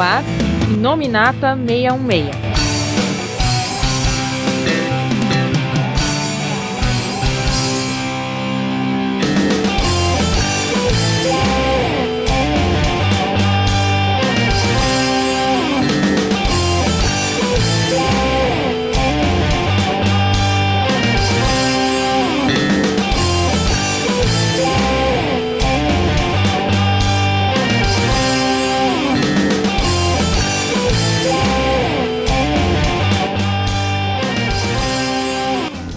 [0.00, 0.22] ar
[0.80, 2.47] Nominata 616.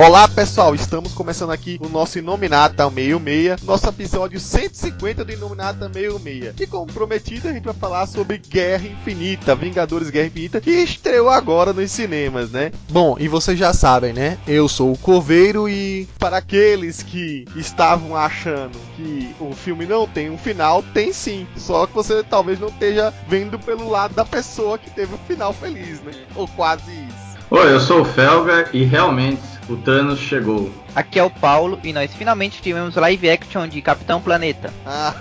[0.04, 6.56] Olá pessoal, estamos começando aqui o nosso Inominata 66, nosso episódio 150 do Inominata 66.
[6.60, 11.30] E como prometido, a gente vai falar sobre Guerra Infinita, Vingadores Guerra Infinita, que estreou
[11.30, 12.72] agora nos cinemas, né?
[12.90, 14.40] Bom, e vocês já sabem, né?
[14.48, 20.32] Eu sou o Coveiro e para aqueles que estavam achando que o filme não tem
[20.32, 21.46] um final, tem sim.
[21.56, 25.54] Só que você talvez não esteja vendo pelo lado da pessoa que teve um final
[25.54, 26.14] feliz, né?
[26.36, 27.38] Ou quase isso.
[27.52, 30.72] Oi, eu sou o Felga e realmente o Thanos chegou.
[30.96, 34.74] Aqui é o Paulo e nós finalmente tivemos live action de Capitão Planeta.
[34.86, 35.16] ai,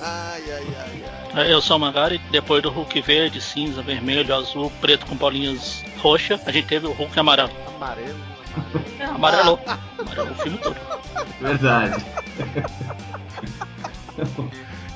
[0.00, 1.04] ai, ai,
[1.34, 1.52] ai.
[1.52, 6.40] Eu sou o Magari, depois do Hulk verde, cinza, vermelho, azul, preto com bolinhas roxas,
[6.46, 7.52] a gente teve o Hulk amarelo.
[7.76, 8.36] Amarelo?
[8.98, 9.58] É, amarelo.
[9.98, 10.76] amarelo o filme todo.
[11.42, 12.02] Verdade.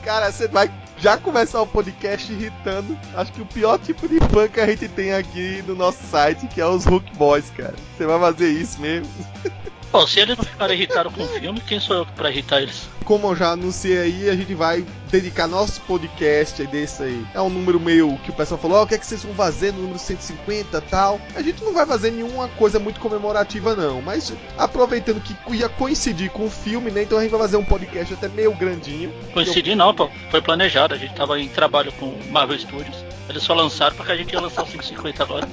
[0.02, 0.70] Cara, você vai
[1.00, 2.96] já começar o podcast irritando.
[3.14, 6.46] Acho que o pior tipo de fã que a gente tem aqui no nosso site,
[6.46, 7.74] que é os Hulk Boys, cara.
[7.96, 9.10] Você vai fazer isso mesmo?
[9.92, 12.88] Bom, se eles não ficarem irritados com o filme, quem sou eu pra irritar eles?
[13.04, 17.26] Como eu já anunciei aí, a gente vai dedicar nosso podcast desse aí.
[17.34, 19.34] É um número meio que o pessoal falou: oh, o que é que vocês vão
[19.34, 21.20] fazer no número 150 tal.
[21.34, 24.00] A gente não vai fazer nenhuma coisa muito comemorativa, não.
[24.00, 27.02] Mas aproveitando que ia coincidir com o filme, né?
[27.02, 29.12] Então a gente vai fazer um podcast até meio grandinho.
[29.32, 29.76] Coincidir eu...
[29.76, 30.08] não, pô.
[30.30, 30.94] Foi planejado.
[30.94, 33.04] A gente tava em trabalho com Marvel Studios.
[33.28, 35.48] Eles só lançaram porque a gente ia lançar o 150 agora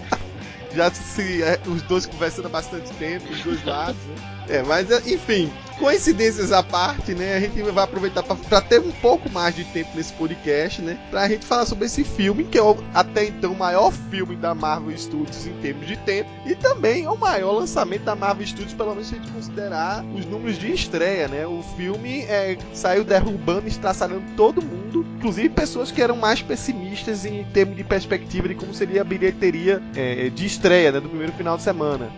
[0.78, 4.16] já se é, os dois conversando há bastante tempo, os dois lados, né?
[4.48, 7.36] É, mas enfim, coincidências à parte, né?
[7.36, 10.98] A gente vai aproveitar para ter um pouco mais de tempo nesse podcast, né?
[11.10, 14.54] Pra gente falar sobre esse filme, que é o, até então o maior filme da
[14.54, 18.74] Marvel Studios em termos de tempo, e também é o maior lançamento da Marvel Studios,
[18.74, 21.46] pelo menos se a gente considerar os números de estreia, né?
[21.46, 27.44] O filme é, saiu derrubando estraçalhando todo mundo, inclusive pessoas que eram mais pessimistas em
[27.54, 31.00] termos de perspectiva de como seria a bilheteria é, de estreia, né?
[31.00, 32.10] Do primeiro final de semana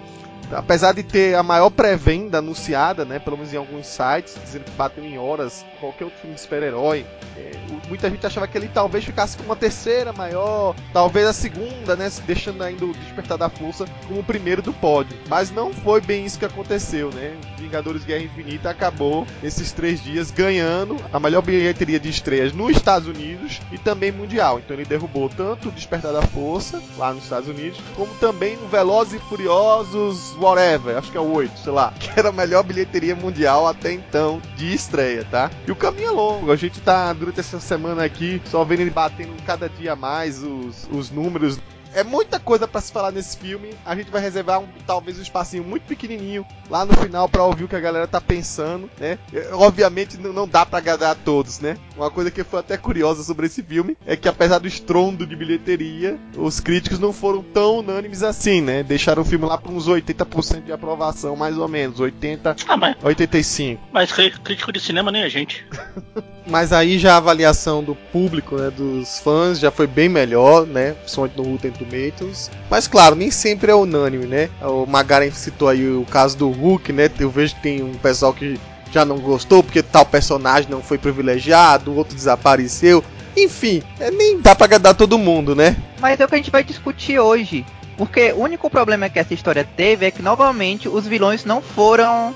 [0.51, 4.71] apesar de ter a maior pré-venda anunciada, né, pelo menos em alguns sites, dizendo que
[4.71, 7.05] bateu em horas qualquer outro filme de super-herói,
[7.37, 7.51] é,
[7.87, 12.09] muita gente achava que ele talvez ficasse com uma terceira maior, talvez a segunda, né,
[12.25, 15.17] deixando ainda o Despertar da Força como o primeiro do pódio.
[15.27, 17.35] Mas não foi bem isso que aconteceu, né?
[17.57, 23.07] Vingadores Guerra Infinita acabou esses três dias ganhando a melhor bilheteria de estreias nos Estados
[23.07, 24.59] Unidos e também mundial.
[24.59, 28.67] Então ele derrubou tanto o Despertar da Força lá nos Estados Unidos, como também o
[28.67, 32.63] Velozes e Furiosos whatever, acho que é o 8, sei lá, que era a melhor
[32.63, 35.49] bilheteria mundial até então de estreia, tá?
[35.67, 38.89] E o caminho é longo, a gente tá durante essa semana aqui só vendo ele
[38.89, 41.59] batendo cada dia mais os, os números
[41.93, 43.73] é muita coisa para se falar nesse filme.
[43.85, 47.63] A gente vai reservar um, talvez um espacinho muito pequenininho lá no final para ouvir
[47.63, 49.17] o que a galera tá pensando, né?
[49.33, 51.77] É, obviamente não dá para agradar a todos, né?
[51.95, 55.35] Uma coisa que foi até curiosa sobre esse filme é que apesar do estrondo de
[55.35, 58.83] bilheteria, os críticos não foram tão unânimes assim, né?
[58.83, 62.95] Deixaram o filme lá para uns 80% de aprovação, mais ou menos, 80, ah, mas,
[63.03, 63.81] 85.
[63.91, 65.65] Mas crítico de cinema nem a gente.
[66.49, 70.93] mas aí já a avaliação do público, né, dos fãs já foi bem melhor, né?
[70.93, 72.51] Principalmente no Rotten Tomatoes.
[72.69, 74.49] Mas claro, nem sempre é unânime, né?
[74.61, 77.09] O Magaren citou aí o caso do Hulk, né?
[77.19, 78.59] Eu vejo que tem um pessoal que
[78.91, 83.03] já não gostou porque tal personagem não foi privilegiado, o outro desapareceu.
[83.37, 85.77] Enfim, é, nem dá pra agradar todo mundo, né?
[85.99, 87.65] Mas é o que a gente vai discutir hoje.
[87.95, 92.33] Porque o único problema que essa história teve é que novamente os vilões não foram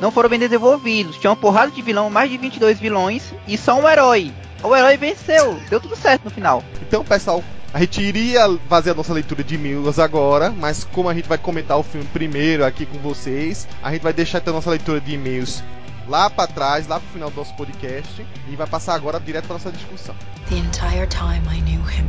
[0.00, 1.16] não foram bem desenvolvidos.
[1.16, 4.32] Tinha uma porrada de vilão, mais de 22 vilões e só um herói.
[4.62, 6.62] O herói venceu, deu tudo certo no final.
[6.82, 11.14] Então, pessoal, a gente iria fazer a nossa leitura de Milos agora, mas como a
[11.14, 14.56] gente vai comentar o filme primeiro aqui com vocês, a gente vai deixar então a
[14.56, 15.62] nossa leitura de e-mails
[16.08, 19.54] lá para trás, lá pro final do nosso podcast, e vai passar agora direto para
[19.54, 20.14] nossa discussão.
[20.48, 22.06] The entire time I knew him,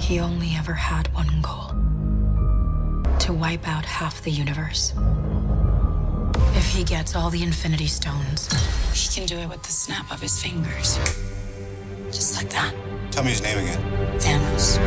[0.00, 1.70] he only ever had one goal:
[3.20, 4.92] to wipe out half the universe.
[6.60, 8.48] If he gets all the Infinity Stones,
[8.92, 10.98] he can do it with the snap of his fingers.
[12.12, 12.74] Just like that.
[13.12, 13.80] Tell me his name again.
[14.18, 14.78] Thanos.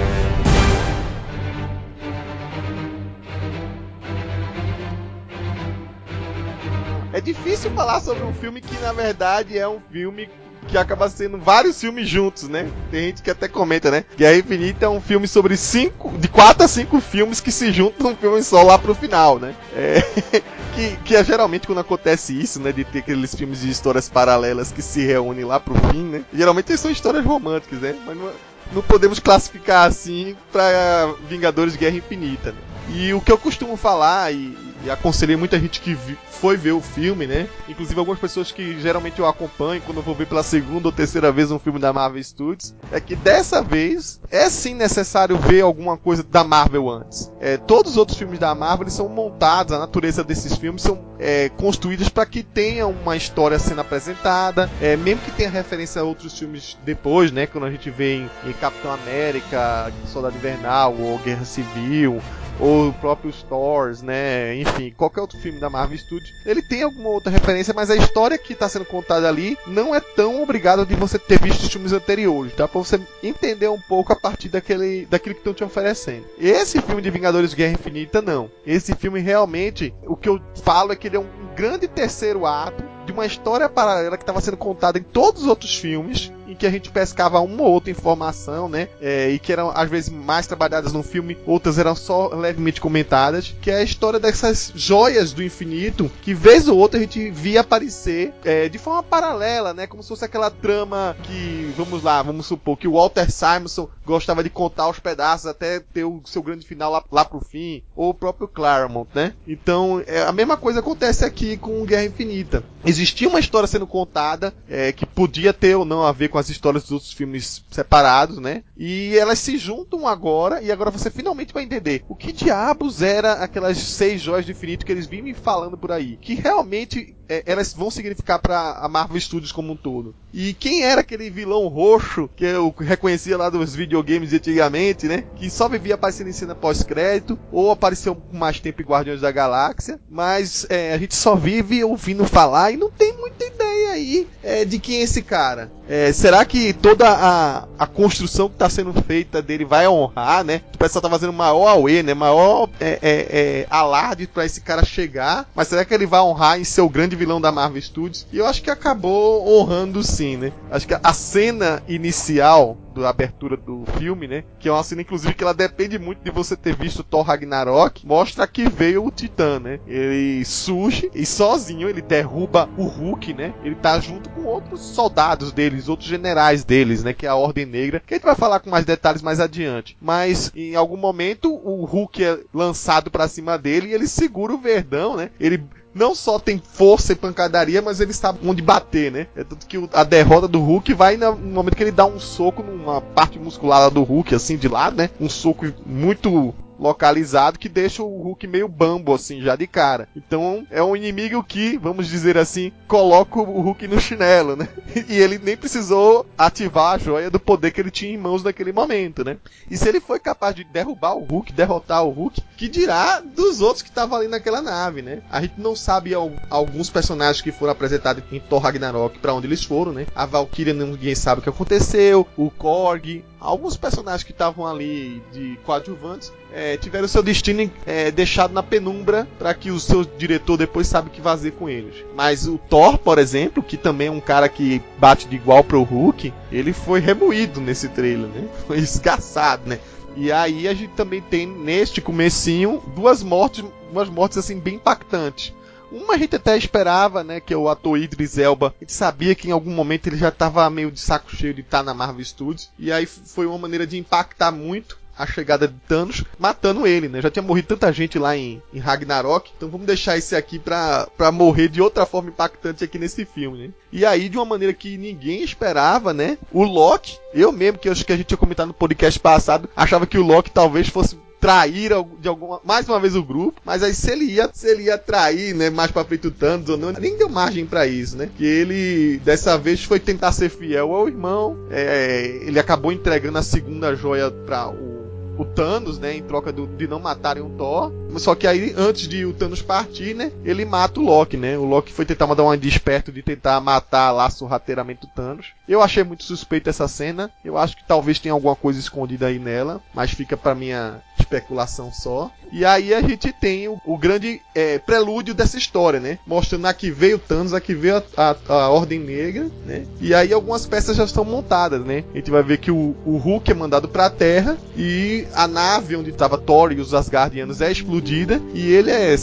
[7.11, 10.29] É difícil falar sobre um filme que na verdade é um filme
[10.63, 12.69] que acaba sendo vários filmes juntos, né?
[12.91, 14.05] Tem gente que até comenta, né?
[14.15, 18.09] Guerra Infinita é um filme sobre cinco, de quatro a cinco filmes que se juntam
[18.09, 19.55] num filme só lá pro final, né?
[19.75, 20.01] É,
[20.73, 22.71] que, que é geralmente quando acontece isso, né?
[22.71, 26.23] De ter aqueles filmes de histórias paralelas que se reúnem lá pro fim, né?
[26.33, 27.95] Geralmente são histórias românticas, né?
[28.05, 28.31] Mas não,
[28.73, 32.57] não podemos classificar assim pra Vingadores Guerra Infinita, né?
[32.89, 36.73] E o que eu costumo falar, e, e aconselhei muita gente que vi, foi ver
[36.73, 37.47] o filme, né?
[37.69, 41.31] Inclusive algumas pessoas que geralmente eu acompanho quando eu vou ver pela segunda ou terceira
[41.31, 45.97] vez um filme da Marvel Studios, é que dessa vez é sim necessário ver alguma
[45.97, 47.31] coisa da Marvel antes.
[47.39, 51.49] É, todos os outros filmes da Marvel são montados, a natureza desses filmes são é,
[51.49, 56.37] construídos para que tenha uma história sendo apresentada, é, mesmo que tenha referência a outros
[56.37, 57.47] filmes depois, né?
[57.47, 62.21] Quando a gente vê em, em Capitão América, Soldado Invernal ou Guerra Civil
[62.59, 64.55] ou próprios Thors, né?
[64.55, 68.37] Enfim, qualquer outro filme da Marvel Studios, ele tem alguma outra referência, mas a história
[68.37, 71.93] que está sendo contada ali não é tão obrigada de você ter visto os filmes
[71.93, 72.67] anteriores, tá?
[72.67, 76.25] Para você entender um pouco a partir daquele, daquilo que estão te oferecendo.
[76.39, 78.49] Esse filme de Vingadores Guerra Infinita não.
[78.65, 82.83] Esse filme realmente, o que eu falo é que ele é um grande terceiro ato
[83.05, 86.65] de uma história paralela que estava sendo contada em todos os outros filmes, em que
[86.65, 88.89] a gente pescava uma ou outra informação, né?
[89.01, 93.55] É, e que eram às vezes mais trabalhadas no filme, outras eram só levemente comentadas,
[93.61, 97.61] que é a história dessas joias do infinito, que vez ou outra a gente via
[97.61, 99.87] aparecer é, de forma paralela, né?
[99.87, 104.43] Como se fosse aquela trama que, vamos lá, vamos supor que o Walter Simonson gostava
[104.43, 108.09] de contar os pedaços até ter o seu grande final lá, lá pro fim, ou
[108.09, 109.33] o próprio Claremont, né?
[109.47, 112.63] Então, é, a mesma coisa acontece aqui com Guerra Infinita
[112.93, 116.49] existia uma história sendo contada é, que podia ter ou não a ver com as
[116.49, 118.63] histórias dos outros filmes separados, né?
[118.77, 123.33] E elas se juntam agora e agora você finalmente vai entender o que diabos era
[123.33, 127.43] aquelas seis joias do infinito que eles vinham me falando por aí, que realmente é,
[127.45, 130.13] elas vão significar para a Marvel Studios como um todo.
[130.31, 135.23] E quem era aquele vilão roxo que eu reconhecia lá dos videogames de antigamente, né?
[135.35, 139.99] Que só vivia aparecendo em cena pós-crédito ou apareceu mais tempo em Guardiões da Galáxia,
[140.09, 144.65] mas é, a gente só vive ouvindo falar e não tem muita ideia aí é,
[144.65, 145.71] de quem é esse cara.
[145.87, 150.61] É, será que toda a, a construção que está sendo feita dele vai honrar, né?
[150.73, 152.13] O pessoal tá fazendo maior né?
[152.13, 156.63] Maior é, é, alarde para esse cara chegar, mas será que ele vai honrar em
[156.63, 158.27] ser o grande vilão da Marvel Studios?
[158.31, 160.51] E eu acho que acabou honrando sim, né?
[160.69, 164.43] Acho que a cena inicial da abertura do filme, né?
[164.59, 168.05] Que é uma cena, inclusive, que ela depende muito de você ter visto Thor Ragnarok.
[168.05, 169.79] Mostra que veio o Titã, né?
[169.87, 173.53] Ele surge e sozinho ele derruba o Hulk, né?
[173.63, 177.13] Ele tá junto com outros soldados deles, outros generais deles, né?
[177.13, 178.01] Que é a Ordem Negra.
[178.05, 179.97] Que a gente vai falar com mais detalhes mais adiante.
[179.99, 184.57] Mas em algum momento o Hulk é lançado para cima dele e ele segura o
[184.57, 185.31] Verdão, né?
[185.39, 189.27] Ele não só tem força e pancadaria, mas ele sabe onde bater, né?
[189.35, 192.63] É tanto que a derrota do Hulk vai no momento que ele dá um soco
[192.63, 195.09] numa parte muscular do Hulk, assim, de lado, né?
[195.19, 200.09] Um soco muito localizado que deixa o Hulk meio bambo, assim, já de cara.
[200.13, 204.67] Então é um inimigo que, vamos dizer assim, coloca o Hulk no chinelo, né?
[205.07, 208.71] E ele nem precisou ativar a joia do poder que ele tinha em mãos naquele
[208.71, 209.37] momento, né?
[209.69, 213.61] E se ele foi capaz de derrubar o Hulk, derrotar o Hulk, que dirá dos
[213.61, 215.21] outros que estavam ali naquela nave, né?
[215.31, 216.13] A gente não sabe
[216.49, 220.05] alguns personagens que foram apresentados em Thor Ragnarok para onde eles foram, né?
[220.15, 225.59] A Valkyria ninguém sabe o que aconteceu, o Korg, alguns personagens que estavam ali de
[225.65, 230.87] coadjuvantes é, tiveram seu destino é, deixado na penumbra para que o seu diretor depois
[230.87, 232.05] sabe o que fazer com eles.
[232.15, 235.83] Mas o Thor, por exemplo, que também é um cara que bate de igual pro
[235.83, 238.47] Hulk, ele foi remoído nesse trailer, né?
[238.65, 239.79] Foi esgaçado, né?
[240.15, 245.53] E aí a gente também tem neste comecinho duas mortes, umas mortes assim bem impactantes.
[245.93, 249.47] Uma a gente até esperava, né, que o ator Idris Elba, a gente sabia que
[249.47, 252.25] em algum momento ele já estava meio de saco cheio de estar tá na Marvel
[252.25, 257.07] Studios, e aí foi uma maneira de impactar muito a chegada de Thanos, matando ele,
[257.07, 257.21] né?
[257.21, 261.07] Já tinha morrido tanta gente lá em, em Ragnarok, então vamos deixar esse aqui pra,
[261.15, 263.73] pra morrer de outra forma impactante aqui nesse filme, né?
[263.91, 266.37] E aí, de uma maneira que ninguém esperava, né?
[266.51, 270.07] O Loki, eu mesmo, que acho que a gente tinha comentado no podcast passado, achava
[270.07, 273.93] que o Loki talvez fosse trair de alguma mais uma vez o grupo, mas aí
[273.93, 276.93] se ele ia, se ele ia trair, né, mais para frente o Thanos ou não,
[276.93, 278.29] nem deu margem para isso, né?
[278.37, 283.43] Que ele dessa vez foi tentar ser fiel ao irmão, é, ele acabou entregando a
[283.43, 285.03] segunda joia para o
[285.37, 287.91] o Thanos, né, em troca do, de não matarem o Thor.
[288.17, 291.57] Só que aí, antes de o Thanos partir, né, ele mata o Loki, né?
[291.57, 295.47] O Loki foi tentar mandar um desperto de tentar matar lá sorrateiramente o Thanos.
[295.67, 297.31] Eu achei muito suspeito essa cena.
[297.43, 301.91] Eu acho que talvez tenha alguma coisa escondida aí nela, mas fica para minha especulação
[301.91, 302.31] só.
[302.51, 306.19] E aí a gente tem o, o grande é, prelúdio dessa história, né?
[306.25, 309.85] Mostrando aqui veio Thanos, aqui veio a, a, a, Ordem Negra, né?
[309.99, 312.03] E aí algumas peças já estão montadas, né?
[312.13, 315.47] A gente vai ver que o, o Hulk é mandado para a Terra e a
[315.47, 319.15] nave onde estava Thor e os Asgardianos é explodida e ele é,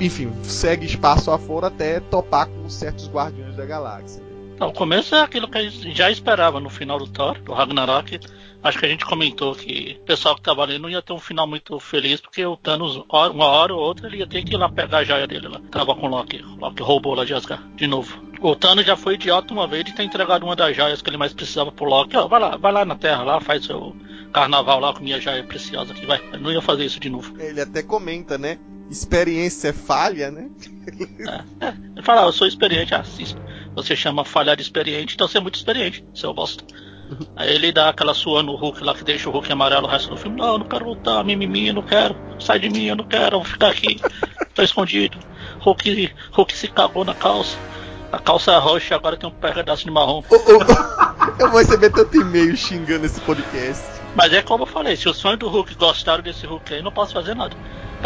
[0.00, 4.22] enfim, segue espaço afora até topar com certos Guardiões da Galáxia.
[4.58, 7.52] Não, o começo é aquilo que a gente já esperava no final do Thor, do
[7.52, 8.18] Ragnarok.
[8.62, 11.18] Acho que a gente comentou que o pessoal que tava ali não ia ter um
[11.18, 14.56] final muito feliz, porque o Thanos, uma hora ou outra, ele ia ter que ir
[14.56, 15.60] lá pegar a joia dele lá.
[15.70, 16.42] Tava com o Loki.
[16.42, 18.18] O Loki roubou lá de Asgard, de novo.
[18.40, 21.16] O Thanos já foi idiota uma vez de ter entregado uma das joias que ele
[21.16, 22.16] mais precisava pro Loki.
[22.16, 23.94] Ó, vai lá, vai lá na Terra lá, faz seu
[24.32, 26.20] carnaval lá com minha joia preciosa aqui, vai.
[26.32, 27.34] Eu não ia fazer isso de novo.
[27.38, 28.58] Ele até comenta, né?
[28.90, 30.48] Experiência é falha, né?
[31.20, 31.74] É, é.
[31.94, 33.40] Ele fala, ah, eu sou experiente, assista.
[33.76, 36.64] Você chama falhar de experiente, então você é muito experiente, seu bosta.
[37.36, 40.10] Aí ele dá aquela sua no Hulk lá que deixa o Hulk amarelo o resto
[40.10, 40.38] do filme.
[40.38, 42.16] Não, eu não quero lutar, mimimi, eu não quero.
[42.38, 44.00] Sai de mim, eu não quero, eu vou ficar aqui.
[44.54, 45.18] Tô escondido.
[45.60, 47.56] Hulk, Hulk se cagou na calça.
[48.10, 50.22] A calça é roxa agora tem um pedaço de marrom.
[50.30, 50.34] Oh,
[51.38, 53.84] oh, eu vou receber tanto e-mail xingando esse podcast.
[54.14, 56.90] Mas é como eu falei, se os fãs do Hulk gostaram desse Hulk aí, não
[56.90, 57.54] posso fazer nada.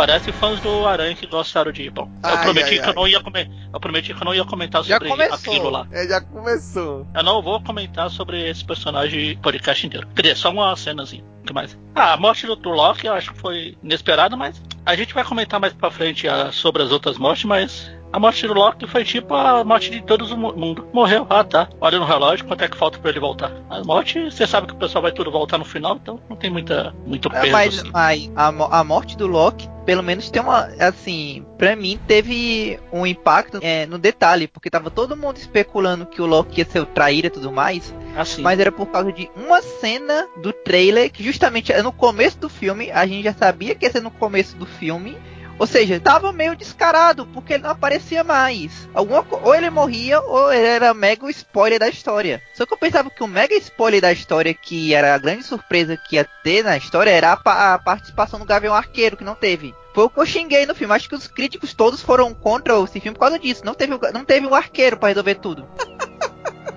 [0.01, 1.91] Parece fãs do Aranha que gostaram de.
[1.91, 2.89] Bom, eu prometi ai, que ai.
[2.89, 3.51] eu não ia comer.
[3.71, 5.87] Eu prometi que eu não ia comentar sobre aquilo lá.
[5.93, 7.07] É, já começou.
[7.15, 10.09] Eu não vou comentar sobre esse personagem podcast inteiro.
[10.17, 11.23] Quer dizer, só uma cenazinha.
[11.43, 11.79] O que mais?
[11.95, 15.61] Ah, a morte do Turlock eu acho que foi inesperada, mas a gente vai comentar
[15.61, 19.35] mais pra frente uh, sobre as outras mortes, mas a morte do Loki foi tipo
[19.35, 20.89] a morte de todo mundo.
[20.93, 21.69] Morreu, ah tá.
[21.81, 23.53] Olha no relógio quanto é que falta para ele voltar.
[23.69, 26.51] A morte, você sabe que o pessoal vai tudo voltar no final, então não tem
[26.51, 27.53] muita, muito é, peso.
[27.53, 27.91] Mas, assim.
[27.93, 30.69] mas a, a morte do Loki, pelo menos tem uma.
[30.81, 36.21] Assim, pra mim teve um impacto é, no detalhe, porque tava todo mundo especulando que
[36.21, 37.95] o Loki ia ser o traíra e tudo mais.
[38.17, 38.43] Assim.
[38.43, 42.91] Mas era por causa de uma cena do trailer que justamente no começo do filme,
[42.91, 45.17] a gente já sabia que ia ser no começo do filme.
[45.61, 48.89] Ou seja, tava meio descarado, porque ele não aparecia mais.
[48.95, 52.41] Alguma, ou ele morria, ou ele era mega spoiler da história.
[52.55, 55.99] Só que eu pensava que o mega spoiler da história, que era a grande surpresa
[55.99, 59.75] que ia ter na história, era a, a participação do Gavião Arqueiro, que não teve.
[59.95, 60.95] Foi o que eu xinguei no filme.
[60.95, 63.63] Acho que os críticos todos foram contra esse filme por causa disso.
[63.63, 65.69] Não teve, não teve um arqueiro para resolver tudo.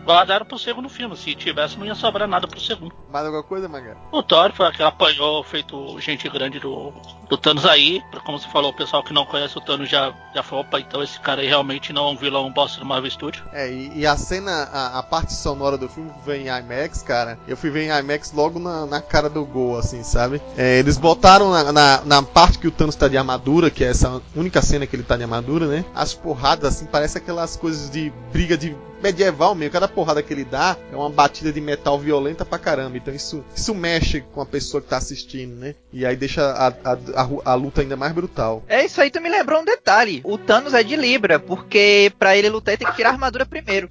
[0.03, 1.15] guardaram pro segundo filme.
[1.17, 2.93] Se tivesse, não ia sobrar nada pro segundo.
[3.11, 3.97] Mais alguma coisa, Manga?
[4.11, 6.93] O Thor foi aquele apanhou, feito gente grande do,
[7.29, 8.01] do Thanos aí.
[8.25, 11.01] Como você falou, o pessoal que não conhece o Thanos já, já falou, opa, então
[11.01, 13.43] esse cara aí realmente não é um vilão bosta do Marvel Studio.
[13.51, 17.37] É, e, e a cena, a, a, parte sonora do filme vem em IMAX, cara.
[17.47, 20.41] Eu fui ver em IMAX logo na, na cara do gol, assim, sabe?
[20.57, 23.87] É, eles botaram na, na, na, parte que o Thanos tá de armadura, que é
[23.87, 25.85] essa única cena que ele tá de armadura, né?
[25.93, 29.73] As porradas, assim, parece aquelas coisas de briga de medieval mesmo.
[29.73, 32.97] Cada porrada que ele dá é uma batida de metal violenta pra caramba.
[32.97, 35.75] Então isso, isso mexe com a pessoa que tá assistindo, né?
[35.91, 38.63] E aí deixa a, a, a, a luta ainda mais brutal.
[38.67, 40.21] É isso aí, tu me lembrou um detalhe.
[40.23, 43.45] O Thanos é de Libra, porque para ele lutar ele tem que tirar a armadura
[43.45, 43.89] primeiro.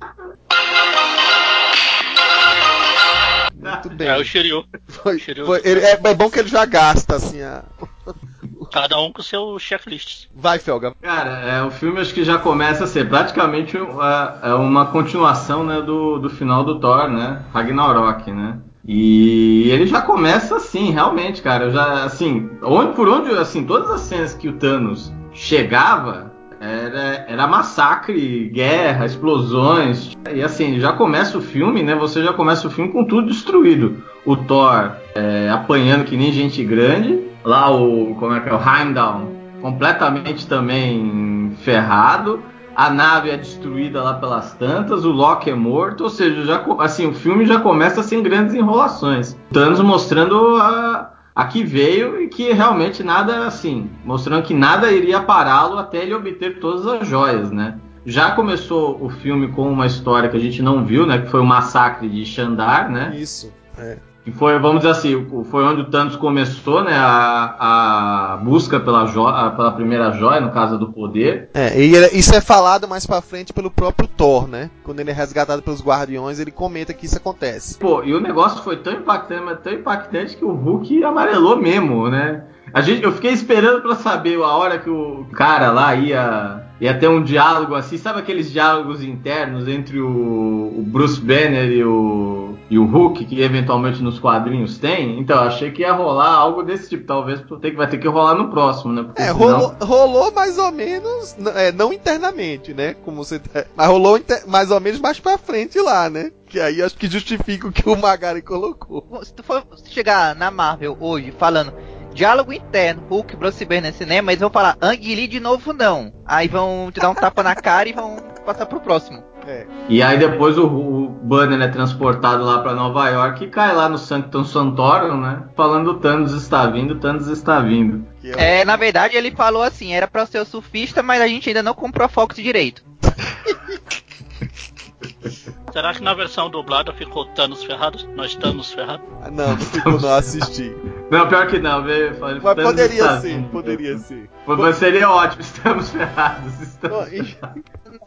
[3.55, 4.09] Muito bem.
[4.09, 4.65] É o Shiryu.
[4.89, 7.63] Foi, foi, ele, é, é, bom que ele já gasta, assim, a...
[8.73, 10.29] Cada um com seu checklist.
[10.35, 10.95] Vai, Felga.
[11.03, 15.63] Cara, é, o filme acho que já começa a ser praticamente uma, é uma continuação
[15.63, 17.43] né, do, do final do Thor, né?
[17.53, 18.59] Ragnarok, né?
[18.87, 21.71] E ele já começa assim, realmente, cara.
[21.71, 27.47] Já, assim, onde, por onde, assim, todas as cenas que o Thanos chegava, era, era
[27.47, 30.17] massacre, guerra, explosões.
[30.33, 31.95] E assim, já começa o filme, né?
[31.95, 34.03] Você já começa o filme com tudo destruído.
[34.25, 38.61] O Thor é, apanhando que nem gente grande lá o como é que é o
[38.61, 42.45] Heimdall completamente também ferrado
[42.75, 47.07] a nave é destruída lá pelas tantas, o Loki é morto, ou seja, já, assim,
[47.07, 49.39] o filme já começa sem grandes enrolações.
[49.53, 55.21] Thanos mostrando a, a que veio e que realmente nada assim, mostrando que nada iria
[55.21, 57.79] pará-lo até ele obter todas as joias, né?
[58.05, 61.19] Já começou o filme com uma história que a gente não viu, né?
[61.19, 63.13] Que foi o massacre de Xandar, né?
[63.15, 63.99] Isso, é.
[64.25, 66.95] Que foi, vamos dizer assim, foi onde o Thanos começou, né?
[66.95, 71.51] A, a busca pela, joia, pela primeira joia, no caso do poder.
[71.55, 74.71] É, e isso é falado mais pra frente pelo próprio Thor, né?
[74.85, 77.79] Quando ele é resgatado pelos Guardiões, ele comenta que isso acontece.
[77.79, 82.09] Pô, e o negócio foi tão impactante, mas tão impactante que o Hulk amarelou mesmo,
[82.09, 82.45] né?
[82.73, 86.93] A gente, eu fiquei esperando para saber a hora que o cara lá ia, ia
[86.93, 92.57] ter um diálogo assim, sabe aqueles diálogos internos entre o, o Bruce Banner e o,
[92.69, 95.21] e o Hulk, que eventualmente nos quadrinhos tem?
[95.21, 97.05] Então, achei que ia rolar algo desse tipo.
[97.05, 99.05] Talvez ter, vai ter que rolar no próximo, né?
[99.05, 99.39] Porque é, senão...
[99.39, 102.97] rolou, rolou, mais ou menos, é, não internamente, né?
[103.05, 106.33] Como você, tá, mas rolou inter, mais ou menos mais pra frente lá, né?
[106.47, 109.07] Que aí acho que justifica o que o Magari colocou.
[109.23, 111.73] Se tu for chegar na Marvel hoje falando
[112.13, 116.13] diálogo interno, Hulk, Bruce Banner cinema, eles vão falar Ang Lee de novo não.
[116.27, 119.23] Aí vão te dar um tapa na cara e vão passar pro próximo.
[119.47, 119.67] É.
[119.89, 123.89] E aí depois o, o Banner é transportado lá pra Nova York e cai lá
[123.89, 125.43] no Sanctum Santorum, né?
[125.57, 128.07] Falando Thanos está vindo, Thanos está vindo.
[128.23, 131.49] É, É, na verdade ele falou assim, era pra ser o surfista, mas a gente
[131.49, 132.85] ainda não comprou a Fox direito.
[135.73, 138.07] Será que na versão dublada ficou Thanos ferrados?
[138.15, 139.07] Nós estamos ferrados?
[139.09, 140.71] o- Não, não ficou não assisti.
[141.11, 144.31] Não, pior que não, vê, fala, Mas Thanos poderia está ser, poderia ser.
[144.47, 146.61] Mas seria ótimo, estamos ferrados.
[146.61, 146.99] Estamos...
[146.99, 147.37] Não, e-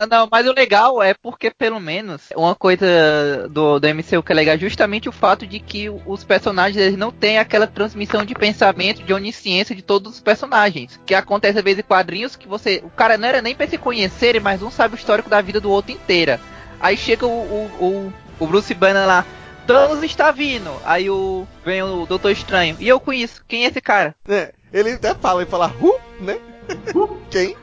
[0.10, 2.86] Não, mas o legal é porque, pelo menos, uma coisa
[3.50, 6.98] do, do MCU que é legal é justamente o fato de que os personagens eles
[6.98, 11.00] não têm aquela transmissão de pensamento, de onisciência de todos os personagens.
[11.06, 12.82] Que acontece às vezes em quadrinhos que você.
[12.84, 15.60] O cara não era nem pra se conhecerem, mas um sabe o histórico da vida
[15.62, 16.40] do outro inteira.
[16.80, 19.26] Aí chega o, o, o, o Bruce Banner lá.
[19.66, 20.72] Thanos está vindo.
[20.86, 22.78] Aí o vem o Doutor Estranho.
[22.80, 23.44] E eu conheço.
[23.48, 24.16] Quem é esse cara?
[24.28, 26.38] É, ele até fala, ele fala, Who, né?
[27.32, 27.56] Quem?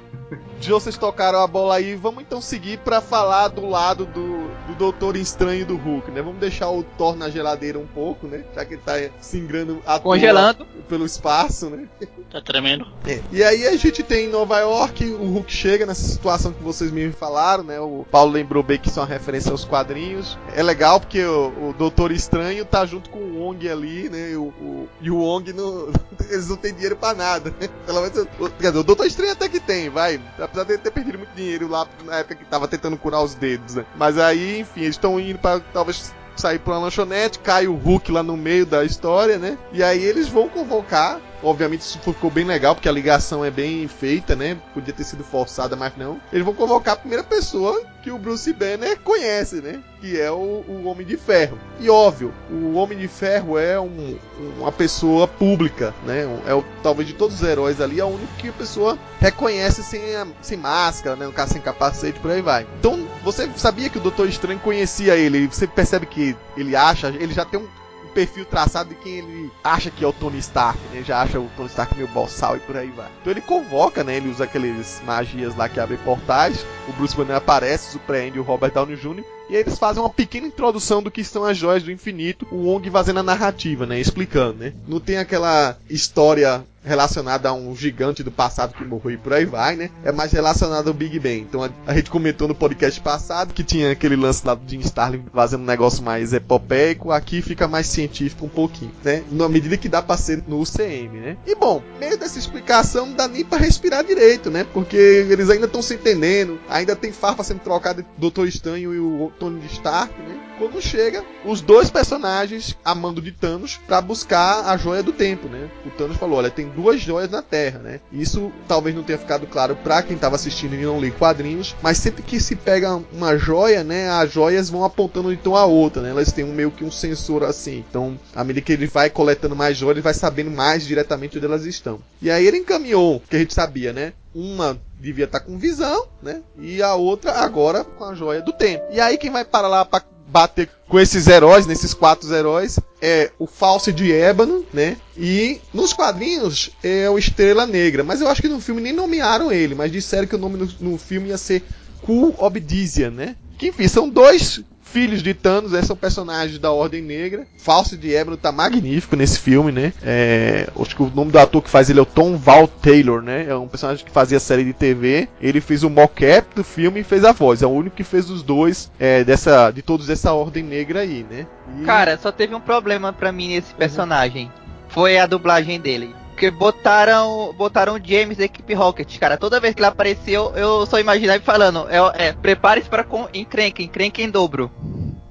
[0.63, 4.75] De vocês tocaram a bola aí, vamos então seguir pra falar do lado do, do
[4.79, 6.23] Doutor Estranho do Hulk, né?
[6.23, 8.45] Vamos deixar o Thor na geladeira um pouco, né?
[8.55, 10.65] Já que ele tá se engrando toa Congelando.
[10.89, 11.87] pelo espaço, né?
[12.31, 12.87] Tá tremendo.
[13.07, 13.21] É.
[13.33, 16.91] E aí a gente tem em Nova York, o Hulk chega nessa situação que vocês
[16.93, 17.81] me falaram, né?
[17.81, 20.39] O Paulo lembrou bem que isso é uma referência aos quadrinhos.
[20.55, 24.31] É legal porque o, o Doutor Estranho tá junto com o Wong ali, né?
[24.31, 25.89] E o, o- e o Wong não.
[26.31, 27.69] Eles não têm dinheiro pra nada, né?
[27.85, 28.17] Pelo menos.
[28.39, 30.21] o- Quer dizer, o Doutor Estranho até que tem, vai.
[30.53, 33.75] Apesar de ter perdido muito dinheiro lá na época que tava tentando curar os dedos,
[33.75, 33.87] né?
[33.97, 38.13] Mas aí, enfim, eles estão indo pra talvez sair pra uma lanchonete, cai o Hulk
[38.13, 39.57] lá no meio da história, né?
[39.73, 41.21] E aí eles vão convocar.
[41.43, 44.59] Obviamente isso ficou bem legal, porque a ligação é bem feita, né?
[44.75, 46.21] Podia ter sido forçada, mas não.
[46.33, 49.81] Eles vão convocar a primeira pessoa que o Bruce Banner conhece, né?
[50.01, 51.59] Que é o, o Homem de Ferro.
[51.79, 54.19] E óbvio, o Homem de Ferro é um-
[54.59, 56.23] uma pessoa pública, né?
[56.47, 59.83] É o, talvez de todos os heróis ali, é o único que a pessoa reconhece
[59.83, 61.27] sem, a- sem máscara, né?
[61.27, 62.67] No caso, sem capacete, por aí vai.
[62.79, 65.47] Então, você sabia que o Doutor Estranho conhecia ele?
[65.47, 67.67] Você percebe que ele acha, ele já tem um
[68.13, 71.03] perfil traçado de quem ele acha que é o Tony Stark, né?
[71.03, 73.11] Já acha o Tony Stark meio boçal e por aí vai.
[73.21, 74.17] Então ele convoca, né?
[74.17, 76.65] Ele usa aqueles magias lá que abrem portais.
[76.89, 79.25] O Bruce Banner aparece, surpreende o Robert Downey Jr.
[79.49, 82.67] E aí eles fazem uma pequena introdução do que são as joias do infinito, o
[82.67, 84.01] Wong fazendo a narrativa, né?
[84.01, 84.73] Explicando, né?
[84.87, 89.45] Não tem aquela história relacionada a um gigante do passado que morreu e por aí
[89.45, 89.91] vai, né?
[90.05, 91.41] É mais relacionado ao Big Bang.
[91.41, 94.81] Então a, a gente comentou no podcast passado que tinha aquele lance lá do Jim
[94.81, 99.23] Starlin fazendo um negócio mais epopeico, aqui fica mais científico um pouquinho, né?
[99.31, 101.37] Na medida que dá pra ser no UCM, né?
[101.47, 104.67] E bom, meio dessa explicação não dá nem pra respirar direito, né?
[104.73, 109.32] Porque eles ainda estão se entendendo, ainda tem farpa sendo trocada Doutor Estranho e o
[109.39, 110.39] Tony Stark, né?
[110.59, 115.49] Quando chega, os dois personagens a mando de Thanos pra buscar a joia do tempo,
[115.49, 115.69] né?
[115.85, 118.01] O Thanos falou, olha, tem duas joias na Terra, né?
[118.13, 121.99] Isso talvez não tenha ficado claro pra quem tava assistindo e não lê quadrinhos, mas
[121.99, 126.11] sempre que se pega uma joia, né, as joias vão apontando então a outra, né?
[126.11, 127.85] Elas têm um, meio que um sensor assim.
[127.89, 131.47] Então, à medida que ele vai coletando mais joias, ele vai sabendo mais diretamente onde
[131.47, 131.99] elas estão.
[132.21, 134.13] E aí ele encaminhou, que a gente sabia, né?
[134.35, 136.43] Uma devia estar com visão, né?
[136.59, 138.85] E a outra agora com a joia do tempo.
[138.91, 143.31] E aí quem vai para lá para bater com esses heróis, nesses quatro heróis, é
[143.39, 144.97] o False de Ébano, né?
[145.17, 148.03] E nos quadrinhos é o Estrela Negra.
[148.03, 150.69] Mas eu acho que no filme nem nomearam ele, mas disseram que o nome no,
[150.81, 151.63] no filme ia ser
[152.01, 153.37] Cool Obsidian, né?
[153.59, 154.63] Que enfim, são dois
[154.93, 155.83] filhos de Thanos, né?
[155.83, 157.47] são personagens da Ordem Negra.
[157.57, 159.93] Falso de Ébano tá magnífico nesse filme, né?
[160.03, 163.23] É, acho que o nome do ator que faz ele é o Tom Val Taylor,
[163.23, 163.47] né?
[163.49, 165.29] É um personagem que fazia série de TV.
[165.41, 167.63] Ele fez o mocap do filme e fez a voz.
[167.63, 171.25] É o único que fez os dois é, dessa, de todos dessa Ordem Negra aí,
[171.31, 171.47] né?
[171.81, 174.51] E- Cara, só teve um problema pra mim nesse personagem.
[174.89, 176.15] Foi a dublagem dele.
[176.43, 179.37] Porque botaram, botaram o James da equipe Rocket, cara.
[179.37, 183.29] Toda vez que ele apareceu, eu só imaginava ele falando: é, é prepare-se para com-
[183.33, 184.69] encrenca, encrenca em dobro.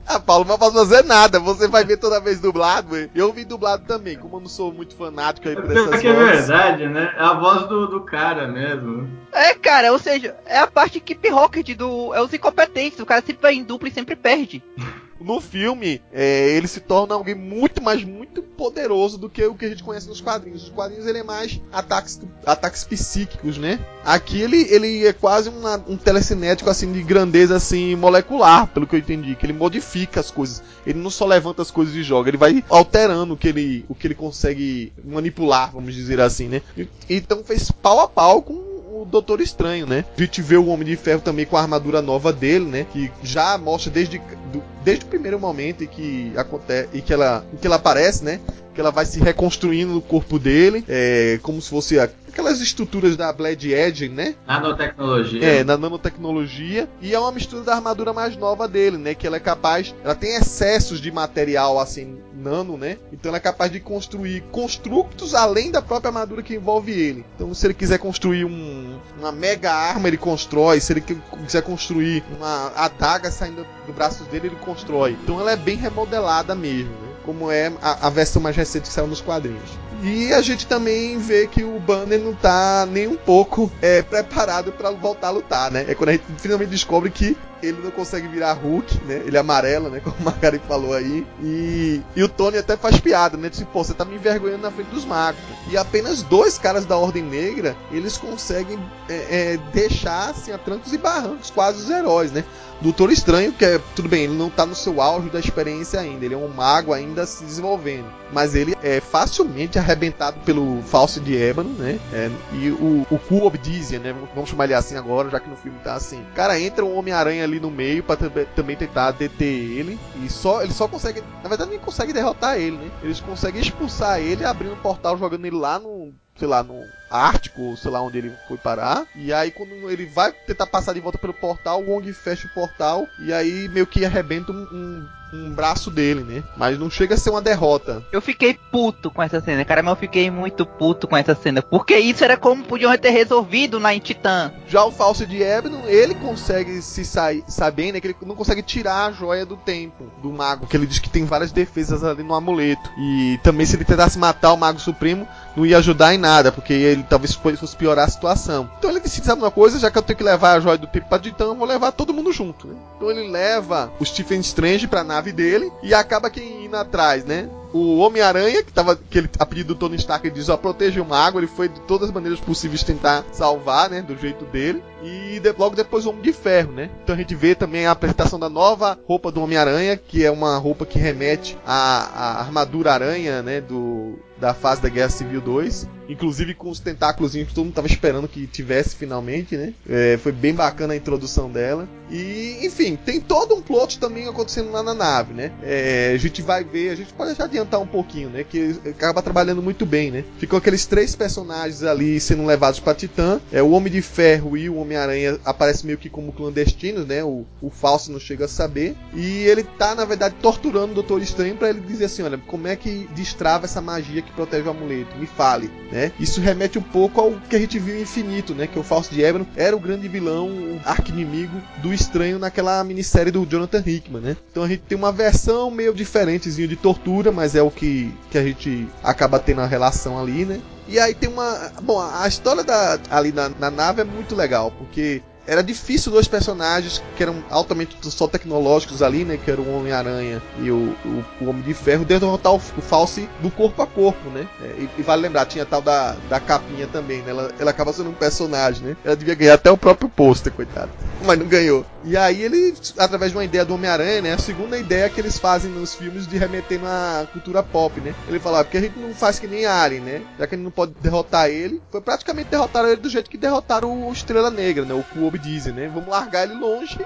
[0.08, 1.38] Ah, Paulo, não vai fazer nada.
[1.38, 2.96] Você vai ver toda vez dublado.
[3.14, 6.14] Eu vi dublado também, como eu não sou muito fanático aí Pior essas que é
[6.14, 6.48] vozes.
[6.48, 7.14] verdade, né?
[7.18, 9.10] É a voz do, do cara mesmo.
[9.34, 12.14] É, cara, ou seja, é a parte equipe Rocket do.
[12.14, 13.00] É os incompetentes.
[13.02, 14.64] O cara sempre vai em dupla e sempre perde.
[15.24, 19.66] No filme, é, ele se torna alguém muito, mas muito poderoso do que o que
[19.66, 20.64] a gente conhece nos quadrinhos.
[20.64, 23.80] Nos quadrinhos ele é mais ataques, ataques psíquicos, né?
[24.04, 28.96] Aqui ele, ele é quase uma- um telecinético assim de grandeza assim molecular, pelo que
[28.96, 30.62] eu entendi, que ele modifica as coisas.
[30.86, 33.96] Ele não só levanta as coisas e joga, ele vai alterando o que ele, o
[33.96, 36.62] que ele consegue manipular, vamos dizer assim, né?
[37.10, 38.71] Então fez pau a pau com
[39.02, 40.06] no Doutor Estranho, né?
[40.16, 42.86] A gente vê o Homem de Ferro também com a armadura nova dele, né?
[42.92, 44.20] Que já mostra desde,
[44.52, 48.40] do, desde o primeiro momento em que acontece, em que ela, que ela aparece, né?
[48.74, 52.10] Que ela vai se reconstruindo no corpo dele, é, como se fosse a,
[52.42, 54.36] aquelas estruturas da Blade Edge, né?
[54.48, 55.44] Nanotecnologia.
[55.44, 56.90] É, na nanotecnologia.
[57.02, 59.14] E é uma mistura da armadura mais nova dele, né?
[59.14, 59.94] Que ela é capaz.
[60.04, 62.98] Ela tem excessos de material, assim, nano, né?
[63.14, 67.24] Então ela é capaz de construir construtos além da própria armadura que envolve ele.
[67.36, 70.80] Então, se ele quiser construir um, uma mega arma, ele constrói.
[70.80, 75.16] Se ele quiser construir uma adaga saindo do braço dele, ele constrói.
[75.24, 77.12] Então ela é bem remodelada mesmo, né?
[77.24, 79.70] Como é a, a versão mais recente que saiu nos quadrinhos.
[80.02, 84.72] E a gente também vê que o Banner não tá nem um pouco é, preparado
[84.72, 85.86] para voltar a lutar, né?
[85.88, 89.22] É quando a gente finalmente descobre que ele não consegue virar Hulk, né?
[89.26, 90.00] Ele é amarela, né?
[90.04, 91.26] Como o Magari falou aí.
[91.42, 93.50] E, e o Tony até faz piada, né?
[93.50, 95.40] Tipo, pô, você tá me envergonhando na frente dos magos.
[95.70, 99.14] E apenas dois caras da Ordem Negra, eles conseguem é,
[99.54, 102.44] é, deixar, assim, a trancos e barrancos, quase os heróis, né?
[102.82, 106.26] Doutor Estranho, que é, tudo bem, ele não tá no seu auge da experiência ainda,
[106.26, 108.08] ele é um mago ainda se desenvolvendo.
[108.34, 112.00] Mas ele é facilmente arrebentado pelo Falso de Ébano, né?
[112.14, 114.16] É, e o, o Cu Obdizia, né?
[114.34, 116.24] Vamos chamar ele assim agora, já que no filme tá assim.
[116.34, 120.00] Cara, entra um Homem-Aranha ali no meio para também tentar deter ele.
[120.24, 121.22] E só ele só consegue.
[121.44, 122.92] Na verdade, nem consegue derrotar ele, né?
[123.04, 126.14] Eles conseguem expulsar ele, abrindo um portal, jogando ele lá no.
[126.38, 129.06] Sei lá, no Ártico, sei lá onde ele foi parar.
[129.16, 132.50] E aí, quando ele vai tentar passar de volta pelo portal, o Wong fecha o
[132.52, 133.06] portal.
[133.20, 136.44] E aí, meio que arrebenta um, um um braço dele, né?
[136.58, 138.04] Mas não chega a ser uma derrota.
[138.12, 141.62] Eu fiquei puto com essa cena, cara, mas eu fiquei muito puto com essa cena.
[141.62, 144.52] Porque isso era como podiam ter resolvido lá em Titã.
[144.68, 148.00] Já o Falso de Ebno, ele consegue se sair, saber, né?
[148.00, 150.68] Que ele não consegue tirar a joia do tempo do mago.
[150.68, 152.90] Que ele diz que tem várias defesas ali no amuleto.
[152.98, 156.74] E também se ele tentasse matar o Mago Supremo, não ia ajudar em nada, porque
[156.74, 158.70] ele talvez fosse piorar a situação.
[158.78, 160.88] Então ele decide, sabe uma coisa, já que eu tenho que levar a joia do
[160.88, 162.76] tempo pra Titã, eu vou levar todo mundo junto, né?
[162.96, 167.24] Então ele leva o Stephen Strange pra nave nave dele e acaba quem indo atrás,
[167.24, 167.48] né?
[167.74, 169.00] O Homem-Aranha, que tava.
[169.40, 172.10] A pedido do Tony Stark, ele diz, ó, proteja o mago, ele foi de todas
[172.10, 174.02] as maneiras possíveis tentar salvar, né?
[174.02, 174.84] Do jeito dele.
[175.04, 176.90] E de, logo depois o Homem de Ferro, né?
[177.04, 180.58] Então a gente vê também a apresentação da nova roupa do Homem-Aranha, que é uma
[180.58, 183.62] roupa que remete à, à armadura aranha, né?
[183.62, 185.88] Do, da fase da Guerra Civil 2.
[186.10, 189.74] Inclusive com os tentáculos que todo mundo tava esperando que tivesse finalmente, né?
[189.88, 191.88] É, foi bem bacana a introdução dela.
[192.10, 195.52] E, enfim, tem todo um plot também acontecendo lá na nave, né?
[195.64, 198.44] É, a gente vai ver, a gente pode já adiantar um pouquinho, né?
[198.44, 200.24] Que acaba trabalhando muito bem, né?
[200.38, 203.40] Ficou aqueles três personagens ali sendo levados para Titã.
[203.52, 207.24] É, o Homem de Ferro e o Homem-Aranha aparecem meio que como clandestinos, né?
[207.24, 208.96] O, o falso não chega a saber.
[209.14, 212.68] E ele tá, na verdade, torturando o Doutor Estranho para ele dizer assim: olha, como
[212.68, 215.18] é que destrava essa magia que protege o amuleto?
[215.18, 216.12] Me fale, né?
[216.20, 218.68] Isso remete um pouco ao que a gente viu em Infinito, né?
[218.68, 223.32] Que o Falso de Ébano era o grande vilão, o arqui-inimigo do Estranho naquela minissérie
[223.32, 224.38] do Jonathan Hickman, né?
[224.52, 228.38] Então a gente tem uma versão meio diferentezinha de tortura, mas é o que, que
[228.38, 230.62] a gente acaba tendo a relação ali, né?
[230.88, 231.72] E aí tem uma.
[231.82, 236.30] Bom, a história da, ali na, na nave é muito legal, porque era difícil dois
[236.30, 239.38] personagens que eram altamente só tecnológicos ali, né?
[239.38, 243.28] Que era o Homem-Aranha e o, o, o, Homem de Ferro, derrotar o, o False
[243.42, 244.48] do corpo a corpo, né?
[244.64, 247.32] É, e, e, vale lembrar, tinha a tal da, da capinha também, né?
[247.32, 248.98] Ela, ela acaba sendo um personagem, né?
[249.04, 250.90] Ela devia ganhar até o próprio pôster, coitado.
[251.26, 251.86] Mas não ganhou.
[252.06, 254.34] E aí ele, através de uma ideia do Homem-Aranha, né?
[254.34, 258.16] A segunda ideia que eles fazem nos filmes de remeter na cultura pop, né?
[258.30, 260.22] Ele fala, ah, porque a gente não faz que nem Alien, né?
[260.40, 263.38] Já que a gente não pode derrotar ele, foi praticamente derrotar ele do jeito que
[263.38, 264.94] derrotaram o Estrela Negra, né?
[264.94, 265.41] O Cuob
[265.74, 265.90] né?
[265.94, 266.98] Vamos largar ele longe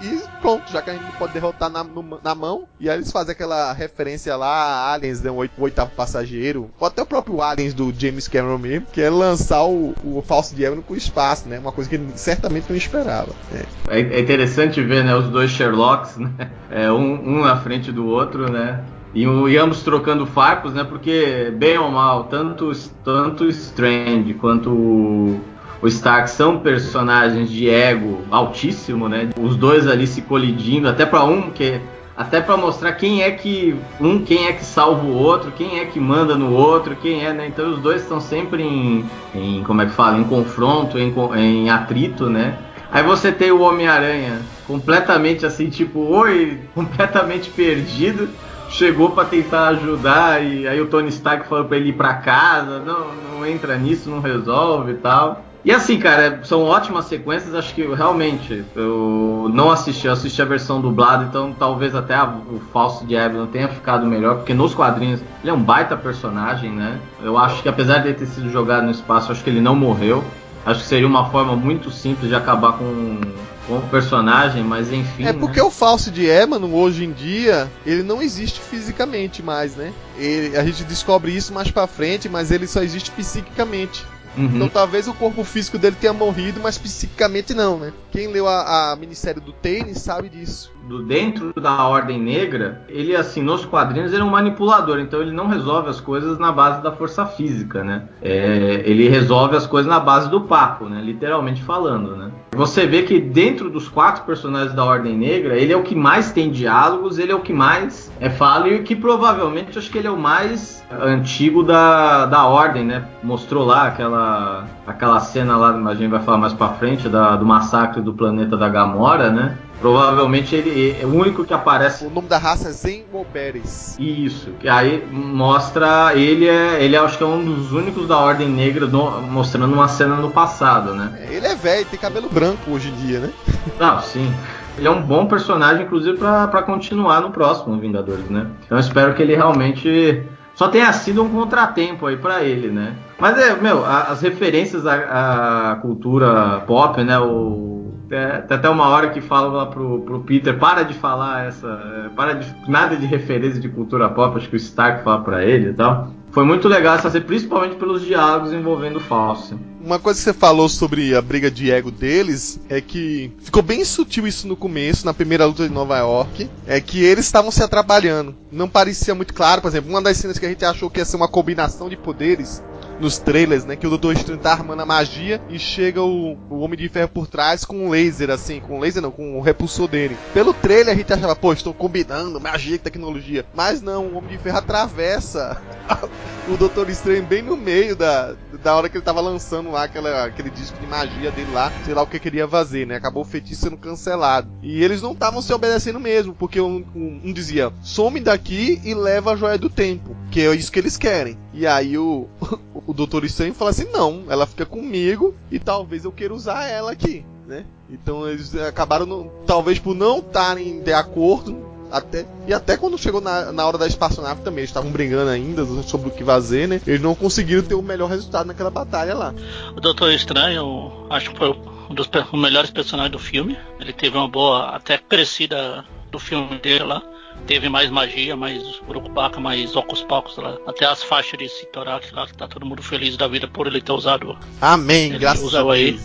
[0.00, 2.64] e, e, pronto, já que a gente não pode derrotar na, no, na mão.
[2.80, 5.30] E aí eles fazem aquela referência lá, Aliens, né?
[5.30, 9.64] o, oitavo passageiro, ou até o próprio Aliens do James Cameron mesmo, que é lançar
[9.64, 11.58] o, o falso diabo pro espaço, né?
[11.58, 13.30] Uma coisa que ele certamente não esperava.
[13.52, 13.62] Né?
[13.88, 14.00] É.
[14.00, 16.50] é interessante ver, né, os dois Sherlocks, né?
[16.70, 18.84] É, um, um na frente do outro, né?
[19.14, 20.84] E, e, ambos trocando farpos, né?
[20.84, 22.70] Porque, bem ou mal, tanto,
[23.02, 25.40] tanto Strange quanto
[25.80, 29.30] o Stark são personagens de ego altíssimo, né?
[29.40, 31.80] Os dois ali se colidindo, até para um que
[32.16, 35.84] até para mostrar quem é que um quem é que salva o outro, quem é
[35.84, 37.46] que manda no outro, quem é, né?
[37.46, 41.70] Então os dois estão sempre em, em como é que fala, em confronto, em, em
[41.70, 42.58] atrito, né?
[42.90, 48.28] Aí você tem o Homem-Aranha completamente assim, tipo, oi, completamente perdido,
[48.68, 52.80] chegou para tentar ajudar e aí o Tony Stark falou para ele ir para casa,
[52.80, 55.44] não, não entra nisso, não resolve e tal.
[55.68, 57.54] E assim, cara, são ótimas sequências.
[57.54, 62.24] Acho que realmente eu não assisti, eu assisti a versão dublada, então talvez até a,
[62.24, 66.70] o falso de Evelyn tenha ficado melhor, porque nos quadrinhos ele é um baita personagem,
[66.70, 66.98] né?
[67.22, 69.76] Eu acho que apesar de ele ter sido jogado no espaço, acho que ele não
[69.76, 70.24] morreu.
[70.64, 73.20] Acho que seria uma forma muito simples de acabar com,
[73.66, 75.26] com o personagem, mas enfim.
[75.26, 75.66] É porque né?
[75.66, 79.92] o falso de Emanon, hoje em dia, ele não existe fisicamente mais, né?
[80.16, 84.02] Ele, a gente descobre isso mais pra frente, mas ele só existe psiquicamente.
[84.38, 84.56] Uhum.
[84.56, 87.92] Então talvez o corpo físico dele tenha morrido, mas psiquicamente não, né?
[88.18, 90.72] Quem leu a, a minissérie do Tênis sabe disso.
[90.88, 95.30] do dentro da Ordem Negra, ele assim, nos quadrinhos ele é um manipulador, então ele
[95.30, 98.08] não resolve as coisas na base da força física, né?
[98.20, 101.00] É, ele resolve as coisas na base do papo, né?
[101.00, 102.32] Literalmente falando, né?
[102.56, 106.32] Você vê que dentro dos quatro personagens da Ordem Negra, ele é o que mais
[106.32, 110.08] tem diálogos, ele é o que mais é fala e que provavelmente acho que ele
[110.08, 113.06] é o mais antigo da, da Ordem, né?
[113.22, 117.44] Mostrou lá aquela aquela cena lá, a gente vai falar mais pra frente, da, do
[117.44, 119.56] massacre do planeta da Gamora, né?
[119.80, 122.04] Provavelmente ele é o único que aparece.
[122.06, 123.96] O nome da raça é Zen Wolberes.
[123.98, 128.48] Isso, que aí mostra ele é, ele acho que é um dos únicos da Ordem
[128.48, 131.26] Negra no- mostrando uma cena no passado, né?
[131.28, 133.30] É, Ele é velho, tem cabelo branco hoje em dia, né?
[133.78, 134.32] Ah, sim.
[134.76, 138.46] Ele é um bom personagem, inclusive, pra continuar no próximo Vingadores, né?
[138.64, 140.22] Então eu espero que ele realmente
[140.54, 142.94] só tenha sido um contratempo aí pra ele, né?
[143.18, 147.18] Mas é, meu, as referências à, à cultura pop, né?
[147.18, 151.46] O, é, tem até uma hora que fala lá pro, pro Peter, para de falar
[151.46, 151.66] essa.
[151.66, 152.54] é, Para de.
[152.70, 156.12] Nada de referência de cultura pop, acho que o Stark fala pra ele e tal.
[156.30, 159.58] Foi muito legal essa série, principalmente pelos diálogos envolvendo o Fausto.
[159.82, 163.82] Uma coisa que você falou sobre a briga de ego deles é que ficou bem
[163.84, 167.62] sutil isso no começo, na primeira luta de Nova York, é que eles estavam se
[167.62, 168.34] atrapalhando.
[168.52, 171.04] Não parecia muito claro, por exemplo, uma das cenas que a gente achou que ia
[171.04, 172.62] ser uma combinação de poderes
[173.00, 176.58] nos trailers, né, que o Doutor Estranho tá armando a magia e chega o, o
[176.60, 179.40] Homem de Ferro por trás com um laser assim, com um laser não, com o
[179.40, 180.16] repulsor dele.
[180.32, 184.30] Pelo trailer a gente achava, pô, estou combinando magia e tecnologia, mas não, o Homem
[184.36, 185.60] de Ferro atravessa
[186.52, 190.24] o Doutor Estranho bem no meio da, da hora que ele tava lançando lá aquela,
[190.24, 192.96] aquele disco de magia dele lá, sei lá o que queria fazer, né?
[192.96, 194.48] Acabou o feitiço sendo cancelado.
[194.62, 198.94] E eles não estavam se obedecendo mesmo, porque um, um- um dizia, some daqui e
[198.94, 201.38] leva a joia do tempo, que é isso que eles querem.
[201.52, 202.26] E aí o,
[202.86, 206.92] o Doutor Estranho fala assim, não, ela fica comigo e talvez eu queira usar ela
[206.92, 207.64] aqui, né?
[207.90, 213.20] Então eles acabaram, no- talvez por não estarem de acordo, até, e até quando chegou
[213.20, 216.80] na, na hora da espaçonave também, eles estavam brigando ainda sobre o que fazer, né?
[216.86, 219.34] Eles não conseguiram ter o melhor resultado naquela batalha lá.
[219.76, 221.50] O Doutor Estranho, acho que foi
[221.88, 223.56] um dos melhores personagens do filme.
[223.80, 227.02] Ele teve uma boa, até crescida do filme dele lá.
[227.46, 230.58] Teve mais magia, mais urucubaca, mais ocos pocos lá.
[230.66, 233.80] Até as faixas de Sitorak lá, que tá todo mundo feliz da vida por ele
[233.80, 234.36] ter usado.
[234.60, 235.98] Amém, Ele graças a usou aí.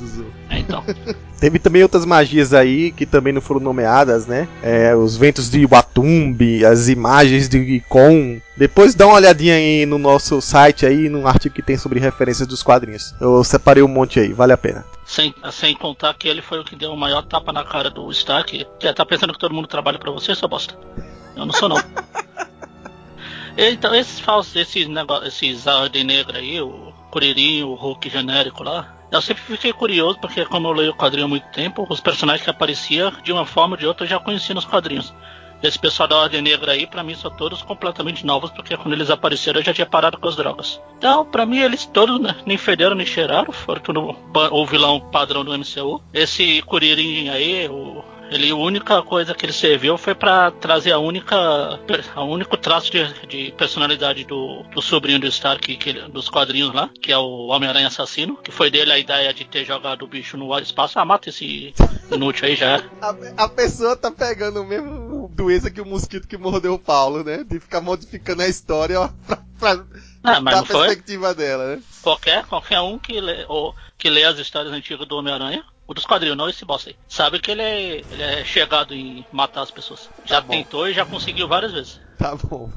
[0.53, 0.83] É, então.
[1.39, 4.47] Teve também outras magias aí que também não foram nomeadas, né?
[4.61, 8.39] É, os ventos de Watumbi, as imagens de Icon.
[8.55, 12.47] Depois dá uma olhadinha aí no nosso site aí, num artigo que tem sobre referências
[12.47, 13.13] dos quadrinhos.
[13.19, 14.85] Eu separei um monte aí, vale a pena.
[15.05, 18.09] Sem, sem contar que ele foi o que deu o maior tapa na cara do
[18.11, 18.65] Stark.
[18.79, 20.77] Que tá pensando que todo mundo trabalha pra você, sua bosta?
[21.35, 21.77] Eu não sou não.
[23.57, 29.02] então, esses falsos, esses negócios, esses Ordem Negra aí, o Curirim, o Hulk genérico lá.
[29.13, 32.43] Eu sempre fiquei curioso, porque como eu leio o quadrinho há muito tempo, os personagens
[32.43, 35.13] que apareciam, de uma forma ou de outra, eu já conhecia nos quadrinhos.
[35.61, 39.11] Esse pessoal da Ordem Negra aí, pra mim, são todos completamente novos, porque quando eles
[39.11, 40.81] apareceram eu já tinha parado com as drogas.
[40.97, 44.15] Então, pra mim, eles todos né, nem federam nem cheiraram, foram tudo
[44.51, 46.01] o vilão padrão do MCU.
[46.11, 48.03] Esse Kuririn aí, o,
[48.35, 51.35] ele, a única coisa que ele serviu foi pra trazer a única,
[52.15, 56.89] a único traço de, de personalidade do, do sobrinho do Stark, que dos quadrinhos lá,
[57.01, 60.37] que é o Homem-Aranha Assassino, que foi dele a ideia de ter jogado o bicho
[60.37, 60.99] no espaço.
[60.99, 61.73] Ah, mata esse
[62.11, 62.91] inútil aí já era.
[63.01, 67.23] A, a pessoa tá pegando o mesmo doença que o mosquito que mordeu o Paulo,
[67.23, 67.43] né?
[67.43, 69.85] De ficar modificando a história ó, pra, pra,
[70.23, 70.87] Ah, da não foi?
[70.87, 71.81] perspectiva dela, né?
[72.01, 76.05] Qualquer, qualquer um que lê, ou, que lê as histórias antigas do Homem-Aranha, o dos
[76.05, 79.71] quadrinhos, não esse bosta aí, sabe que ele é, ele é chegado em matar as
[79.71, 80.09] pessoas.
[80.25, 80.53] Já bom.
[80.53, 81.99] tentou e já conseguiu várias vezes.
[82.17, 82.69] Tá bom.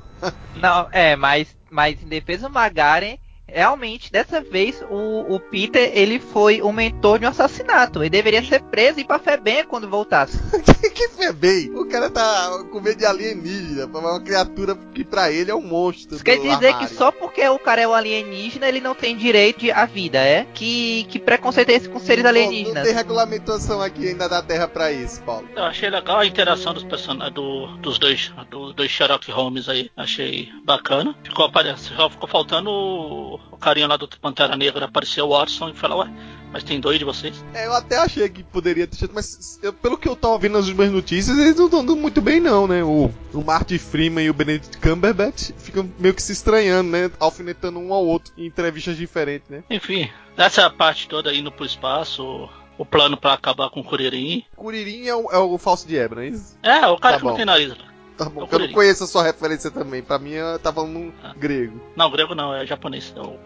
[0.56, 6.18] Não, é, mas, mas em defesa do Magaren, realmente, dessa vez, o, o Peter, ele
[6.18, 8.02] foi o mentor de um assassinato.
[8.02, 10.38] Ele deveria ser preso e ir pra Febem quando voltasse.
[10.94, 11.70] que foi bem?
[11.74, 16.16] O cara tá com medo de alienígena, uma criatura que pra ele é um monstro.
[16.16, 16.88] Isso quer do dizer armário.
[16.88, 20.46] que só porque o cara é um alienígena, ele não tem direito à vida, é?
[20.54, 22.84] Que, que preconceito é esse com seres Pô, Não alienígenas?
[22.84, 25.48] tem regulamentação aqui ainda da Terra pra isso, Paulo.
[25.54, 29.90] Eu achei legal a interação dos personagens do, dos dois, dos dois Sherlock Holmes aí.
[29.96, 31.14] Achei bacana.
[31.22, 35.68] Ficou, apare- só ficou faltando o, o carinha lá do Pantera Negra aparecer o Watson
[35.70, 36.10] e falar, ué,
[36.52, 37.44] Mas tem dois de vocês?
[37.52, 40.66] É, eu até achei que poderia ter mas eu- pelo que eu tava ouvindo nas
[40.66, 42.82] últimas notícias, eles não estão dando muito bem não, né?
[42.82, 47.10] O, o Martin Freeman e o Benedict Cumberbatch ficam meio que se estranhando, né?
[47.20, 49.62] Alfinetando um ao outro em entrevistas diferentes, né?
[49.68, 54.44] Enfim, nessa parte toda indo pro espaço, o plano pra acabar com o Kuririn.
[54.54, 56.56] Kuririn é o, é o falso de Ebra, não é isso?
[56.62, 57.36] É, o cara Tá que não bom.
[57.36, 57.74] tem nariz.
[58.16, 60.02] Tá É bom, porque eu não conheço a sua referência também.
[60.02, 61.32] Pra mim, eu tava falando Ah.
[61.36, 61.80] grego.
[61.94, 63.36] Não, grego não, é japonês, é o.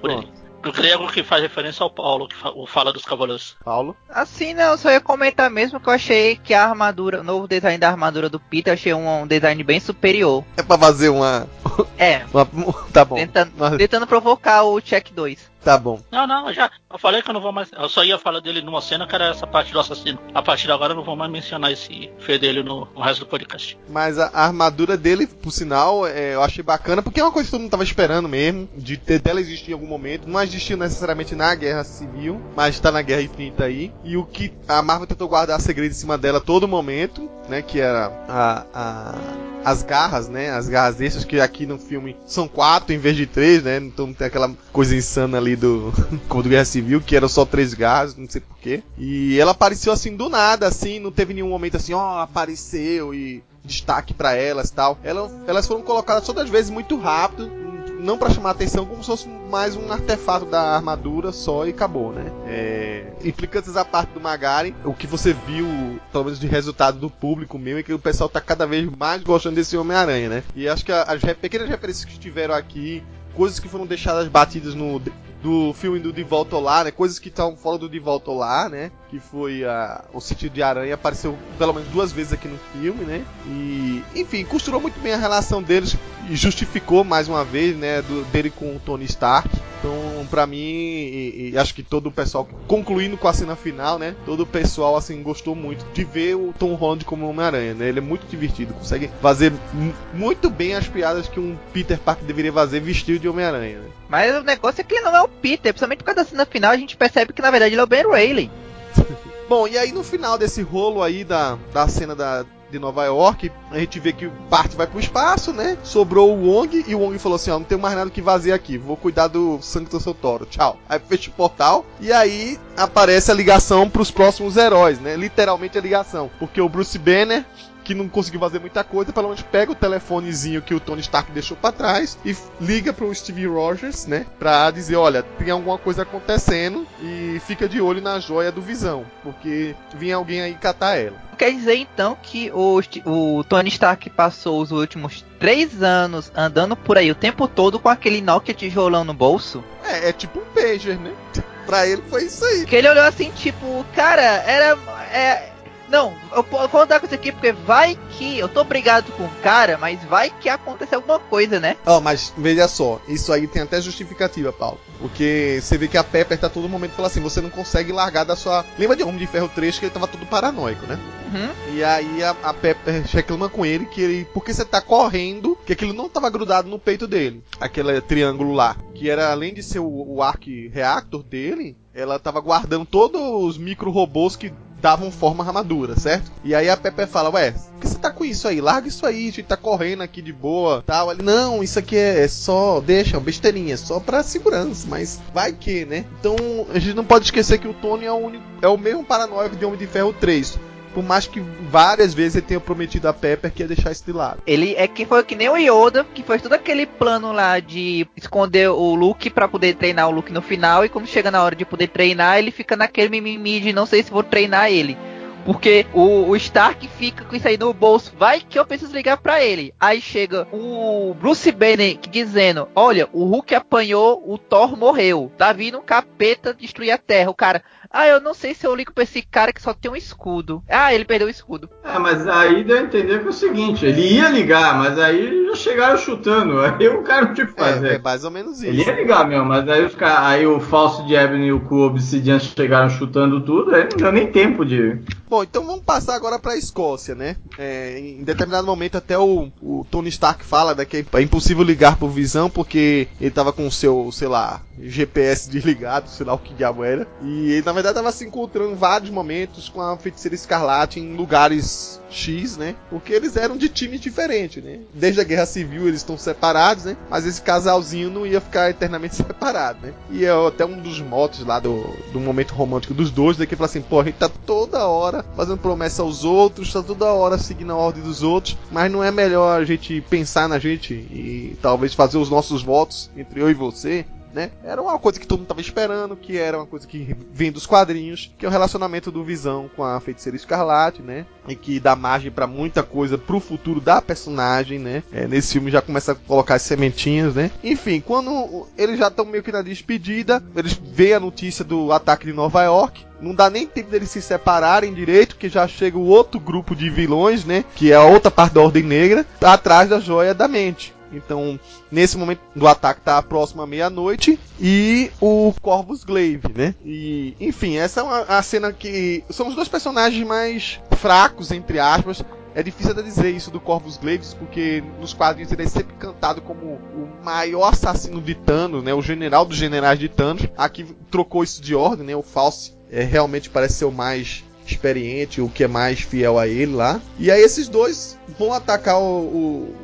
[0.62, 3.56] O grego que faz referência ao Paulo, que fa- o fala dos cavaleiros.
[3.64, 3.96] Paulo?
[4.11, 7.78] Assim, não, só ia comentar mesmo que eu achei que a armadura, o novo design
[7.78, 10.44] da armadura do Peter, eu achei um, um design bem superior.
[10.59, 11.48] É pra fazer uma.
[11.96, 12.46] É, uma-
[12.92, 13.14] tá bom.
[13.16, 15.50] tentando, Mas- tentando provocar o check 2.
[15.62, 16.01] Tá bom.
[16.11, 16.70] Não, não, eu já.
[16.90, 17.68] Eu falei que eu não vou mais.
[17.73, 20.18] Eu só ia falar dele numa cena que era essa parte do assassino.
[20.33, 23.20] A partir de agora eu não vou mais mencionar esse fê dele no, no resto
[23.20, 23.79] do podcast.
[23.88, 27.51] Mas a, armadura dele, por sinal, é, eu achei bacana, porque é uma coisa que
[27.51, 30.27] todo mundo tava esperando mesmo, de ter dela existir em algum momento.
[30.27, 33.92] Não existiu necessariamente na Guerra Civil, mas tá na Guerra Infinita aí.
[34.03, 37.61] E o que a Marvel tentou guardar segredo em cima dela todo momento, né?
[37.61, 39.14] Que era a, a-
[39.62, 40.51] as garras, né?
[40.51, 43.77] As garras extras, que aqui no filme são quatro em vez de três, né?
[43.77, 45.92] Então tem aquela coisa insana ali do.
[46.28, 48.82] como do Guerra Civil, que eram só três garras, não sei porquê.
[48.98, 53.42] E ela apareceu assim do nada, assim, não teve nenhum momento assim, ó, apareceu e
[53.64, 54.98] destaque pra elas tal.
[55.02, 57.50] Ela, elas foram colocadas todas as vezes muito rápido,
[57.98, 62.12] não pra chamar atenção, como se fosse mais um artefato da armadura só e acabou,
[62.12, 62.32] né?
[62.46, 65.66] É, implicantes à parte do Magari, o que você viu,
[66.10, 69.22] pelo menos de resultado do público mesmo, é que o pessoal tá cada vez mais
[69.22, 70.42] gostando desse Homem-Aranha, né?
[70.56, 73.02] E acho que a- as pequenas referências que tiveram aqui,
[73.34, 74.98] coisas que foram deixadas batidas no
[75.42, 76.90] do filme do De Volta ao Lar, né?
[76.90, 78.90] Coisas que estavam fora do De Volta ao Lar, né?
[79.11, 83.05] Que foi a, o sentido de aranha, apareceu pelo menos duas vezes aqui no filme,
[83.05, 83.24] né?
[83.46, 85.96] E, enfim, costurou muito bem a relação deles
[86.29, 88.03] e justificou mais uma vez, né?
[88.03, 89.48] Do, dele com o Tony Stark.
[89.79, 93.98] Então, pra mim, e, e acho que todo o pessoal, concluindo com a cena final,
[93.98, 94.14] né?
[94.26, 97.88] Todo o pessoal, assim, gostou muito de ver o Tom Holland como Homem-Aranha, né?
[97.88, 102.26] Ele é muito divertido, consegue fazer mu- muito bem as piadas que um Peter Parker
[102.26, 103.88] deveria fazer vestido de Homem-Aranha, né?
[104.07, 106.46] Mas o negócio é que ele não é o Peter, principalmente por causa da cena
[106.46, 108.50] final, a gente percebe que na verdade ele é o Ben Reilly.
[109.48, 113.50] Bom, e aí no final desse rolo aí da, da cena da, de Nova York,
[113.70, 115.76] a gente vê que o Bart vai pro espaço, né?
[115.82, 118.52] Sobrou o Wong e o Wong falou assim: ó, não tem mais nada que fazer
[118.52, 120.78] aqui, vou cuidar do Sancto Sotoro, tchau.
[120.88, 125.16] Aí fecha o portal e aí aparece a ligação pros próximos heróis, né?
[125.16, 127.44] Literalmente a ligação, porque o Bruce Banner
[127.90, 131.33] que não conseguiu fazer muita coisa, pelo menos pega o telefonezinho que o Tony Stark
[131.33, 134.26] deixou pra trás e liga pro Steve Rogers, né?
[134.38, 139.05] Pra dizer, olha, tem alguma coisa acontecendo e fica de olho na joia do Visão,
[139.24, 141.16] porque vinha alguém aí catar ela.
[141.37, 146.96] Quer dizer então que o, o Tony Stark passou os últimos três anos andando por
[146.96, 149.64] aí o tempo todo com aquele Nokia tijolão no bolso?
[149.83, 151.12] É, é tipo um pager, né?
[151.66, 152.66] pra ele foi isso aí.
[152.66, 154.79] Que ele olhou assim, tipo, cara, era.
[155.12, 155.50] É,
[155.90, 158.38] não, eu vou contar com isso aqui porque vai que.
[158.38, 161.76] Eu tô brigado com o cara, mas vai que acontece alguma coisa, né?
[161.85, 164.81] Ó, mas veja só, isso aí tem até justificativa, Paulo.
[165.00, 168.24] Porque você vê que a Pepper tá todo momento falando assim, você não consegue largar
[168.24, 168.64] da sua.
[168.79, 170.98] Lembra de Homem de Ferro 3 que ele tava todo paranoico, né?
[171.33, 171.74] Uhum.
[171.74, 174.24] E aí a, a Pepper reclama com ele que ele.
[174.33, 177.42] Porque você tá correndo, que aquilo não tava grudado no peito dele.
[177.61, 178.76] Aquele triângulo lá.
[178.94, 183.59] Que era além de ser o, o Arc Reactor dele, ela tava guardando todos os
[183.59, 186.30] micro robôs que davam forma à armadura, certo?
[186.42, 188.60] E aí a Pepper fala, ué, por que você tá com isso aí?
[188.60, 191.10] Larga isso aí, a gente tá correndo aqui de boa, tal.
[191.10, 195.52] Ele, não, isso aqui é só, deixa, é besteirinha, é só pra segurança, mas vai
[195.52, 196.04] que, né?
[196.18, 196.36] Então,
[196.72, 199.56] a gente não pode esquecer que o Tony é o, único, é o mesmo paranoico
[199.56, 200.58] de Homem de Ferro 3.
[200.94, 204.12] Por mais que várias vezes ele tenha prometido a Pepper que ia deixar isso de
[204.12, 204.42] lado.
[204.46, 208.07] Ele é que foi que nem o Yoda, que fez todo aquele plano lá de
[208.16, 211.55] esconder o Luke pra poder treinar o Luke no final, e quando chega na hora
[211.55, 214.96] de poder treinar, ele fica naquele mimimi de não sei se vou treinar ele.
[215.44, 218.12] Porque o, o Stark fica com isso aí no bolso.
[218.16, 219.74] Vai que eu preciso ligar pra ele.
[219.81, 225.33] Aí chega o Bruce Banner dizendo: Olha, o Hulk apanhou, o Thor morreu.
[225.37, 227.31] Tá vindo um capeta destruir a Terra.
[227.31, 229.90] O cara, ah, eu não sei se eu ligo pra esse cara que só tem
[229.90, 230.62] um escudo.
[230.68, 231.68] Ah, ele perdeu o escudo.
[231.85, 235.46] É, mas aí deu a entender que é o seguinte, ele ia ligar, mas aí
[235.48, 236.61] já chegaram chutando.
[236.81, 238.03] Aí o cara não tinha que É, é fazer.
[238.03, 238.66] mais ou menos isso.
[238.66, 241.61] Ele ia ligar mesmo, mas aí, os ca- aí o falso de Ebony e o
[241.61, 244.98] Cu Obsidian chegaram chutando tudo, aí não deu nem tempo de.
[245.29, 247.37] Bom, então vamos passar agora pra Escócia, né?
[247.59, 251.96] É, em determinado momento até o, o Tony Stark fala né, que é impossível ligar
[251.96, 256.38] pro Visão porque ele tava com o seu, sei lá, GPS desligado, sei lá o
[256.38, 257.06] que diabo era.
[257.23, 262.00] E ele, na verdade, tava se encontrando vários momentos com a feiticeira escarlate em lugares
[262.10, 262.74] X, né?
[262.88, 264.81] Porque eles eram de times diferentes, né?
[264.92, 266.96] Desde a Guerra Civil eles estão separados, né?
[267.08, 269.94] Mas esse casalzinho não ia ficar eternamente separado, né?
[270.10, 273.46] E é até um dos motos lá do, do momento romântico dos dois, né?
[273.46, 277.06] Que fala assim, pô, a gente tá toda hora fazendo promessa aos outros, tá toda
[277.06, 280.94] hora seguindo a ordem dos outros, mas não é melhor a gente pensar na gente
[280.94, 284.04] e talvez fazer os nossos votos entre eu e você?
[284.33, 284.50] Né?
[284.62, 287.66] Era uma coisa que todo mundo tava esperando, que era uma coisa que vem dos
[287.66, 291.26] quadrinhos, que é o relacionamento do Visão com a Feiticeira Escarlate, né?
[291.48, 295.02] E que dá margem para muita coisa pro futuro da personagem, né?
[295.12, 297.50] É, nesse filme já começa a colocar as sementinhas, né?
[297.62, 302.26] Enfim, quando eles já estão meio que na despedida, eles veem a notícia do ataque
[302.26, 306.06] de Nova York, não dá nem tempo deles se separarem direito, que já chega o
[306.06, 307.64] outro grupo de vilões, né?
[307.76, 310.94] Que é a outra parte da Ordem Negra, atrás da joia da mente.
[311.13, 311.58] Então,
[311.90, 316.75] nesse momento do ataque tá próximo à meia-noite e o Corvus Glaive, né?
[316.85, 321.79] E, enfim, essa é uma, a cena que são os dois personagens mais fracos entre
[321.79, 322.23] aspas.
[322.52, 326.42] É difícil até dizer isso do Corvus Glaive, porque nos quadrinhos ele é sempre cantado
[326.42, 328.92] como o maior assassino de Thanos, né?
[328.92, 330.48] O general dos generais de Thanos.
[330.56, 332.17] Aqui trocou isso de ordem, né?
[332.17, 336.48] O False é, realmente parece ser o mais experiente, o que é mais fiel a
[336.48, 337.00] ele lá.
[337.19, 339.75] E aí esses dois vão atacar o, o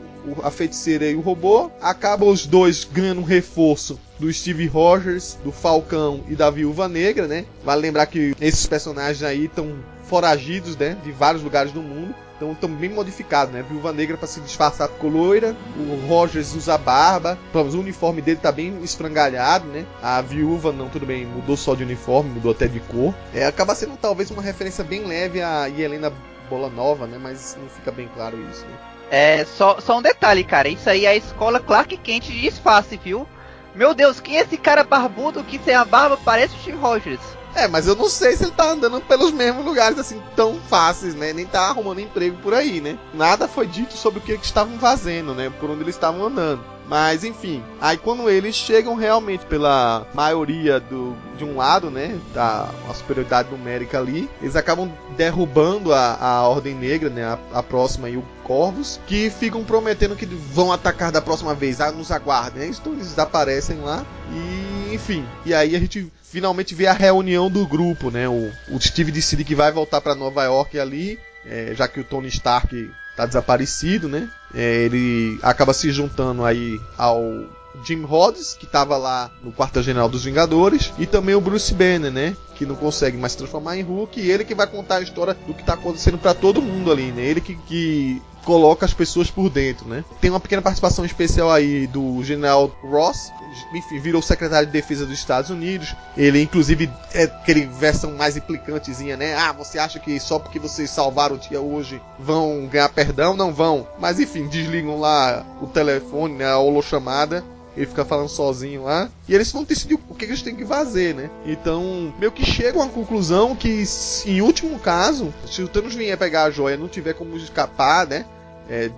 [0.42, 1.70] a feiticeira e o robô.
[1.80, 7.26] Acabam os dois ganhando um reforço do Steve Rogers, do Falcão e da Viúva Negra,
[7.26, 7.44] né?
[7.64, 10.96] Vale lembrar que esses personagens aí estão foragidos, né?
[11.04, 12.14] De vários lugares do mundo.
[12.36, 13.64] Então estão bem modificados, né?
[13.68, 18.38] Viúva Negra para se disfarçar ficou loira, o Rogers usa barba, vamos, o uniforme dele
[18.42, 19.86] tá bem esfrangalhado, né?
[20.02, 23.14] A viúva não, tudo bem, mudou só de uniforme, mudou até de cor.
[23.32, 26.12] É, acaba sendo talvez uma referência bem leve a Helena
[26.50, 27.18] Bola Nova, né?
[27.18, 28.95] Mas não fica bem claro isso, né?
[29.10, 30.68] É, só, só um detalhe, cara.
[30.68, 33.26] Isso aí é a escola Clark Kent de disfarce, viu?
[33.74, 37.20] Meu Deus, quem é esse cara barbudo que sem a barba parece o Steve Rogers?
[37.54, 41.14] É, mas eu não sei se ele tá andando pelos mesmos lugares assim tão fáceis,
[41.14, 41.32] né?
[41.32, 42.98] Nem tá arrumando emprego por aí, né?
[43.14, 45.50] Nada foi dito sobre o que eles estavam fazendo, né?
[45.58, 46.75] Por onde eles estavam andando.
[46.88, 52.70] Mas enfim, aí quando eles chegam realmente pela maioria do, de um lado, né, da
[52.88, 58.08] a superioridade numérica ali, eles acabam derrubando a, a Ordem Negra, né, a, a próxima
[58.08, 62.68] e o Corvos, que ficam prometendo que vão atacar da próxima vez, ah, nos aguardem.
[62.68, 62.76] Né?
[62.80, 67.66] Então eles desaparecem lá e enfim, e aí a gente finalmente vê a reunião do
[67.66, 68.28] grupo, né?
[68.28, 72.04] O, o Steve decide que vai voltar para Nova York ali, é, já que o
[72.04, 74.28] Tony Stark tá desaparecido, né?
[74.56, 77.44] É, ele acaba se juntando aí ao
[77.84, 82.34] Jim Rhodes, que estava lá no quartel-general dos Vingadores, e também o Bruce Banner, né?
[82.54, 85.36] Que não consegue mais se transformar em Hulk, e ele que vai contar a história
[85.46, 87.22] do que está acontecendo para todo mundo ali, né?
[87.22, 90.04] Ele que, que coloca as pessoas por dentro, né?
[90.20, 93.32] Tem uma pequena participação especial aí do General Ross,
[93.74, 95.94] enfim, virou secretário de defesa dos Estados Unidos.
[96.16, 99.34] Ele, inclusive, é aquele versão mais implicantezinha, né?
[99.34, 103.36] Ah, você acha que só porque vocês salvaram o dia hoje vão ganhar perdão?
[103.36, 103.86] Não vão.
[103.98, 106.46] Mas enfim, desligam lá o telefone, né?
[106.46, 107.44] A holochamada
[107.76, 109.10] ele fica falando sozinho lá.
[109.28, 111.30] E eles vão decidir o que eles têm que fazer, né?
[111.44, 113.84] Então, meio que chegam à conclusão que,
[114.24, 118.24] em último caso, se o Thanos vier pegar a joia não tiver como escapar, né?
[118.68, 118.90] É,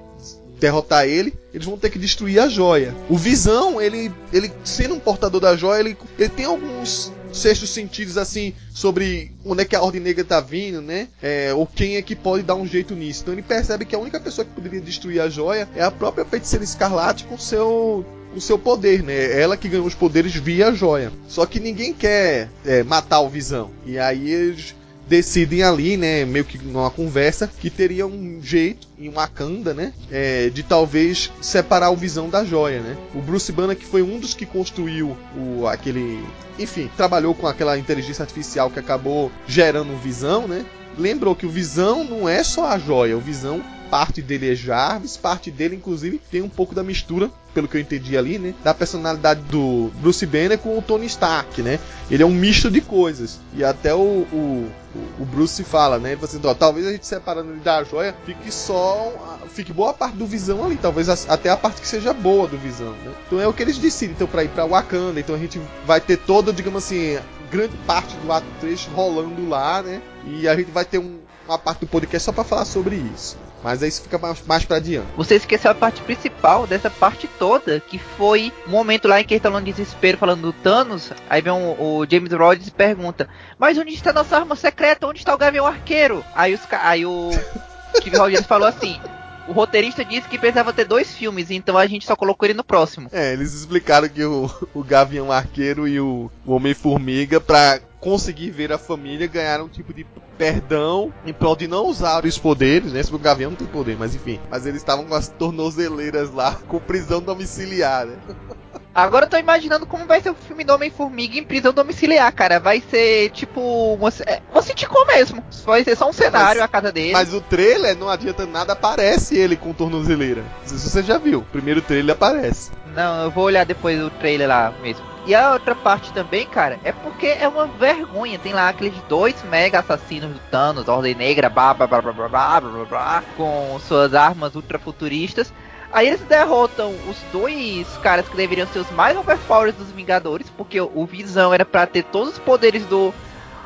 [0.58, 2.94] derrotar ele, eles vão ter que destruir a joia.
[3.08, 8.16] O Visão, ele, ele sendo um portador da joia, ele, ele tem alguns sextos sentidos
[8.16, 11.08] assim sobre onde é que a Ordem Negra tá vindo, né?
[11.22, 13.22] É, ou quem é que pode dar um jeito nisso.
[13.22, 16.24] Então ele percebe que a única pessoa que poderia destruir a joia é a própria
[16.24, 18.04] feiticeira escarlate com seu
[18.34, 19.40] o seu poder, né?
[19.40, 21.10] Ela que ganhou os poderes via a joia.
[21.26, 23.70] Só que ninguém quer é, matar o Visão.
[23.86, 24.74] E aí eles
[25.08, 30.50] decidem ali, né, meio que numa conversa, que teria um jeito em Wakanda, né, é,
[30.50, 32.96] de talvez separar o Visão da joia, né.
[33.14, 36.22] O Bruce Banner que foi um dos que construiu o aquele,
[36.58, 40.64] enfim, trabalhou com aquela inteligência artificial que acabou gerando o Visão, né.
[40.96, 45.16] Lembrou que o Visão não é só a joia, o Visão parte dele é Jarvis,
[45.16, 48.54] parte dele inclusive tem um pouco da mistura pelo que eu entendi ali, né?
[48.62, 51.80] Da personalidade do Bruce Banner com o Tony Stark, né?
[52.08, 53.40] Ele é um misto de coisas.
[53.52, 54.70] E até o, o,
[55.18, 56.14] o Bruce fala, né?
[56.14, 59.12] Você, ó, talvez a gente separando ele da joia fique só.
[59.48, 60.76] Fique boa parte do Visão ali.
[60.76, 63.12] Talvez até a parte que seja boa do Visão, né?
[63.26, 64.14] Então é o que eles decidem.
[64.14, 67.18] Então, pra ir pra Wakanda, então a gente vai ter toda, digamos assim,
[67.50, 70.00] grande parte do ato 3 rolando lá, né?
[70.24, 73.36] E a gente vai ter um, uma parte do podcast só para falar sobre isso.
[73.62, 75.08] Mas aí isso fica mais, pra adiante.
[75.16, 79.34] Você esqueceu a parte principal dessa parte toda, que foi o momento lá em que
[79.34, 81.12] ele tá no desespero falando do Thanos.
[81.28, 83.28] Aí vem o, o James Rhodes e pergunta:
[83.58, 85.06] Mas onde está nossa arma secreta?
[85.06, 86.24] Onde está o Gavião Arqueiro?
[86.34, 87.30] Aí, os, aí o
[87.98, 89.00] Steve Rogers falou assim:
[89.48, 92.62] o roteirista disse que precisava ter dois filmes, então a gente só colocou ele no
[92.62, 93.08] próximo.
[93.10, 98.72] É, eles explicaram que o, o Gavião Arqueiro e o, o Homem-Formiga, pra conseguir ver
[98.72, 103.02] a família, ganharam um tipo de perdão em prol de não usar os poderes, né?
[103.02, 104.38] Se o Gavião não tem poder, mas enfim.
[104.50, 108.16] Mas eles estavam com as tornozeleiras lá, com prisão domiciliar, né?
[108.98, 112.58] Agora eu tô imaginando como vai ser o filme do Homem-Formiga em prisão domiciliar, cara.
[112.58, 115.40] Vai ser tipo você, é, uma sitcom mesmo.
[115.64, 117.12] Vai ser só um cenário mas, a casa dele.
[117.12, 120.42] Mas o trailer não adianta nada, aparece ele com tornozeleira.
[120.66, 121.38] Isso você já viu.
[121.38, 122.72] O primeiro trailer aparece.
[122.92, 125.06] Não, eu vou olhar depois o trailer lá mesmo.
[125.26, 128.36] E a outra parte também, cara, é porque é uma vergonha.
[128.36, 132.28] Tem lá aqueles dois mega assassinos do Thanos, Ordem Negra, blá blá blá blá blá
[132.28, 135.52] blá blá, blá com suas armas ultrafuturistas.
[135.92, 140.80] Aí eles derrotam os dois caras que deveriam ser os mais overpowers dos Vingadores, porque
[140.80, 143.12] o Visão era pra ter todos os poderes do.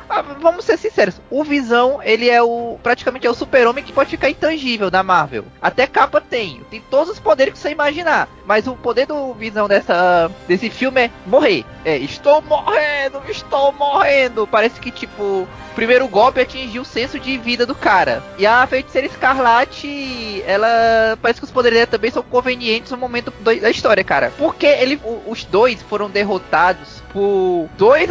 [0.09, 2.77] Ah, vamos ser sinceros, o Visão, ele é o.
[2.83, 5.45] praticamente é o super-homem que pode ficar intangível da Marvel.
[5.61, 8.27] Até capa tem, tem todos os poderes que você imaginar.
[8.45, 11.65] Mas o poder do Visão dessa, desse filme é morrer.
[11.85, 14.45] É, estou morrendo, estou morrendo.
[14.45, 18.21] Parece que, tipo, o primeiro golpe atingiu o senso de vida do cara.
[18.37, 21.17] E a feiticeira escarlate, ela.
[21.21, 24.31] Parece que os poderes dela também são convenientes no momento do- da história, cara.
[24.37, 28.09] Porque ele, os dois foram derrotados por dois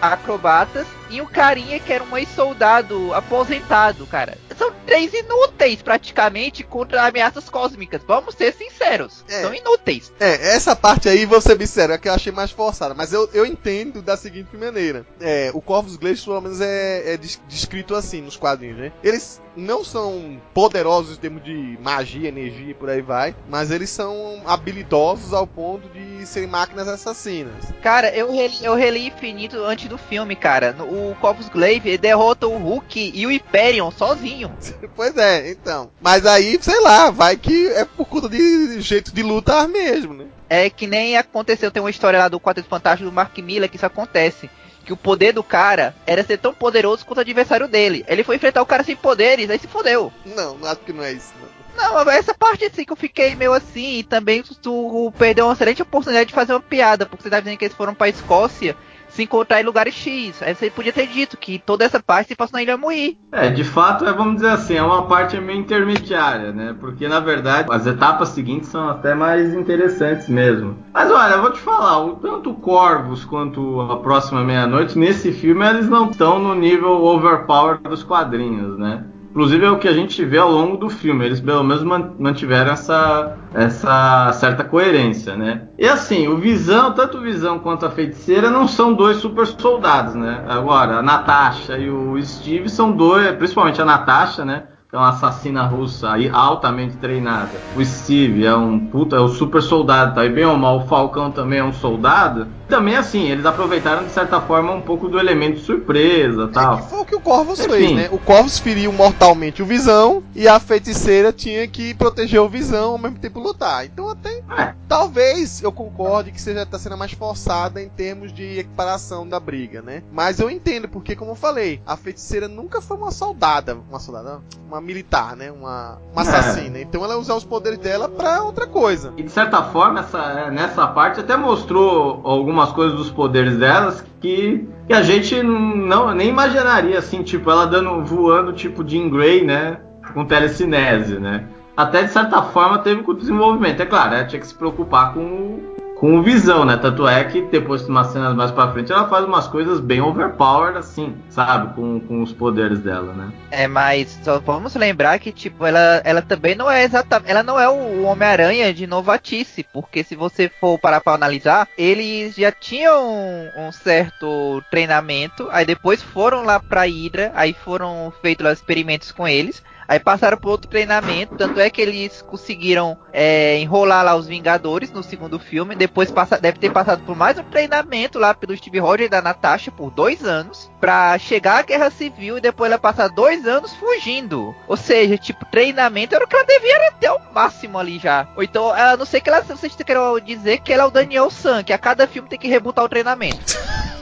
[0.00, 4.38] acrobatas e um carinha que era um ex-soldado aposentado, cara.
[4.60, 8.02] São três inúteis, praticamente, contra ameaças cósmicas.
[8.06, 9.24] Vamos ser sinceros.
[9.26, 9.40] É.
[9.40, 10.12] São inúteis.
[10.20, 12.92] É, essa parte aí, vou ser bem sério, é que eu achei mais forçada.
[12.94, 15.06] Mas eu, eu entendo da seguinte maneira.
[15.18, 18.92] É, o Corvus Glaive, pelo menos, é, é des- descrito assim nos quadrinhos, né?
[19.02, 23.34] Eles não são poderosos em termos de magia, energia e por aí vai.
[23.48, 27.54] Mas eles são habilidosos ao ponto de serem máquinas assassinas.
[27.82, 30.76] Cara, eu reli, eu reli Infinito antes do filme, cara.
[30.80, 34.49] O Corvus Glaive derrota o Hulk e o Hyperion sozinho.
[34.94, 35.90] pois é, então.
[36.00, 40.26] Mas aí, sei lá, vai que é por conta de jeito de lutar mesmo, né?
[40.48, 43.76] É que nem aconteceu, tem uma história lá do Quarteto Fantástico do Mark Miller que
[43.76, 44.50] isso acontece.
[44.84, 48.04] Que o poder do cara era ser tão poderoso quanto o adversário dele.
[48.08, 50.12] Ele foi enfrentar o cara sem poderes, aí se fodeu.
[50.24, 51.32] Não, acho que não é isso.
[51.40, 51.50] Não.
[51.76, 55.54] Não, essa parte assim que eu fiquei meio assim, e também tu, tu perdeu uma
[55.54, 58.76] excelente oportunidade de fazer uma piada, porque você tá dizendo que eles foram pra Escócia
[59.20, 60.42] se encontrar em lugares X.
[60.42, 63.18] Aí você podia ter dito que toda essa parte se passa na Ilha Muí.
[63.30, 66.74] É, de fato, é, vamos dizer assim, é uma parte meio intermediária, né?
[66.80, 70.78] Porque na verdade as etapas seguintes são até mais interessantes mesmo.
[70.92, 75.66] Mas olha, eu vou te falar, tanto o Corvus quanto a próxima meia-noite, nesse filme,
[75.68, 79.04] eles não estão no nível overpower dos quadrinhos, né?
[79.30, 81.24] Inclusive é o que a gente vê ao longo do filme.
[81.24, 85.68] Eles pelo menos man- mantiveram essa, essa certa coerência, né?
[85.78, 90.14] E assim, o Visão, tanto o Visão quanto a Feiticeira não são dois super soldados,
[90.14, 90.44] né?
[90.48, 94.64] Agora, a Natasha e o Steve são dois, principalmente a Natasha, né?
[94.92, 97.64] É uma assassina russa aí altamente treinada.
[97.72, 100.24] O Steve é um puta, é um super soldado, tá?
[100.26, 102.48] E bem ou mal, o Falcão também é um soldado.
[102.70, 106.76] Também assim, eles aproveitaram de certa forma um pouco do elemento surpresa, É tal.
[106.78, 107.68] que foi o que o Corvus Enfim.
[107.70, 108.08] fez, né?
[108.12, 112.98] O Corvus feriu mortalmente o Visão e a feiticeira tinha que proteger o Visão ao
[112.98, 113.84] mesmo tempo lutar.
[113.84, 114.74] Então até É.
[114.88, 119.82] talvez eu concorde que seja tá sendo mais forçada em termos de equiparação da briga,
[119.82, 120.02] né?
[120.12, 124.40] Mas eu entendo porque como eu falei, a feiticeira nunca foi uma soldada, uma soldada,
[124.68, 125.50] uma militar, né?
[125.50, 126.26] Uma, uma É.
[126.28, 126.80] assassina.
[126.80, 129.12] Então ela usar os poderes dela pra outra coisa.
[129.16, 132.20] E de certa forma, essa, é, nessa parte até mostrou
[132.60, 137.66] algumas coisas dos poderes delas que, que a gente não nem imaginaria, assim, tipo, ela
[137.66, 139.78] dando voando tipo Jean Grey, né?
[140.12, 141.46] Com telecinese, né?
[141.76, 143.80] Até de certa forma teve com o desenvolvimento.
[143.80, 146.78] É claro, ela tinha que se preocupar com o, com visão, né?
[146.78, 150.00] Tanto é que depois de umas cenas mais pra frente ela faz umas coisas bem
[150.00, 151.74] overpowered, assim, sabe?
[151.74, 153.30] Com, com os poderes dela, né?
[153.50, 157.30] É, mas só vamos lembrar que, tipo, ela, ela também não é exatamente.
[157.30, 162.34] Ela não é o Homem-Aranha de novatice, porque se você for parar pra analisar, eles
[162.34, 168.46] já tinham um, um certo treinamento, aí depois foram lá pra Hydra, aí foram feitos
[168.46, 169.62] lá experimentos com eles.
[169.90, 174.92] Aí passaram por outro treinamento, tanto é que eles conseguiram é, enrolar lá os Vingadores
[174.92, 175.74] no segundo filme.
[175.74, 179.20] Depois passa, deve ter passado por mais um treinamento lá pelo Steve Rogers e da
[179.20, 180.70] Natasha por dois anos.
[180.78, 184.54] Pra chegar à Guerra Civil e depois ela passar dois anos fugindo.
[184.68, 188.28] Ou seja, tipo, treinamento era o que ela devia ter ao máximo ali já.
[188.36, 191.28] Ou então, a não sei que ela, vocês queiram dizer que ela é o Daniel
[191.30, 193.58] San, que a cada filme tem que rebutar o treinamento.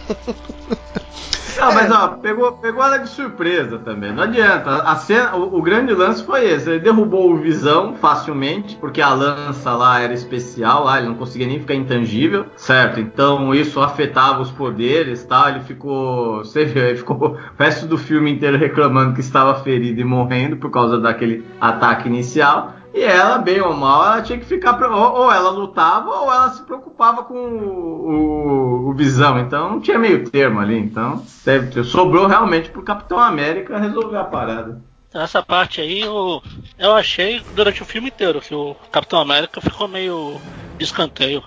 [1.59, 4.13] Não, mas ó, pegou, pegou ela de surpresa também.
[4.13, 4.71] Não adianta.
[4.83, 6.71] A cena, o, o grande lance foi esse.
[6.71, 11.47] Ele derrubou o Visão facilmente, porque a lança lá era especial, lá ele não conseguia
[11.47, 13.01] nem ficar intangível, certo?
[13.01, 15.51] Então isso afetava os poderes, tá?
[15.51, 20.01] Ele ficou, você viu, ele ficou o resto do filme inteiro reclamando que estava ferido
[20.01, 22.78] e morrendo por causa daquele ataque inicial.
[22.95, 24.81] E ela, bem ou mal, ela tinha que ficar.
[24.83, 29.39] Ou, ou ela lutava, ou ela se preocupava com o, o, o, Visão.
[29.39, 30.79] Então não tinha meio termo ali.
[30.79, 34.81] Então deve, sobrou realmente pro Capitão América resolver a parada.
[35.13, 36.43] Essa parte aí eu,
[36.79, 40.39] eu achei durante o filme inteiro que o Capitão América ficou meio
[40.77, 41.43] de escanteio.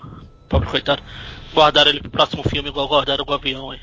[0.50, 1.02] Pobre coitado.
[1.54, 3.80] Guardaram ele pro próximo filme igual guardaram o avião aí.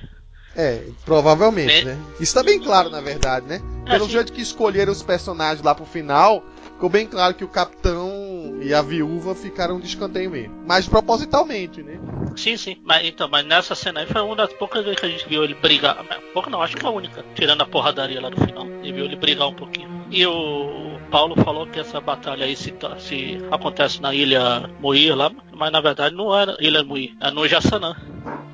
[0.57, 1.97] É, provavelmente, né?
[2.19, 3.63] Isso tá bem claro, na verdade, né?
[3.87, 6.43] É, Pelo é, jeito que escolheram os personagens lá pro final,
[6.79, 10.55] ficou bem claro que o capitão e a viúva ficaram de escanteio mesmo.
[10.64, 11.99] Mas propositalmente, né?
[12.37, 12.76] Sim, sim.
[12.85, 15.43] Mas, então, mas nessa cena aí foi uma das poucas vezes que a gente viu
[15.43, 15.97] ele brigar.
[16.33, 17.24] Pouca não, acho que a única.
[17.35, 18.64] Tirando a porradaria lá no final.
[18.85, 20.05] E viu ele brigar um pouquinho.
[20.09, 25.33] E o Paulo falou que essa batalha aí se, se acontece na ilha Moir lá,
[25.53, 27.97] mas na verdade não era Ilha Moir, é no Jassanã.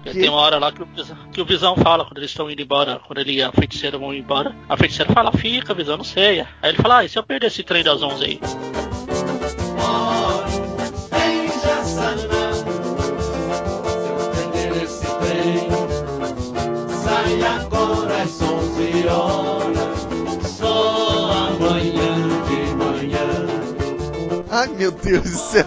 [0.04, 0.20] Que...
[0.20, 0.86] Tem uma hora lá que o,
[1.32, 4.12] que o Visão fala, quando eles estão indo embora, quando ele e a feiticeira vão
[4.12, 6.40] embora, a feiticeira fala, fica, Visão, não sei.
[6.40, 8.40] Aí ele fala, ah, e se eu perder esse trem das 11 aí?
[17.46, 22.14] agora às 11 horas, só amanhã
[22.46, 23.26] de manhã.
[24.50, 25.66] Ai meu Deus do céu!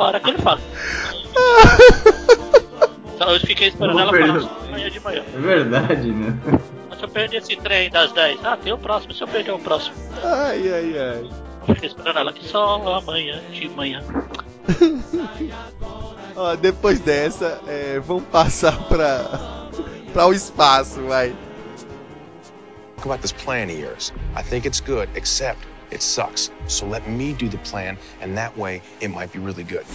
[0.00, 0.60] hora que ele fala.
[3.14, 5.22] Então eu fiquei esperando ela falar amanhã de manhã.
[5.34, 6.38] É verdade, né?
[6.98, 9.58] Se eu perder esse trem das 10, ah, tem o próximo, se eu perder o
[9.58, 9.94] próximo.
[10.22, 11.30] Ai, ai, ai.
[11.68, 14.02] Eu fiquei esperando ela aqui só amanhã de manhã.
[16.36, 19.68] Ó, depois dessa, é, vamos passar pra,
[20.12, 21.34] pra o espaço, vai.
[23.04, 24.12] about this plan of yours.
[24.34, 26.50] I think it's good, except it sucks.
[26.66, 29.86] So let me do the plan, and that way it might be really good.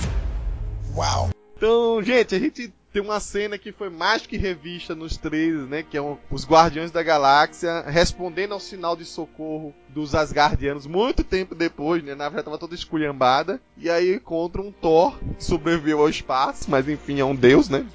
[0.96, 1.35] Wow.
[1.58, 5.84] Então, gente, a gente tem uma cena que foi mais que revista nos trailers, né?
[5.84, 11.22] Que é um, os Guardiões da Galáxia respondendo ao sinal de socorro dos Asgardianos muito
[11.22, 12.16] tempo depois, né?
[12.16, 13.60] Na verdade tava toda esculhambada.
[13.78, 17.86] E aí encontra um Thor que sobreviveu ao espaço, mas enfim, é um deus, né?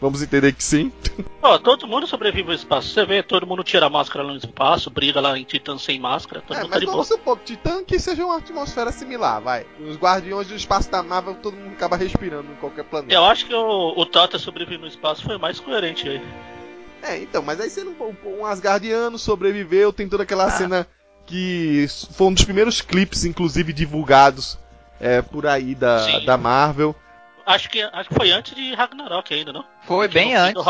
[0.00, 0.92] Vamos entender que sim.
[1.42, 2.88] Oh, todo mundo sobrevive ao espaço.
[2.88, 5.98] Você vê, todo mundo tira a máscara lá no espaço, briga lá em Titã sem
[5.98, 6.40] máscara.
[6.40, 9.66] Todo é, mundo mas tá vamos supor Titã que seja uma atmosfera similar, vai.
[9.80, 13.12] Os guardiões do espaço da Marvel, todo mundo acaba respirando em qualquer planeta.
[13.12, 16.22] Eu acho que o, o Tota sobreviver no espaço foi mais coerente aí.
[17.02, 20.50] É, então, mas aí sendo um, um Asgardiano sobreviveu, tem toda aquela ah.
[20.50, 20.86] cena
[21.26, 24.58] que foi um dos primeiros clipes, inclusive, divulgados
[25.00, 26.94] é, por aí da, da Marvel
[27.48, 29.64] acho que, acho que foi antes de Ragnarok ainda, não?
[29.86, 30.62] Foi bem antes.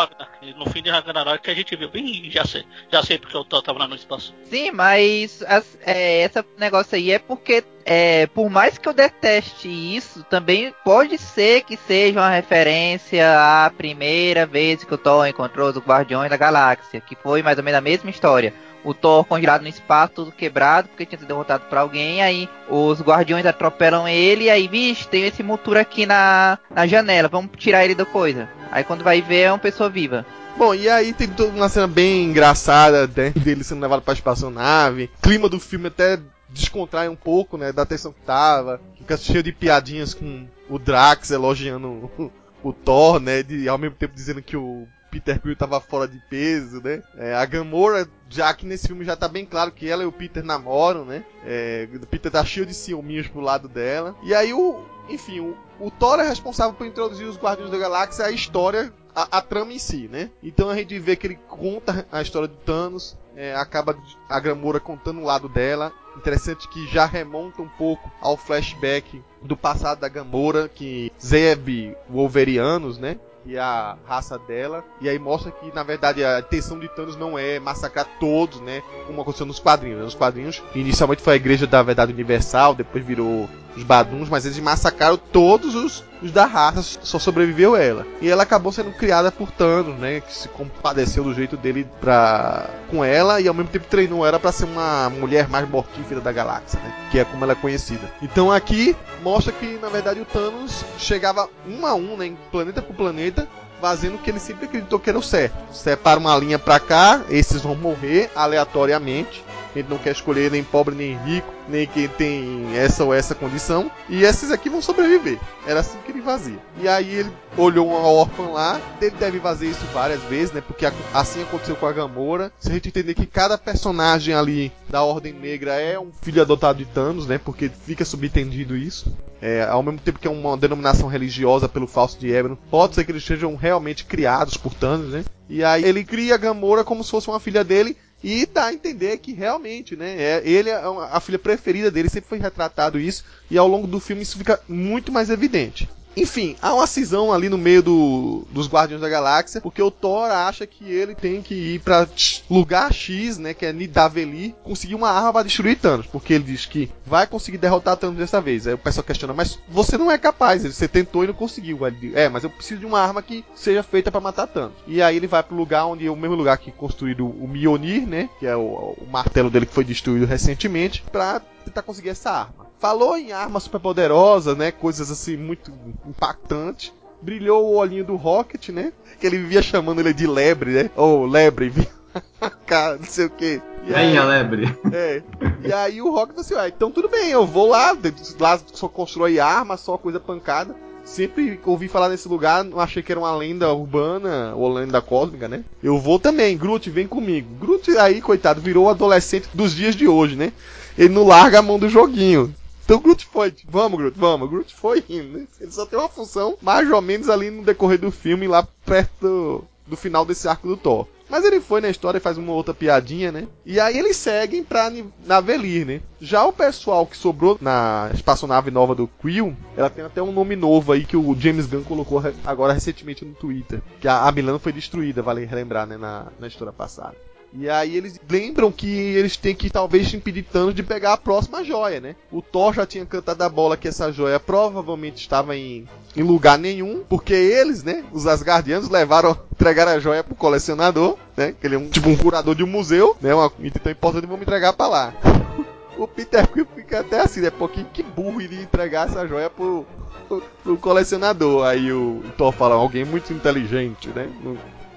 [0.56, 2.30] no fim de Ragnarok que a gente viu bem.
[2.30, 4.32] Já sei, já sei porque o Thor tava lá no espaço.
[4.44, 9.68] Sim, mas as, é, esse negócio aí é porque, é, por mais que eu deteste
[9.68, 13.26] isso, também pode ser que seja uma referência
[13.66, 17.64] à primeira vez que o Thor encontrou os Guardiões da Galáxia, que foi mais ou
[17.64, 18.54] menos a mesma história
[18.84, 23.00] o Thor congelado no espaço, tudo quebrado, porque tinha sido derrotado por alguém, aí os
[23.00, 27.84] guardiões atropelam ele, e aí, vixe, tem esse motor aqui na, na janela, vamos tirar
[27.84, 28.48] ele da coisa.
[28.70, 30.24] Aí quando vai ver é uma pessoa viva.
[30.56, 35.08] Bom, e aí tem toda uma cena bem engraçada né, dele sendo levado pra espaçonave.
[35.22, 36.18] Clima do filme até
[36.48, 38.80] descontrai um pouco, né, da atenção que tava.
[38.96, 42.32] Fica cheio de piadinhas com o Drax elogiando o,
[42.70, 46.18] o Thor, né, de, ao mesmo tempo dizendo que o Peter Quill tava fora de
[46.28, 47.02] peso, né?
[47.16, 50.12] É, a Gamora, já que nesse filme já tá bem claro que ela e o
[50.12, 51.24] Peter namoram, né?
[51.44, 54.14] É, o Peter tá cheio de ciúminhos pro lado dela.
[54.22, 54.84] E aí o.
[55.08, 59.38] Enfim, o, o Thor é responsável por introduzir os Guardiões da Galáxia a história, a,
[59.38, 60.30] a, trama em si, né?
[60.42, 63.96] Então a gente vê que ele conta a história do Thanos, é, acaba
[64.28, 65.92] a Gamora contando o lado dela.
[66.16, 72.98] Interessante que já remonta um pouco ao flashback do passado da Gamora, que Zeb Wolverianos,
[72.98, 73.18] né?
[73.48, 74.84] E a raça dela.
[75.00, 78.82] E aí mostra que, na verdade, a intenção de Thanos não é massacrar todos, né?
[79.06, 80.02] Como aconteceu nos quadrinhos.
[80.02, 84.58] Nos quadrinhos, inicialmente foi a Igreja da Verdade Universal, depois virou os Baduns, mas eles
[84.58, 88.06] massacraram todos os, os da raça, só sobreviveu ela.
[88.20, 90.20] E ela acabou sendo criada por Thanos, né?
[90.20, 92.68] Que se compadeceu do jeito dele pra...
[92.90, 96.32] com ela e ao mesmo tempo treinou ela para ser uma mulher mais mortífera da
[96.32, 96.92] galáxia, né?
[97.10, 98.10] Que é como ela é conhecida.
[98.22, 102.32] Então aqui mostra que, na verdade, o Thanos chegava um a um, né?
[102.50, 103.46] Planeta por planeta,
[103.80, 105.56] fazendo o que ele sempre acreditou que era o certo.
[105.72, 109.44] Separa uma linha pra cá, esses vão morrer aleatoriamente
[109.78, 113.90] gente não quer escolher nem pobre nem rico, nem quem tem essa ou essa condição.
[114.08, 115.38] E esses aqui vão sobreviver.
[115.66, 116.58] Era assim que ele fazia.
[116.80, 118.80] E aí ele olhou uma órfã lá.
[119.00, 120.60] Ele deve fazer isso várias vezes, né?
[120.60, 122.52] Porque assim aconteceu com a Gamora.
[122.58, 126.78] Se a gente entender que cada personagem ali da Ordem Negra é um filho adotado
[126.78, 127.38] de Thanos, né?
[127.38, 129.12] Porque fica subentendido isso.
[129.40, 133.04] É, ao mesmo tempo que é uma denominação religiosa pelo falso de Ebron, pode ser
[133.04, 135.24] que eles sejam realmente criados por Thanos, né?
[135.48, 138.72] E aí ele cria a Gamora como se fosse uma filha dele E dá a
[138.72, 140.20] entender que realmente, né?
[140.20, 144.00] É, ele é a filha preferida dele, sempre foi retratado isso, e ao longo do
[144.00, 145.88] filme isso fica muito mais evidente.
[146.20, 150.30] Enfim, há uma cisão ali no meio do, dos Guardiões da Galáxia, porque o Thor
[150.30, 154.94] acha que ele tem que ir pra X- lugar X, né, que é Nidavellir, conseguir
[154.94, 158.66] uma arma pra destruir Thanos, porque ele diz que vai conseguir derrotar Thanos dessa vez.
[158.66, 161.78] Aí o pessoal questiona, mas você não é capaz, você tentou e não conseguiu.
[162.00, 164.74] Diz, é, mas eu preciso de uma arma que seja feita pra matar Thanos.
[164.86, 168.06] E aí ele vai pro lugar onde é o mesmo lugar que construíram o Mjolnir,
[168.06, 168.60] né, que é o,
[168.98, 172.66] o martelo dele que foi destruído recentemente, pra tentar conseguir essa arma.
[172.78, 174.70] Falou em arma super poderosa, né?
[174.72, 175.72] Coisas assim muito
[176.06, 176.92] impactantes.
[177.20, 178.92] Brilhou o olhinho do Rocket, né?
[179.18, 180.90] Que ele vivia chamando ele de lebre, né?
[180.96, 181.72] Ou lebre,
[182.66, 183.60] cara, não sei o que.
[183.84, 184.76] Venha, lebre.
[184.92, 185.22] É.
[185.64, 187.96] E aí o Rocket assim, ah, então tudo bem, eu vou lá,
[188.38, 190.74] lá só constrói arma, só coisa pancada.
[191.04, 195.48] Sempre ouvi falar nesse lugar, não achei que era uma lenda urbana ou lenda cósmica,
[195.48, 195.64] né?
[195.82, 197.48] Eu vou também, Groot, vem comigo.
[197.58, 200.52] Groot aí, coitado, virou o adolescente dos dias de hoje, né?
[200.98, 202.52] Ele não larga a mão do joguinho.
[202.84, 204.48] Então o Groot foi, vamos Groot, vamos.
[204.48, 205.46] O Groot foi indo, né?
[205.60, 209.12] Ele só tem uma função, mais ou menos ali no decorrer do filme, lá perto
[209.20, 211.06] do, do final desse arco do Thor.
[211.28, 213.46] Mas ele foi na história e faz uma outra piadinha, né?
[213.64, 214.90] E aí eles seguem pra
[215.26, 216.00] Navelir, né?
[216.20, 220.56] Já o pessoal que sobrou na espaçonave nova do Quill, ela tem até um nome
[220.56, 223.82] novo aí que o James Gunn colocou agora recentemente no Twitter.
[224.00, 225.98] Que a, a Milano foi destruída, vale relembrar, né?
[225.98, 227.14] Na, na história passada.
[227.52, 231.64] E aí eles lembram que eles têm que talvez impedir Thanos de pegar a próxima
[231.64, 232.14] joia, né?
[232.30, 236.58] O Thor já tinha cantado a bola que essa joia provavelmente estava em, em lugar
[236.58, 241.54] nenhum, porque eles, né, os Asgardianos levaram, entregaram a joia pro colecionador, né?
[241.58, 243.34] Que ele é um, tipo um curador de um museu, né?
[243.34, 245.14] Uma item tão importante, vamos entregar pra lá.
[245.98, 247.50] O Peter Quill fica até assim, né?
[247.50, 249.84] Porque que burro iria entregar essa joia pro,
[250.28, 251.66] pro, pro colecionador.
[251.66, 254.30] Aí o Thor fala, alguém muito inteligente, né?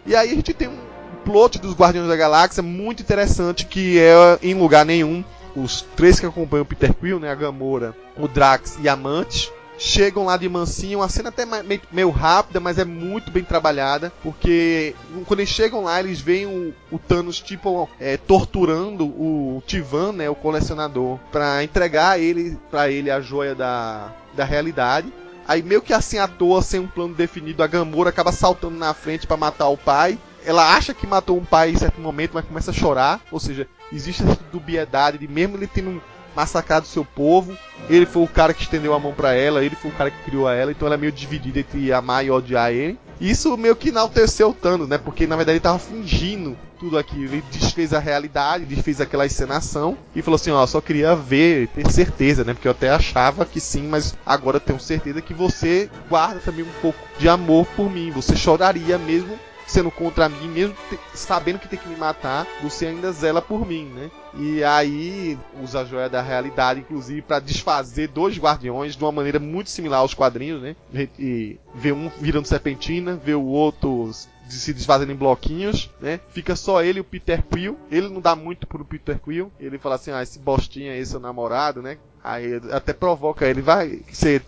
[0.06, 0.91] E aí a gente tem um
[1.26, 5.24] plot dos Guardiões da Galáxia muito interessante que é em lugar nenhum.
[5.56, 9.52] Os três que acompanham o Peter Quill, né, a Gamora, o Drax e a Mantis,
[9.82, 11.44] chegam lá de mansinho, uma cena até
[11.92, 14.96] meio, rápida, mas é muito bem trabalhada, porque
[15.26, 20.30] quando eles chegam lá, eles veem o, o Thanos tipo é, torturando o Tivan, né,
[20.30, 25.12] o colecionador, pra entregar ele para ele a joia da, da realidade.
[25.48, 28.94] Aí meio que assim à toa, sem um plano definido, a Gamora acaba saltando na
[28.94, 30.18] frente pra matar o pai.
[30.46, 33.22] Ela acha que matou um pai em certo momento, mas começa a chorar.
[33.32, 36.02] Ou seja, existe essa dubiedade de mesmo ele tendo
[36.36, 37.58] massacrado seu povo,
[37.90, 40.24] ele foi o cara que estendeu a mão pra ela, ele foi o cara que
[40.24, 42.98] criou a ela, então ela é meio dividida entre amar e odiar ele.
[43.20, 44.98] Isso meio que enalteceu o Thanos, né?
[44.98, 47.36] Porque na verdade ele tava fingindo tudo aquilo.
[47.36, 51.92] Ele desfez a realidade, desfez aquela encenação e falou assim: Ó, só queria ver, ter
[51.92, 52.54] certeza, né?
[52.54, 56.64] Porque eu até achava que sim, mas agora eu tenho certeza que você guarda também
[56.64, 58.10] um pouco de amor por mim.
[58.10, 59.38] Você choraria mesmo
[59.68, 63.66] sendo contra mim, mesmo te- sabendo que tem que me matar, você ainda zela por
[63.66, 64.12] mim, né?
[64.36, 69.40] E aí usa a joia da realidade, inclusive, pra desfazer dois guardiões de uma maneira
[69.40, 70.76] muito similar aos quadrinhos, né?
[71.20, 74.12] E vê um virando serpentina, vê o outro
[74.50, 76.20] se desfazendo em bloquinhos, né?
[76.30, 77.78] Fica só ele e o Peter Quill.
[77.90, 79.50] Ele não dá muito pro Peter Quill.
[79.60, 81.98] Ele fala assim: ah, esse bostinha aí, seu namorado, né?
[82.24, 84.42] Aí até provoca ele, vai, você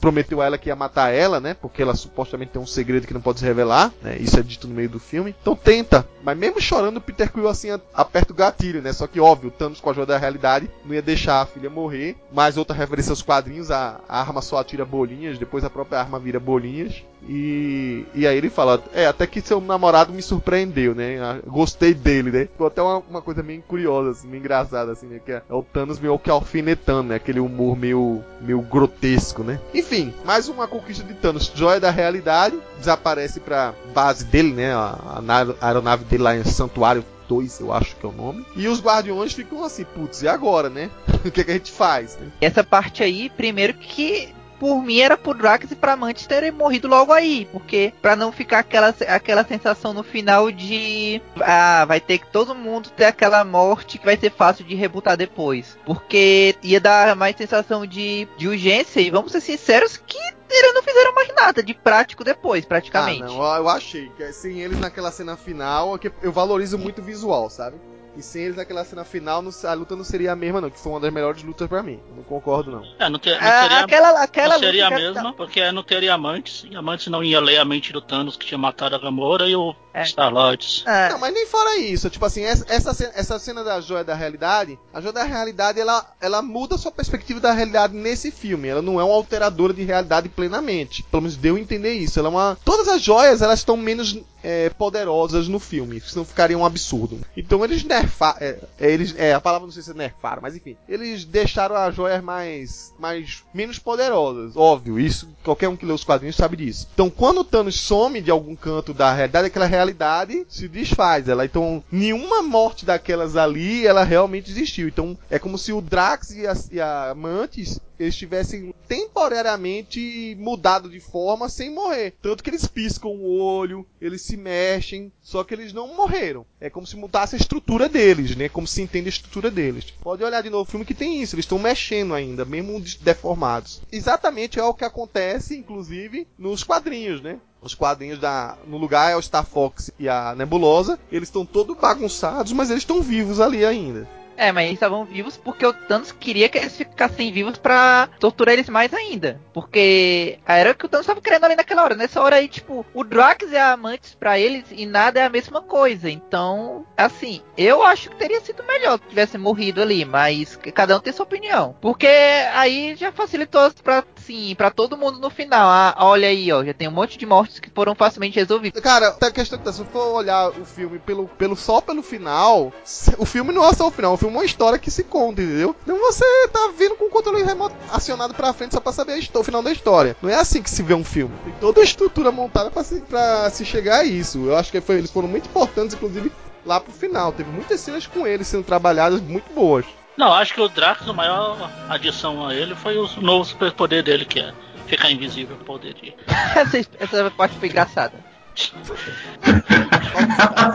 [0.00, 1.54] prometeu a ela que ia matar ela, né?
[1.54, 4.16] Porque ela supostamente tem um segredo que não pode se revelar, né?
[4.18, 5.34] Isso é dito no meio do filme.
[5.40, 8.92] Então tenta, mas mesmo chorando, o Peter Quill assim aperta o gatilho, né?
[8.92, 12.16] Só que óbvio, Thanos com a ajuda da realidade não ia deixar a filha morrer.
[12.32, 16.18] Mais outra referência aos quadrinhos, a, a arma só atira bolinhas, depois a própria arma
[16.18, 17.02] vira bolinhas.
[17.26, 21.40] E, e aí ele fala, é, até que seu namorado me surpreendeu, né?
[21.46, 22.40] Gostei dele, né?
[22.40, 25.20] Ficou até uma, uma coisa meio curiosa, assim, meio engraçada, assim, né?
[25.24, 27.13] Que é, é o Thanos meio que alfinetando, né?
[27.14, 29.60] Aquele humor meio, meio grotesco, né?
[29.72, 31.50] Enfim, mais uma conquista de Thanos.
[31.54, 34.72] Joia da realidade, desaparece pra base dele, né?
[34.74, 38.12] A, a na- a aeronave dele lá em Santuário 2, eu acho que é o
[38.12, 38.44] nome.
[38.54, 40.90] E os guardiões ficam assim, putz, e agora, né?
[41.24, 42.28] o que, é que a gente faz, né?
[42.40, 46.88] Essa parte aí, primeiro que por mim era pro Drax e pra Mantis terem morrido
[46.88, 52.18] logo aí, porque pra não ficar aquela, aquela sensação no final de ah, vai ter
[52.18, 56.80] que todo mundo ter aquela morte que vai ser fácil de rebutar depois, porque ia
[56.80, 60.18] dar mais sensação de, de urgência e vamos ser sinceros que
[60.50, 63.22] eles não fizeram mais nada de prático depois, praticamente.
[63.22, 67.04] Ah, não, eu- achei que sem eles naquela cena final, é eu valorizo muito o
[67.04, 67.76] visual, sabe?
[68.16, 70.78] E sem eles naquela cena final, não- a luta não seria a mesma, não, que
[70.78, 71.98] foi uma das melhores lutas pra mim.
[72.10, 72.82] Eu não concordo, não.
[72.98, 76.14] É, não, ter, não Ah, seria, aquela aquela não seria a mesma, porque não teria
[76.14, 79.48] amantes, e amantes não ia ler a mente do Thanos que tinha matado a Gamora,
[79.48, 80.84] e o Star-Lords.
[80.86, 82.08] É, Não, mas nem fora isso.
[82.10, 85.80] Tipo assim, essa, essa, cena, essa cena da joia da realidade, a joia da realidade,
[85.80, 88.68] ela, ela muda a sua perspectiva da realidade nesse filme.
[88.68, 91.02] Ela não é uma alteradora de realidade plenamente.
[91.04, 92.18] Pelo menos deu a entender isso.
[92.18, 92.58] Ela é uma.
[92.64, 97.18] Todas as joias, elas estão menos é, poderosas no filme, senão ficaria um absurdo.
[97.36, 98.38] Então eles nerfaram.
[98.40, 100.76] É, é, eles, é, a palavra não sei se é nerfaram, mas enfim.
[100.86, 102.92] Eles deixaram as joias mais.
[102.98, 104.56] mais menos poderosas.
[104.56, 106.88] Óbvio, isso qualquer um que lê os quadrinhos sabe disso.
[106.92, 111.28] Então quando o Thanos some de algum canto da realidade, aquela realidade se desfaz.
[111.28, 114.88] Ela, então, nenhuma morte daquelas ali, ela realmente existiu.
[114.88, 120.88] Então é como se o Drax e a, e a Mantis eles tivessem temporariamente mudado
[120.88, 122.14] de forma sem morrer.
[122.20, 126.44] Tanto que eles piscam o olho, eles se mexem, só que eles não morreram.
[126.60, 128.48] É como se mudasse a estrutura deles, né?
[128.48, 129.90] Como se entende a estrutura deles.
[130.02, 133.80] Pode olhar de novo o filme que tem isso, eles estão mexendo ainda, mesmo deformados.
[133.90, 137.38] Exatamente é o que acontece, inclusive, nos quadrinhos, né?
[137.64, 138.58] Os quadrinhos da.
[138.66, 140.98] No lugar é o Star Fox e a Nebulosa.
[141.10, 144.06] Eles estão todos bagunçados, mas eles estão vivos ali ainda.
[144.36, 148.54] É, mas eles estavam vivos porque o Thanos queria que eles ficassem vivos pra torturar
[148.54, 149.40] eles mais ainda.
[149.52, 151.94] Porque era o que o Thanos estava querendo ali naquela hora.
[151.94, 155.30] Nessa hora aí, tipo, o Drax é a Mantis pra eles e nada é a
[155.30, 156.10] mesma coisa.
[156.10, 161.00] Então, assim, eu acho que teria sido melhor que tivesse morrido ali, mas cada um
[161.00, 161.76] tem sua opinião.
[161.80, 165.68] Porque aí já facilitou pra, sim, pra todo mundo no final.
[165.68, 168.82] Ah, olha aí, ó, já tem um monte de mortes que foram facilmente resolvidas.
[168.82, 172.72] Cara, a questão que tá, se for olhar o filme pelo, pelo só pelo final,
[173.18, 175.42] o filme não é só o final, o filme é uma história que se conta,
[175.42, 175.76] entendeu?
[175.82, 179.38] Então você tá vindo com o controle remoto acionado pra frente só pra saber a
[179.38, 180.16] o final da história.
[180.22, 181.34] Não é assim que se vê um filme.
[181.44, 184.46] Tem toda a estrutura montada pra se, pra se chegar a isso.
[184.46, 186.32] Eu acho que foi, eles foram muito importantes, inclusive,
[186.64, 187.32] lá pro final.
[187.32, 189.84] Teve muitas cenas com eles sendo trabalhadas muito boas.
[190.16, 194.24] Não, acho que o Drax, a maior adição a ele foi o novo superpoder dele,
[194.24, 194.54] que é
[194.86, 196.14] ficar invisível, o poder de.
[196.54, 198.12] essa, essa parte foi engraçada.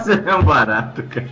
[0.04, 1.30] Você é um barato, cara.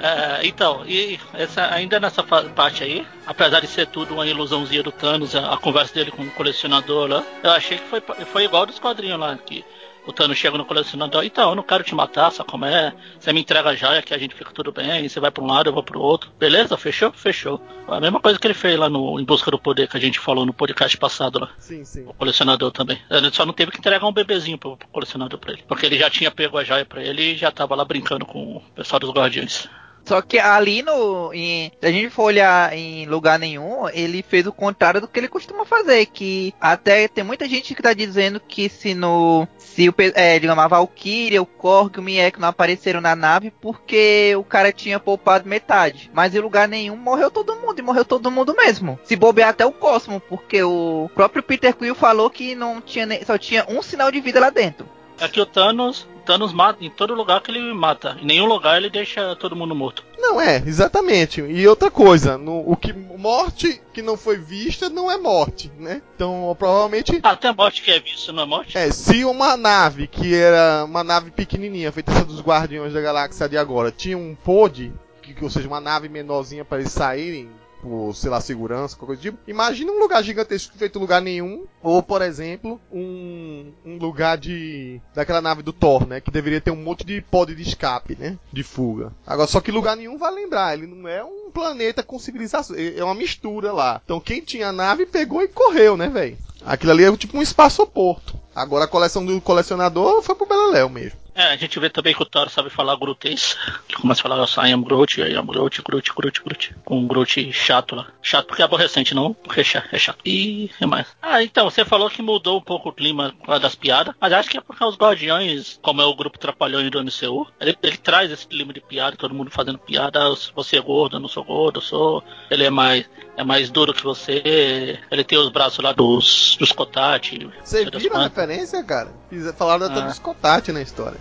[0.00, 4.92] É, então, e essa, ainda nessa parte aí, apesar de ser tudo uma ilusãozinha do
[4.92, 8.64] Thanos, a, a conversa dele com o colecionador lá, eu achei que foi, foi igual
[8.64, 9.64] dos quadrinhos lá, que
[10.06, 13.30] o Thanos chega no colecionador, então, eu não quero te matar, só como é, você
[13.30, 15.68] me entrega a joia que a gente fica tudo bem, você vai pra um lado,
[15.68, 16.78] eu vou pro outro, beleza?
[16.78, 17.12] Fechou?
[17.12, 17.60] Fechou.
[17.86, 20.18] A mesma coisa que ele fez lá no Em Busca do Poder, que a gente
[20.18, 21.50] falou no podcast passado lá.
[21.58, 22.06] Sim, sim.
[22.06, 22.98] O colecionador também.
[23.10, 25.98] Ele só não teve que entregar um bebezinho pro, pro colecionador pra ele, porque ele
[25.98, 29.00] já tinha pego a joia pra ele e já tava lá brincando com o pessoal
[29.00, 29.68] dos Guardiões.
[30.08, 31.34] Só que ali no.
[31.34, 35.20] Em, se a gente for olhar em lugar nenhum, ele fez o contrário do que
[35.20, 36.06] ele costuma fazer.
[36.06, 39.46] Que até tem muita gente que tá dizendo que se no.
[39.58, 43.50] Se o é, digamos, a Valkyria, o Korg e o Miek não apareceram na nave
[43.50, 46.10] porque o cara tinha poupado metade.
[46.14, 47.78] Mas em lugar nenhum morreu todo mundo.
[47.78, 48.98] E morreu todo mundo mesmo.
[49.04, 53.36] Se bobear até o Cosmo, porque o próprio Peter Quill falou que não tinha só
[53.36, 54.88] tinha um sinal de vida lá dentro.
[55.20, 58.18] É que o Thanos, Thanos mata em todo lugar que ele mata.
[58.20, 60.04] Em nenhum lugar ele deixa todo mundo morto.
[60.18, 61.40] Não é, exatamente.
[61.40, 66.02] E outra coisa, no, o que morte que não foi vista não é morte, né?
[66.14, 68.76] Então, provavelmente Ah, Até a morte que é vista, não é morte?
[68.76, 73.48] é, se uma nave que era uma nave pequenininha, feita essa dos Guardiões da Galáxia
[73.48, 77.48] de agora, tinha um pod, que, ou seja, uma nave menorzinha para eles saírem
[77.80, 79.50] por, sei lá, segurança, qualquer coisa do tipo.
[79.50, 81.64] Imagina um lugar gigantesco feito lugar nenhum.
[81.82, 85.00] Ou, por exemplo, um, um lugar de.
[85.14, 86.20] daquela nave do Thor, né?
[86.20, 88.38] Que deveria ter um monte de pod de escape, né?
[88.52, 89.12] De fuga.
[89.26, 90.76] Agora, só que lugar nenhum vai lembrar.
[90.76, 92.76] Ele não é um planeta com civilização.
[92.76, 94.00] É uma mistura lá.
[94.04, 96.36] Então quem tinha a nave pegou e correu, né, velho?
[96.68, 98.38] Aquilo ali é tipo um espaço-porto.
[98.54, 101.18] Agora a coleção do colecionador foi pro Beleléu mesmo.
[101.34, 103.56] É, a gente vê também que o Thor sabe falar grutês.
[103.86, 106.74] Que começa a falar I am Groot, I am Groot, Groot, Groot, Groot.
[106.84, 108.08] Com um Groot chato lá.
[108.20, 109.88] Chato porque é aborrecente, não porque é chato.
[109.92, 110.18] É chato.
[110.26, 111.06] E é mais.
[111.22, 114.16] Ah, então, você falou que mudou um pouco o clima das piadas.
[114.20, 117.78] Mas acho que é porque os Guardiões, como é o grupo Trapalhões do MCU, ele,
[117.84, 120.18] ele traz esse clima de piada, todo mundo fazendo piada.
[120.56, 122.24] Você é gordo, eu não sou gordo, eu sou.
[122.50, 123.08] Ele é mais,
[123.38, 124.98] é mais duro que você.
[125.10, 127.48] Ele tem os braços lá dos, dos Kotat.
[127.64, 129.12] Você viu a referência, cara?
[129.56, 130.06] Falaram até Ah.
[130.06, 131.18] dos Kotat na história.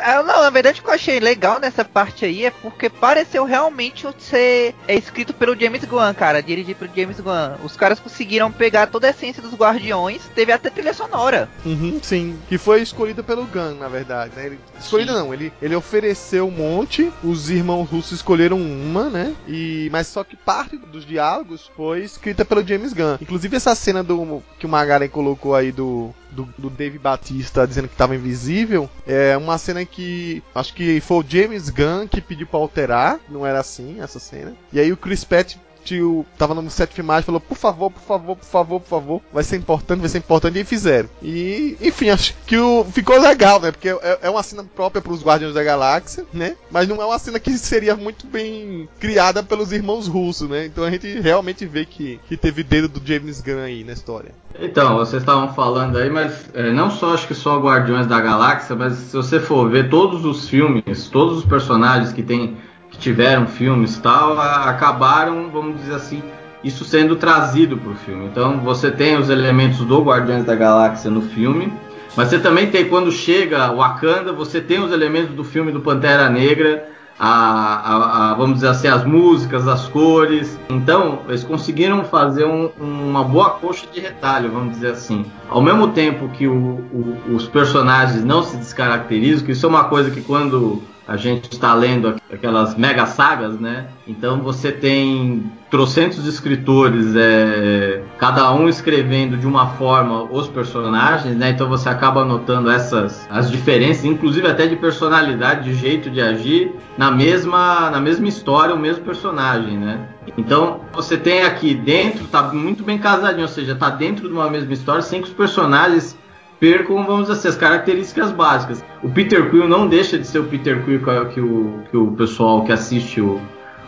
[0.00, 3.44] É, Não, na verdade o que eu achei legal nessa parte aí é porque pareceu
[3.44, 7.56] realmente ser é, escrito pelo James Gunn, cara, dirigido pelo James Gunn.
[7.64, 11.48] Os caras conseguiram pegar toda a essência dos Guardiões, teve até trilha sonora.
[11.64, 12.38] Uhum, sim.
[12.48, 14.46] Que foi escolhida pelo Gun, na verdade, né?
[14.46, 15.18] Ele, escolhida Sim.
[15.18, 19.34] não, ele, ele ofereceu um monte, os irmãos russos escolheram uma, né?
[19.46, 23.16] E, mas só que parte dos diálogos foi escrita pelo James Gunn.
[23.20, 27.88] Inclusive essa cena do que o Magaren colocou aí do, do, do Dave Batista dizendo
[27.88, 32.46] que estava invisível, é uma cena que acho que foi o James Gunn que pediu
[32.46, 34.54] pra alterar, não era assim essa cena.
[34.72, 38.02] E aí o Chris Pratt tio tava no set de filmagem falou, por favor, por
[38.02, 41.08] favor, por favor, por favor, vai ser importante, vai ser importante, e fizeram.
[41.22, 43.70] E, enfim, acho que o, ficou legal, né?
[43.70, 46.56] Porque é, é uma cena própria pros Guardiões da Galáxia, né?
[46.70, 50.66] Mas não é uma cena que seria muito bem criada pelos irmãos russos, né?
[50.66, 54.32] Então a gente realmente vê que, que teve dedo do James Gunn aí na história.
[54.58, 58.76] Então, vocês estavam falando aí, mas é, não só acho que só Guardiões da Galáxia,
[58.76, 62.56] mas se você for ver todos os filmes, todos os personagens que tem,
[62.94, 66.22] que tiveram filmes tal, acabaram, vamos dizer assim,
[66.62, 68.26] isso sendo trazido para o filme.
[68.26, 71.72] Então você tem os elementos do Guardiões da Galáxia no filme,
[72.16, 76.30] mas você também tem quando chega Wakanda, você tem os elementos do filme do Pantera
[76.30, 76.88] Negra
[77.18, 80.58] a, a, a, vamos dizer assim, as músicas, as cores.
[80.68, 85.24] Então, eles conseguiram fazer um, uma boa coxa de retalho, vamos dizer assim.
[85.48, 89.84] Ao mesmo tempo que o, o, os personagens não se descaracterizam, que isso é uma
[89.84, 93.86] coisa que quando a gente está lendo aquelas mega sagas, né?
[94.06, 101.50] Então você tem trocentos escritores, é, cada um escrevendo de uma forma os personagens, né?
[101.50, 106.72] Então você acaba notando essas as diferenças, inclusive até de personalidade, de jeito de agir
[106.96, 110.08] na mesma na mesma história, o mesmo personagem, né?
[110.38, 114.48] Então você tem aqui dentro, tá muito bem casadinho, ou seja, tá dentro de uma
[114.48, 116.16] mesma história, sem que os personagens
[116.64, 118.82] percam, vamos dizer assim, as características básicas.
[119.02, 122.64] O Peter Quill não deixa de ser o Peter Quill que o, que o pessoal
[122.64, 123.38] que assiste o,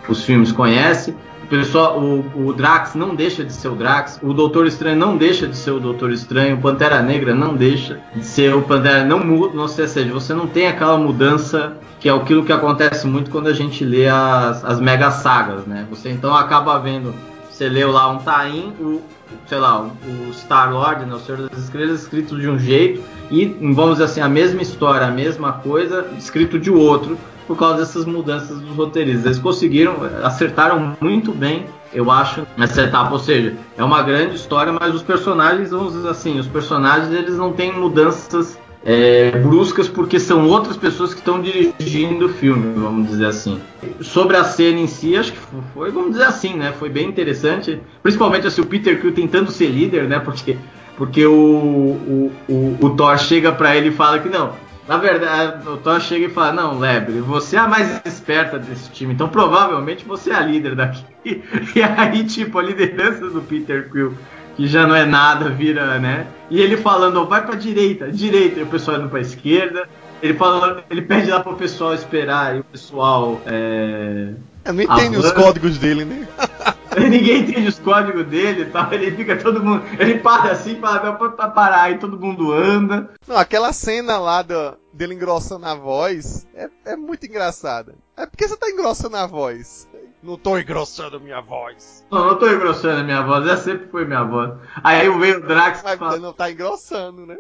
[0.06, 1.16] os filmes conhece.
[1.44, 4.20] O, pessoal, o, o, Drax não deixa de ser o Drax.
[4.22, 6.56] O Doutor Estranho não deixa de ser o Doutor Estranho.
[6.56, 9.06] O Pantera Negra não deixa de ser o Pantera.
[9.06, 13.06] Não muda, não sei, seja, você não tem aquela mudança que é aquilo que acontece
[13.06, 15.86] muito quando a gente lê as, as mega sagas, né?
[15.88, 17.14] Você então acaba vendo,
[17.50, 19.00] você leu lá um Tain, o,
[19.46, 23.92] sei lá, o Star-Lord, né, o Senhor das Estrelas, escrito de um jeito, e, vamos
[23.92, 28.60] dizer assim, a mesma história, a mesma coisa, escrito de outro, por causa dessas mudanças
[28.60, 29.24] dos roteiristas.
[29.24, 33.12] Eles conseguiram, acertaram muito bem, eu acho, nessa etapa.
[33.12, 37.36] Ou seja, é uma grande história, mas os personagens, vamos dizer assim, os personagens eles
[37.36, 43.08] não têm mudanças é, bruscas porque são outras pessoas que estão dirigindo o filme, vamos
[43.08, 43.60] dizer assim.
[44.00, 45.38] Sobre a cena em si, acho que
[45.74, 46.72] foi, vamos dizer assim, né?
[46.78, 50.20] Foi bem interessante, principalmente assim, o Peter Quill tentando ser líder, né?
[50.20, 50.56] Porque,
[50.96, 54.52] porque o, o, o, o Thor chega para ele e fala que não.
[54.86, 58.88] Na verdade, o Thor chega e fala: Não, Lebre, você é a mais esperta desse
[58.92, 61.04] time, então provavelmente você é a líder daqui.
[61.74, 64.14] E aí, tipo, a liderança do Peter Quill
[64.56, 66.26] que já não é nada, vira, né?
[66.50, 69.88] E ele falando, vai pra direita, direita, e o pessoal indo pra esquerda.
[70.22, 73.40] Ele fala, ele pede lá pro pessoal esperar e o pessoal.
[73.44, 74.30] É...
[74.64, 76.26] Eu não entendo os códigos dele, né?
[76.98, 78.90] Ninguém entende os códigos dele e tal.
[78.92, 79.84] Ele fica todo mundo.
[79.98, 83.10] Ele para assim, fala pra parar, e todo mundo anda.
[83.28, 87.94] Não, aquela cena lá do, dele engrossando a voz é, é muito engraçada.
[88.16, 89.86] É porque você tá engrossando a voz.
[90.26, 92.04] Não tô engrossando minha voz.
[92.10, 94.54] Não, não tô engrossando minha voz, essa sempre foi minha voz.
[94.82, 96.18] Aí veio o Drax Mas fala...
[96.18, 97.36] não tá engrossando, né?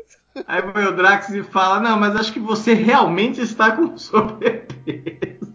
[0.46, 5.52] Aí veio o Drax e fala, não, mas acho que você realmente está com sobrepeso.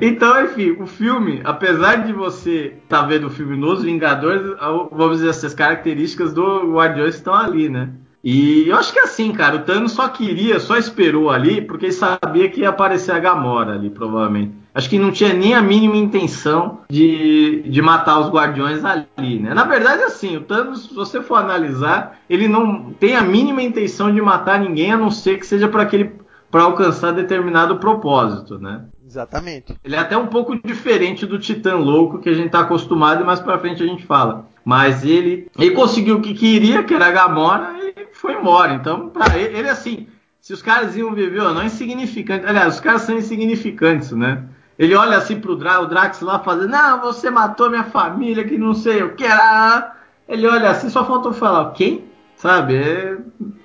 [0.00, 4.56] Então, enfim, o filme, apesar de você estar tá vendo o filme nos Vingadores,
[4.92, 7.90] vamos dizer assim, as características do Guardiões estão ali, né?
[8.22, 11.86] E eu acho que é assim, cara, o Thanos só queria, só esperou ali, porque
[11.86, 14.52] ele sabia que ia aparecer a Gamora ali, provavelmente.
[14.78, 19.52] Acho que não tinha nem a mínima intenção de, de matar os Guardiões ali, né?
[19.52, 24.14] Na verdade, assim, o Thanos, se você for analisar, ele não tem a mínima intenção
[24.14, 26.12] de matar ninguém, a não ser que seja para aquele
[26.48, 28.84] para alcançar determinado propósito, né?
[29.04, 29.76] Exatamente.
[29.84, 33.26] Ele é até um pouco diferente do Titã Louco que a gente está acostumado e
[33.26, 34.46] mais para frente a gente fala.
[34.64, 38.74] Mas ele, ele conseguiu o que queria, que era a Gamora, e foi embora.
[38.74, 40.06] Então, para ele, ele, assim,
[40.40, 42.46] se os caras iam viver ou não, é insignificante.
[42.46, 44.44] Aliás, os caras são insignificantes, né?
[44.78, 48.56] Ele olha assim pro Dra o Drax lá fazendo, não, você matou minha família, que
[48.56, 49.96] não sei o que era.
[50.28, 52.04] Ele olha assim, só faltou falar, quem?
[52.36, 52.76] Sabe?
[52.76, 53.18] É...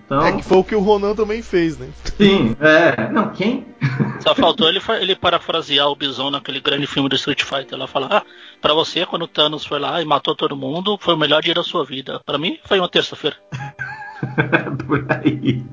[0.06, 0.26] Então...
[0.26, 1.90] É que foi o que o Ronan também fez, né?
[2.18, 3.10] Sim, é.
[3.12, 3.66] Não, quem?
[4.20, 7.74] Só faltou ele, ele parafrasear o Bison naquele grande filme do Street Fighter.
[7.74, 8.24] Ela falar, ah,
[8.62, 11.54] pra você, quando o Thanos foi lá e matou todo mundo, foi o melhor dia
[11.54, 12.22] da sua vida.
[12.26, 13.38] Pra mim, foi uma terça-feira.
[14.88, 15.64] Por aí.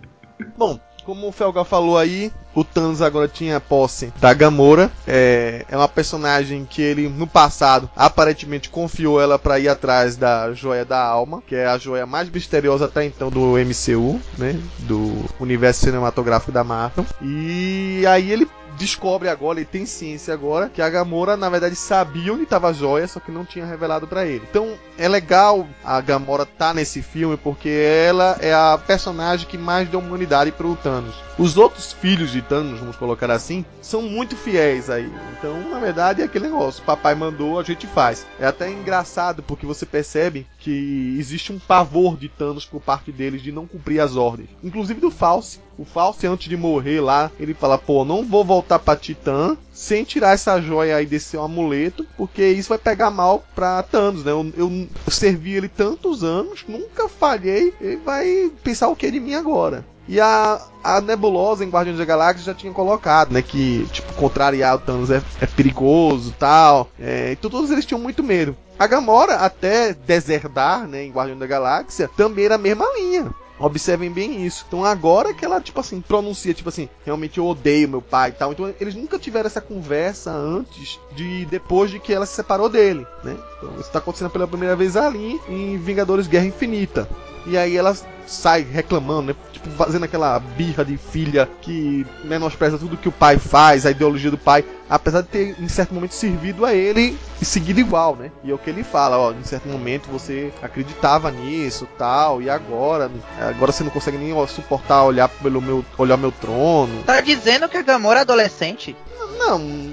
[0.56, 0.78] Bom,
[1.10, 4.92] como o Felga falou aí, o Thanos agora tinha posse da Gamora.
[5.08, 10.52] É, é uma personagem que ele, no passado, aparentemente confiou ela para ir atrás da
[10.54, 14.56] Joia da Alma, que é a joia mais misteriosa até então do MCU, né?
[14.78, 17.04] Do universo cinematográfico da Marvel.
[17.20, 18.46] E aí ele
[18.80, 22.72] descobre agora, ele tem ciência agora, que a Gamora, na verdade, sabia onde estava a
[22.72, 24.42] joia, só que não tinha revelado para ele.
[24.50, 29.88] Então, é legal a Gamora tá nesse filme, porque ela é a personagem que mais
[29.88, 31.14] deu humanidade pro Thanos.
[31.38, 35.10] Os outros filhos de Thanos, vamos colocar assim, são muito fiéis aí.
[35.38, 36.82] Então, na verdade, é aquele negócio.
[36.84, 38.26] Papai mandou, a gente faz.
[38.38, 43.42] É até engraçado, porque você percebe que existe um pavor de Thanos por parte deles
[43.42, 44.48] de não cumprir as ordens.
[44.62, 45.58] Inclusive do False.
[45.80, 50.04] O False, antes de morrer lá, ele fala, pô, não vou voltar pra Titã sem
[50.04, 54.30] tirar essa joia aí desse amuleto, porque isso vai pegar mal pra Thanos, né?
[54.30, 59.18] Eu, eu, eu servi ele tantos anos, nunca falhei, ele vai pensar o que de
[59.18, 59.82] mim agora.
[60.06, 63.40] E a, a Nebulosa em Guardiões da Galáxia já tinha colocado, né?
[63.40, 66.90] Que, tipo, contrariar o Thanos é, é perigoso tal.
[67.00, 68.54] É, então todos eles tinham muito medo.
[68.78, 73.30] A Gamora, até deserdar, né, em Guardiões da Galáxia, também era a mesma linha.
[73.60, 74.64] Observem bem isso.
[74.66, 78.32] Então agora que ela, tipo assim, pronuncia, tipo assim, realmente eu odeio meu pai e
[78.32, 78.52] tal.
[78.52, 83.06] Então eles nunca tiveram essa conversa antes de depois de que ela se separou dele,
[83.22, 83.36] né?
[83.58, 87.08] Então isso tá acontecendo pela primeira vez ali em Vingadores Guerra Infinita.
[87.46, 87.94] E aí ela
[88.30, 89.34] sai reclamando, né?
[89.52, 94.30] Tipo, fazendo aquela birra de filha que menospreza tudo que o pai faz, a ideologia
[94.30, 98.30] do pai, apesar de ter em certo momento servido a ele e seguido igual, né?
[98.44, 102.48] E é o que ele fala, ó, em certo momento você acreditava nisso, tal, e
[102.48, 103.10] agora,
[103.40, 107.02] agora você não consegue nem ó, suportar olhar pelo meu olhar meu trono.
[107.04, 108.96] Tá dizendo que a Gamora é adolescente?
[109.18, 109.92] Não, não,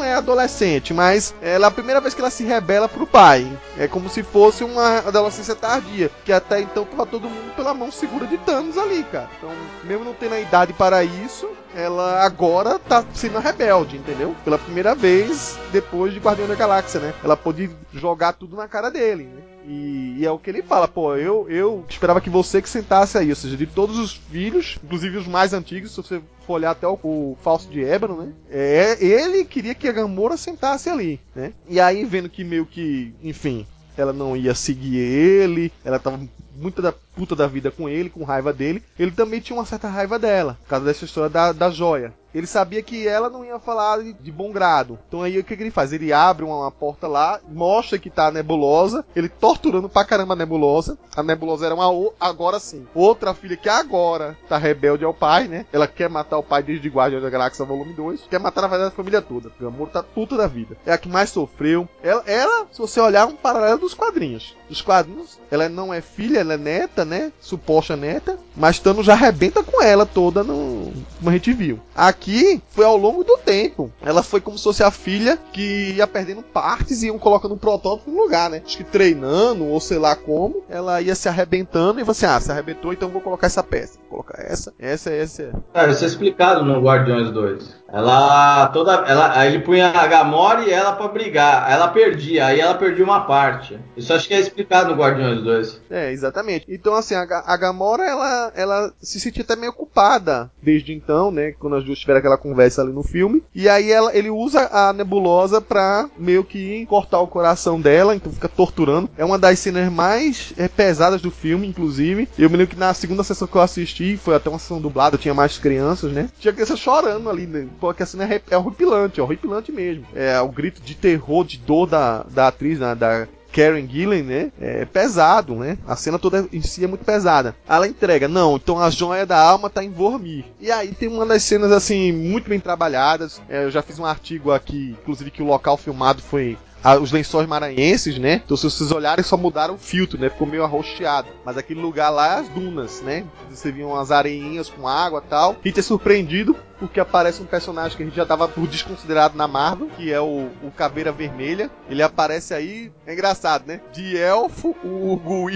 [0.00, 3.46] não é adolescente, mas ela é a primeira vez que ela se rebela pro pai.
[3.76, 7.92] É como se fosse uma adolescência tardia, que até então tava todo mundo pela mão
[7.92, 9.28] segura de Thanos ali, cara.
[9.36, 9.50] Então,
[9.84, 14.34] mesmo não tendo a idade para isso, ela agora tá sendo rebelde, entendeu?
[14.42, 17.14] Pela primeira vez depois de Guardião da Galáxia, né?
[17.22, 19.42] Ela pôde jogar tudo na cara dele, né?
[19.70, 23.16] E, e, é o que ele fala, pô, eu, eu esperava que você que sentasse
[23.16, 26.72] aí, ou seja, de todos os filhos, inclusive os mais antigos, se você for olhar
[26.72, 28.32] até o, o Falso de Ébano, né?
[28.50, 31.52] É, ele queria que a Gamora sentasse ali, né?
[31.68, 33.64] E aí, vendo que meio que, enfim,
[33.96, 36.20] ela não ia seguir ele, ela tava
[36.56, 39.88] muito da puta da vida com ele, com raiva dele, ele também tinha uma certa
[39.88, 42.14] raiva dela, por causa dessa história da, da joia.
[42.34, 44.98] Ele sabia que ela não ia falar de, bom grado.
[45.08, 45.92] Então aí o que, que, ele faz?
[45.92, 50.34] Ele abre uma, uma, porta lá, mostra que tá a nebulosa, ele torturando pra caramba
[50.34, 50.96] a nebulosa.
[51.16, 51.90] A nebulosa era uma
[52.20, 52.86] agora sim.
[52.94, 55.66] Outra filha que agora tá rebelde ao pai, né?
[55.72, 58.22] Ela quer matar o pai desde Guardião da Galáxia volume 2.
[58.30, 59.50] Quer matar na verdade a família toda.
[59.60, 60.76] O amor tá puta da vida.
[60.86, 61.88] É a que mais sofreu.
[62.02, 64.56] Ela, ela, se você olhar, um paralelo dos quadrinhos.
[64.68, 67.30] Dos quadrinhos, ela não é filha, ela é neta, né?
[67.40, 68.38] Suposta neta.
[68.56, 70.92] Mas Thanos já arrebenta com ela toda no.
[71.18, 71.78] Como a gente viu.
[71.94, 73.92] Aqui foi ao longo do tempo.
[74.00, 77.58] Ela foi como se fosse a filha que ia perdendo partes e iam colocando um
[77.58, 78.62] protótipo no lugar, né?
[78.64, 82.50] Acho que treinando ou sei lá como, ela ia se arrebentando e você, ah, se
[82.50, 83.98] arrebentou, então vou colocar essa peça.
[84.10, 85.52] Colocar essa, essa, essa.
[85.72, 87.80] Cara, isso é explicado no Guardiões 2.
[87.92, 91.70] Ela toda, ela, aí ele punha a Gamora e ela para brigar.
[91.70, 93.78] Ela perdia, aí ela perdia uma parte.
[93.96, 95.80] Isso acho que é explicado no Guardiões 2.
[95.90, 96.66] É, exatamente.
[96.68, 101.52] Então assim, a, a Gamora ela, ela se sentia até meio culpada desde então, né?
[101.52, 103.42] Quando as duas tiveram aquela conversa ali no filme.
[103.54, 108.32] E aí ela, ele usa a nebulosa pra meio que cortar o coração dela, então
[108.32, 109.10] fica torturando.
[109.16, 112.28] É uma das cenas mais é, pesadas do filme, inclusive.
[112.38, 115.18] Eu me lembro que na segunda sessão que eu assisti, foi até uma sessão dublada,
[115.18, 116.28] tinha mais crianças, né?
[116.38, 117.68] Tinha criança chorando ali, né?
[117.80, 120.06] Porque a cena é, é horripilante, é horripilante mesmo.
[120.14, 122.94] É o grito de terror, de dor da, da atriz, né?
[122.94, 124.52] da Karen Gillan, né?
[124.60, 125.76] É pesado, né?
[125.86, 127.54] A cena toda em si é muito pesada.
[127.68, 130.44] Ela entrega, não, então a joia da alma tá em Vormir.
[130.60, 133.40] E aí tem uma das cenas, assim, muito bem trabalhadas.
[133.48, 136.56] É, eu já fiz um artigo aqui, inclusive que o local filmado foi
[137.00, 138.42] os lençóis maranhenses, né?
[138.44, 140.30] Então, se vocês olharem, só mudaram o filtro, né?
[140.30, 141.28] Ficou meio arroxeado.
[141.44, 143.24] Mas aquele lugar lá é as dunas, né?
[143.50, 145.56] Você viu umas areinhas com água e tal.
[145.62, 149.36] A gente é surpreendido porque aparece um personagem que a gente já tava por desconsiderado
[149.36, 151.70] na Marvel, que é o, o Caveira Vermelha.
[151.88, 153.82] Ele aparece aí, é engraçado, né?
[153.92, 155.50] De elfo, o Hugo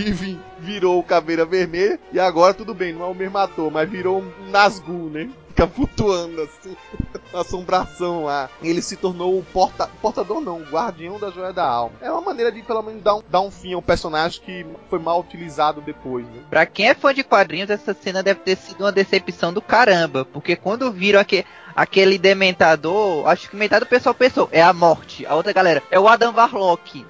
[0.58, 4.20] virou o Caveira Vermelha, e agora tudo bem, não é o mesmo ator, mas virou
[4.20, 5.30] um Nazgûl, né?
[5.54, 6.76] Fica flutuando assim,
[7.32, 8.50] na assombração lá.
[8.60, 11.94] Ele se tornou o porta, portador, não, o guardião da joia da alma.
[12.00, 14.98] É uma maneira de pelo menos dar um, dar um fim ao personagem que foi
[14.98, 16.42] mal utilizado depois, né?
[16.50, 20.24] Pra quem é fã de quadrinhos, essa cena deve ter sido uma decepção do caramba,
[20.24, 25.26] porque quando viram aquele aquele dementador, acho que metade do pessoal pensou, é a morte.
[25.26, 27.04] A outra galera, é o Adam Warlock.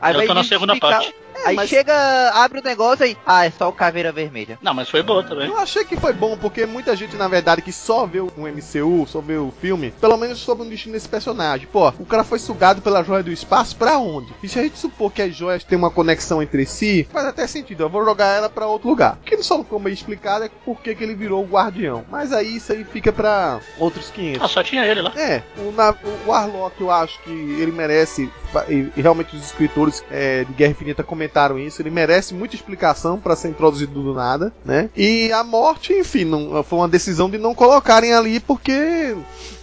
[0.00, 1.14] Aí Eu tô na segunda parte.
[1.44, 1.94] Aí mas- chega,
[2.34, 3.16] abre o negócio aí.
[3.26, 4.58] Ah, é só o Caveira Vermelha.
[4.62, 5.48] Não, mas foi boa também.
[5.48, 9.06] Eu achei que foi bom, porque muita gente, na verdade, que só vê o MCU,
[9.06, 11.66] só vê o filme, pelo menos soube o destino desse personagem.
[11.70, 14.32] Pô, o cara foi sugado pela joia do espaço pra onde?
[14.42, 17.46] E se a gente supor que as joias têm uma conexão entre si, faz até
[17.46, 17.82] sentido.
[17.84, 19.18] Eu vou jogar ela pra outro lugar.
[19.20, 22.04] O que só não ficou meio explicado é por que que ele virou o guardião.
[22.10, 24.42] Mas aí isso aí fica pra outros 500.
[24.42, 25.12] Ah, só tinha ele lá.
[25.16, 25.94] É, o, na-
[26.26, 28.30] o Warlock eu acho que ele merece,
[28.68, 33.18] e, e realmente os escritores é, de Guerra Infinita comentaram isso, ele merece muita explicação
[33.18, 34.90] pra ser introduzido do nada, né?
[34.96, 39.16] E a morte, enfim, não, foi uma decisão de não colocarem ali porque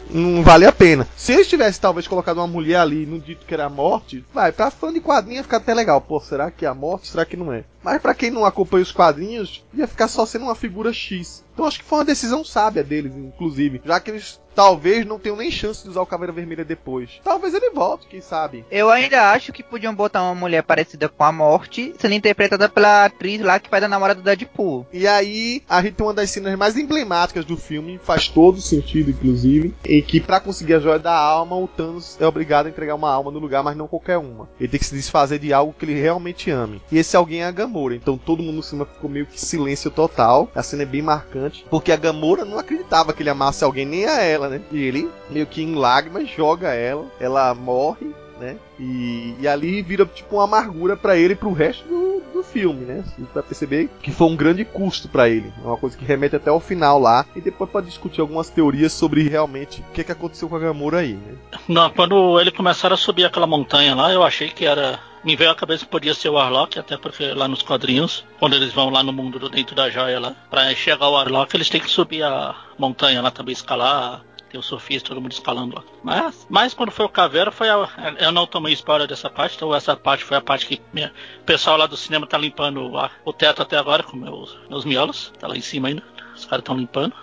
[0.10, 1.08] não vale a pena.
[1.16, 4.24] Se eles tivessem talvez colocado uma mulher ali e não dito que era a morte,
[4.34, 6.00] vai, pra fã de quadrinho ia ficar até legal.
[6.02, 7.08] Pô, será que é a morte?
[7.08, 7.64] Será que não é?
[7.84, 11.44] Mas pra quem não acompanha os quadrinhos, ia ficar só sendo uma figura X.
[11.54, 13.82] Então acho que foi uma decisão sábia deles, inclusive.
[13.86, 17.22] Já que eles talvez não tenham nem chance de usar o Caveira Vermelha depois.
[17.24, 18.66] Talvez ele volte, quem sabe.
[18.72, 23.06] Eu ainda acho que podiam botar uma mulher parecida com a morte, sendo interpretada pela
[23.06, 24.88] atriz lá que faz a namorada do Deadpool.
[24.92, 29.12] E aí, a gente tem uma das cenas mais emblemáticas do filme, faz todo sentido,
[29.12, 32.96] inclusive, em que pra conseguir a joia da alma, o Thanos é obrigado a entregar
[32.96, 34.50] uma alma no lugar, mas não qualquer uma.
[34.60, 36.82] Ele tem que se desfazer de algo que ele realmente ame.
[36.92, 37.94] E esse alguém é a Gamora.
[37.94, 40.50] Então todo mundo no cinema ficou meio que silêncio total.
[40.56, 44.06] A cena é bem marcante, porque a Gamora não acreditava que ele amasse alguém, nem
[44.06, 44.62] a ela, né?
[44.72, 48.14] E ele, meio que em lágrimas, joga ela, ela morre.
[48.40, 48.56] Né?
[48.80, 52.86] E, e ali vira tipo uma amargura pra ele e pro resto do, do filme,
[52.86, 53.04] né?
[53.04, 55.52] Você vai perceber que foi um grande custo pra ele.
[55.64, 57.26] É uma coisa que remete até ao final lá.
[57.36, 61.00] E depois pode discutir algumas teorias sobre realmente o que, que aconteceu com a Gamora
[61.00, 61.36] aí, né?
[61.68, 65.00] Não, quando ele começaram a subir aquela montanha lá, eu achei que era.
[65.24, 68.56] Me veio à cabeça que podia ser o Warlock, até porque lá nos quadrinhos, quando
[68.56, 71.70] eles vão lá no mundo do dentro da joia lá, pra chegar ao Warlock, eles
[71.70, 74.22] têm que subir a montanha lá também, escalar.
[74.50, 75.84] Tem o sofista, todo mundo escalando lá.
[76.04, 77.88] Mas, mas quando foi o Caveira, foi a,
[78.20, 81.44] eu não tomei spoiler dessa parte, então essa parte foi a parte que minha, o
[81.44, 85.34] pessoal lá do cinema tá limpando a- o teto até agora com meus, meus miolos.
[85.40, 86.04] Tá lá em cima ainda.
[86.36, 87.14] Os caras estão limpando.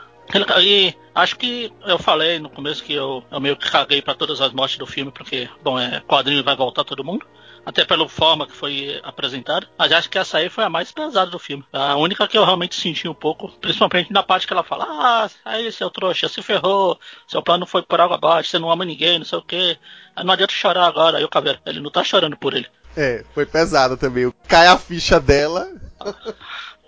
[0.60, 4.40] E acho que eu falei no começo que eu, eu meio que caguei pra todas
[4.40, 7.26] as mortes do filme, porque, bom, é quadrinho vai voltar todo mundo.
[7.66, 9.66] Até pela forma que foi apresentada.
[9.78, 11.64] Mas acho que essa aí foi a mais pesada do filme.
[11.72, 15.30] A única que eu realmente senti um pouco, principalmente na parte que ela fala: Ah,
[15.44, 19.18] aí seu trouxa, se ferrou, seu plano foi por água abaixo, você não ama ninguém,
[19.18, 19.78] não sei o quê.
[20.14, 21.18] Aí não adianta chorar agora.
[21.18, 22.66] Aí o Caveira, ele não tá chorando por ele.
[22.96, 24.30] É, foi pesado também.
[24.46, 25.68] Cai a ficha dela.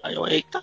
[0.02, 0.62] Aí eu, eita.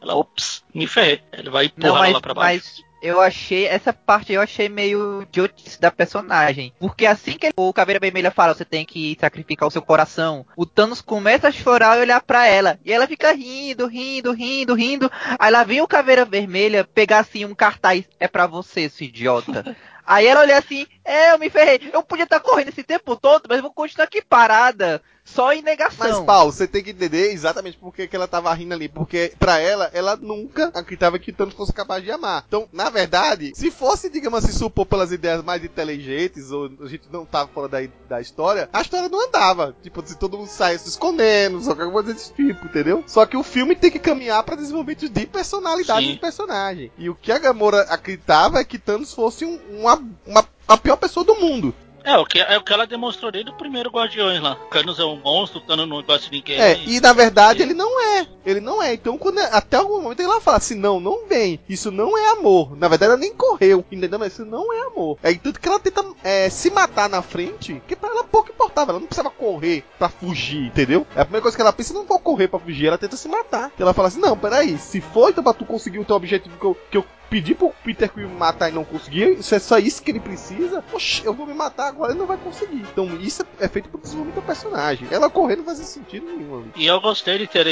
[0.00, 1.22] Ela, ops, me ferrei.
[1.32, 2.64] Ele vai empurrar Não, ela mas, lá pra baixo.
[2.76, 6.72] mas eu achei, essa parte eu achei meio idiotice da personagem.
[6.80, 10.46] Porque assim que ele- o Caveira Vermelha fala, você tem que sacrificar o seu coração,
[10.56, 12.78] o Thanos começa a chorar e olhar pra ela.
[12.84, 15.10] E ela fica rindo, rindo, rindo, rindo.
[15.38, 19.64] Aí lá vem o Caveira Vermelha pegar assim um cartaz, é pra você, seu idiota.
[20.06, 21.80] Aí ela olha assim, é, eu me ferrei.
[21.90, 25.00] Eu podia estar correndo esse tempo todo, mas eu vou continuar aqui parada.
[25.24, 25.96] Só em negação.
[25.98, 28.88] Mas, Paulo, você tem que entender exatamente por que que ela tava rindo ali.
[28.88, 32.44] Porque, pra ela, ela nunca acreditava que Thanos fosse capaz de amar.
[32.46, 37.04] Então, na verdade, se fosse, digamos assim, supor pelas ideias mais inteligentes, ou a gente
[37.10, 37.78] não tava fora da,
[38.08, 39.74] da história, a história não andava.
[39.82, 43.02] Tipo, se todo mundo saísse se escondendo, só qualquer coisa desse tipo, entendeu?
[43.06, 46.14] Só que o filme tem que caminhar pra desenvolvimento de personalidade Sim.
[46.14, 46.92] do personagem.
[46.98, 50.96] E o que a Gamora acreditava é que Thanos fosse um- uma, uma, a pior
[50.96, 51.74] pessoa do mundo.
[52.04, 54.56] É, o que, é o que ela demonstrou desde o primeiro Guardiões lá.
[54.70, 56.60] Thanos é um monstro, Thanos não gosta de ninguém.
[56.60, 58.26] É, e na verdade ele não é.
[58.44, 58.92] Ele não é.
[58.92, 61.58] Então, quando até algum momento ele fala assim: não, não vem.
[61.68, 62.76] Isso não é amor.
[62.76, 63.84] Na verdade, ela nem correu.
[63.90, 64.18] Entendeu?
[64.18, 65.18] Mas isso não é amor.
[65.22, 68.92] É tanto que ela tenta é, se matar na frente, que pra ela pouco importava.
[68.92, 71.06] Ela não precisava correr pra fugir, entendeu?
[71.16, 72.86] É a primeira coisa que ela pensa: não vou correr pra fugir.
[72.86, 73.72] Ela tenta se matar.
[73.78, 74.76] E ela fala assim: não, peraí.
[74.76, 77.04] Se for então pra tu conseguir o teu objetivo que eu, que eu
[77.34, 80.20] pedi pro Peter Quill me matar e não conseguir, isso é só isso que ele
[80.20, 82.84] precisa, oxe, eu vou me matar agora e não vai conseguir.
[82.92, 85.08] Então isso é feito pro desenvolvimento do personagem.
[85.10, 86.70] Ela correndo não fazia sentido nenhum ali.
[86.76, 87.64] E eu gostei de, ter,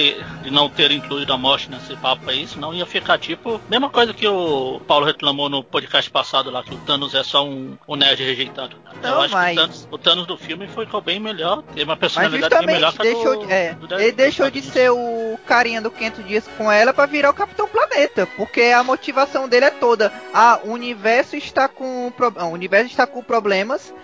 [0.43, 3.61] de não ter incluído a morte nesse papo aí, senão ia ficar tipo.
[3.71, 7.47] Mesma coisa que o Paulo reclamou no podcast passado lá, que o Thanos é só
[7.47, 8.77] um, um nerd rejeitado.
[9.01, 11.85] Não, eu acho mas- que o Thanos, o Thanos do filme ficou bem melhor, teve
[11.85, 14.91] uma personalidade bem melhor que a deixou, do, de, é, do- ele deixou de ser
[14.91, 19.49] o carinha do 500 dias com ela pra virar o Capitão Planeta, porque a motivação
[19.53, 23.95] dele é toda, ah, o universo está com pro- ah, o universo está com problemas.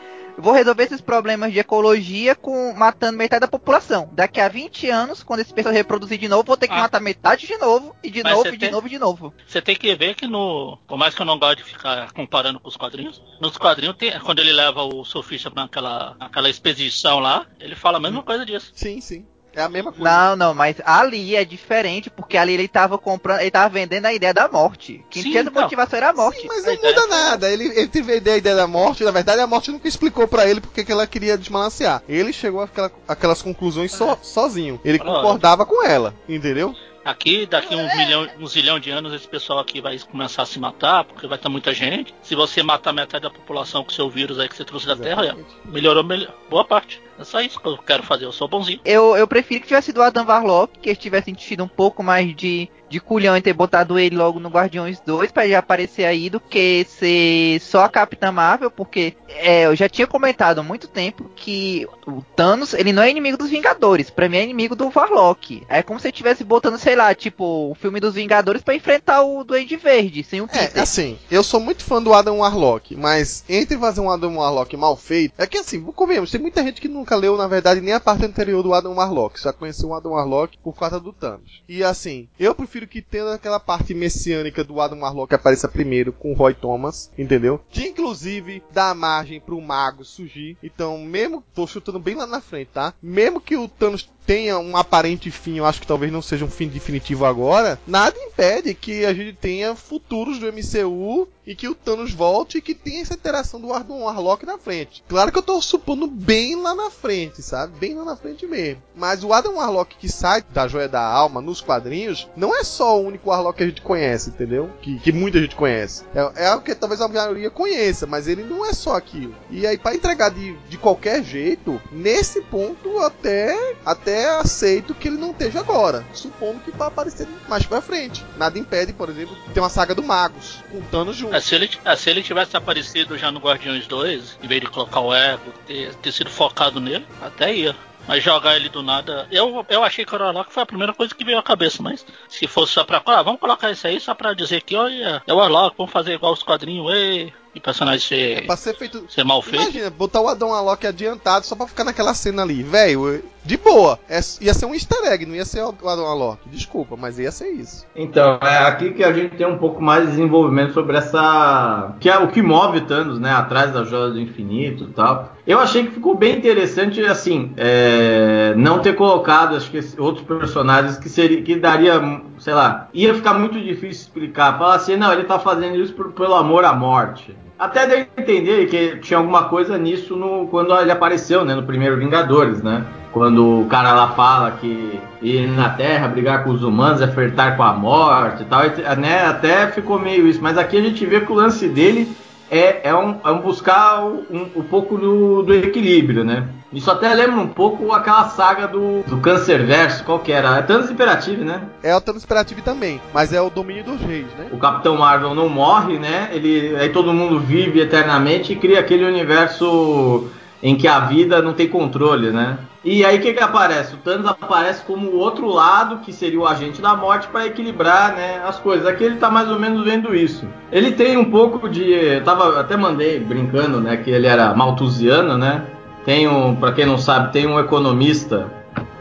[0.40, 4.08] Vou resolver esses problemas de ecologia com matando metade da população.
[4.12, 6.78] Daqui a 20 anos, quando esse pessoal reproduzir de novo, vou ter que Ah.
[6.82, 9.34] matar metade de novo, e de Mas novo, e de tem- novo, e de novo.
[9.44, 10.78] Você tem que ver que no.
[10.86, 14.16] Por mais que eu não goste de ficar comparando com os quadrinhos, nos quadrinhos, tem,
[14.20, 18.70] quando ele leva o surfista naquela, naquela expedição lá, ele fala a mesma coisa disso.
[18.76, 19.26] Sim, sim.
[19.54, 20.04] É a mesma coisa.
[20.08, 24.12] Não, não, mas ali é diferente, porque ali ele tava comprando, ele tava vendendo a
[24.12, 25.04] ideia da morte.
[25.10, 25.62] Quem Sim, tinha de então.
[25.62, 26.40] motivação era a morte.
[26.42, 27.50] Sim, mas A não muda nada.
[27.50, 29.02] Ele, ele teve a ideia, a ideia da morte.
[29.02, 32.02] Na verdade, a morte nunca explicou pra ele porque que ela queria desbalancear.
[32.08, 34.80] Ele chegou àquela, àquelas conclusões so- sozinho.
[34.84, 35.04] Ele Ah.
[35.04, 36.74] concordava com ela, entendeu?
[37.04, 40.58] Aqui, daqui uns milhão, uns zilhão de anos, esse pessoal aqui vai começar a se
[40.60, 42.14] matar, porque vai ter muita gente.
[42.22, 45.22] Se você matar metade da população com seu vírus aí que você trouxe da Terra,
[45.22, 45.48] Exatamente.
[45.64, 47.00] melhorou melhor, boa parte.
[47.18, 48.80] É só isso que eu quero fazer, eu sou bonzinho.
[48.84, 52.02] Eu, eu prefiro que tivesse sido o Adam Warlock, que eles tivessem tido um pouco
[52.02, 56.04] mais de, de culhão em ter botado ele logo no Guardiões 2 pra já aparecer
[56.04, 60.62] aí, do que ser só a Capitã Marvel, porque é, eu já tinha comentado há
[60.62, 64.76] muito tempo que o Thanos, ele não é inimigo dos Vingadores, pra mim é inimigo
[64.76, 65.62] do Warlock.
[65.68, 69.22] É como se ele estivesse botando, sei lá, tipo, o filme dos Vingadores pra enfrentar
[69.22, 70.82] o Duende Verde, sem o É, Peter.
[70.82, 74.96] assim, eu sou muito fã do Adam Warlock, mas entre fazer um Adam Warlock mal
[74.96, 78.00] feito, é que assim, convenhamos, tem muita gente que nunca leu, na verdade, nem a
[78.00, 81.62] parte anterior do Adam Warlock, só conheceu o Adam Warlock por causa do Thanos.
[81.66, 86.32] E assim, eu prefiro que tenha aquela parte messiânica do Adam Warlock apareça primeiro com
[86.32, 87.60] o Roy Thomas, entendeu?
[87.70, 90.58] Que inclusive dá margem pro mago surgir.
[90.62, 92.92] Então, mesmo, tô chutando bem lá na frente, tá?
[93.02, 96.50] Mesmo que o Thanos tenha um aparente fim, eu acho que talvez não seja um
[96.50, 101.74] fim definitivo agora, nada impede que a gente tenha futuros do MCU e que o
[101.74, 105.02] Thanos volte e que tenha essa interação do Adam Warlock na frente.
[105.08, 107.78] Claro que eu tô supondo bem lá na frente, sabe?
[107.78, 108.82] Bem lá na frente mesmo.
[108.94, 112.98] Mas o Adam Warlock que sai da Joia da Alma nos quadrinhos não é só
[112.98, 114.70] o único Warlock que a gente conhece, entendeu?
[114.82, 116.04] Que, que muita gente conhece.
[116.14, 119.34] É, é algo que talvez a maioria conheça, mas ele não é só aquilo.
[119.50, 125.16] E aí, pra entregar de, de qualquer jeito, nesse ponto até, até aceito que ele
[125.16, 126.04] não esteja agora.
[126.12, 128.24] Supondo que vai aparecer mais pra frente.
[128.36, 131.34] Nada impede, por exemplo, de ter uma saga do Magos, com Thanos junto.
[131.34, 134.68] É, se, ele, é, se ele tivesse aparecido já no Guardiões 2, em vez de
[134.68, 137.76] colocar o ego, ter, ter sido focado nele, até ia.
[138.06, 139.28] Mas jogar ele do nada.
[139.30, 142.06] Eu, eu achei que o Warlock foi a primeira coisa que veio à cabeça, mas
[142.26, 143.02] se fosse só pra.
[143.04, 146.14] Ah, vamos colocar isso aí só pra dizer que, olha, é o Warlock, vamos fazer
[146.14, 149.04] igual os quadrinhos, ei, e personagem ser, Pra ser feito.
[149.08, 149.62] ser mal feito.
[149.62, 152.62] Imagina, botar o Adão Warlock adiantado só pra ficar naquela cena ali.
[152.62, 153.98] Velho, de boa.
[154.08, 156.48] É- ia ser um easter egg, não ia ser o Adão Warlock.
[156.50, 157.86] Desculpa, mas ia ser isso.
[157.96, 161.94] Então, é aqui que a gente tem um pouco mais de desenvolvimento sobre essa.
[162.00, 163.32] que é o que move Thanos, né?
[163.32, 165.32] Atrás da Joia do Infinito e tal.
[165.46, 170.98] Eu achei que ficou bem interessante, assim, é, não ter colocado, acho que outros personagens
[170.98, 171.94] que seria, que daria,
[172.38, 174.58] sei lá, ia ficar muito difícil explicar.
[174.58, 177.34] Falar assim, não, ele tá fazendo isso por- pelo amor à morte.
[177.58, 181.54] Até deu a entender que tinha alguma coisa nisso no, quando ele apareceu, né?
[181.54, 182.84] No primeiro Vingadores, né?
[183.12, 187.56] Quando o cara lá fala que ir na Terra, brigar com os humanos, é flertar
[187.56, 188.62] com a morte e tal,
[188.98, 189.26] né?
[189.26, 190.40] Até ficou meio isso.
[190.40, 192.08] Mas aqui a gente vê que o lance dele
[192.50, 196.48] é, é, um, é um buscar um, um pouco do, do equilíbrio, né?
[196.72, 200.58] Isso até lembra um pouco aquela saga do, do Câncer Verso, qual que era?
[200.58, 201.62] É Thanos Imperativo, né?
[201.82, 204.48] É o Thanos Imperativo também, mas é o domínio dos reis, né?
[204.52, 206.28] o Capitão Marvel não morre, né?
[206.32, 210.28] Ele, aí todo mundo vive eternamente e cria aquele universo
[210.62, 212.58] em que a vida não tem controle, né?
[212.90, 213.92] E aí o que que aparece?
[213.92, 218.16] O Thanos aparece como o outro lado, que seria o agente da morte, para equilibrar,
[218.16, 218.86] né, as coisas.
[218.86, 220.48] Aqui ele tá mais ou menos vendo isso.
[220.72, 225.36] Ele tem um pouco de, eu tava até mandei brincando, né, que ele era malthusiano,
[225.36, 225.64] né?
[226.06, 228.50] Tem um, para quem não sabe, tem um economista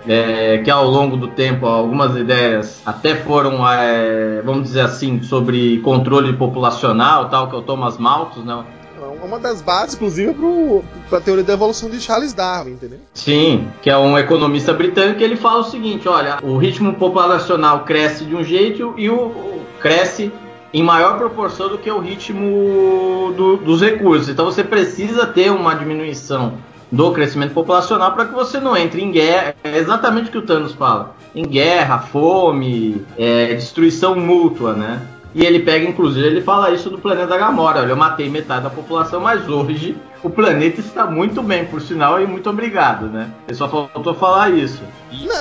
[0.06, 5.78] é, que ao longo do tempo algumas ideias até foram, é, vamos dizer assim, sobre
[5.80, 8.66] controle populacional, tal, que é o Thomas Malthus, né?
[9.02, 13.00] É Uma das bases, inclusive, pro, pra teoria da evolução de Charles Darwin, entendeu?
[13.14, 18.26] Sim, que é um economista britânico, ele fala o seguinte, olha, o ritmo populacional cresce
[18.26, 20.32] de um jeito e o, o- cresce
[20.74, 24.30] em maior proporção do que o ritmo do- dos recursos.
[24.30, 26.54] Então você precisa ter uma diminuição
[26.92, 29.56] do crescimento populacional para que você não entre em guerra.
[29.64, 35.02] É exatamente o que o Thanos fala: em guerra, fome, é, destruição mútua, né?
[35.36, 37.82] E ele pega, inclusive, ele fala isso do planeta Gamora.
[37.82, 42.22] Olha, eu matei metade da população, mas hoje o planeta está muito bem, por sinal,
[42.22, 43.30] e muito obrigado, né?
[43.48, 44.82] Ele só faltou falar isso.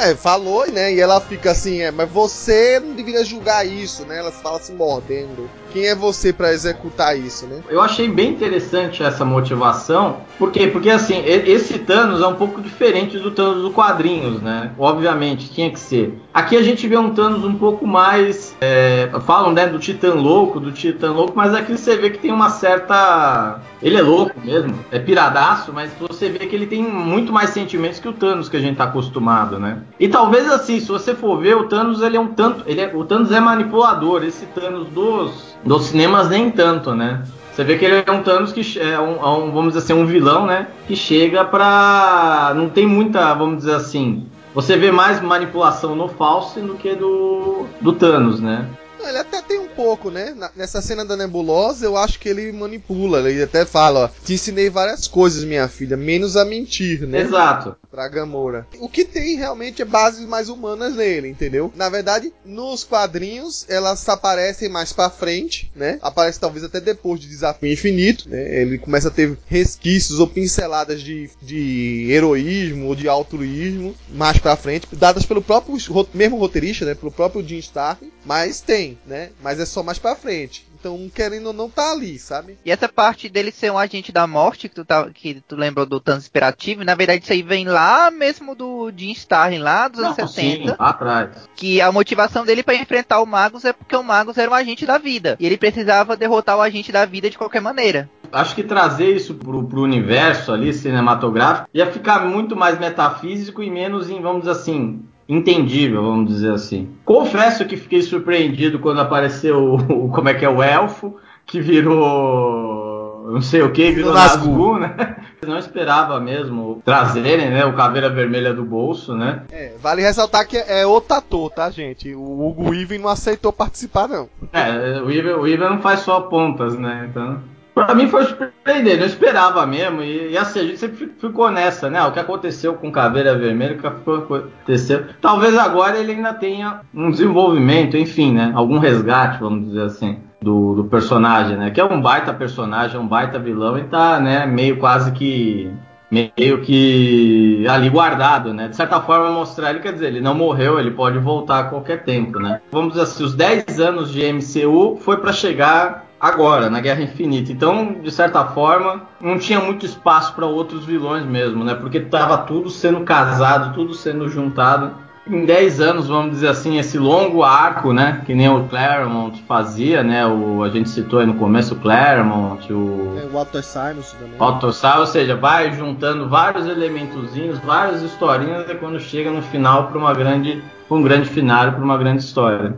[0.00, 0.94] É, falou, né?
[0.94, 4.18] E ela fica assim, é, mas você não deveria julgar isso, né?
[4.18, 5.48] Ela fala se mordendo.
[5.72, 7.60] Quem é você pra executar isso, né?
[7.68, 10.18] Eu achei bem interessante essa motivação.
[10.38, 10.68] Por quê?
[10.68, 14.72] Porque assim, esse Thanos é um pouco diferente do Thanos do quadrinhos, né?
[14.78, 16.18] Obviamente, tinha que ser.
[16.32, 18.54] Aqui a gente vê um Thanos um pouco mais.
[18.60, 22.32] é, falam, né, do Titã louco, do Titã louco, mas aqui você vê que tem
[22.32, 23.60] uma certa.
[23.82, 27.98] Ele é louco mesmo, é piradaço, mas você vê que ele tem muito mais sentimentos
[27.98, 29.78] que o Thanos que a gente tá acostumado, né?
[29.98, 32.64] E talvez assim, se você for ver, o Thanos ele é um tanto.
[32.66, 37.22] Ele é- o Thanos é manipulador, esse Thanos dos, dos cinemas nem tanto, né?
[37.52, 39.94] Você vê que ele é um Thanos que é um, é um, vamos dizer assim,
[39.94, 40.68] um vilão, né?
[40.86, 42.52] Que chega pra.
[42.54, 44.26] Não tem muita, vamos dizer assim.
[44.54, 48.66] Você vê mais manipulação no False do que do, do Thanos, né?
[49.00, 50.34] Ele até tem um pouco, né?
[50.54, 53.28] Nessa cena da nebulosa, eu acho que ele manipula.
[53.30, 57.20] Ele até fala, ó, te ensinei várias coisas, minha filha, menos a mentir, né?
[57.20, 57.76] Exato.
[57.90, 58.66] Pra Gamora.
[58.78, 61.72] O que tem realmente é bases mais humanas nele, entendeu?
[61.74, 65.98] Na verdade, nos quadrinhos, elas aparecem mais pra frente, né?
[66.02, 68.60] Aparece talvez até depois de Desafio Infinito, né?
[68.60, 74.56] Ele começa a ter resquícios ou pinceladas de, de heroísmo ou de altruísmo mais pra
[74.56, 75.76] frente, dadas pelo próprio
[76.12, 76.94] mesmo roteirista, né?
[76.94, 79.30] Pelo próprio Jim Starlin, mas tem, né?
[79.42, 80.66] Mas é só mais pra frente.
[80.78, 82.58] Então, querendo ou não, tá ali, sabe?
[82.64, 85.86] E essa parte dele ser um agente da morte, que tu, tá, que tu lembrou
[85.86, 90.00] do Thanos Inspirativo, na verdade isso aí vem lá mesmo do Jim Starlin, lá dos
[90.00, 90.40] anos Não, 60.
[90.70, 91.30] sim, lá atrás.
[91.56, 94.86] que a motivação dele para enfrentar o Magus é porque o Magus era um agente
[94.86, 95.36] da vida.
[95.40, 98.08] E ele precisava derrotar o agente da vida de qualquer maneira.
[98.30, 103.70] Acho que trazer isso pro, pro universo ali, cinematográfico, ia ficar muito mais metafísico e
[103.70, 106.88] menos, em, vamos dizer assim, entendível, vamos dizer assim.
[107.04, 112.96] Confesso que fiquei surpreendido quando apareceu o, como é que é, o elfo, que virou
[113.26, 114.78] não sei o que, virou Nazgûl.
[114.78, 115.16] Nazgûl, né?
[115.46, 119.42] Não esperava mesmo trazerem, né, o Caveira Vermelha do bolso, né?
[119.50, 122.12] É, vale ressaltar que é outro ator, tá, gente?
[122.16, 124.28] O Hugo Weaving não aceitou participar, não.
[124.52, 127.06] É, o Iver, o não faz só pontas, né?
[127.08, 127.40] Então,
[127.76, 130.02] pra mim foi surpreendente, eu esperava mesmo.
[130.02, 132.02] E, e assim, a gente sempre fi- ficou nessa, né?
[132.02, 135.04] O que aconteceu com Caveira Vermelha, o que aconteceu.
[135.20, 138.50] Talvez agora ele ainda tenha um desenvolvimento, enfim, né?
[138.54, 140.18] Algum resgate, vamos dizer assim.
[140.40, 141.70] Do, do personagem, né?
[141.70, 144.46] Que é um baita personagem, um baita vilão e tá, né?
[144.46, 145.70] Meio quase que
[146.10, 148.68] meio que ali guardado, né?
[148.68, 152.04] De certa forma mostrar ele, quer dizer, ele não morreu, ele pode voltar a qualquer
[152.04, 152.60] tempo, né?
[152.70, 157.52] Vamos dizer assim, os 10 anos de MCU foi para chegar agora, na Guerra Infinita.
[157.52, 161.74] Então, de certa forma, não tinha muito espaço para outros vilões mesmo, né?
[161.74, 165.06] Porque tava tudo sendo casado, tudo sendo juntado.
[165.28, 168.22] Em 10 anos, vamos dizer assim, esse longo arco, né?
[168.24, 170.24] Que nem o Claremont fazia, né?
[170.24, 174.36] O, a gente citou aí no começo o Claremont, o É, o Walter Simons também.
[174.38, 179.98] Autossal, ou seja, vai juntando vários elementozinhos, várias historinhas, e quando chega no final para
[179.98, 182.76] uma grande, um grande final, para uma grande história.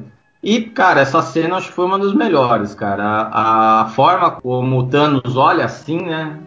[0.49, 3.05] E, cara, essa cena acho que foi uma das melhores, cara.
[3.05, 6.39] A, a forma como o Thanos olha assim, né?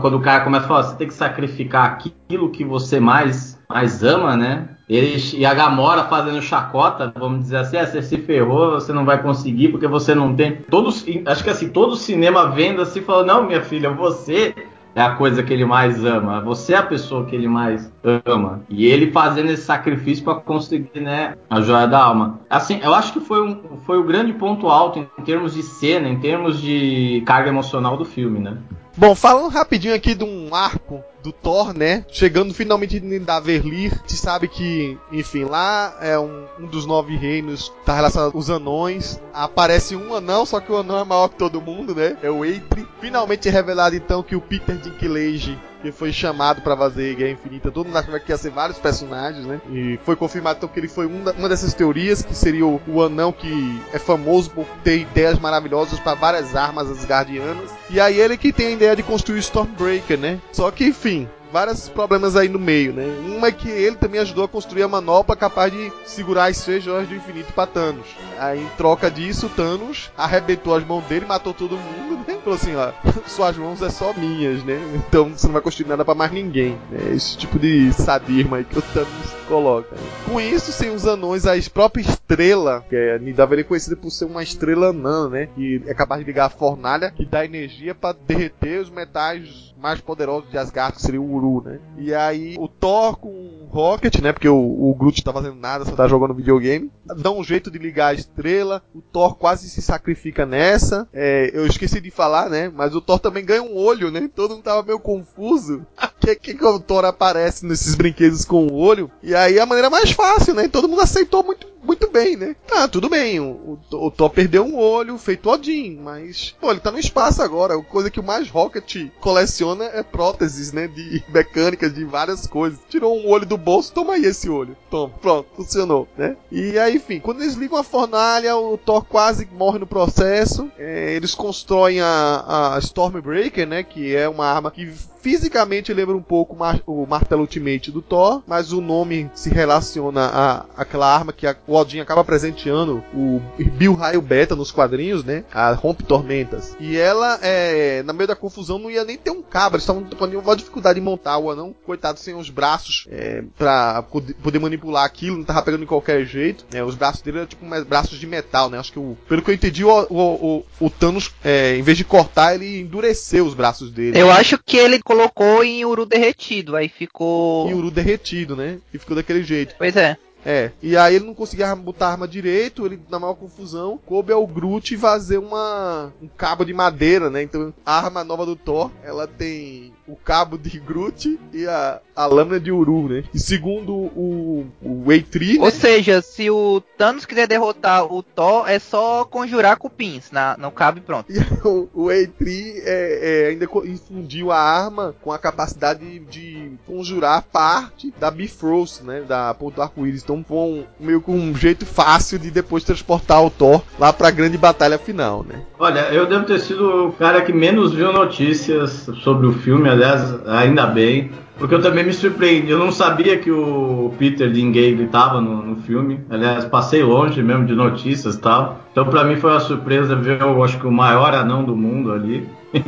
[0.00, 4.04] Quando o cara começa a falar, você tem que sacrificar aquilo que você mais, mais
[4.04, 4.68] ama, né?
[4.88, 9.04] Ele, e a Gamora fazendo chacota, vamos dizer assim, ah, você se ferrou, você não
[9.04, 10.58] vai conseguir porque você não tem.
[10.70, 14.54] Todos, acho que assim, todo cinema vendo assim, falou, não, minha filha, você
[14.94, 16.40] é a coisa que ele mais ama.
[16.40, 17.92] Você é a pessoa que ele mais
[18.24, 18.62] ama.
[18.68, 22.40] E ele fazendo esse sacrifício para conseguir, né, a joia da alma.
[22.48, 26.08] Assim, eu acho que foi, um, foi o grande ponto alto em termos de cena,
[26.08, 28.56] em termos de carga emocional do filme, né?
[28.96, 32.04] Bom, falando rapidinho aqui de um arco do Thor, né?
[32.10, 37.72] Chegando finalmente em Daverlir, gente sabe que, enfim, lá é um, um dos nove reinos,
[37.84, 39.20] tá relacionado aos anões.
[39.32, 42.16] Aparece um anão, só que o anão é maior que todo mundo, né?
[42.22, 42.86] É o Eitri.
[43.00, 47.68] Finalmente é revelado então que o Peter Dinklage que foi chamado pra fazer Guerra Infinita.
[47.68, 49.60] Todo mundo achava que ia ser vários personagens, né?
[49.72, 52.80] E foi confirmado então que ele foi um da- uma dessas teorias, que seria o,
[52.86, 57.68] o anão que é famoso por ter ideias maravilhosas para várias armas asgardianas.
[57.92, 60.40] E aí ele que tem a ideia de construir Stormbreaker, né?
[60.50, 63.04] Só que, enfim, vários problemas aí no meio, né?
[63.36, 66.82] Uma é que ele também ajudou a construir a manopla capaz de segurar as seis
[66.82, 68.06] joias do infinito pra Thanos.
[68.38, 72.38] Aí, em troca disso, Thanos arrebentou as mãos dele, matou todo mundo, né?
[72.42, 72.92] Falou assim, ó,
[73.26, 74.80] suas mãos é só minhas, né?
[74.94, 76.78] Então você não vai construir nada pra mais ninguém.
[76.90, 77.14] Né?
[77.14, 79.94] Esse tipo de sadismo aí que o Thanos coloca.
[80.24, 84.24] Com isso, sem os anões, a própria estrela, que é Nidavellir é conhecida por ser
[84.24, 85.48] uma estrela anã, né?
[85.54, 90.00] Que é capaz de ligar a fornalha que dá energia pra derreter os metais mais
[90.00, 91.80] poderosos de Asgard, que seria o Uru, né?
[91.98, 94.32] E aí o Thor com o Rocket, né?
[94.32, 96.90] Porque o, o Groot tá fazendo nada, só tá jogando videogame.
[97.04, 98.82] Dá um jeito de ligar a estrela.
[98.94, 101.08] O Thor quase se sacrifica nessa.
[101.12, 102.72] É, eu esqueci de falar, né?
[102.74, 104.30] Mas o Thor também ganha um olho, né?
[104.34, 105.84] Todo mundo tava meio confuso.
[106.22, 109.10] que, que, que o Thor aparece nesses brinquedos com o olho?
[109.22, 110.68] E aí a maneira mais fácil, né?
[110.68, 112.54] Todo mundo aceitou muito, muito bem, né?
[112.66, 113.40] Tá, tudo bem.
[113.40, 117.42] O, o, o Thor perdeu um olho, feito Odin, mas, pô, ele tá no espaço
[117.42, 117.74] agora.
[117.74, 120.86] A coisa que o mais Rocket coleciona é próteses, né?
[120.86, 122.78] De mecânicas, de várias coisas.
[122.88, 124.76] Tirou um olho do bolso, toma aí esse olho.
[124.90, 126.36] Toma, pronto, funcionou, né?
[126.50, 130.70] E aí, enfim, quando eles ligam a fornalha, o Thor quase morre no processo.
[130.78, 133.82] É, eles constroem a, a Stormbreaker, né?
[133.82, 134.92] Que é uma arma que
[135.22, 139.48] fisicamente lembra um pouco o, mar, o martelo ultimate do Thor, mas o nome se
[139.48, 144.70] relaciona a aquela arma que a, o Odin acaba presenteando o Bill Raio Beta nos
[144.70, 145.44] quadrinhos, né?
[145.50, 146.76] A Rompe Tormentas.
[146.78, 149.76] E ela, é, na meio da confusão, não ia nem ter um cabo.
[149.76, 154.02] Eles estavam com uma dificuldade de montar o anão, coitado, sem os braços é, pra
[154.02, 156.66] poder manipular aquilo, não tava pegando de qualquer jeito.
[156.70, 156.84] Né?
[156.84, 158.78] Os braços dele eram tipo braços de metal, né?
[158.78, 161.96] Acho que o, pelo que eu entendi, o, o, o, o Thanos, é, em vez
[161.96, 164.18] de cortar, ele endureceu os braços dele.
[164.18, 167.66] Eu acho que ele colocou em uru derretido, aí ficou.
[167.68, 168.78] Em uru derretido, né?
[168.92, 169.74] E ficou daquele jeito.
[169.78, 170.18] Pois é.
[170.44, 174.32] É, e aí ele não conseguia botar a arma direito, ele na maior confusão, coube
[174.32, 177.42] ao Groot fazer uma um cabo de madeira, né?
[177.42, 182.26] Então a arma nova do Thor, ela tem o cabo de Groot e a, a
[182.26, 183.24] lâmina de Uru, né?
[183.32, 185.58] E segundo o, o Eitri...
[185.58, 185.70] Ou né?
[185.70, 190.98] seja, se o Thanos quiser derrotar o Thor, é só conjurar cupins na, no cabo
[190.98, 191.32] e pronto.
[191.32, 196.72] E o, o Eitri é, é, ainda infundiu a arma com a capacidade de, de
[196.86, 199.22] conjurar parte da Bifrost, né?
[199.22, 200.22] Da ponto arco-íris.
[200.22, 204.30] Então foi um, meio com um jeito fácil de depois transportar o Thor lá pra
[204.30, 205.62] grande batalha final, né?
[205.78, 210.46] Olha, eu devo ter sido o cara que menos viu notícias sobre o filme, aliás,
[210.46, 211.30] ainda bem.
[211.58, 212.70] Porque eu também me surpreendi.
[212.70, 216.20] Eu não sabia que o Peter Dinklage estava no, no, filme.
[216.28, 218.80] Aliás, passei longe mesmo de notícias e tal.
[218.90, 222.12] Então, para mim, foi uma surpresa ver, eu acho que o maior anão do mundo
[222.12, 222.48] ali.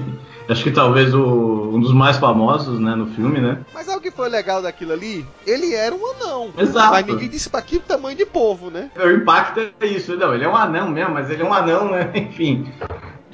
[0.46, 3.60] Acho que talvez o, um dos mais famosos, né, no filme, né?
[3.72, 5.24] Mas sabe o que foi legal daquilo ali?
[5.46, 6.50] Ele era um anão.
[6.58, 6.90] Exato.
[6.90, 8.90] Mas ninguém disse pra que tamanho de povo, né?
[8.94, 10.14] O impacto é isso.
[10.16, 12.10] Não, ele é um anão mesmo, mas ele é um anão, né?
[12.14, 12.70] Enfim.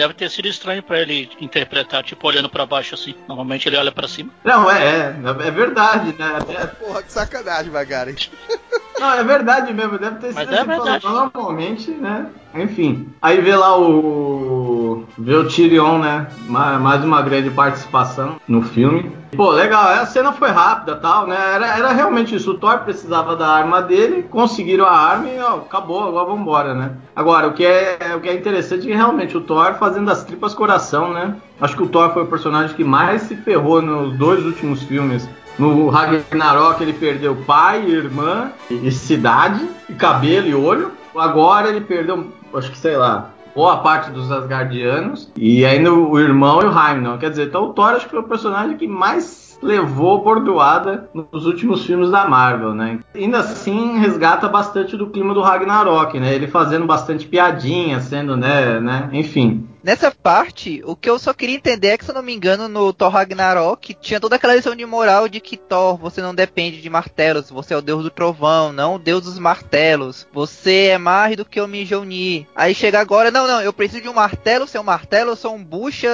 [0.00, 3.14] Deve ter sido estranho para ele interpretar, tipo, olhando para baixo assim.
[3.28, 4.32] Normalmente ele olha para cima.
[4.42, 6.38] Não, é, é, é verdade, né?
[6.78, 8.14] Porra, que sacanagem, Magaren.
[9.00, 11.06] Não, é verdade mesmo, deve ter sido é verdade.
[11.06, 12.26] normalmente, né?
[12.54, 13.08] Enfim.
[13.22, 15.04] Aí vê lá o.
[15.16, 16.26] Vê o Tyrion, né?
[16.46, 19.10] Mais uma grande participação no filme.
[19.36, 21.36] Pô, legal, a cena foi rápida tal, né?
[21.54, 22.50] Era, era realmente isso.
[22.50, 26.96] O Thor precisava da arma dele, conseguiram a arma e ó, acabou, agora vambora, né?
[27.14, 30.52] Agora, o que, é, o que é interessante é realmente o Thor fazendo as tripas
[30.52, 31.36] coração, né?
[31.60, 35.28] Acho que o Thor foi o personagem que mais se ferrou nos dois últimos filmes.
[35.60, 40.92] No Ragnarok ele perdeu pai, irmã, e cidade, e cabelo e olho.
[41.14, 46.62] Agora ele perdeu, acho que sei lá, boa parte dos Asgardianos e ainda o irmão
[46.62, 47.18] e o Heimdall.
[47.18, 51.44] Quer dizer, então o Thor acho que foi o personagem que mais levou bordoada nos
[51.44, 52.98] últimos filmes da Marvel, né?
[53.14, 56.34] Ainda assim resgata bastante do clima do Ragnarok, né?
[56.34, 59.10] Ele fazendo bastante piadinha, sendo, né, né?
[59.12, 59.68] Enfim.
[59.82, 62.68] Nessa parte, o que eu só queria entender é que, se eu não me engano,
[62.68, 66.82] no Thor Ragnarok tinha toda aquela lição de moral de que Thor, você não depende
[66.82, 70.26] de martelos, você é o deus do trovão, não o deus dos martelos.
[70.32, 72.46] Você é mais do que o Mjolnir.
[72.54, 75.64] Aí chega agora, não, não, eu preciso de um martelo, seu martelo, eu sou um
[75.64, 76.08] bucha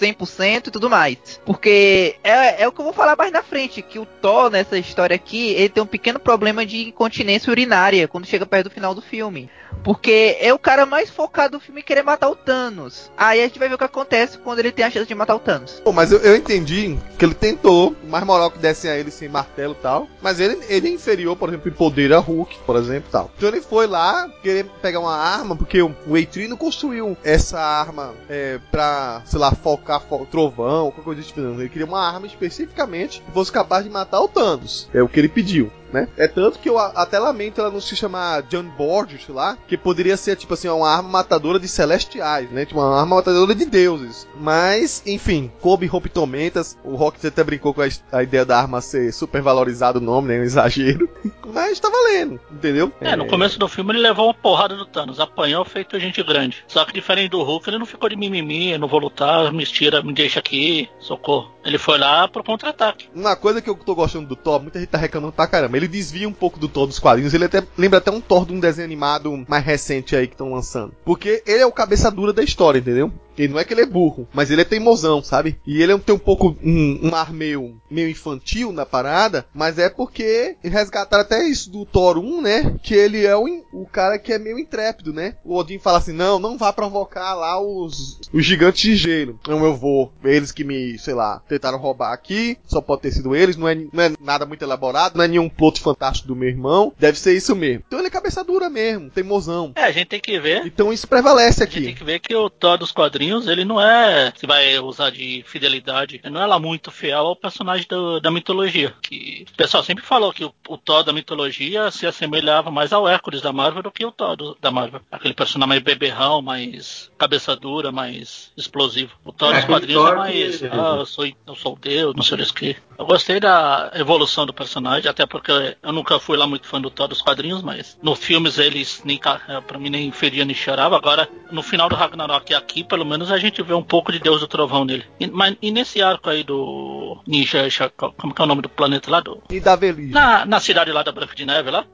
[0.00, 1.40] 100% e tudo mais.
[1.44, 4.76] Porque é, é o que eu vou falar mais na frente, que o Thor, nessa
[4.76, 8.94] história aqui, ele tem um pequeno problema de incontinência urinária quando chega perto do final
[8.94, 9.48] do filme.
[9.82, 13.10] Porque é o cara mais focado do filme querer matar o Thanos.
[13.16, 15.34] Aí a gente vai ver o que acontece quando ele tem a chance de matar
[15.34, 15.80] o Thanos.
[15.84, 19.28] Pô, mas eu, eu entendi que ele tentou, mais moral que dessem a ele sem
[19.28, 20.08] martelo e tal.
[20.20, 23.30] Mas ele, ele é inferior, por exemplo, em poder a Hulk, por exemplo tal.
[23.36, 27.58] Então ele foi lá querer pegar uma arma, porque o, o Eitri não construiu essa
[27.58, 31.40] arma é, pra, sei lá, focar fo trovão, qualquer coisa tipo.
[31.40, 34.88] Ele queria uma arma especificamente que fosse capaz de matar o Thanos.
[34.92, 36.08] É o que ele pediu né?
[36.16, 40.16] É tanto que eu até lamento ela não se chamar John Borges lá, que poderia
[40.16, 42.64] ser tipo assim, uma arma matadora de celestiais, né?
[42.64, 44.26] Tipo uma arma matadora de deuses.
[44.36, 46.76] Mas, enfim, Kobe rompe tormentas.
[46.84, 50.28] O Rocket até brincou com a, a, ideia da arma ser super valorizado o nome,
[50.28, 50.40] né?
[50.40, 51.08] Um exagero.
[51.52, 52.92] Mas tá valendo, entendeu?
[53.00, 56.22] É, é, no começo do filme ele levou uma porrada do Thanos, apanhou feito gente
[56.22, 56.64] grande.
[56.66, 59.64] Só que diferente do Hulk, ele não ficou de mimimi, eu não vou lutar, me
[59.64, 61.52] tira, me deixa aqui, socorro.
[61.64, 63.08] Ele foi lá pro contra-ataque.
[63.14, 65.88] Uma coisa que eu tô gostando do Thor, muita gente tá reclamando pra caramba ele
[65.88, 67.34] desvia um pouco do Thor dos quadrinhos.
[67.34, 70.52] Ele até lembra até um Thor de um desenho animado mais recente aí que estão
[70.52, 70.92] lançando.
[71.04, 73.12] Porque ele é o cabeça dura da história, entendeu?
[73.38, 75.58] Ele não é que ele é burro, mas ele é teimosão, sabe?
[75.66, 79.78] E ele é tem um pouco um, um ar meio, meio infantil na parada, mas
[79.78, 82.76] é porque resgataram até isso do Thor 1, né?
[82.82, 85.36] Que ele é o, o cara que é meio intrépido, né?
[85.44, 89.38] O Odin fala assim: não, não vá provocar lá os, os gigantes de gelo.
[89.46, 90.12] Não, eu vou.
[90.24, 93.74] Eles que me, sei lá, tentaram roubar aqui, só pode ter sido eles, não é,
[93.74, 97.36] não é nada muito elaborado, não é nenhum plot fantástico do meu irmão, deve ser
[97.36, 97.84] isso mesmo.
[97.86, 99.72] Então ele é cabeça dura mesmo, teimosão.
[99.76, 100.64] É, a gente tem que ver.
[100.64, 101.78] Então isso prevalece aqui.
[101.78, 104.46] A gente tem que ver que o Thor dos quadrinhos quadrinhos, ele não é, se
[104.46, 108.94] vai usar de fidelidade, ele não é lá muito fiel ao personagem do, da mitologia.
[109.02, 113.06] Que o pessoal sempre falou que o, o, Thor da mitologia se assemelhava mais ao
[113.08, 115.00] Hércules da Marvel do que o Thor do, da Marvel.
[115.10, 119.12] Aquele personagem mais beberrão, mais cabeça dura, mais explosivo.
[119.24, 121.78] O Thor É, dos quadrinhos é Thor mais, que- ah, eu sou, eu sou o
[121.78, 122.76] Deus, não sei o que.
[122.98, 125.52] Eu gostei da evolução do personagem, até porque
[125.82, 129.18] eu nunca fui lá muito fã do Thor dos quadrinhos, mas nos filmes eles nem
[129.18, 130.96] pra mim nem feria nem cheirava.
[130.96, 134.40] Agora, no final do Ragnarok aqui, pelo menos a gente vê um pouco de Deus
[134.40, 135.04] do Trovão nele.
[135.18, 137.68] E, mas, e nesse arco aí do Ninja,
[138.16, 139.20] como que é o nome do planeta lá?
[139.20, 140.12] Do, E da Velija.
[140.14, 141.84] na, na cidade lá da Branca de Neve lá?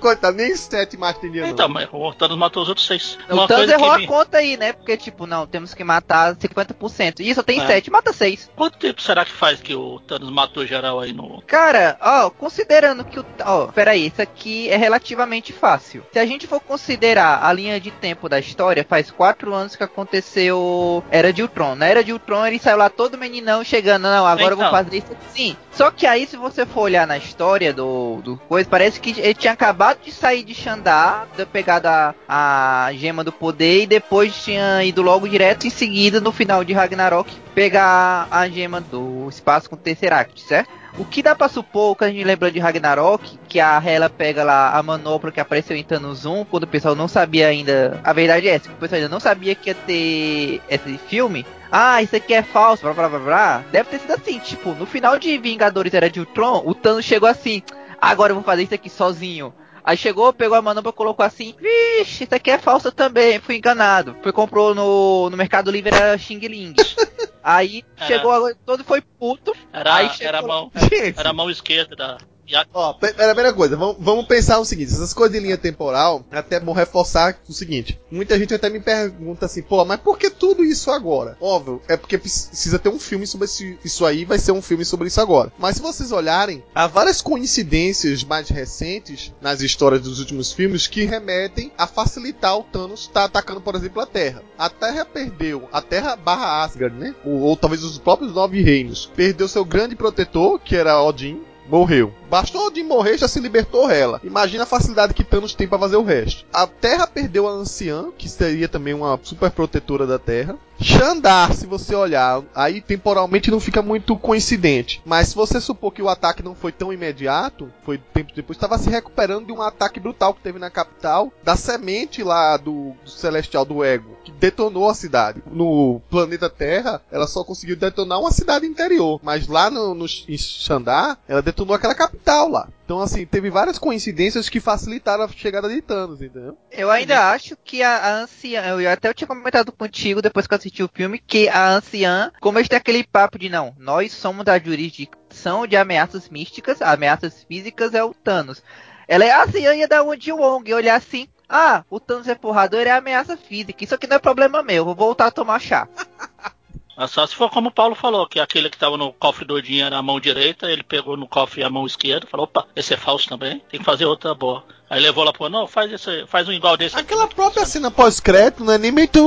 [0.00, 1.48] Coitado, nem sete dinheiro.
[1.48, 3.18] Então, mas o Thanos matou os outros seis.
[3.28, 4.72] O Thanos coisa errou que a me- conta aí, né?
[4.72, 7.20] Porque, tipo, não, temos que matar 50%.
[7.20, 7.66] E só tem É.
[7.66, 8.50] 7, mata 6.
[8.56, 11.42] Quanto tempo será que faz que o Thanos matou geral aí no.
[11.46, 13.26] Cara, ó, considerando que o.
[13.44, 16.04] Ó, peraí, isso aqui é relativamente fácil.
[16.12, 19.82] Se a gente for considerar a linha de tempo da história, faz 4 anos que
[20.30, 21.74] aconteceu Era de Ultron.
[21.74, 24.76] Na Era de Ultron ele saiu lá todo meninão chegando, não, agora eu vou Então.
[24.78, 25.24] fazer isso aqui.
[25.32, 25.56] Sim.
[25.72, 29.34] Só que aí, se você for olhar na história do, do coisa, parece que ele
[29.34, 34.34] tinha acabado de sair de Xandar, ter pegado a, a gema do poder e depois
[34.42, 39.68] tinha ido logo direto em seguida, no final de Ragnarok, pegar a gema do espaço
[39.68, 40.70] com o Tesseract, certo?
[40.98, 44.42] O que dá pra supor, que a gente lembra de Ragnarok, que a Hela pega
[44.42, 48.00] lá a manopla que apareceu em Thanos 1, quando o pessoal não sabia ainda.
[48.02, 51.44] A verdade é essa, que o pessoal ainda não sabia que ia ter esse filme.
[51.70, 53.64] Ah, isso aqui é falso, blá blá blá blá.
[53.70, 57.28] Deve ter sido assim, tipo, no final de Vingadores Era de Ultron, o Thanos chegou
[57.28, 57.62] assim,
[58.00, 59.52] agora eu vou fazer isso aqui sozinho.
[59.86, 64.16] Aí chegou, pegou a manopla, colocou assim, vixe, isso aqui é falso também, fui enganado.
[64.20, 66.74] Foi comprou no, no Mercado Livre, era Xing Ling.
[67.40, 70.72] Aí Era- chegou, agora, todo foi puto, Era, Aí chegou- era, a mão,
[71.16, 72.18] era a mão esquerda da.
[72.48, 72.64] E a-
[72.94, 76.72] primeira coisa, vamos, vamos pensar o seguinte: essas coisas de linha temporal, é até bom
[76.72, 80.90] reforçar o seguinte: muita gente até me pergunta assim, pô, mas por que tudo isso
[80.90, 81.36] agora?
[81.40, 83.48] Óbvio, é porque precisa ter um filme sobre
[83.84, 85.52] isso aí, vai ser um filme sobre isso agora.
[85.58, 91.04] Mas se vocês olharem, há várias coincidências mais recentes nas histórias dos últimos filmes que
[91.04, 94.42] remetem a facilitar o Thanos estar atacando, por exemplo, a Terra.
[94.58, 97.14] A Terra perdeu, a Terra barra Asgard, né?
[97.24, 99.10] Ou, ou talvez os próprios Nove Reinos.
[99.16, 102.12] Perdeu seu grande protetor, que era Odin, morreu.
[102.30, 104.20] Bastou Odin morrer, já se libertou ela.
[104.24, 106.44] Imagina a facilidade que Thanos tem pra fazer o resto.
[106.52, 110.56] A Terra perdeu a Anciã, que seria também uma super protetora da Terra.
[110.80, 115.00] Xandar, se você olhar, aí temporalmente não fica muito coincidente.
[115.04, 118.78] Mas se você supor que o ataque não foi tão imediato, foi tempo depois, estava
[118.78, 123.10] se recuperando de um ataque brutal que teve na capital, da semente lá do, do
[123.10, 125.42] Celestial do Ego, que detonou a cidade.
[125.50, 129.18] No planeta Terra, ela só conseguiu detonar uma cidade interior.
[129.22, 132.68] Mas lá no, no em Xandar, ela detonou aquela capital lá.
[132.84, 136.56] Então, assim, teve várias coincidências que facilitaram a chegada de Thanos, entendeu?
[136.70, 140.54] Eu ainda acho que a, a anciã, eu até eu tinha comentado contigo depois que
[140.54, 144.12] eu assisti o filme, que a anciã, como eles têm aquele papo de não, nós
[144.12, 148.62] somos da jurisdição de ameaças místicas, ameaças físicas é o Thanos.
[149.08, 152.28] Ela é a anciã ia dar um de Wong e olhar assim, ah, o Thanos
[152.28, 155.60] é porrador, é ameaça física, isso aqui não é problema meu, vou voltar a tomar
[155.60, 155.88] chá.
[156.96, 159.54] Mas só se for como o Paulo falou, que aquele que tava no cofre do
[159.54, 162.94] Odin era a mão direita, ele pegou no cofre a mão esquerda, falou, opa, esse
[162.94, 164.64] é falso também, tem que fazer outra boa.
[164.88, 166.94] Aí levou lá pro, não, faz esse, faz um igual desse.
[166.94, 167.04] aqui.
[167.04, 169.20] Aquela própria cena pós-crédito não é nem muito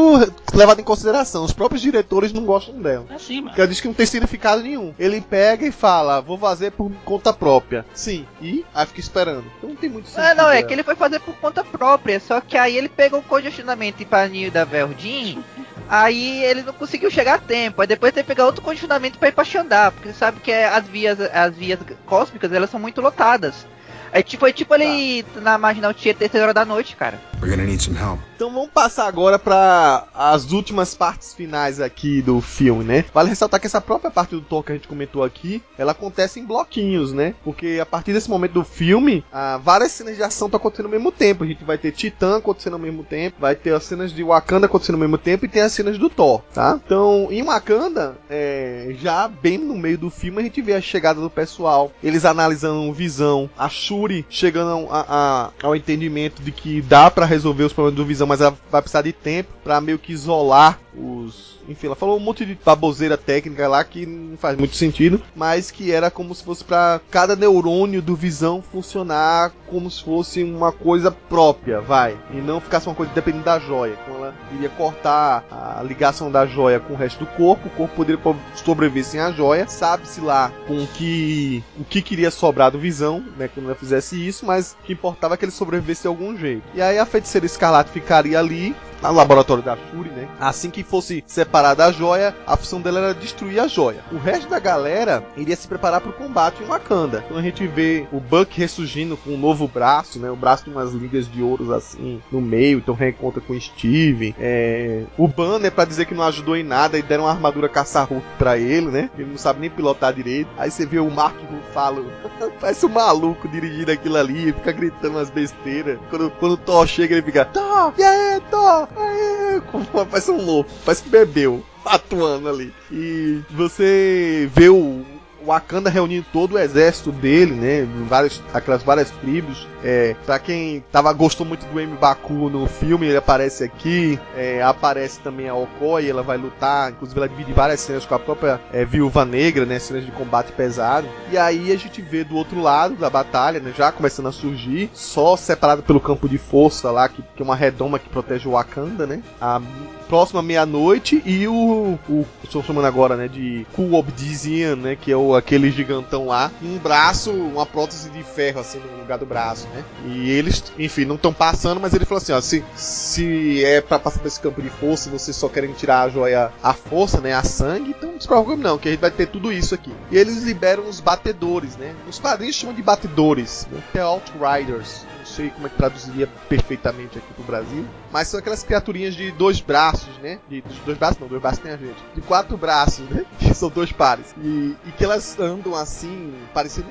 [0.54, 1.44] levada em consideração.
[1.44, 3.06] Os próprios diretores não gostam dela.
[3.10, 3.48] É assim, mano.
[3.48, 4.94] Porque ela diz que não tem significado nenhum.
[4.98, 7.86] Ele pega e fala, vou fazer por conta própria.
[7.94, 8.26] Sim.
[8.42, 9.52] E aí fica esperando.
[9.58, 10.24] Então não tem muito sentido.
[10.24, 13.20] Ah, não, é que ele foi fazer por conta própria, só que aí ele pegou
[13.20, 15.44] o congestionamento para Nil da Verdin,
[15.90, 19.30] aí ele não conseguiu chegar a tempo, aí depois tem que pegar outro congestionamento para
[19.30, 23.66] ir pra Xandar, porque sabe que as vias, as vias cósmicas, elas são muito lotadas.
[24.12, 27.20] É tipo, é tipo ali na marginal tinha terceira hora da noite, cara.
[27.42, 28.20] We're gonna need some help.
[28.40, 33.04] Então vamos passar agora para as últimas partes finais aqui do filme, né?
[33.14, 36.40] Vale ressaltar que essa própria parte do Thor que a gente comentou aqui, ela acontece
[36.40, 37.36] em bloquinhos, né?
[37.44, 40.92] Porque a partir desse momento do filme, ah, várias cenas de ação estão acontecendo ao
[40.94, 41.44] mesmo tempo.
[41.44, 44.68] A gente vai ter Titã acontecendo ao mesmo tempo, vai ter as cenas de Wakanda
[44.68, 46.80] acontecendo ao mesmo tempo e tem as cenas do Thor, tá?
[46.86, 51.20] Então, em Wakanda, é, já bem no meio do filme, a gente vê a chegada
[51.20, 57.12] do pessoal, eles analisando visão, a Shuri chegando a- a- ao entendimento de que dá
[57.12, 60.14] pra resolver os problemas do visão, mas ela vai precisar de tempo pra meio que
[60.14, 61.59] isolar os.
[61.70, 65.70] Enfim, ela falou um monte de baboseira técnica lá que não faz muito sentido, mas
[65.72, 70.72] que era como se fosse pra cada neurônio do visão funcionar como se fosse uma
[70.72, 73.96] coisa própria, vai, e não ficasse uma coisa dependendo da joia.
[74.04, 77.96] Então ela iria cortar a ligação da joia com o resto do corpo, o corpo
[77.96, 82.80] poderia po- sobreviver sem a joia, sabe-se lá com que o que queria sobrar do
[82.80, 86.08] visão, né, quando ela fizesse isso, mas o que importava é que ele sobrevivesse de
[86.08, 86.64] algum jeito.
[86.74, 88.76] E aí a feiticeira escarlate ficaria ali
[89.08, 90.28] no laboratório da Shuri, né?
[90.40, 94.04] Assim que fosse separada a joia, a função dela era destruir a joia.
[94.12, 97.24] O resto da galera iria se preparar para o combate em Wakanda.
[97.26, 100.30] Então a gente vê o Buck ressurgindo com um novo braço, né?
[100.30, 104.36] O braço de umas ligas de ouros assim no meio, então reencontra com o Steve.
[104.40, 105.04] É...
[105.18, 108.58] O Banner para dizer que não ajudou em nada e deram uma armadura caça-roupa pra
[108.58, 109.10] ele, né?
[109.18, 110.50] Ele não sabe nem pilotar direito.
[110.58, 112.06] Aí você vê o Mark Ruffalo,
[112.60, 116.00] parece um maluco dirigindo aquilo ali, fica gritando umas besteiras.
[116.10, 118.89] Quando, quando o Thor chega, ele fica, Thor, e aí, Thor?
[120.10, 122.74] Parece um louco, parece que bebeu, atuando ali.
[122.92, 125.06] E você vê o
[125.46, 127.88] Wakanda reunindo todo o exército dele, né?
[128.08, 129.68] Várias, aquelas várias tribos.
[129.84, 131.96] É, pra quem tava, gostou muito do M.
[131.96, 134.20] Baku no filme, ele aparece aqui.
[134.36, 136.92] É, aparece também a Okoi, ela vai lutar.
[136.92, 139.80] Inclusive, ela divide várias cenas com a própria é, Viúva Negra, né?
[139.80, 141.08] Cenas de combate pesado.
[141.32, 143.74] E aí a gente vê do outro lado da batalha, né?
[143.76, 147.56] Já começando a surgir, só separado pelo campo de força lá, que, que é uma
[147.56, 149.22] redoma que protege o Wakanda, né?
[149.40, 149.62] A
[150.10, 155.16] próxima meia-noite e o, o estou chamando agora, né, de Cool Obsidian, né, que é
[155.16, 159.68] o, aquele gigantão lá, um braço, uma prótese de ferro assim no lugar do braço,
[159.68, 159.84] né?
[160.08, 164.00] E eles, enfim, não estão passando, mas ele falou assim, ó, se, se é para
[164.00, 167.34] passar por esse campo de força, vocês só querem tirar a joia a força, né,
[167.34, 169.94] a sangue, então não se preocupe não, que a gente vai ter tudo isso aqui.
[170.10, 171.94] E eles liberam os batedores, né?
[172.08, 173.80] Os quadrinhos chamam de batedores, né?
[173.94, 177.86] The Outriders sei como é que traduziria perfeitamente aqui pro Brasil.
[178.12, 180.40] Mas são aquelas criaturinhas de dois braços, né?
[180.50, 182.04] De, de dois braços não, dois braços tem a gente.
[182.14, 183.26] De quatro braços, né?
[183.40, 184.36] Que são dois pares.
[184.38, 186.88] E, e que elas andam assim, parecendo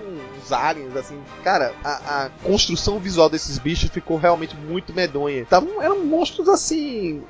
[0.49, 1.19] uns aliens, assim.
[1.45, 5.45] Cara, a, a construção visual desses bichos ficou realmente muito medonha.
[5.45, 7.23] Tavam, eram monstros assim,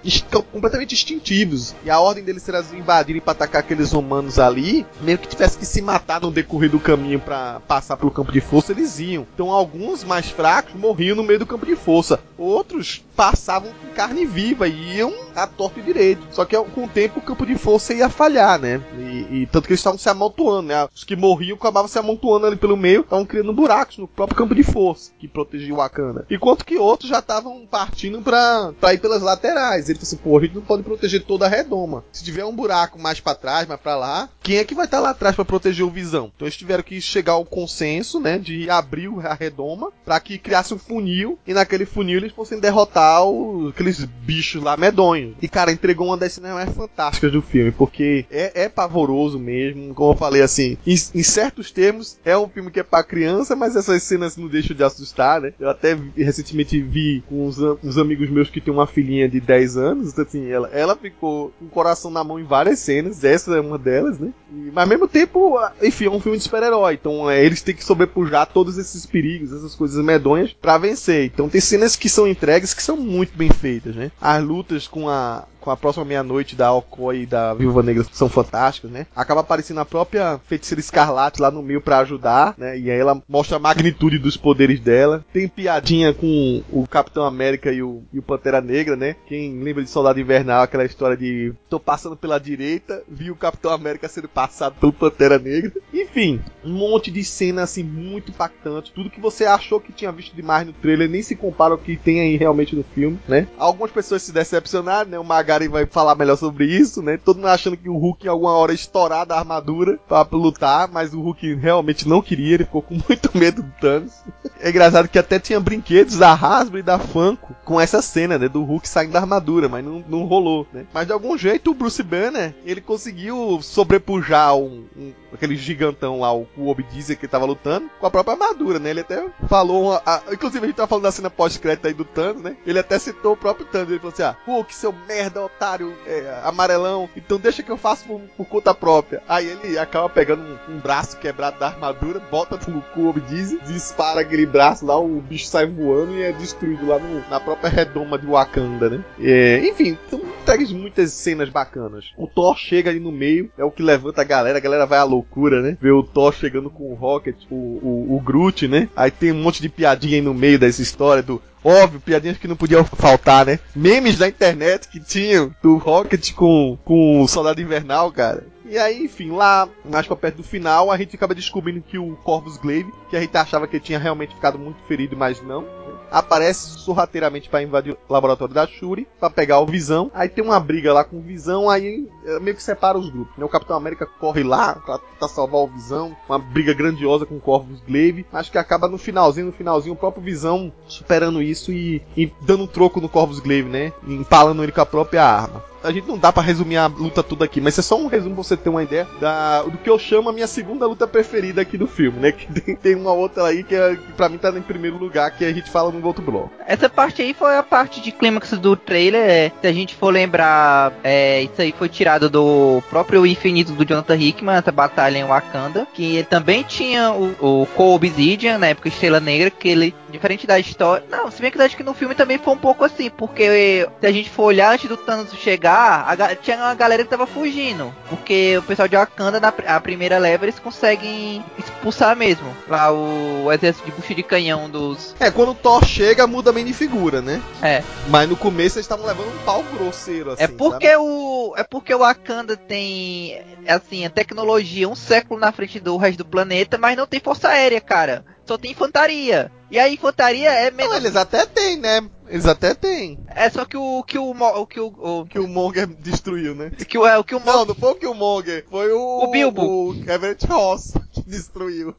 [0.52, 1.74] completamente instintivos.
[1.84, 5.66] E a ordem deles era invadirem pra atacar aqueles humanos ali, meio que tivesse que
[5.66, 9.26] se matar no decorrer do caminho para passar pelo campo de força, eles iam.
[9.34, 12.20] Então alguns mais fracos morriam morriam no meio do campo de força.
[12.36, 16.22] Outros passavam com carne viva e iam a torto e direito.
[16.30, 18.80] Só que com o tempo o campo de força ia falhar, né?
[18.96, 20.88] E, e tanto que eles estavam se amontoando, né?
[20.94, 24.54] Os que morriam acabavam se amontoando ali pelo meio, estavam criando buracos no próprio campo
[24.54, 26.26] de força que protegia Wakanda.
[26.30, 29.88] Enquanto que outros já estavam partindo pra, pra ir pelas laterais.
[29.88, 32.04] Ele falou assim: pô, a gente não pode proteger toda a redoma.
[32.12, 34.98] Se tiver um buraco mais para trás, mais para lá, quem é que vai estar
[34.98, 36.30] tá lá atrás para proteger o Visão?
[36.34, 38.38] Então eles tiveram que chegar ao consenso, né?
[38.38, 43.22] De abrir a redoma para que criasse um funil e naquele funil eles fossem derrotar
[43.68, 45.34] aqueles bichos lá medonhos.
[45.40, 49.94] E cara, entregou uma das cenas mais fantásticas do filme, porque é, é pavoroso mesmo,
[49.94, 53.54] como eu falei assim, em, em, certos termos é um filme que é para criança,
[53.54, 55.52] mas essas cenas não deixam de assustar, né?
[55.58, 59.76] Eu até recentemente vi com uns, uns, amigos meus que tem uma filhinha de 10
[59.76, 63.54] anos, então, assim, ela, ela ficou com o coração na mão em várias cenas, essa
[63.56, 64.32] é uma delas, né?
[64.52, 67.74] E, mas ao mesmo tempo, enfim, é um filme de super-herói, então é, eles têm
[67.74, 71.26] que sobrepujar todos esses perigos, essas coisas medonhas para vencer.
[71.26, 74.10] Então tem cenas que são entregues que são muito bem feitas, né?
[74.20, 78.26] As lutas com a com a próxima meia-noite da Alcoy e da Viúva Negra são
[78.26, 79.06] fantásticas, né?
[79.14, 82.78] Acaba aparecendo a própria Feiticeira Escarlate lá no meio para ajudar, né?
[82.78, 85.22] E aí ela mostra a magnitude dos poderes dela.
[85.30, 89.14] Tem piadinha com o Capitão América e o, e o Pantera Negra, né?
[89.26, 93.70] Quem lembra de Soldado Invernal, aquela história de tô passando pela direita, vi o Capitão
[93.70, 95.72] América sendo passado pelo Pantera Negra.
[95.92, 98.90] Enfim, um monte de cena assim muito impactante.
[98.90, 101.94] Tudo que você achou que tinha visto demais no trailer nem se compara ao que
[101.94, 103.46] tem aí realmente no filme, né?
[103.58, 105.18] Algumas pessoas se decepcionaram, né?
[105.18, 107.16] O Mag Magari vai falar melhor sobre isso, né?
[107.16, 111.12] Todo mundo achando que o Hulk em alguma hora estourar da armadura pra lutar, mas
[111.12, 114.12] o Hulk realmente não queria, ele ficou com muito medo do Thanos.
[114.60, 118.48] É engraçado que até tinha brinquedos da Hasbro e da Funko com essa cena, né?
[118.48, 120.86] Do Hulk saindo da armadura, mas não, não rolou, né?
[120.92, 126.34] Mas de algum jeito o Bruce Banner, ele conseguiu sobrepujar um, um aquele gigantão lá,
[126.34, 128.90] o, o Obdizer que tava lutando, com a própria armadura, né?
[128.90, 132.04] Ele até falou, uma, a, inclusive a gente tava falando da cena pós-crédito aí do
[132.04, 132.56] Thanos, né?
[132.66, 136.40] Ele até citou o próprio Thanos, ele falou assim, ah, Hulk, seu merda, otário, é,
[136.44, 139.22] amarelão, então deixa que eu faço por, por conta própria.
[139.28, 144.20] Aí ele acaba pegando um, um, braço quebrado da armadura, bota no cu Obdize, dispara
[144.20, 148.18] aquele braço lá, o bicho sai voando e é destruído lá no, na própria redoma
[148.18, 149.04] de Wakanda, né?
[149.20, 152.06] É, enfim, então entregues muitas cenas bacanas.
[152.16, 154.98] O Thor chega ali no meio, é o que levanta a galera, a galera vai
[154.98, 155.76] à loucura, né?
[155.80, 158.88] Ver o Thor chegando com o Rocket, o, o, o Groot, né?
[158.96, 162.48] Aí tem um monte de piadinha aí no meio dessa história do Óbvio, piadinhas que
[162.48, 163.58] não podiam faltar, né?
[163.76, 168.46] Memes da internet que tinham do Rocket com, com o Soldado Invernal, cara.
[168.64, 172.16] E aí, enfim, lá mais pra perto do final, a gente acaba descobrindo que o
[172.16, 175.66] Corvus Glaive, que a gente achava que ele tinha realmente ficado muito ferido, mas não,
[176.10, 180.10] aparece sorrateiramente para invadir o laboratório da Shuri, para pegar o Visão.
[180.14, 183.36] Aí tem uma briga lá com o Visão, aí é, meio que separa os grupos.
[183.36, 183.44] Né?
[183.44, 184.74] O Capitão América corre lá
[185.18, 188.26] pra salvar o Visão, uma briga grandiosa com o Corvus Glaive.
[188.32, 192.64] Acho que acaba no finalzinho, no finalzinho, o próprio Visão superando isso e, e dando
[192.64, 193.92] um troco no Corvus Glaive, né?
[194.06, 197.44] Empalando ele com a própria arma a gente não dá para resumir a luta tudo
[197.44, 199.98] aqui, mas é só um resumo pra você ter uma ideia da, do que eu
[199.98, 202.32] chamo a minha segunda luta preferida aqui do filme, né?
[202.38, 205.30] Que tem, tem uma outra aí que, é, que pra mim tá em primeiro lugar,
[205.30, 206.52] que a gente fala no outro bloco.
[206.66, 209.20] Essa parte aí foi a parte de clímax do trailer.
[209.20, 213.84] É, se a gente for lembrar, é, isso aí foi tirado do próprio Infinito do
[213.84, 218.88] Jonathan Hickman, essa batalha em Wakanda, que também tinha o, o Cole Obsidian, na época
[218.88, 221.04] Estrela Negra, que ele, diferente da história.
[221.10, 224.06] Não, se bem que acho que no filme também foi um pouco assim, porque se
[224.06, 227.94] a gente for olhar antes do Thanos chegar a, tinha uma galera que tava fugindo.
[228.08, 232.54] Porque o pessoal de Wakanda, na a primeira leva, eles conseguem expulsar mesmo.
[232.68, 235.14] Lá o, o exército de bucha de canhão dos.
[235.20, 237.40] É, quando o Thor chega, muda bem de figura, né?
[237.62, 237.82] É.
[238.08, 240.44] Mas no começo eles estavam levando um pau grosseiro, assim.
[240.44, 240.98] É porque sabe?
[241.00, 241.54] o.
[241.56, 243.40] É porque o Wakanda tem.
[243.66, 247.48] Assim, a tecnologia um século na frente do resto do planeta, mas não tem força
[247.48, 248.24] aérea, cara.
[248.46, 249.52] Só tem infantaria.
[249.70, 250.92] E a infantaria é menos.
[250.92, 252.02] Não, eles até têm, né?
[252.28, 253.18] Eles até têm.
[253.28, 256.70] É só que o que o, o que o, o que o Monger destruiu, né?
[256.70, 257.54] Que o é o que o Monger...
[257.54, 261.22] Não, não foi o que o Monger, foi o o Bilbo, o Everett Ross que
[261.22, 261.94] destruiu.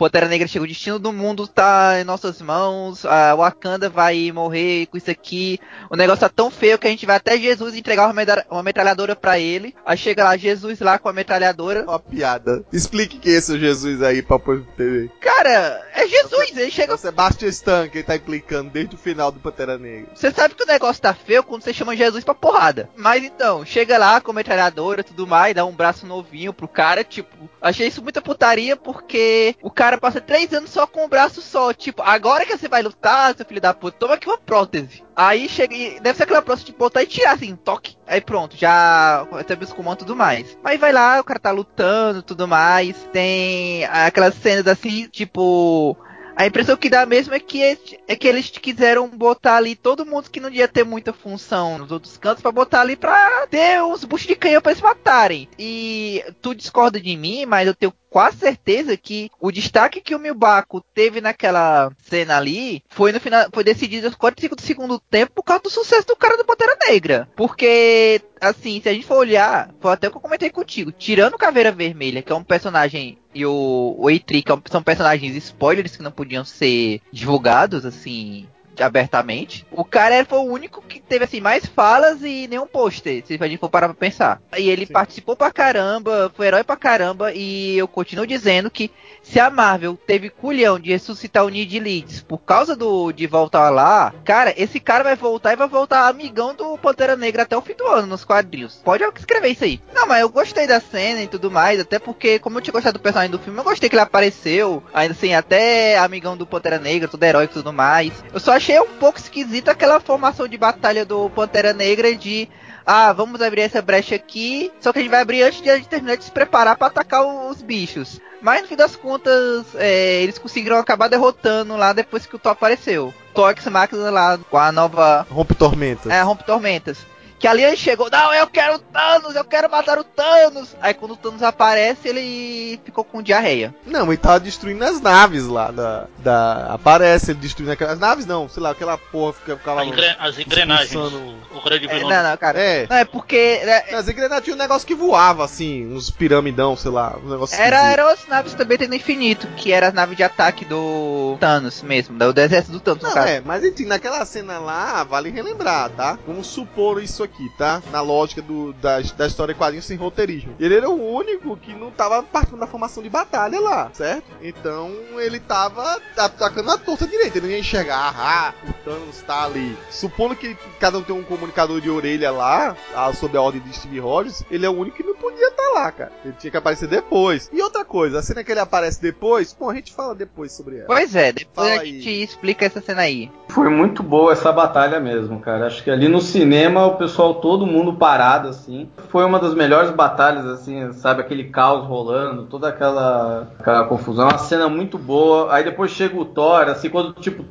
[0.00, 4.86] Pantera Negra chega, o destino do mundo tá em nossas mãos, a Wakanda vai morrer
[4.86, 5.60] com isso aqui.
[5.90, 8.10] O negócio tá tão feio que a gente vai até Jesus entregar
[8.50, 9.74] uma metralhadora para ele.
[9.84, 11.84] Aí chega lá Jesus lá com a metralhadora.
[11.84, 12.64] Uma piada.
[12.72, 14.38] Explique quem é esse Jesus aí pra
[14.74, 15.10] TV.
[15.20, 16.92] Cara, é Jesus, ele chega.
[16.92, 20.10] É o Sebastian Stan que tá implicando desde o final do Pantera Negra.
[20.14, 22.88] Você sabe que o negócio tá feio quando você chama Jesus pra porrada.
[22.96, 26.66] Mas então, chega lá com a metralhadora e tudo mais, dá um braço novinho pro
[26.66, 31.04] cara, tipo, achei isso muita putaria porque o cara cara passa três anos só com
[31.04, 31.72] o braço só.
[31.72, 35.02] Tipo, agora que você vai lutar, seu filho da puta, toma aqui uma prótese.
[35.16, 37.96] Aí chega deve ser aquela prótese de botar e tirar assim, toque.
[38.06, 40.56] Aí pronto, já recebe os comandos e tudo mais.
[40.62, 42.96] Mas vai lá, o cara tá lutando tudo mais.
[43.12, 45.96] Tem aquelas cenas assim, tipo
[46.40, 47.62] a impressão que dá mesmo é que,
[48.08, 51.92] é que eles quiseram botar ali todo mundo que não ia ter muita função nos
[51.92, 55.50] outros cantos para botar ali pra ter uns buchos de canhão pra eles matarem.
[55.58, 60.18] E tu discorda de mim, mas eu tenho quase certeza que o destaque que o
[60.18, 65.32] Milbaco teve naquela cena ali foi no final, foi decidido aos 45 do segundo tempo
[65.36, 67.28] por causa do sucesso do cara do Pantera Negra.
[67.36, 71.38] Porque, assim, se a gente for olhar, foi até o que eu comentei contigo, tirando
[71.38, 75.96] Caveira Vermelha, que é um personagem, e o, o Eitri, que é são personagens spoilers
[75.96, 78.48] que não podiam ser divulgados, assim,
[78.82, 79.66] abertamente.
[79.70, 83.48] O cara foi o único que teve assim mais falas e nenhum pôster, se a
[83.48, 84.40] gente for parar pra pensar.
[84.56, 84.92] E ele Sim.
[84.92, 88.90] participou pra caramba, foi herói pra caramba e eu continuo dizendo que
[89.22, 93.70] se a Marvel teve culhão de ressuscitar o Need Leeds por causa do de voltar
[93.70, 97.60] lá, cara, esse cara vai voltar e vai voltar amigão do Pantera Negra até o
[97.60, 98.80] fim do ano nos quadrinhos.
[98.84, 99.80] Pode escrever isso aí.
[99.94, 102.98] Não, mas eu gostei da cena e tudo mais, até porque como eu tinha gostado
[102.98, 106.78] do personagem do filme, eu gostei que ele apareceu, ainda assim, até amigão do Pantera
[106.78, 108.12] Negra, todo herói e tudo mais.
[108.32, 112.48] Eu só achei um pouco esquisita aquela formação de batalha do Pantera Negra de
[112.84, 115.76] ah, vamos abrir essa brecha aqui, só que a gente vai abrir antes de a
[115.76, 118.20] gente terminar de se preparar para atacar os bichos.
[118.42, 122.52] Mas no fim das contas, é, eles conseguiram acabar derrotando lá depois que o Thor
[122.52, 123.12] apareceu.
[123.34, 125.26] Thor X Máquina lá com a nova.
[125.30, 126.10] Rompe Tormentas.
[126.10, 126.98] É, Rompe Tormentas.
[127.40, 130.76] Que ali ele chegou, não, eu quero o Thanos, eu quero matar o Thanos.
[130.78, 133.74] Aí quando o Thanos aparece, ele ficou com diarreia.
[133.86, 136.06] Não, ele tava destruindo as naves lá da.
[136.18, 139.82] da aparece ele destruindo aquelas naves, não, sei lá, aquela porra fica, ficava.
[139.86, 140.14] Engre...
[140.18, 140.94] As engrenagens.
[140.94, 142.12] O grande é, vilão.
[142.12, 142.60] É, não, não, cara.
[142.60, 142.86] É.
[142.86, 143.60] Não, é porque.
[143.62, 143.94] É...
[143.94, 147.90] As engrenagens tinha um negócio que voava, assim, uns piramidão, sei lá, um negócio Era,
[147.90, 152.18] eram as naves também tendo infinito, que era as naves de ataque do Thanos mesmo,
[152.18, 156.18] do exército do Thanos, não, É, mas enfim, naquela cena lá, vale relembrar, tá?
[156.26, 157.82] Vamos supor isso aqui aqui, tá?
[157.90, 160.54] Na lógica do, da, da história quadrinho sem roteirismo.
[160.58, 164.24] Ele era o único que não tava partindo da formação de batalha lá, certo?
[164.42, 167.38] Então ele tava atacando a torta direita.
[167.38, 169.76] Ele não ia enxergar, ah, o Thanos tá ali.
[169.90, 172.76] Supondo que cada um tem um comunicador de orelha lá,
[173.14, 175.70] sob a ordem de Steve Rogers, ele é o único que não podia estar tá
[175.72, 176.12] lá, cara.
[176.24, 177.50] Ele tinha que aparecer depois.
[177.52, 180.78] E outra coisa, a cena que ele aparece depois, bom, a gente fala depois sobre
[180.78, 180.86] ela.
[180.86, 182.22] Pois é, depois fala a gente aí.
[182.22, 183.30] explica essa cena aí.
[183.48, 185.66] Foi muito boa essa batalha mesmo, cara.
[185.66, 188.88] Acho que ali no cinema o pessoal pessoal todo mundo parado assim.
[189.08, 194.38] Foi uma das melhores batalhas assim, sabe aquele caos rolando, toda aquela, aquela confusão, uma
[194.38, 195.52] cena muito boa.
[195.52, 197.44] Aí depois chega o Thor, assim, quando tipo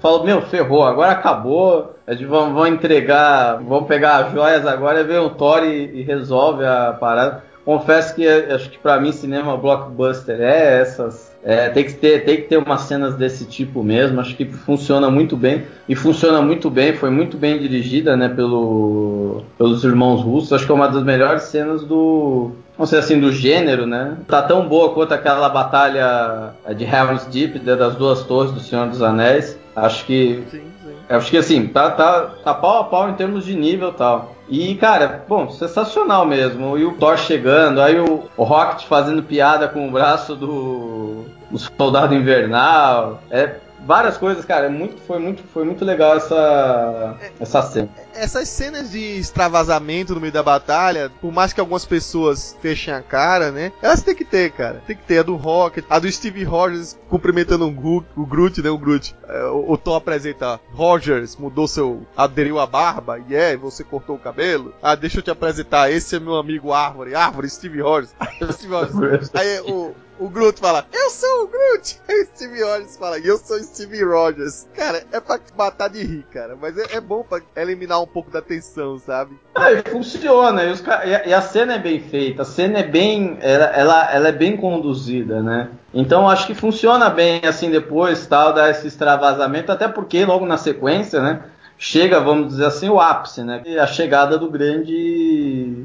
[0.00, 1.94] fala, meu, ferrou, agora acabou.
[2.06, 6.02] A gente vão, vão entregar, vão pegar as joias agora, vem o Thor e, e
[6.02, 7.49] resolve a parada.
[7.64, 11.30] Confesso que é, acho que para mim cinema blockbuster é essas.
[11.42, 14.20] É, tem, que ter, tem que ter umas cenas desse tipo mesmo.
[14.20, 15.62] Acho que funciona muito bem.
[15.88, 20.52] E funciona muito bem, foi muito bem dirigida né, pelo, pelos irmãos russos.
[20.52, 24.16] Acho que é uma das melhores cenas do, vamos dizer assim, do gênero, né?
[24.26, 29.02] Tá tão boa quanto aquela batalha de Helm's Deep, das duas torres do Senhor dos
[29.02, 29.58] Anéis.
[29.74, 30.42] Acho que.
[30.50, 30.70] Sim.
[31.10, 34.36] Acho que assim, tá, tá, tá pau a pau em termos de nível e tal.
[34.48, 36.78] E, cara, bom, sensacional mesmo.
[36.78, 41.58] E o Thor chegando, aí o, o Rocket fazendo piada com o braço do, do
[41.58, 43.20] Soldado Invernal.
[43.28, 44.66] É várias coisas, cara.
[44.66, 47.88] É muito, foi, muito, foi muito legal essa, essa cena.
[48.14, 53.02] Essas cenas de extravasamento no meio da batalha, por mais que algumas pessoas fechem a
[53.02, 53.72] cara, né?
[53.82, 54.82] Elas tem que ter, cara.
[54.86, 58.62] Tem que ter a do Rocket, a do Steve Rogers cumprimentando o Groot, o Groot
[58.62, 58.70] né?
[58.70, 59.14] O Groot.
[59.28, 62.06] É, o, o Thor apresenta: Rogers mudou seu.
[62.16, 64.74] aderiu a barba, e yeah, é, você cortou o cabelo.
[64.82, 65.90] Ah, deixa eu te apresentar.
[65.90, 67.14] Esse é meu amigo Árvore.
[67.14, 68.14] Árvore, Steve Rogers.
[68.52, 69.30] Steve Rogers.
[69.34, 71.98] Aí o o Groot fala, eu sou o Groot.
[72.06, 74.68] Aí o Steve Rogers fala, eu sou o Steve Rogers.
[74.74, 76.56] Cara, é pra matar de rir, cara.
[76.60, 79.36] Mas é, é bom pra eliminar um pouco da tensão, sabe?
[79.56, 80.64] É, funciona.
[80.64, 80.84] E, os,
[81.26, 82.42] e, a cena é bem feita.
[82.42, 83.38] A cena é bem.
[83.40, 85.70] Ela, ela, ela é bem conduzida, né?
[85.92, 90.56] Então acho que funciona bem assim depois, tal, dar esse extravasamento, até porque logo na
[90.56, 91.42] sequência, né?
[91.76, 93.62] Chega, vamos dizer assim, o ápice, né?
[93.80, 95.84] A chegada do grande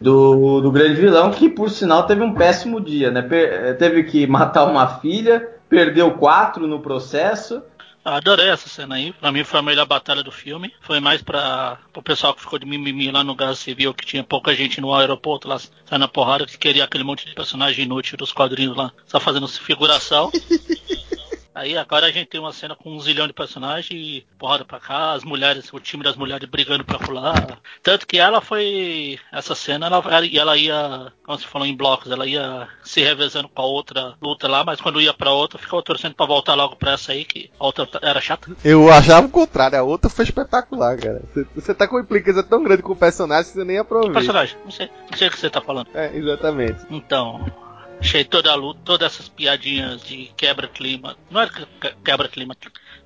[0.00, 3.22] do, do grande vilão, que por sinal teve um péssimo dia, né?
[3.22, 7.62] Per teve que matar uma filha, perdeu quatro no processo.
[8.04, 9.12] Adorei essa cena aí.
[9.12, 10.72] Pra mim foi a melhor batalha do filme.
[10.80, 14.24] Foi mais pra o pessoal que ficou de mimimi lá no Gás Civil, que tinha
[14.24, 18.16] pouca gente no aeroporto lá, saindo na porrada, que queria aquele monte de personagem inútil
[18.16, 20.32] dos quadrinhos lá, só fazendo figuração.
[21.54, 24.80] Aí agora a gente tem uma cena com um zilhão de personagens e porrada pra
[24.80, 27.58] cá, as mulheres, o time das mulheres brigando pra pular.
[27.82, 29.18] Tanto que ela foi.
[29.32, 30.02] Essa cena, ela,
[30.32, 34.48] ela ia, como se falou em blocos, ela ia se revezando com a outra luta
[34.48, 37.50] lá, mas quando ia pra outra, ficava torcendo pra voltar logo pra essa aí, que
[37.58, 38.50] a outra era chata.
[38.64, 41.22] Eu achava o contrário, a outra foi espetacular, cara.
[41.54, 44.12] Você, tá com uma implicância tão grande com o personagem que você nem aproveita.
[44.12, 44.56] Que personagem?
[44.64, 45.88] Não sei, não sei o que você tá falando.
[45.94, 46.78] É, exatamente.
[46.90, 47.44] Então,
[48.02, 51.16] Achei toda a luta, todas essas piadinhas de quebra-clima.
[51.30, 51.50] Não era
[52.04, 52.56] quebra-clima,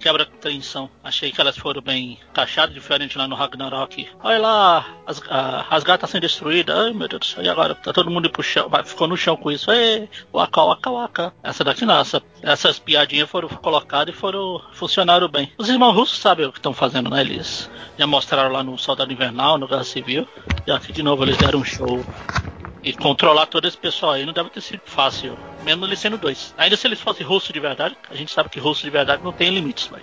[0.00, 0.90] quebra-tensão.
[1.04, 4.08] Achei que elas foram bem taxadas, diferente lá no Ragnarok.
[4.24, 5.22] Olha lá, as,
[5.70, 6.74] as gatas sendo destruídas.
[6.74, 7.74] Ai meu Deus do céu, e agora?
[7.74, 9.70] Tá todo mundo pro chão, ficou no chão com isso.
[9.70, 11.34] Ei, waka, waka, waka.
[11.42, 15.52] Essa daqui não, essa, essas piadinhas foram colocadas e foram funcionaram bem.
[15.58, 17.20] Os irmãos russos sabem o que estão fazendo, né?
[17.20, 20.26] Eles já mostraram lá no Soldado Invernal, no Guerra Civil.
[20.66, 22.02] E aqui de novo eles deram um show.
[22.86, 25.36] E controlar todo esse pessoal aí não deve ter sido fácil.
[25.64, 26.54] Mesmo eles sendo dois.
[26.56, 29.32] Ainda se eles fossem russos de verdade, a gente sabe que russo de verdade não
[29.32, 30.02] tem limites, mas.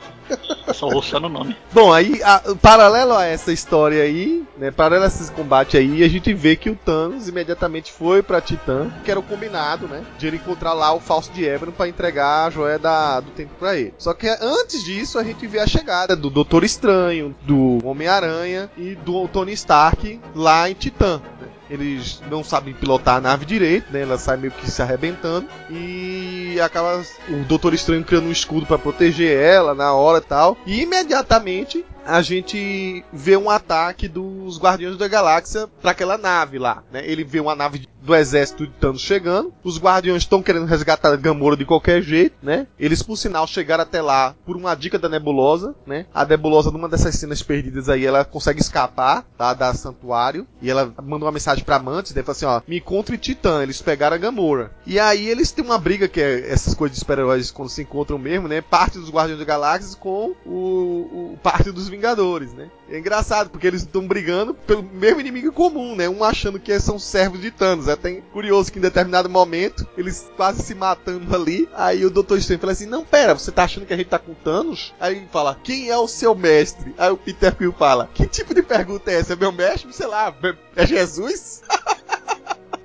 [0.68, 1.56] É só russo no nome.
[1.72, 4.70] Bom, aí, a, paralelo a essa história aí, né?
[4.70, 8.92] Paralelo a esse combate aí, a gente vê que o Thanos imediatamente foi pra Titã,
[9.06, 10.04] que era o combinado, né?
[10.20, 13.52] De ele encontrar lá o falso de Ebron para entregar a joia da, do tempo
[13.58, 13.94] para ele.
[13.98, 18.96] Só que antes disso, a gente vê a chegada do Doutor Estranho, do Homem-Aranha e
[18.96, 21.22] do Tony Stark lá em Titã.
[21.40, 21.48] Né?
[21.74, 24.02] Eles não sabem pilotar a nave direito, né?
[24.02, 28.78] Ela sai meio que se arrebentando e acaba o Doutor Estranho criando um escudo para
[28.78, 30.56] proteger ela na hora e tal.
[30.68, 36.84] E imediatamente a gente vê um ataque dos Guardiões da Galáxia para aquela nave lá,
[36.92, 37.02] né?
[37.06, 41.56] Ele vê uma nave do exército de Thanos chegando, os Guardiões estão querendo resgatar Gamora
[41.56, 42.68] de qualquer jeito, né?
[42.78, 46.06] Eles, por sinal, chegaram até lá por uma dica da Nebulosa, né?
[46.14, 49.54] A Nebulosa, numa dessas cenas perdidas aí, ela consegue escapar, tá?
[49.54, 52.22] Da Santuário, e ela manda uma mensagem pra Mantis, né?
[52.22, 54.72] Fala assim, ó, me encontre Titã, eles pegaram a Gamora.
[54.86, 58.18] E aí eles têm uma briga, que é essas coisas de super-heróis quando se encontram
[58.18, 58.60] mesmo, né?
[58.62, 62.72] Parte dos Guardiões da Galáxia com o, o parte dos Vingadores, né?
[62.90, 66.10] É engraçado, porque eles estão brigando pelo mesmo inimigo comum, né?
[66.10, 67.88] Um achando que são servos de Thanos.
[67.88, 71.70] É até curioso que em determinado momento eles quase se matando ali.
[71.74, 74.18] Aí o Doutor Estranho fala assim: Não, pera, você tá achando que a gente tá
[74.18, 74.94] com Thanos?
[75.00, 76.96] Aí fala: Quem é o seu mestre?
[76.98, 79.34] Aí o Peter Quill fala: Que tipo de pergunta é essa?
[79.34, 79.94] É meu mestre?
[79.94, 80.34] Sei lá,
[80.76, 81.62] é Jesus?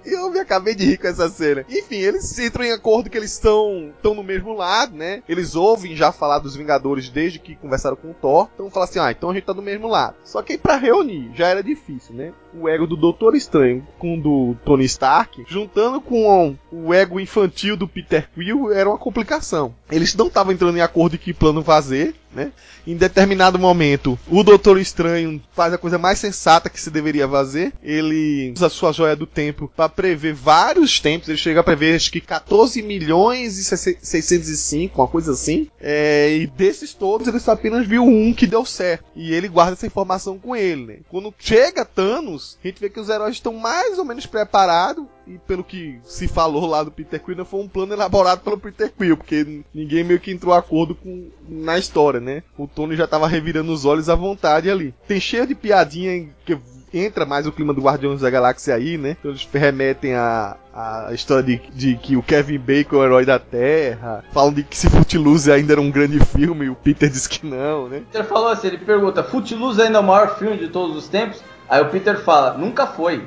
[0.19, 1.65] Eu me acabei de rir com essa cena.
[1.69, 5.23] Enfim, eles entram em acordo que eles estão estão no mesmo lado, né?
[5.29, 8.49] Eles ouvem já falar dos Vingadores desde que conversaram com o Thor.
[8.55, 10.17] Então fala assim: "Ah, então a gente tá do mesmo lado".
[10.25, 12.33] Só que para reunir já era difícil, né?
[12.55, 17.77] O ego do Doutor Estranho com o do Tony Stark, juntando com o ego infantil
[17.77, 19.75] do Peter Quill, era uma complicação.
[19.91, 22.53] Eles não estavam entrando em acordo de que plano fazer, né?
[22.87, 27.73] Em determinado momento, o Doutor Estranho faz a coisa mais sensata que se deveria fazer.
[27.83, 31.29] Ele usa a sua joia do tempo para prever vários tempos.
[31.29, 35.69] Ele chega a prever acho que 14 milhões e 605, uma coisa assim.
[35.81, 39.05] É, e desses todos, ele só apenas viu um que deu certo.
[39.17, 40.97] E ele guarda essa informação com ele, né?
[41.09, 45.05] Quando chega Thanos, a gente vê que os heróis estão mais ou menos preparados.
[45.29, 48.91] E pelo que se falou lá do Peter Quill, foi um plano elaborado pelo Peter
[48.91, 52.43] Quill, porque ninguém meio que entrou a acordo com, na história, né?
[52.57, 54.95] O Tony já tava revirando os olhos à vontade ali.
[55.07, 56.59] Tem cheio de piadinha que
[56.93, 59.17] entra mais o clima do Guardiões da Galáxia aí, né?
[59.19, 63.27] Então eles remetem a, a história de, de que o Kevin Bacon é o herói
[63.27, 64.25] da Terra.
[64.33, 67.45] Falam de que se Footloose ainda era um grande filme e o Peter diz que
[67.47, 68.03] não, né?
[68.11, 71.43] Peter falou assim, ele pergunta, Footloose ainda é o maior filme de todos os tempos?
[71.69, 73.27] Aí o Peter fala, nunca foi.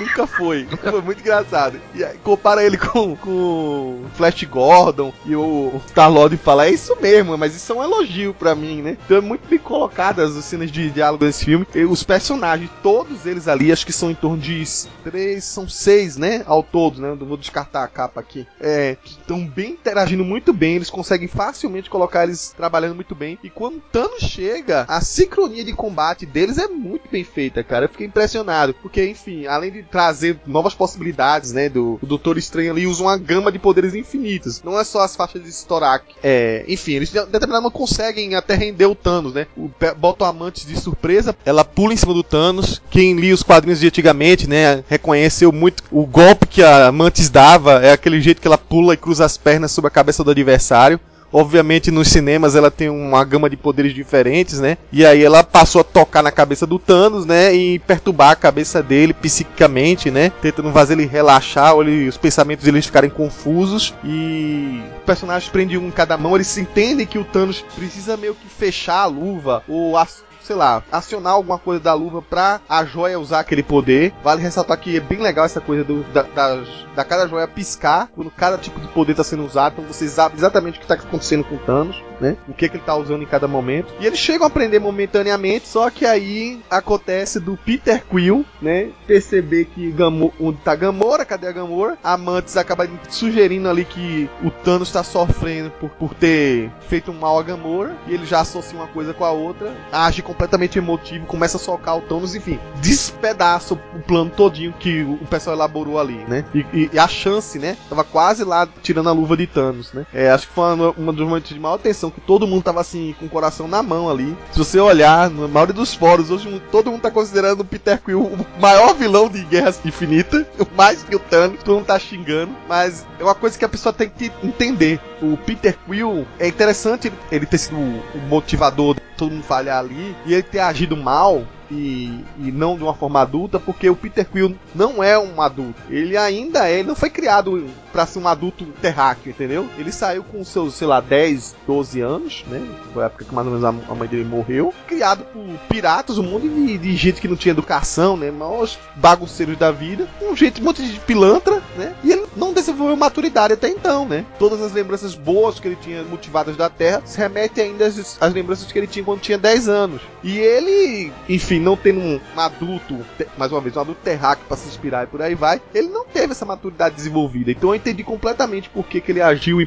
[0.00, 0.66] Nunca foi.
[0.66, 1.78] Foi muito engraçado.
[1.94, 7.36] E aí, compara ele com, com Flash Gordon e o Star-Lord fala, é isso mesmo,
[7.36, 8.96] mas isso é um elogio pra mim, né?
[9.04, 11.66] Então é muito bem colocadas as cenas de diálogo desse filme.
[11.74, 14.64] E os personagens, todos eles ali, acho que são em torno de
[15.04, 16.42] três, são seis, né?
[16.46, 17.10] Ao todo, né?
[17.10, 18.46] Eu vou descartar a capa aqui.
[18.60, 23.38] É, estão bem interagindo muito bem, eles conseguem facilmente colocar eles trabalhando muito bem.
[23.42, 27.77] E quando Thanos chega, a sincronia de combate deles é muito bem feita, cara.
[27.84, 28.74] Eu fiquei impressionado.
[28.74, 33.16] Porque, enfim, além de trazer novas possibilidades, né, do, do Doutor Estranho ali, usa uma
[33.16, 34.62] gama de poderes infinitos.
[34.62, 36.04] Não é só as faixas de Storak.
[36.22, 39.46] É, enfim, eles de determinado momento conseguem até render o Thanos, né?
[39.56, 42.80] O, botam amantes de surpresa, ela pula em cima do Thanos.
[42.90, 47.80] Quem lia os quadrinhos de antigamente, né, reconheceu muito o golpe que a Mantis dava,
[47.84, 51.00] é aquele jeito que ela pula e cruza as pernas sobre a cabeça do adversário.
[51.32, 54.78] Obviamente nos cinemas ela tem uma gama de poderes diferentes, né?
[54.92, 57.54] E aí ela passou a tocar na cabeça do Thanos, né?
[57.54, 60.32] E perturbar a cabeça dele psiquicamente, né?
[60.40, 63.94] Tentando fazer ele relaxar, ou ele, os pensamentos deles ficarem confusos.
[64.04, 68.34] E o personagem prende um em cada mão, eles entendem que o Thanos precisa meio
[68.34, 72.82] que fechar a luva ou as sei lá, acionar alguma coisa da luva pra a
[72.82, 74.14] joia usar aquele poder.
[74.24, 76.64] Vale ressaltar que é bem legal essa coisa do, da, da,
[76.96, 79.74] da cada joia piscar quando cada tipo de poder tá sendo usado.
[79.74, 82.38] Então você sabe exatamente o que tá acontecendo com o Thanos, né?
[82.48, 83.92] O que, que ele tá usando em cada momento.
[84.00, 88.90] E eles chegam a aprender momentaneamente, só que aí acontece do Peter Quill, né?
[89.06, 91.98] Perceber que Gamora, onde tá Gamora, cadê a Gamora?
[92.02, 97.18] A Mantis acaba sugerindo ali que o Thanos tá sofrendo por, por ter feito um
[97.18, 97.94] mal a Gamora.
[98.06, 99.76] E ele já associa uma coisa com a outra.
[99.92, 105.02] Age com completamente emotivo, começa a socar o Thanos, enfim, despedaça o plano todinho que
[105.02, 106.44] o pessoal elaborou ali, né?
[106.54, 107.76] E, e, e, a chance, né?
[107.88, 110.06] Tava quase lá tirando a luva de Thanos, né?
[110.14, 112.80] É, acho que foi uma, uma dos momentos de maior atenção, que todo mundo tava
[112.80, 114.36] assim, com o coração na mão ali.
[114.52, 118.22] Se você olhar, na maioria dos fóruns, hoje todo mundo tá considerando o Peter Quill
[118.22, 120.46] o maior vilão de Guerra Infinita,
[120.76, 123.92] mais que o Thanos, todo mundo tá xingando, mas é uma coisa que a pessoa
[123.92, 125.00] tem que entender.
[125.20, 130.34] O Peter Quill, é interessante ele, ter sido o motivador todo mundo falhar ali, e
[130.34, 134.56] ele ter agido mal e, e não de uma forma adulta, porque o Peter Quill
[134.74, 135.80] não é um adulto.
[135.90, 139.68] Ele ainda é, ele não foi criado para ser um adulto terráqueo, entendeu?
[139.76, 142.64] Ele saiu com seus, sei lá, 10, 12 anos, né?
[142.92, 144.72] Foi a época que mais ou menos a mãe dele morreu.
[144.86, 148.30] Criado por piratas, um monte de, de gente que não tinha educação, né?
[148.30, 150.08] Maiores bagunceiros da vida.
[150.22, 151.94] Um jeito, um monte de pilantra, né?
[152.04, 154.24] E ele não desenvolveu maturidade até então, né?
[154.38, 158.32] Todas as lembranças boas que ele tinha motivadas da Terra se remetem ainda às, às
[158.32, 160.02] lembranças que ele tinha quando tinha 10 anos.
[160.22, 163.04] E ele, enfim, não tendo um, um adulto,
[163.36, 166.04] mais uma vez, um adulto terráqueo para se inspirar e por aí vai, ele não
[166.04, 167.50] teve essa maturidade desenvolvida.
[167.50, 169.58] Então eu entendi completamente por que, que ele agiu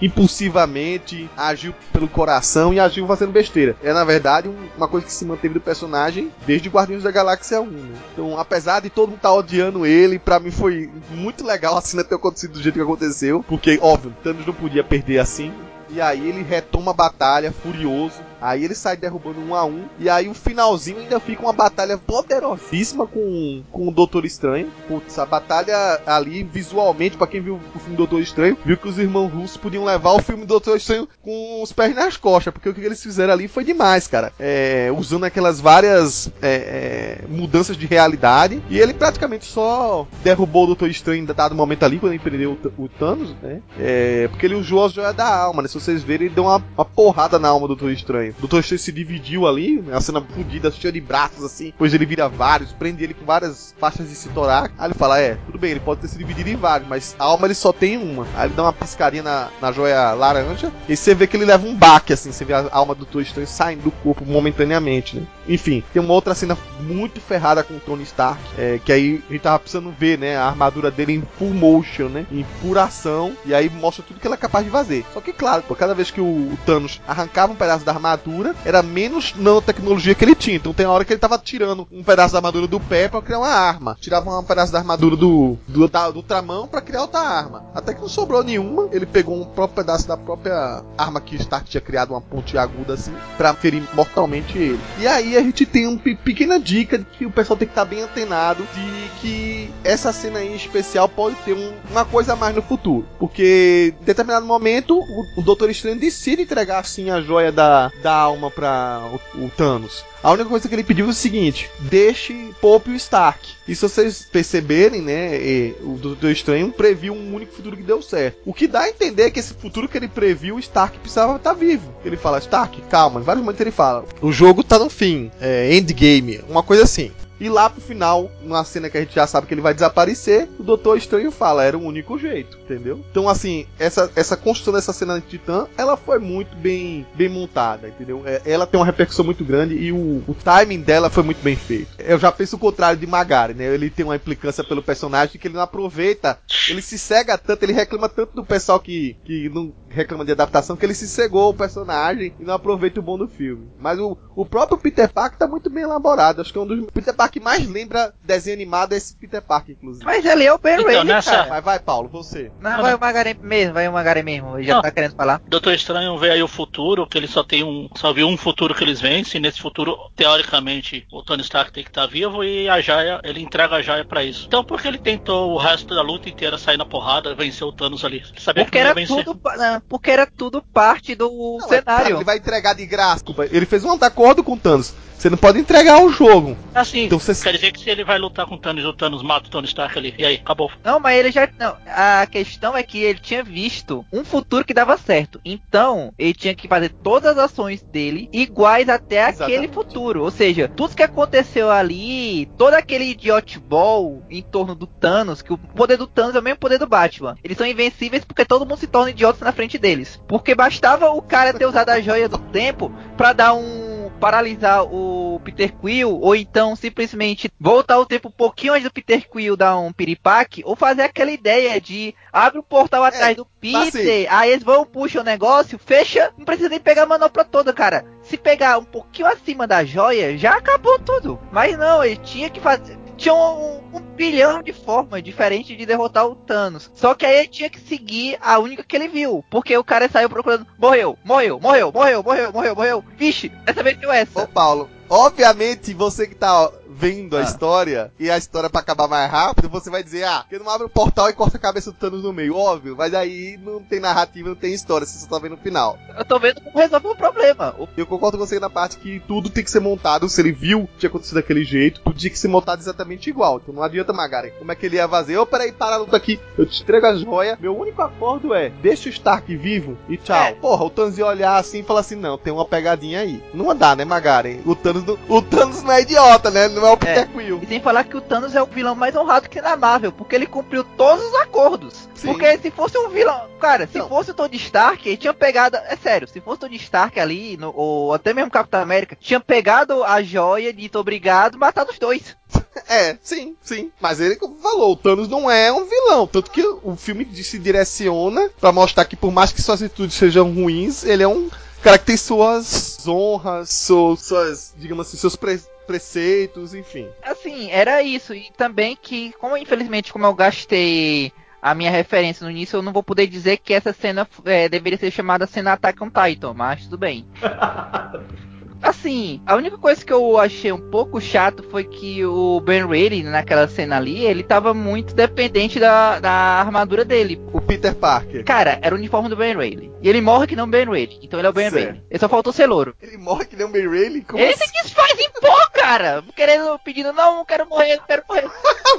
[0.00, 3.76] impulsivamente, agiu pelo coração e agiu fazendo besteira.
[3.82, 7.66] É, na verdade, uma coisa que se manteve do personagem desde Guardiões da Galáxia 1.
[7.66, 7.98] Né?
[8.12, 11.80] Então, apesar de todo mundo estar tá odiando ele, para mim foi muito legal a
[11.80, 15.52] cena ter acontecido do jeito que aconteceu, porque, óbvio, Thanos não podia perder assim.
[15.90, 19.84] E aí ele retoma a batalha furioso Aí ele sai derrubando um a um.
[20.00, 24.68] E aí o finalzinho ainda fica uma batalha poderosíssima com, com o Doutor Estranho.
[24.88, 28.98] Putz, a batalha ali, visualmente, para quem viu o filme Doutor Estranho, viu que os
[28.98, 32.52] irmãos russos podiam levar o filme Doutor Estranho com os pés nas costas.
[32.52, 34.32] Porque o que eles fizeram ali foi demais, cara.
[34.40, 38.60] É, usando aquelas várias é, é, mudanças de realidade.
[38.68, 42.58] E ele praticamente só derrubou o Doutor Estranho em dado momento ali, quando ele prendeu
[42.76, 43.60] o, o Thanos, né?
[43.78, 45.68] É, porque ele usou a joia da alma, né?
[45.68, 48.31] Se vocês verem, ele deu uma, uma porrada na alma do Doutor Estranho.
[48.38, 51.94] O Doutor Estranho se dividiu ali, né, a cena fodida, cheia de braços assim, depois
[51.94, 54.74] ele vira vários, prende ele com várias faixas de Citorak.
[54.78, 57.24] Aí ele fala: É, tudo bem, ele pode ter se dividido em vários, mas a
[57.24, 58.26] alma ele só tem uma.
[58.34, 61.66] Aí ele dá uma piscaria na, na joia laranja, e você vê que ele leva
[61.66, 65.26] um baque, assim, você vê a alma do Doutor Estranho saindo do corpo momentaneamente, né?
[65.48, 69.32] Enfim, tem uma outra cena muito ferrada com o Tony Stark, é, que aí a
[69.32, 72.26] gente tava precisando ver, né, a armadura dele em full motion, né?
[72.30, 75.04] Em pura ação, e aí mostra tudo que ele é capaz de fazer.
[75.12, 78.21] Só que, claro, pô, cada vez que o, o Thanos arrancava um pedaço da armadura,
[78.64, 80.56] era menos nanotecnologia que ele tinha.
[80.56, 83.38] Então tem hora que ele tava tirando um pedaço da armadura do pé pra criar
[83.38, 83.96] uma arma.
[84.00, 87.64] Tirava um pedaço da armadura do, do, da, do tramão pra criar outra arma.
[87.74, 88.88] Até que não sobrou nenhuma.
[88.92, 92.94] Ele pegou um próprio pedaço da própria arma que Stark tinha criado, uma ponte aguda
[92.94, 94.80] assim, pra ferir mortalmente ele.
[94.98, 97.84] E aí a gente tem uma pequena dica de que o pessoal tem que estar
[97.84, 102.36] bem antenado de que essa cena aí em especial pode ter um, uma coisa a
[102.36, 103.06] mais no futuro.
[103.18, 108.11] Porque em determinado momento o, o Doutor Estranho decide entregar assim a joia da, da
[108.12, 109.02] alma para
[109.34, 110.04] o, o Thanos.
[110.22, 113.54] A única coisa que ele pediu é o seguinte: deixe Pope e o Stark.
[113.66, 118.38] E se vocês perceberem, né, o Doutor Estranho previu um único futuro que deu certo.
[118.46, 121.36] O que dá a entender é que esse futuro que ele previu, o Stark precisava
[121.36, 121.92] estar vivo.
[122.04, 125.74] Ele fala, Stark, calma, em vários momentos ele fala, o jogo tá no fim, é,
[125.76, 127.10] endgame, uma coisa assim.
[127.42, 130.48] E lá pro final, numa cena que a gente já sabe que ele vai desaparecer,
[130.60, 133.04] o Doutor Estranho fala, era o único jeito, entendeu?
[133.10, 137.88] Então, assim, essa, essa construção dessa cena de Titã, ela foi muito bem, bem montada,
[137.88, 138.22] entendeu?
[138.24, 141.56] É, ela tem uma repercussão muito grande e o, o timing dela foi muito bem
[141.56, 141.88] feito.
[141.98, 143.74] Eu já penso o contrário de Magari, né?
[143.74, 146.38] Ele tem uma implicância pelo personagem que ele não aproveita,
[146.68, 150.76] ele se cega tanto, ele reclama tanto do pessoal que, que não reclama de adaptação,
[150.76, 153.68] que ele se cegou o personagem e não aproveita o bom do filme.
[153.80, 156.40] Mas o, o próprio Peter Parker tá muito bem elaborado.
[156.40, 159.42] Acho que é um dos Peter Parker que mais lembra desenho animado é esse Peter
[159.42, 160.04] Parker, inclusive.
[160.04, 161.48] Mas ele é o Ben Então, Reilly, nessa- cara.
[161.48, 162.52] Vai, vai, Paulo, você.
[162.60, 164.56] Não, vai o Magaren mesmo, vai o Magaren mesmo.
[164.58, 164.82] Ele já Não.
[164.82, 165.40] tá querendo falar.
[165.48, 167.88] Doutor Estranho vê aí o futuro, que ele só tem um.
[167.96, 169.38] Só viu um futuro que eles vencem.
[169.38, 173.40] E nesse futuro, teoricamente, o Tony Stark tem que estar vivo e a Jaia, ele
[173.42, 174.44] entrega a Jaia pra isso.
[174.46, 177.72] Então por que ele tentou o resto da luta inteira sair na porrada, vencer o
[177.72, 178.18] Thanos ali?
[178.18, 179.24] Ele sabia Porque que não ia era vencer.
[179.24, 182.16] tudo, não, porque era tudo parte do Não, cenário.
[182.16, 183.24] Ele vai entregar de graça.
[183.50, 184.94] Ele fez um acordo com o Thanos.
[185.16, 186.56] Você não pode entregar o jogo.
[186.74, 189.22] Assim, Então você- quer dizer que se ele vai lutar com o Thanos, o Thanos
[189.22, 190.14] mata o Tony Stark ali.
[190.18, 190.70] E aí, acabou.
[190.84, 191.48] Não, mas ele já.
[191.58, 195.40] Não, a questão é que ele tinha visto um futuro que dava certo.
[195.44, 199.74] Então, ele tinha que fazer todas as ações dele iguais até aquele Exatamente.
[199.74, 200.22] futuro.
[200.22, 205.52] Ou seja, tudo que aconteceu ali, todo aquele idiot ball em torno do Thanos, que
[205.52, 207.36] o poder do Thanos é o mesmo poder do Batman.
[207.42, 210.20] Eles são invencíveis porque todo mundo se torna idiota na frente deles.
[210.26, 213.91] Porque bastava o cara ter usado a joia do tempo pra dar um
[214.22, 219.28] paralisar o Peter Quill, ou então simplesmente voltar o tempo um pouquinho antes do Peter
[219.28, 223.90] Quill dar um piripaque, ou fazer aquela ideia de abre o portal atrás do mas
[223.90, 227.72] Peter, aí eles vão, puxam o negócio, fecha, não precisa nem pegar a manopla toda,
[227.72, 228.04] cara.
[228.22, 231.40] Se pegar um pouquinho acima da joia, já acabou tudo.
[231.50, 233.01] Mas não, ele tinha que fazer.
[233.22, 236.90] Tinha um, um bilhão de formas diferentes de derrotar o Thanos.
[236.92, 239.44] Só que aí ele tinha que seguir a única que ele viu.
[239.48, 240.66] Porque o cara saiu procurando.
[240.76, 243.04] Morreu, morreu, morreu, morreu, morreu, morreu, morreu.
[243.16, 244.42] Vixe, dessa vez deu essa.
[244.42, 247.42] Ô, Paulo, obviamente você que tá vendo a Ah.
[247.42, 250.86] história e a história pra acabar mais rápido, você vai dizer, ah, porque não abre
[250.86, 252.56] o portal e corta a cabeça do Thanos no meio.
[252.56, 255.98] Óbvio, mas aí não tem narrativa, não tem história, você só tá vendo o final.
[256.16, 257.74] Eu tô vendo como resolve o problema.
[257.96, 260.28] Eu concordo com você na parte que tudo tem que ser montado.
[260.28, 263.60] Se ele viu que tinha acontecido daquele jeito, tudo tinha que ser montado exatamente igual.
[263.62, 264.50] Então não adianta Magaren.
[264.58, 265.36] Como é que ele ia fazer?
[265.38, 266.38] Ô, peraí, para a luta aqui.
[266.56, 267.58] Eu te entrego a joia.
[267.60, 270.36] Meu único acordo é: deixa o Stark vivo e tchau.
[270.36, 270.52] É.
[270.52, 273.42] Porra, o Thanos ia olhar assim e falar assim: não, tem uma pegadinha aí.
[273.54, 274.60] Não dá, né, Magaren?
[274.66, 276.68] O Thanos, não- o Thanos não é idiota, né?
[276.68, 277.60] Não é o Peter Quill.
[277.62, 280.34] E sem falar que o Thanos é o vilão mais honrado que na Marvel, porque
[280.34, 282.08] ele cumpriu todos os acordos.
[282.14, 282.28] Sim.
[282.28, 283.48] Porque se fosse um vilão.
[283.60, 284.08] Cara, se Não.
[284.08, 285.76] fosse o Tony Stark, ele tinha pegado.
[285.76, 289.40] É sério, se fosse o Tony Stark ali, no, ou até mesmo Capitão América, tinha
[289.40, 292.36] pegado a joia, dito obrigado, matado os dois.
[292.88, 293.92] É, sim, sim.
[294.00, 296.26] Mas ele como falou, o Thanos não é um vilão.
[296.26, 300.50] Tanto que o filme se direciona pra mostrar que por mais que suas atitudes sejam
[300.52, 301.50] ruins, ele é um
[301.82, 307.08] cara que tem suas honras, suas, suas digamos assim, seus pre- preceitos, enfim.
[307.22, 308.34] Assim, era isso.
[308.34, 312.92] E também que, como infelizmente, como eu gastei a minha referência no início, eu não
[312.92, 316.84] vou poder dizer que essa cena é, deveria ser chamada cena Attack on Titan, mas
[316.84, 317.24] tudo bem.
[318.82, 323.22] Assim, a única coisa que eu achei um pouco chato foi que o Ben Reilly,
[323.22, 327.40] naquela cena ali, ele tava muito dependente da, da armadura dele.
[327.52, 328.44] O Peter Parker.
[328.44, 329.92] Cara, era o uniforme do Ben Reilly.
[330.02, 331.20] E ele morre que não o Ben Reilly.
[331.22, 331.84] Então ele é o Ben Certo.
[331.84, 332.04] Reilly.
[332.10, 332.94] Ele só faltou ser louro.
[333.00, 334.22] Ele morre que nem o Ben Reilly?
[334.22, 334.66] Como ele assim?
[334.66, 336.24] se desfaz em pó, cara!
[336.34, 338.50] Querendo, pedindo, não, não quero morrer, não quero morrer.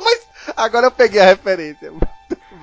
[0.03, 1.91] Mas agora eu peguei a referência.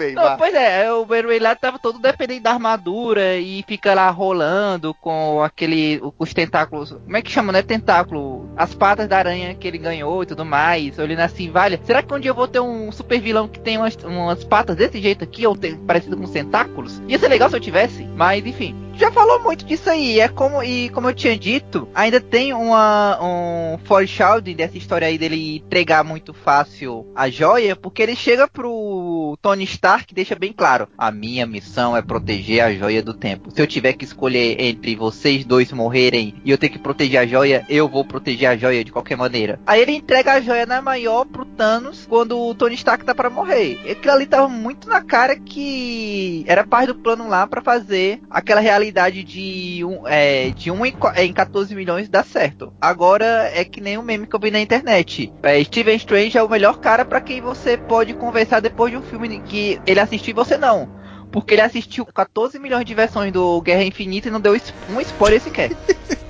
[0.01, 3.93] Bem, Não, pois é, o Ben Reilly lá tava todo dependente da armadura e fica
[3.93, 6.01] lá rolando com aquele.
[6.19, 6.93] os tentáculos.
[6.93, 7.61] Como é que chama, né?
[7.61, 8.49] Tentáculo.
[8.57, 10.99] As patas da aranha que ele ganhou e tudo mais.
[10.99, 11.79] Olhando assim, vale.
[11.85, 14.75] Será que um dia eu vou ter um super vilão que tem umas, umas patas
[14.75, 17.03] desse jeito aqui, ou tem, parecido com tentáculos?
[17.07, 18.75] Ia ser legal se eu tivesse, mas enfim.
[18.95, 20.19] já falou muito disso aí.
[20.19, 25.19] É como, e como eu tinha dito, ainda tem uma, um foreshadowing dessa história aí
[25.19, 30.53] dele entregar muito fácil a joia, porque ele chega pro Tony Stark e deixa bem
[30.53, 33.51] claro: a minha missão é proteger a joia do tempo.
[33.51, 37.27] Se eu tiver que escolher entre vocês dois morrerem e eu ter que proteger a
[37.27, 39.59] joia, eu vou proteger a joia de qualquer maneira.
[39.67, 43.31] Aí ele entrega a joia na maior pro Thanos quando o Tony Stark tá para
[43.31, 43.79] morrer.
[43.91, 48.61] Aquilo ali tava muito na cara que era parte do plano lá para fazer aquela
[48.61, 52.73] realidade de um, é, de um em, em 14 milhões dar certo.
[52.81, 55.33] Agora é que nem o um meme que eu vi na internet.
[55.43, 59.03] É, Steven Strange é o melhor cara para quem você pode conversar depois de um
[59.03, 60.89] filme que ele assistiu e você não.
[61.31, 64.57] Porque ele assistiu 14 milhões de versões do Guerra Infinita e não deu
[64.91, 65.71] um spoiler sequer.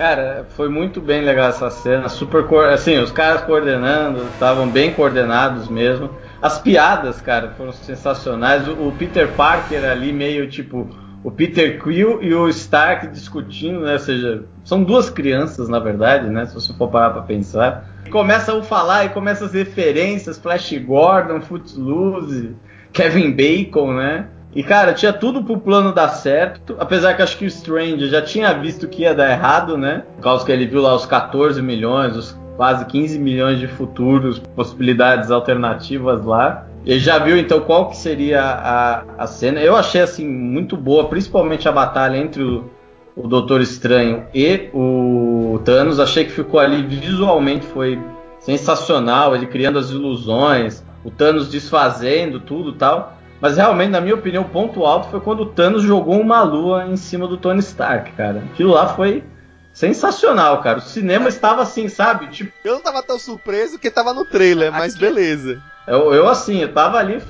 [0.00, 5.68] Cara, foi muito bem legal essa cena, super assim, os caras coordenando, estavam bem coordenados
[5.68, 6.08] mesmo.
[6.40, 8.66] As piadas, cara, foram sensacionais.
[8.66, 10.88] O, o, Peter Parker ali meio tipo
[11.22, 13.92] o Peter Quill e o Stark discutindo, né?
[13.92, 16.46] Ou seja, são duas crianças na verdade, né?
[16.46, 17.84] Se você for parar para pensar.
[18.10, 22.56] Começa a falar e começa as referências, Flash Gordon, Footloose,
[22.92, 24.26] Kevin Bacon, né?
[24.54, 28.20] E cara, tinha tudo pro plano dar certo, apesar que acho que o Strange já
[28.20, 30.04] tinha visto que ia dar errado, né?
[30.16, 34.38] Por causa que ele viu lá os 14 milhões, os quase 15 milhões de futuros,
[34.38, 36.66] possibilidades alternativas lá.
[36.84, 39.60] Ele já viu então qual que seria a, a cena.
[39.60, 42.68] Eu achei assim muito boa, principalmente a batalha entre o,
[43.14, 46.00] o Doutor Estranho e o Thanos.
[46.00, 47.98] Achei que ficou ali visualmente foi
[48.40, 53.16] sensacional, ele criando as ilusões, o Thanos desfazendo tudo tal.
[53.40, 56.86] Mas realmente, na minha opinião, o ponto alto foi quando o Thanos jogou uma lua
[56.86, 58.42] em cima do Tony Stark, cara.
[58.52, 59.24] Aquilo lá foi
[59.72, 60.78] sensacional, cara.
[60.78, 62.26] O cinema estava assim, sabe?
[62.28, 62.52] Tipo...
[62.62, 65.00] Eu não tava tão surpreso que tava no trailer, mas Aqui...
[65.00, 65.62] beleza.
[65.86, 67.20] Eu, eu, assim, eu tava ali,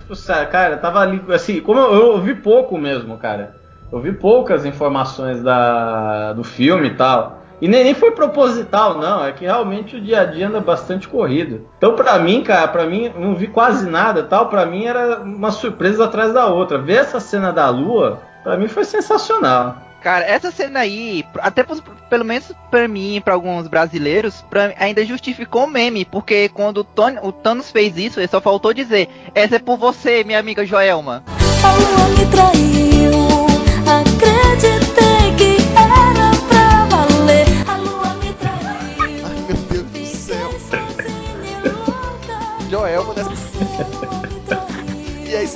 [0.50, 3.54] cara, eu tava ali, assim, como eu, eu vi pouco mesmo, cara.
[3.92, 7.39] Eu vi poucas informações da, do filme e tal.
[7.60, 9.24] E nem, nem foi proposital, não.
[9.24, 11.68] É que realmente o dia a dia anda bastante corrido.
[11.76, 14.48] Então, pra mim, cara, pra mim, não vi quase nada tal.
[14.48, 16.78] Pra mim era uma surpresa atrás da outra.
[16.78, 19.76] Ver essa cena da lua, pra mim foi sensacional.
[20.00, 21.62] Cara, essa cena aí, até
[22.08, 26.78] pelo menos pra mim e pra alguns brasileiros, pra, ainda justificou o meme, porque quando
[26.78, 30.38] o, Tony, o Thanos fez isso, ele só faltou dizer: Essa é por você, minha
[30.38, 31.22] amiga Joelma.
[31.62, 33.49] A lua me traiu,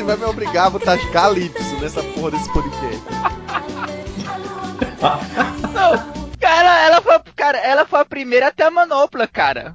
[0.04, 3.02] você vai me obrigar a botar Calypso nessa porra desse podcast.
[5.72, 9.74] Não, cara, ela foi, cara, ela foi a primeira até a manopla, cara.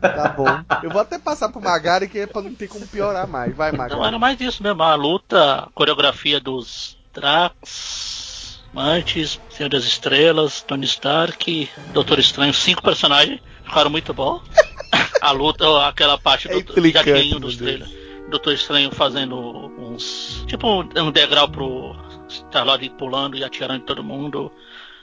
[0.00, 0.46] Tá bom.
[0.84, 3.54] Eu vou até passar pro Magari que é pra não ter como piorar mais.
[3.56, 3.98] Vai, Magari.
[3.98, 4.80] Não, era mais isso mesmo.
[4.80, 12.54] A luta, a coreografia dos Drax, Mantis, Senhor das Estrelas, Tony Stark, Doutor Estranho.
[12.54, 13.40] Cinco personagens.
[13.64, 14.40] Ficaram muito bom
[15.20, 18.07] a luta, aquela parte é do gatinho dos trailers.
[18.28, 19.36] Doutor Estranho fazendo
[19.78, 20.44] uns.
[20.46, 21.96] Tipo um degrau pro
[22.28, 24.50] Star-Lord pulando e atirando em todo mundo.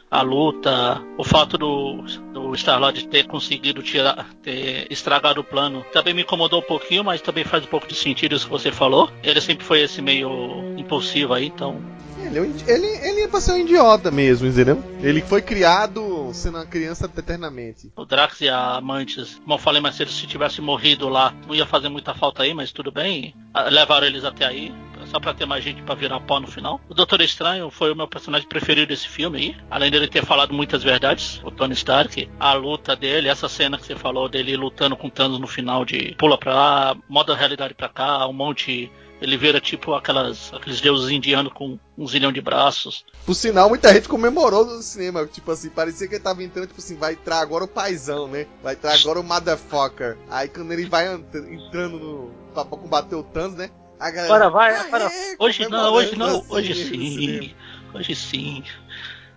[0.10, 6.14] A luta, o fato do, do Star-Lord ter conseguido tirar, ter estragado o plano, também
[6.14, 9.10] me incomodou um pouquinho, mas também faz um pouco de sentido isso que você falou.
[9.23, 11.81] Ele sempre foi esse meio impulsivo aí, então
[12.23, 14.81] ele, ele, ele é pra ser um idiota mesmo, entendeu?
[15.02, 16.02] Ele foi criado
[16.34, 17.91] sendo uma criança eternamente.
[17.95, 21.56] O Drax e a Mantis, como eu falei mais cedo, se tivesse morrido lá, não
[21.56, 23.35] ia fazer muita falta aí, mas tudo bem.
[23.53, 24.73] Ah, levaram eles até aí,
[25.06, 26.82] só pra ter mais gente pra virar pó no final.
[26.90, 29.57] O Doutor Estranho foi o meu personagem preferido desse filme aí.
[29.69, 33.86] Além dele ter falado muitas verdades, o Tony Stark, a luta dele, essa cena que
[33.86, 37.90] você falou dele lutando com Thanos no final de pula pra lá, moda realidade pra
[37.90, 38.91] cá, um monte
[39.22, 43.06] ele vira tipo aquelas, aqueles deuses indianos com um zilhão de braços.
[43.26, 45.26] Por sinal, muita gente comemorou no cinema.
[45.26, 48.45] Tipo assim, parecia que ele tava entrando, tipo assim, vai entrar agora o paizão, né?
[48.61, 50.18] Vai entrar agora o motherfucker.
[50.30, 53.69] Aí quando ele vai entrando no, pra, pra combater o Thanos, né?
[53.99, 55.05] A galera, agora vai, agora.
[55.05, 57.55] É, hoje não, hoje não, assim, hoje sim.
[57.93, 58.63] Hoje sim.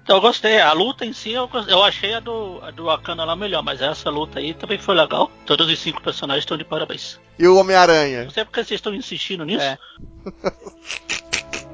[0.03, 0.59] Então eu gostei.
[0.59, 3.81] A luta em si eu, eu achei a do, a do Akana lá melhor, mas
[3.81, 5.31] essa luta aí também foi legal.
[5.47, 7.21] Todos os cinco personagens estão de parabéns.
[7.39, 8.25] E o Homem-Aranha?
[8.25, 9.63] Não sei porque vocês estão insistindo nisso.
[9.63, 9.79] É.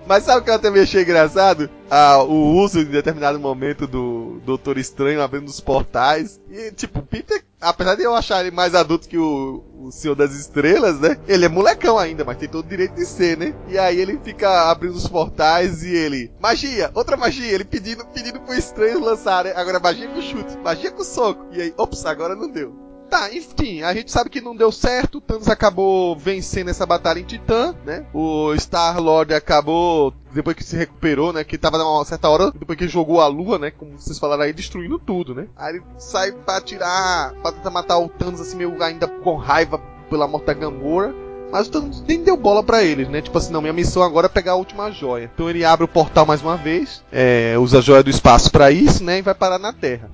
[0.06, 1.68] Mas sabe o que eu também achei engraçado?
[1.90, 6.40] Ah, o uso em determinado momento do Doutor Estranho abrindo os portais.
[6.50, 10.34] E, tipo, Peter, apesar de eu achar ele mais adulto que o, o Senhor das
[10.34, 11.16] Estrelas, né?
[11.26, 13.54] Ele é molecão ainda, mas tem todo o direito de ser, né?
[13.68, 16.30] E aí ele fica abrindo os portais e ele.
[16.38, 16.90] Magia!
[16.94, 17.50] Outra magia!
[17.50, 19.52] Ele pedindo, pedindo pro estranho lançar, né?
[19.56, 21.46] Agora magia com chute, magia com soco.
[21.52, 22.83] E aí, ops, agora não deu.
[23.10, 27.20] Tá, enfim, a gente sabe que não deu certo, o Thanos acabou vencendo essa batalha
[27.20, 28.04] em Titã, né?
[28.12, 31.44] O Star-Lord acabou, depois que se recuperou, né?
[31.44, 33.70] Que tava numa certa hora, depois que jogou a lua, né?
[33.70, 35.46] Como vocês falaram aí, destruindo tudo, né?
[35.56, 39.78] Aí ele sai pra tirar, pra tentar matar o Thanos assim, meio ainda com raiva
[40.10, 41.14] pela morte da Gamora.
[41.52, 43.22] Mas o Thanos nem deu bola pra eles, né?
[43.22, 45.30] Tipo assim, não, minha missão agora é pegar a última joia.
[45.32, 48.72] Então ele abre o portal mais uma vez, é, usa a joia do espaço pra
[48.72, 49.18] isso, né?
[49.18, 50.10] E vai parar na Terra.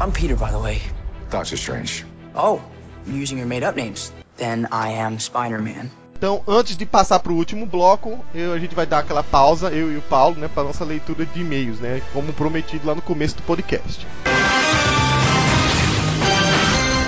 [0.00, 0.80] I'm Peter, by the way.
[1.30, 2.06] Doctor Strange.
[2.34, 2.60] Oh,
[3.06, 4.12] you're using your made up names.
[4.36, 5.90] Then I am Spider Man.
[6.16, 9.92] Então, antes de passar pro último bloco, eu- a gente vai dar aquela pausa, eu
[9.92, 13.36] e o Paulo, né, para nossa leitura de e-mails, né, como prometido lá no começo
[13.36, 14.04] do podcast.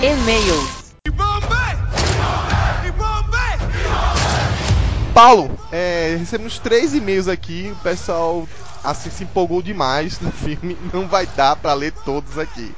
[0.01, 0.80] E-mails.
[5.12, 8.48] Paulo, é, recebemos três e-mails aqui, o pessoal
[8.82, 12.72] assim se empolgou demais no filme, não vai dar pra ler todos aqui.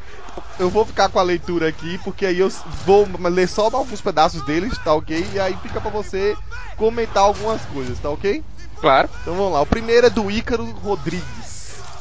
[0.59, 2.51] Eu vou ficar com a leitura aqui, porque aí eu
[2.85, 5.27] vou ler só alguns pedaços deles, tá ok?
[5.33, 6.37] E aí fica pra você
[6.77, 8.45] comentar algumas coisas, tá ok?
[8.81, 9.09] Claro.
[9.23, 9.61] Então vamos lá.
[9.61, 11.53] O primeiro é do Ícaro Rodrigues.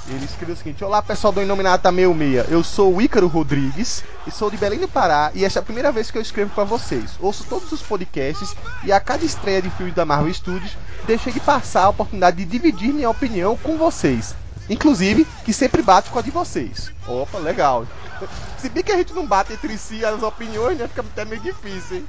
[0.09, 2.51] Ele escreveu o seguinte: Olá pessoal do Inominata 66.
[2.51, 5.31] Eu sou o Ícaro Rodrigues e sou de Belém do Pará.
[5.33, 7.11] E esta é a primeira vez que eu escrevo para vocês.
[7.19, 10.75] Ouço todos os podcasts e a cada estreia de filmes da Marvel Studios
[11.05, 14.35] deixei de passar a oportunidade de dividir minha opinião com vocês.
[14.71, 16.93] Inclusive, que sempre bate com a de vocês.
[17.05, 17.85] Opa, legal.
[18.57, 20.87] Se bem que a gente não bate entre si as opiniões, né?
[20.87, 22.07] Fica até meio difícil, hein?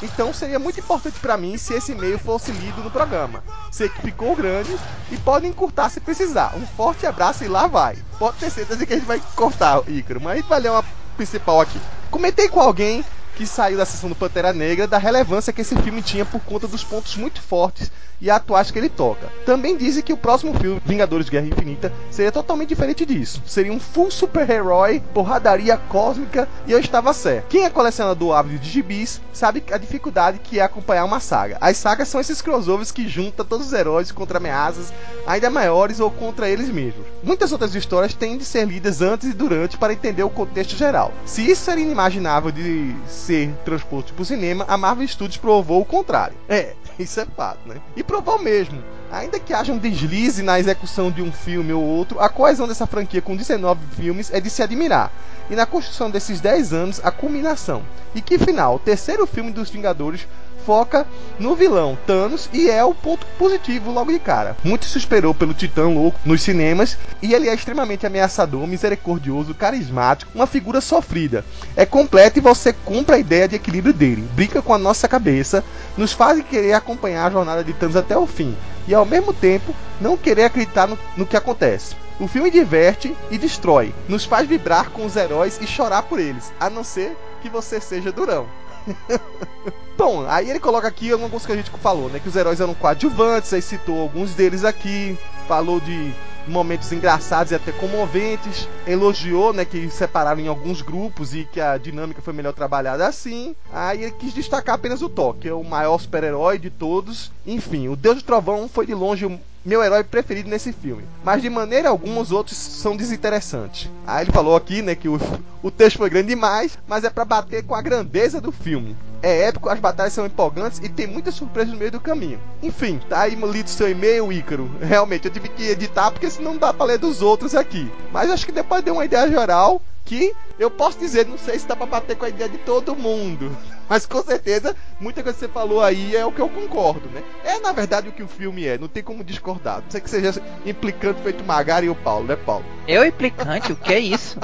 [0.00, 3.42] Então seria muito importante pra mim se esse e-mail fosse lido no programa.
[3.72, 4.76] Sei que ficou grande
[5.10, 6.54] e pode encurtar se precisar.
[6.54, 7.96] Um forte abraço e lá vai.
[8.20, 10.84] Pode ter certeza que a gente vai cortar, Ícaro, mas a gente vai ler uma
[11.16, 11.80] principal aqui.
[12.08, 13.04] Comentei com alguém
[13.34, 16.68] que saiu da sessão do Pantera Negra da relevância que esse filme tinha por conta
[16.68, 17.90] dos pontos muito fortes
[18.20, 19.28] e atuais que ele toca.
[19.44, 23.42] Também dizem que o próximo filme, Vingadores Guerra Infinita, seria totalmente diferente disso.
[23.46, 27.48] Seria um full super-herói, porradaria cósmica e eu estava certo.
[27.48, 31.58] Quem é colecionador ávido de gibis sabe a dificuldade que é acompanhar uma saga.
[31.60, 34.92] As sagas são esses crossovers que juntam todos os heróis contra ameaças
[35.26, 37.06] ainda maiores ou contra eles mesmos.
[37.22, 41.12] Muitas outras histórias têm de ser lidas antes e durante para entender o contexto geral.
[41.24, 45.84] Se isso era inimaginável de ser transposto para o cinema, a Marvel Studios provou o
[45.84, 46.36] contrário.
[46.48, 47.76] É, isso é fato, né?
[47.96, 48.82] E provou mesmo.
[49.10, 52.86] Ainda que haja um deslize na execução de um filme ou outro, a coesão dessa
[52.86, 55.12] franquia com 19 filmes é de se admirar.
[55.48, 57.82] E na construção desses 10 anos, a culminação.
[58.14, 60.26] E que final, o terceiro filme dos Vingadores
[60.66, 61.06] foca
[61.38, 64.56] no vilão Thanos e é o ponto positivo logo de cara.
[64.64, 70.32] Muito se esperou pelo Titã Louco nos cinemas e ele é extremamente ameaçador, misericordioso, carismático,
[70.34, 71.44] uma figura sofrida.
[71.76, 75.62] É completo e você compra a ideia de equilíbrio dele, brinca com a nossa cabeça,
[75.96, 78.56] nos faz querer acompanhar a jornada de Thanos até o fim
[78.88, 81.94] e ao mesmo tempo não querer acreditar no, no que acontece.
[82.18, 86.52] O filme diverte e destrói, nos faz vibrar com os heróis e chorar por eles,
[86.58, 88.48] a não ser que você seja durão.
[89.96, 92.20] Bom, aí ele coloca aqui alguma coisa que a gente falou, né?
[92.20, 95.18] Que os heróis eram coadjuvantes, aí citou alguns deles aqui,
[95.48, 96.12] falou de
[96.46, 101.76] momentos engraçados e até comoventes, elogiou, né, que separaram em alguns grupos e que a
[101.76, 103.54] dinâmica foi melhor trabalhada assim.
[103.72, 107.30] Aí ele quis destacar apenas o Thor, que é o maior super-herói de todos.
[107.46, 111.04] Enfim, o Deus do Trovão foi de longe o meu herói preferido nesse filme.
[111.24, 113.90] Mas de maneira alguma os outros são desinteressantes.
[114.06, 115.18] Aí ele falou aqui, né, que o,
[115.62, 118.96] o texto foi grande demais, mas é para bater com a grandeza do filme.
[119.26, 122.40] É épico, as batalhas são empolgantes e tem muitas surpresas no meio do caminho.
[122.62, 124.70] Enfim, tá aí lido seu e-mail, Ícaro.
[124.80, 127.90] Realmente, eu tive que editar porque senão não dá pra ler dos outros aqui.
[128.12, 131.66] Mas acho que depois deu uma ideia geral que eu posso dizer, não sei se
[131.66, 133.50] dá pra bater com a ideia de todo mundo.
[133.90, 137.20] Mas com certeza, muita coisa que você falou aí é o que eu concordo, né?
[137.42, 139.82] É na verdade o que o filme é, não tem como discordar.
[139.82, 142.64] Não sei que seja implicante feito Magari e o Paulo, né, Paulo?
[142.86, 144.38] Eu implicante, o que é isso?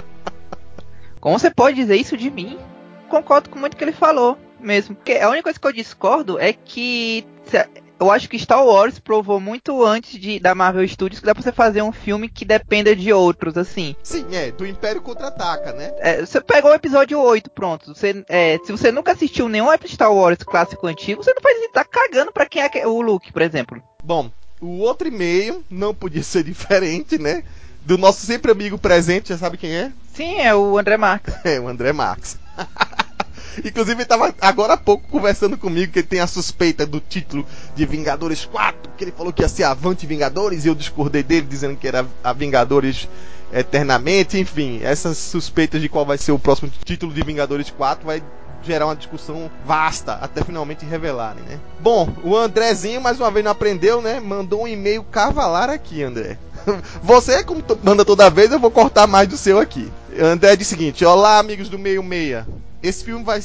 [1.21, 2.59] Como você pode dizer isso de mim?
[3.09, 4.95] Concordo com muito que ele falou mesmo.
[4.95, 7.27] Porque a única coisa que eu discordo é que
[8.03, 11.43] eu acho que Star Wars provou muito antes de, da Marvel Studios que dá pra
[11.43, 13.95] você fazer um filme que dependa de outros, assim.
[14.03, 15.93] Sim, é, do Império Contra-Ataca, né?
[15.99, 17.95] É, você pegou o episódio 8, pronto.
[17.95, 21.85] Você, é, se você nunca assistiu nenhum Star Wars clássico antigo, você não faz tá
[21.85, 23.83] cagando pra quem é o Luke, por exemplo.
[24.03, 24.31] Bom,
[24.61, 27.45] o outro e-mail não podia ser diferente, né?
[27.87, 29.93] Do nosso sempre amigo presente, já sabe quem é?
[30.13, 31.35] Sim, é o André Marques.
[31.45, 32.39] É, o André Marques.
[33.59, 37.47] Inclusive, ele estava agora há pouco conversando comigo que ele tem a suspeita do título
[37.75, 41.47] de Vingadores 4, que ele falou que ia ser Avante Vingadores, e eu discordei dele
[41.47, 43.09] dizendo que era a Vingadores
[43.53, 44.39] Eternamente.
[44.39, 48.23] Enfim, essas suspeitas de qual vai ser o próximo título de Vingadores 4 vai
[48.63, 51.59] gerar uma discussão vasta até finalmente revelarem, né?
[51.81, 54.21] Bom, o Andrezinho mais uma vez não aprendeu, né?
[54.21, 56.39] Mandou um e-mail cavalar aqui, André.
[57.03, 59.91] Você, como manda toda vez, eu vou cortar mais do seu aqui.
[60.19, 62.47] André diz o seguinte: Olá, amigos do Meio Meia.
[62.83, 63.41] Esse filme vai,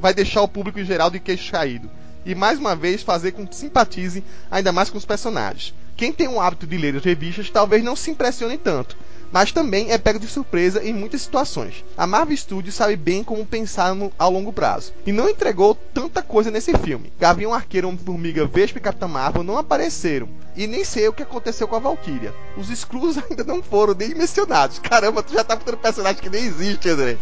[0.00, 1.90] vai deixar o público em geral de queixo caído.
[2.24, 5.74] E mais uma vez fazer com que simpatize ainda mais com os personagens.
[5.96, 8.96] Quem tem o hábito de ler as revistas talvez não se impressione tanto,
[9.32, 11.84] mas também é pego de surpresa em muitas situações.
[11.96, 16.22] A Marvel Studios sabe bem como pensar no, ao longo prazo, e não entregou tanta
[16.22, 17.12] coisa nesse filme.
[17.18, 21.68] Gavião Arqueiro, Homem-Formiga, Vespa e Capitã Marvel não apareceram, e nem sei o que aconteceu
[21.68, 22.34] com a Valkyria.
[22.56, 24.78] Os Skrulls ainda não foram nem mencionados.
[24.78, 27.16] Caramba, tu já tá botando personagem que nem existe, André.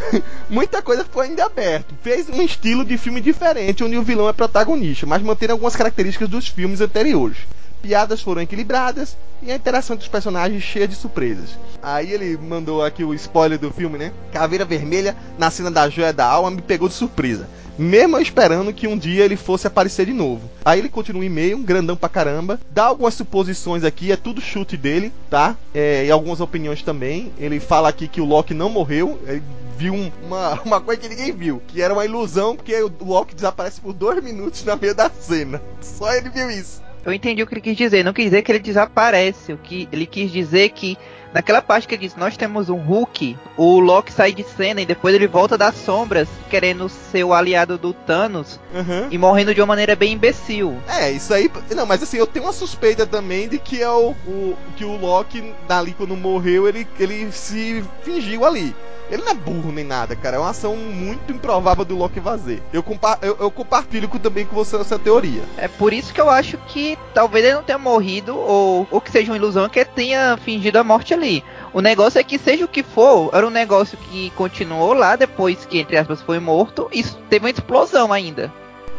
[0.48, 1.94] Muita coisa foi ainda aberto.
[2.02, 6.28] Fez um estilo de filme diferente, onde o vilão é protagonista, mas mantendo algumas características
[6.28, 7.38] dos filmes anteriores
[7.86, 11.50] piadas foram equilibradas e a interação dos personagens cheia de surpresas.
[11.80, 14.12] Aí ele mandou aqui o spoiler do filme, né?
[14.32, 17.48] Caveira Vermelha, na cena da joia da alma, me pegou de surpresa.
[17.78, 20.50] Mesmo esperando que um dia ele fosse aparecer de novo.
[20.64, 22.58] Aí ele continua um e-mail, um grandão pra caramba.
[22.72, 25.54] Dá algumas suposições aqui, é tudo chute dele, tá?
[25.72, 27.30] É, e algumas opiniões também.
[27.38, 29.20] Ele fala aqui que o Loki não morreu.
[29.28, 29.42] Ele
[29.78, 31.62] viu um, uma, uma coisa que ninguém viu.
[31.68, 35.60] Que era uma ilusão, porque o Loki desaparece por dois minutos na meio da cena.
[35.82, 36.85] Só ele viu isso.
[37.06, 38.04] Eu entendi o que ele quis dizer.
[38.04, 39.52] Não quis dizer que ele desaparece.
[39.52, 40.98] O que ele quis dizer que
[41.36, 44.86] naquela parte que ele disse nós temos um Hulk, o Loki sai de cena e
[44.86, 49.08] depois ele volta das sombras querendo ser o aliado do Thanos Uhum.
[49.10, 50.76] e morrendo de uma maneira bem imbecil.
[50.86, 51.50] É, isso aí.
[51.74, 54.96] Não, mas assim, eu tenho uma suspeita também de que é o, o que o
[54.98, 58.74] Loki, dali quando morreu, ele, ele se fingiu ali.
[59.08, 60.36] Ele não é burro nem nada, cara.
[60.36, 62.60] É uma ação muito improvável do Loki fazer.
[62.72, 65.42] Eu, compa eu, eu compartilho com, também com você essa teoria.
[65.56, 69.12] É por isso que eu acho que talvez ele não tenha morrido ou, ou que
[69.12, 71.25] seja uma ilusão que ele tenha fingido a morte ali.
[71.72, 75.64] O negócio é que seja o que for, era um negócio que continuou lá depois
[75.64, 78.52] que entre aspas foi morto e teve uma explosão ainda.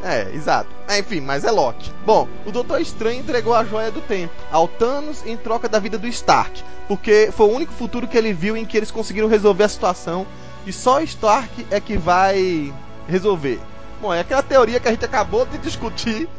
[0.03, 0.69] É, exato.
[0.87, 1.91] É, enfim, mas é Loki.
[2.05, 5.97] Bom, o Doutor Estranho entregou a joia do tempo ao Thanos em troca da vida
[5.97, 9.63] do Stark, porque foi o único futuro que ele viu em que eles conseguiram resolver
[9.63, 10.25] a situação
[10.65, 12.73] e só Stark é que vai
[13.07, 13.59] resolver.
[14.01, 16.29] Bom, é aquela teoria que a gente acabou de discutir,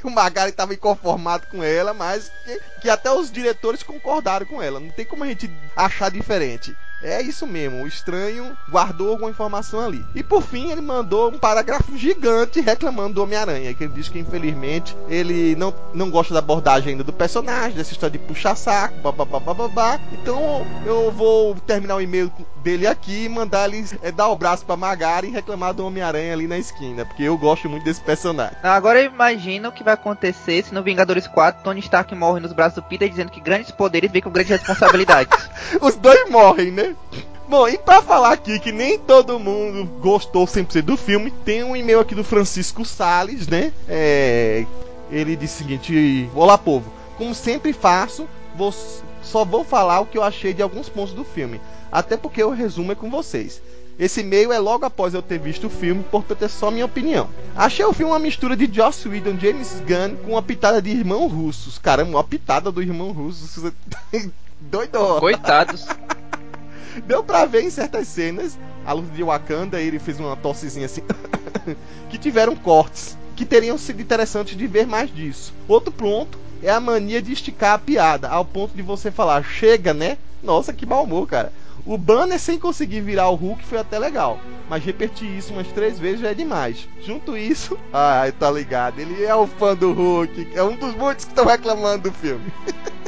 [0.06, 4.80] o Magari estava inconformado com ela, mas que, que até os diretores concordaram com ela.
[4.80, 6.76] Não tem como a gente achar diferente.
[7.02, 10.04] É isso mesmo, o estranho guardou alguma informação ali.
[10.14, 14.18] E por fim, ele mandou um parágrafo gigante reclamando do Homem-Aranha, que ele diz que
[14.18, 18.94] infelizmente ele não, não gosta da abordagem ainda do personagem, dessa história de puxar saco,
[19.00, 19.98] babá.
[20.12, 22.30] Então eu vou terminar o e-mail
[22.62, 26.32] dele aqui e mandar ele é, dar o braço pra Magari e reclamar do Homem-Aranha
[26.32, 28.56] ali na esquina, porque eu gosto muito desse personagem.
[28.62, 32.52] Agora eu imagino o que vai acontecer se no Vingadores 4 Tony Stark morre nos
[32.52, 35.48] braços do Peter dizendo que grandes poderes vêm com grandes responsabilidades.
[35.80, 36.89] Os dois morrem, né?
[37.48, 41.74] Bom, e pra falar aqui que nem todo mundo gostou 100% do filme, tem um
[41.74, 43.72] e-mail aqui do Francisco Sales, né?
[43.88, 44.64] É,
[45.10, 46.92] ele disse o seguinte: Olá, povo.
[47.18, 48.72] Como sempre faço, vou,
[49.22, 51.60] só vou falar o que eu achei de alguns pontos do filme.
[51.90, 53.60] Até porque o resumo é com vocês.
[53.98, 57.28] Esse e-mail é logo após eu ter visto o filme, portanto é só minha opinião.
[57.54, 61.26] Achei o filme uma mistura de Joss Whedon James Gunn com uma pitada de irmão
[61.26, 61.78] russos.
[61.78, 63.70] Caramba, uma pitada do irmão russo.
[64.58, 65.20] Doido!
[65.20, 65.86] Coitados.
[67.06, 71.02] Deu pra ver em certas cenas, a luz de Wakanda, ele fez uma tossezinha assim,
[72.08, 75.52] que tiveram cortes, que teriam sido interessantes de ver mais disso.
[75.68, 79.94] Outro ponto é a mania de esticar a piada, ao ponto de você falar, chega,
[79.94, 80.18] né?
[80.42, 81.52] Nossa, que mau humor, cara.
[81.86, 84.38] O banner sem conseguir virar o Hulk foi até legal,
[84.68, 86.86] mas repetir isso umas três vezes já é demais.
[87.02, 91.24] Junto isso, ai, tá ligado, ele é o fã do Hulk, é um dos muitos
[91.24, 92.52] que estão reclamando do filme.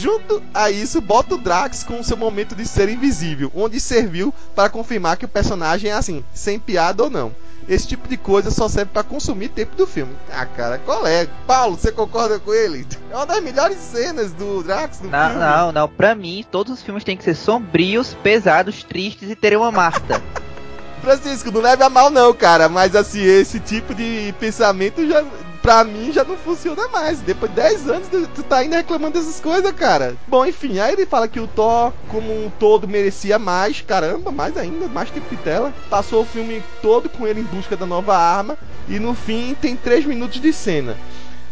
[0.00, 4.70] Junto a isso, bota o Drax com seu momento de ser invisível, onde serviu para
[4.70, 7.34] confirmar que o personagem é assim, sem piada ou não.
[7.68, 10.16] Esse tipo de coisa só serve para consumir tempo do filme.
[10.32, 11.28] Ah, cara, qual é?
[11.46, 12.86] Paulo, você concorda com ele?
[13.10, 15.44] É uma das melhores cenas do Drax no Não, filme.
[15.44, 15.86] não, não.
[15.88, 20.20] Pra mim, todos os filmes têm que ser sombrios, pesados, tristes e terem uma Marta.
[21.02, 25.22] Francisco, não leve a mal não, cara, mas assim, esse tipo de pensamento já,
[25.62, 27.20] pra mim, já não funciona mais.
[27.20, 30.14] Depois de 10 anos, tu- tá ainda reclamando dessas coisas, cara.
[30.26, 34.56] Bom, enfim, aí ele fala que o Thor, como um todo, merecia mais, caramba, mais
[34.56, 35.72] ainda, mais tempo de tela.
[35.88, 38.56] Passou o filme todo com ele em busca da nova arma,
[38.88, 40.96] e no fim tem 3 minutos de cena.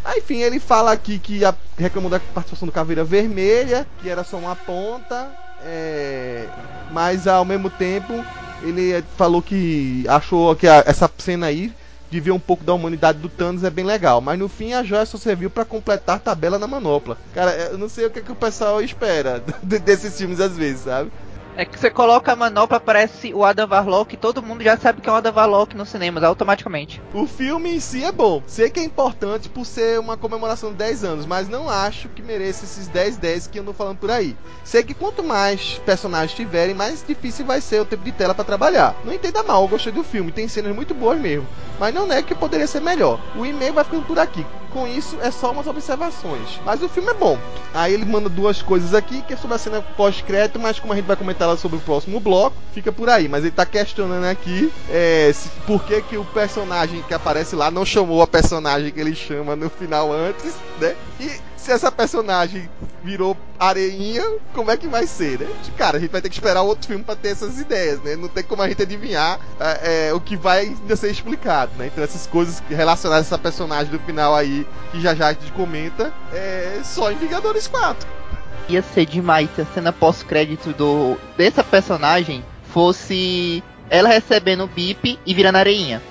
[0.03, 4.23] Aí, enfim, ele fala aqui que a- reclamou da participação do Caveira Vermelha, que era
[4.23, 5.27] só uma ponta,
[5.63, 6.45] é,
[6.91, 8.13] mas ao mesmo tempo
[8.63, 11.71] ele falou que achou que a- essa cena aí
[12.09, 14.83] de ver um pouco da humanidade do Thanos é bem legal, mas no fim a
[14.83, 17.17] joia só serviu pra completar a tabela na manopla.
[17.33, 20.81] Cara, eu não sei o que, que o pessoal espera de- desses filmes às vezes,
[20.81, 21.11] sabe?
[21.59, 25.09] É que você coloca a manopla, aparece o Adam Warlock, todo mundo já sabe que
[25.09, 27.01] é o Adam Warlock nos cinemas, automaticamente.
[27.13, 28.41] O filme em si é bom.
[28.47, 32.21] Sei que é importante por ser uma comemoração de 10 anos, mas não acho que
[32.21, 34.37] mereça esses 10 10 que eu ando falando por aí.
[34.63, 38.45] Sei que quanto mais personagens tiverem, mais difícil vai ser o tempo de tela para
[38.45, 38.95] trabalhar.
[39.03, 41.45] Não entenda mal, eu gostei do filme, tem cenas muito boas mesmo.
[41.77, 43.19] Mas não é que poderia ser melhor.
[43.35, 44.45] O e-mail vai ficando por aqui.
[44.71, 46.59] Com isso, é só umas observações.
[46.63, 47.39] Mas o filme é bom.
[47.73, 50.95] Aí ele manda duas coisas aqui, que é sobre a cena pós-crédito, mas como a
[50.95, 53.27] gente vai comentar lá sobre o próximo bloco, fica por aí.
[53.27, 57.71] Mas ele tá questionando aqui é, se, por que, que o personagem que aparece lá
[57.71, 60.95] não chamou a personagem que ele chama no final antes, né?
[61.19, 62.67] E se essa personagem
[63.03, 64.23] virou areinha,
[64.53, 65.47] como é que vai ser, né?
[65.77, 68.15] Cara, a gente vai ter que esperar outro filme para ter essas ideias, né?
[68.15, 71.85] Não tem como a gente adivinhar é, é, o que vai ainda ser explicado, né?
[71.85, 75.51] Então essas coisas relacionadas a essa personagem do final aí, que já já a gente
[75.51, 78.07] comenta, é só em Vingadores 4.
[78.67, 82.43] Ia ser demais se a cena pós-crédito do dessa personagem
[82.73, 86.01] fosse ela recebendo o bip e virando areinha.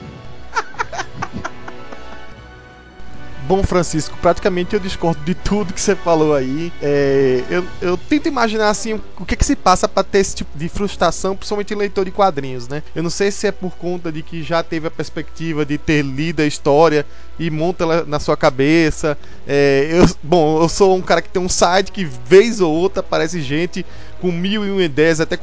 [3.49, 6.70] Bom, Francisco, praticamente eu discordo de tudo que você falou aí.
[6.83, 10.51] É, eu, eu, tento imaginar assim o que, que se passa para ter esse tipo
[10.59, 12.83] de frustração, principalmente em leitor de quadrinhos, né?
[12.95, 16.05] Eu não sei se é por conta de que já teve a perspectiva de ter
[16.05, 17.07] lido a história
[17.39, 19.16] e monta ela na sua cabeça.
[19.47, 23.01] É, eu, bom, eu sou um cara que tem um site que vez ou outra
[23.01, 23.87] aparece gente
[24.20, 25.39] com mil e uma ideias, até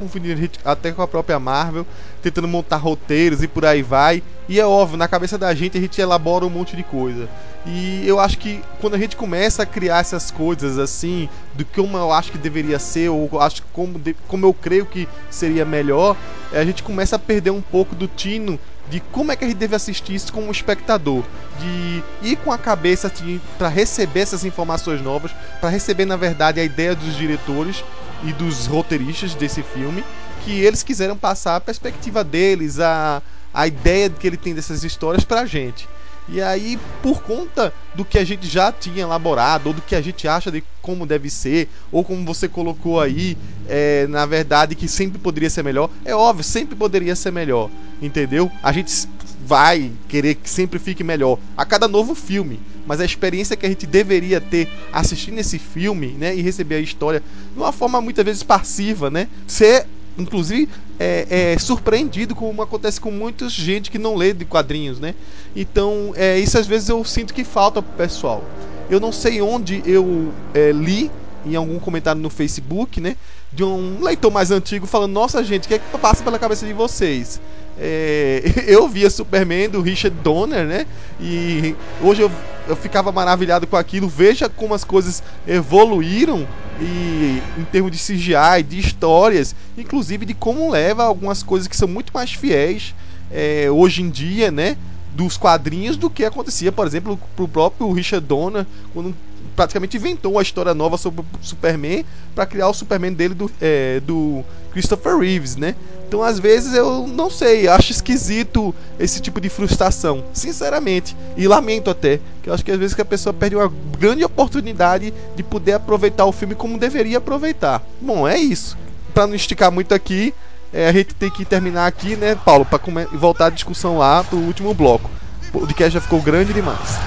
[0.64, 1.86] até com a própria Marvel,
[2.22, 4.22] tentando montar roteiros e por aí vai.
[4.48, 7.28] E é óbvio, na cabeça da gente a gente elabora um monte de coisa.
[7.66, 11.98] E eu acho que quando a gente começa a criar essas coisas assim, do como
[11.98, 16.16] eu acho que deveria ser, ou acho como, como eu creio que seria melhor,
[16.54, 19.58] a gente começa a perder um pouco do tino de como é que a gente
[19.58, 21.24] deve assistir isso como espectador,
[21.60, 26.60] de ir com a cabeça assim, para receber essas informações novas, para receber na verdade
[26.60, 27.84] a ideia dos diretores
[28.24, 30.04] e dos roteiristas desse filme,
[30.44, 33.22] que eles quiseram passar a perspectiva deles, a,
[33.54, 35.88] a ideia que ele tem dessas histórias pra gente.
[36.28, 40.02] E aí, por conta do que a gente já tinha elaborado, ou do que a
[40.02, 43.38] gente acha de como deve ser, ou como você colocou aí,
[43.68, 47.70] é, na verdade, que sempre poderia ser melhor, é óbvio, sempre poderia ser melhor,
[48.02, 48.52] entendeu?
[48.64, 49.08] A gente
[49.46, 53.70] vai querer que sempre fique melhor a cada novo filme, mas a experiência que a
[53.70, 57.22] gente deveria ter assistindo esse filme, né, e receber a história
[57.54, 59.86] de uma forma muitas vezes passiva, né, ser
[60.18, 60.70] inclusive
[61.00, 65.14] é, é, surpreendido como acontece com muita gente que não lê de quadrinhos, né?
[65.56, 68.42] Então, é, isso às vezes eu sinto que falta pro pessoal.
[68.90, 71.12] Eu não sei onde eu é, li
[71.46, 73.18] em algum comentário no Facebook, né?
[73.52, 76.66] De um leitor mais antigo falando: Nossa, gente, o que é que passa pela cabeça
[76.66, 77.42] de vocês?
[77.78, 80.86] É, eu via Superman do Richard Donner, né?
[81.20, 82.32] E hoje eu,
[82.68, 84.08] eu ficava maravilhado com aquilo.
[84.08, 86.48] Veja como as coisas evoluíram
[86.80, 91.88] e em termos de CGI, de histórias, inclusive de como leva algumas coisas que são
[91.88, 92.94] muito mais fiéis
[93.32, 94.78] é, hoje em dia, né?
[95.16, 99.16] Dos quadrinhos do que acontecia, por exemplo, pro próprio Richard Donner, quando
[99.56, 104.00] praticamente inventou uma história nova sobre o Superman para criar o Superman dele do, é,
[104.02, 105.76] do Christopher Reeves, né?
[106.08, 111.16] Então, às vezes, eu não sei, acho esquisito esse tipo de frustração, sinceramente.
[111.36, 114.24] E lamento até, que eu acho que às vezes que a pessoa perde uma grande
[114.24, 117.82] oportunidade de poder aproveitar o filme como deveria aproveitar.
[118.00, 118.78] Bom, é isso.
[119.14, 120.34] Para não esticar muito aqui,
[120.72, 122.80] é, a gente tem que terminar aqui, né, Paulo, para
[123.14, 125.10] voltar a discussão lá pro último bloco.
[125.50, 127.00] O podcast já ficou grande demais.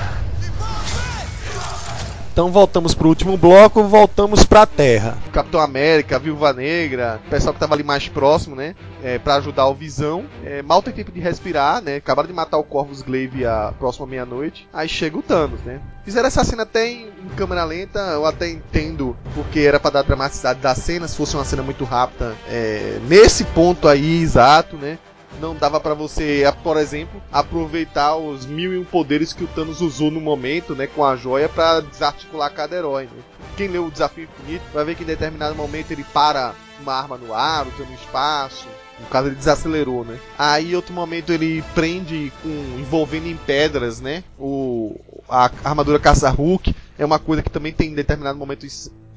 [2.39, 5.19] Então voltamos pro último bloco, voltamos pra Terra.
[5.33, 8.77] Capitão América, Viúva Negra, o pessoal que tava ali mais próximo, né?
[9.03, 10.25] É, para ajudar o Visão.
[10.45, 11.97] É, mal tem tempo de respirar, né?
[11.97, 14.69] Acabaram de matar o Corvus Glaive a próxima meia-noite.
[14.73, 15.81] Aí chega o Thanos, né?
[16.05, 20.03] Fizeram essa cena até em, em câmera lenta, eu até entendo porque era para dar
[20.03, 22.37] dramaticidade da cena, se fosse uma cena muito rápida.
[22.49, 24.97] É, nesse ponto aí, exato, né?
[25.41, 29.81] Não dava para você, por exemplo, aproveitar os mil e um poderes que o Thanos
[29.81, 33.05] usou no momento, né, com a joia para desarticular cada herói.
[33.05, 33.23] Né?
[33.57, 37.17] Quem leu o Desafio Infinito vai ver que em determinado momento ele para uma arma
[37.17, 38.67] no ar, usando espaço.
[39.01, 40.19] No caso ele desacelerou, né?
[40.37, 42.49] Aí outro momento ele prende com
[42.81, 44.25] envolvendo em pedras, né?
[44.37, 44.99] O
[45.29, 48.67] a armadura caça Hulk é uma coisa que também tem em determinado momento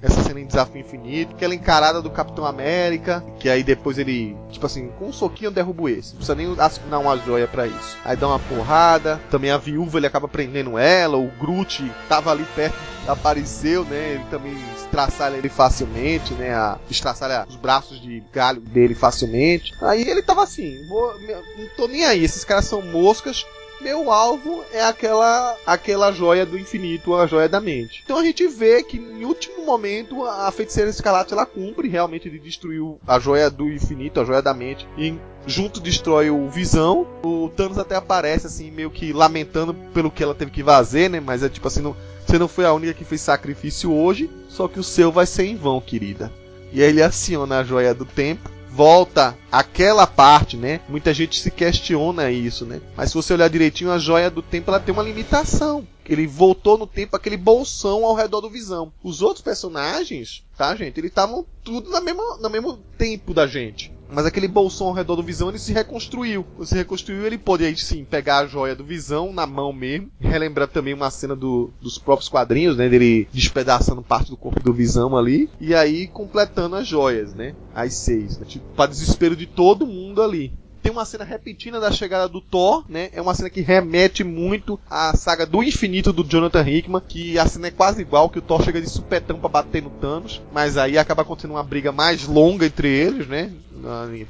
[0.01, 4.65] essa cena em Desafio Infinito, aquela encarada do Capitão América, que aí depois ele, tipo
[4.65, 6.11] assim, com um soquinho eu derrubo esse.
[6.11, 7.97] Não precisa nem assinar uma joia para isso.
[8.03, 12.45] Aí dá uma porrada, também a viúva ele acaba prendendo ela, o Groot tava ali
[12.55, 12.75] perto,
[13.07, 14.13] apareceu, né?
[14.15, 16.53] Ele também estraçalha ele facilmente, né?
[16.53, 19.73] A, estraçalha os braços de galho dele facilmente.
[19.81, 23.45] Aí ele tava assim, vou, não tô nem aí, esses caras são moscas,
[23.81, 28.01] meu alvo é aquela aquela joia do infinito, a joia da mente.
[28.03, 32.39] Então a gente vê que em último momento a feiticeira escarlate ela cumpre realmente de
[32.39, 37.07] destruir a joia do infinito, a joia da mente e junto destrói o Visão.
[37.23, 41.19] O Thanos até aparece assim meio que lamentando pelo que ela teve que fazer, né?
[41.19, 41.95] Mas é tipo assim, não,
[42.25, 45.45] você não foi a única que fez sacrifício hoje, só que o seu vai ser
[45.45, 46.31] em vão, querida.
[46.71, 50.79] E aí ele aciona a joia do tempo volta aquela parte, né?
[50.87, 52.81] Muita gente se questiona isso, né?
[52.95, 55.87] Mas se você olhar direitinho, a joia do tempo ela tem uma limitação.
[56.07, 58.91] Ele voltou no tempo aquele bolsão ao redor do Visão.
[59.03, 60.99] Os outros personagens, tá, gente?
[60.99, 63.91] Eles estavam tudo na mesma, no mesmo tempo da gente.
[64.11, 66.45] Mas aquele bolsão ao redor do Visão ele se reconstruiu.
[66.55, 70.11] Quando se reconstruiu, ele pôde aí sim pegar a joia do Visão na mão mesmo.
[70.19, 72.89] Relembrar também uma cena do, dos próprios quadrinhos, né?
[72.89, 75.49] Dele despedaçando parte do corpo do Visão ali.
[75.59, 77.55] E aí completando as joias, né?
[77.73, 78.37] As seis.
[78.37, 78.45] Né?
[78.45, 80.53] Tipo, para desespero de todo mundo ali.
[80.81, 83.09] Tem uma cena repetida da chegada do Thor, né?
[83.13, 87.45] É uma cena que remete muito à saga do infinito do Jonathan Hickman, que a
[87.45, 90.77] cena é quase igual, que o Thor chega de supetão para bater no Thanos, mas
[90.77, 93.51] aí acaba acontecendo uma briga mais longa entre eles, né?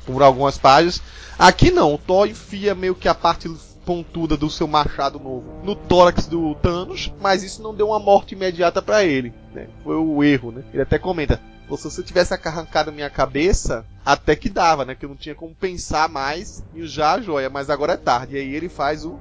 [0.05, 1.01] Por algumas páginas.
[1.39, 3.49] Aqui não, o Thor enfia meio que a parte
[3.85, 8.35] pontuda do seu machado novo no tórax do Thanos, mas isso não deu uma morte
[8.35, 9.67] imediata para ele, né?
[9.83, 10.63] Foi o erro, né?
[10.73, 11.41] Ele até comenta:
[11.77, 14.95] se você tivesse arrancado minha cabeça, até que dava, né?
[14.95, 18.35] Que eu não tinha como pensar mais em usar a joia, mas agora é tarde.
[18.35, 19.19] E aí ele faz o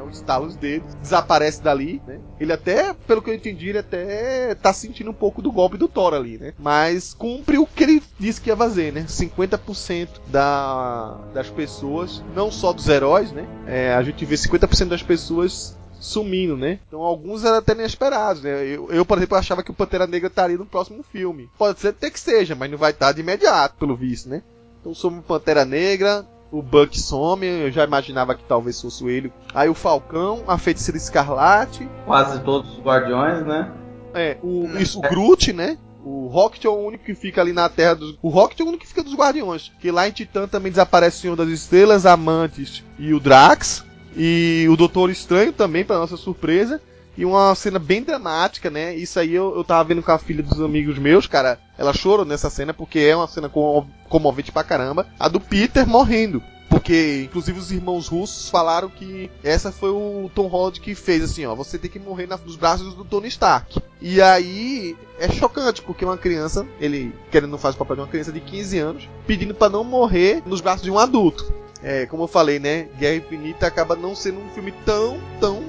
[0.00, 2.18] né, os estalos dele, desaparece dali, né?
[2.38, 5.88] Ele até, pelo que eu entendi, ele até tá sentindo um pouco do golpe do
[5.88, 6.54] Thor ali, né?
[6.58, 9.04] Mas cumpre o que ele disse que ia fazer, né?
[9.06, 13.46] 50% da, das pessoas, não só dos heróis, né?
[13.66, 16.80] É, a gente vê 50% das pessoas sumindo, né?
[16.88, 18.64] Então alguns eram até inesperados, né?
[18.66, 21.48] Eu, eu, por exemplo, achava que o Pantera Negra estaria no próximo filme.
[21.56, 24.42] Pode ser até que seja, mas não vai estar de imediato, pelo visto, né?
[24.80, 29.32] Então some o Pantera Negra, o Buck some, eu já imaginava que talvez fosse ele.
[29.54, 31.88] Aí o Falcão, a Feiticeira Escarlate.
[32.06, 33.70] Quase todos os Guardiões, né?
[34.14, 35.78] É, o, isso, o Groot, né?
[36.02, 38.18] O Rocket é o único que fica ali na Terra dos.
[38.22, 39.70] O Rocket é o único que fica dos Guardiões.
[39.80, 43.84] Que lá em Titã também desaparece o Senhor das Estrelas, Amantes e o Drax.
[44.16, 46.80] E o Doutor Estranho também, para nossa surpresa.
[47.16, 48.94] E uma cena bem dramática, né?
[48.94, 51.58] Isso aí eu, eu tava vendo com a filha dos amigos meus, cara.
[51.76, 53.50] Ela chorou nessa cena porque é uma cena
[54.08, 55.06] comovente pra caramba.
[55.18, 56.42] A do Peter morrendo.
[56.70, 61.44] Porque, inclusive, os irmãos russos falaram que essa foi o Tom Holland que fez, assim,
[61.44, 63.82] ó, você tem que morrer nos braços do Tony Stark.
[64.00, 68.08] E aí, é chocante, porque uma criança, ele, querendo não faz o papel de uma
[68.08, 72.24] criança de 15 anos, pedindo para não morrer nos braços de um adulto é, como
[72.24, 72.88] eu falei, né?
[72.98, 75.64] Guerra Infinita acaba não sendo um filme tão, tão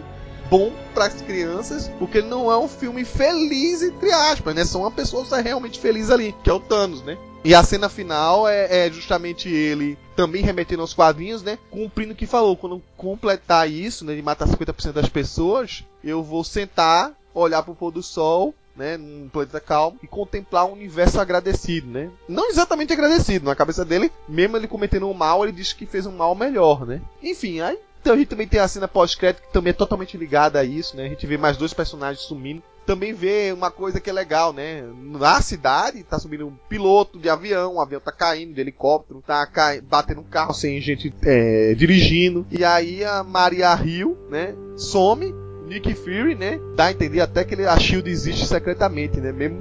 [0.49, 4.65] bom para as crianças, porque não é um filme feliz, entre aspas, né?
[4.65, 7.17] Só uma pessoa está realmente feliz ali, que é o Thanos, né?
[7.43, 11.57] E a cena final é, é, justamente ele também remetendo aos quadrinhos, né?
[11.71, 12.55] Cumprindo o que falou.
[12.55, 14.13] Quando completar isso, né?
[14.13, 19.29] De matar 50% das pessoas, eu vou sentar, olhar pro pôr do sol né, num
[19.29, 22.09] planeta calmo e contemplar um universo agradecido, né?
[22.27, 26.05] Não exatamente agradecido, na cabeça dele, mesmo ele cometendo um mal, ele diz que fez
[26.05, 27.01] um mal melhor, né?
[27.21, 30.59] Enfim, aí então a gente também tem a cena pós-crédito que também é totalmente ligada
[30.59, 31.05] a isso, né?
[31.05, 32.63] A gente vê mais dois personagens sumindo.
[32.83, 34.83] Também vê uma coisa que é legal, né?
[34.99, 39.47] Na cidade tá subindo um piloto de avião, o avião tá caindo de helicóptero, tá
[39.83, 42.45] batendo um carro sem gente é, dirigindo.
[42.49, 44.55] E aí a Maria Hill, né?
[44.75, 45.31] Some
[45.71, 46.59] Nick Fury, né?
[46.75, 49.31] Dá a entender até que ele, a Shield existe secretamente, né?
[49.31, 49.57] Mesmo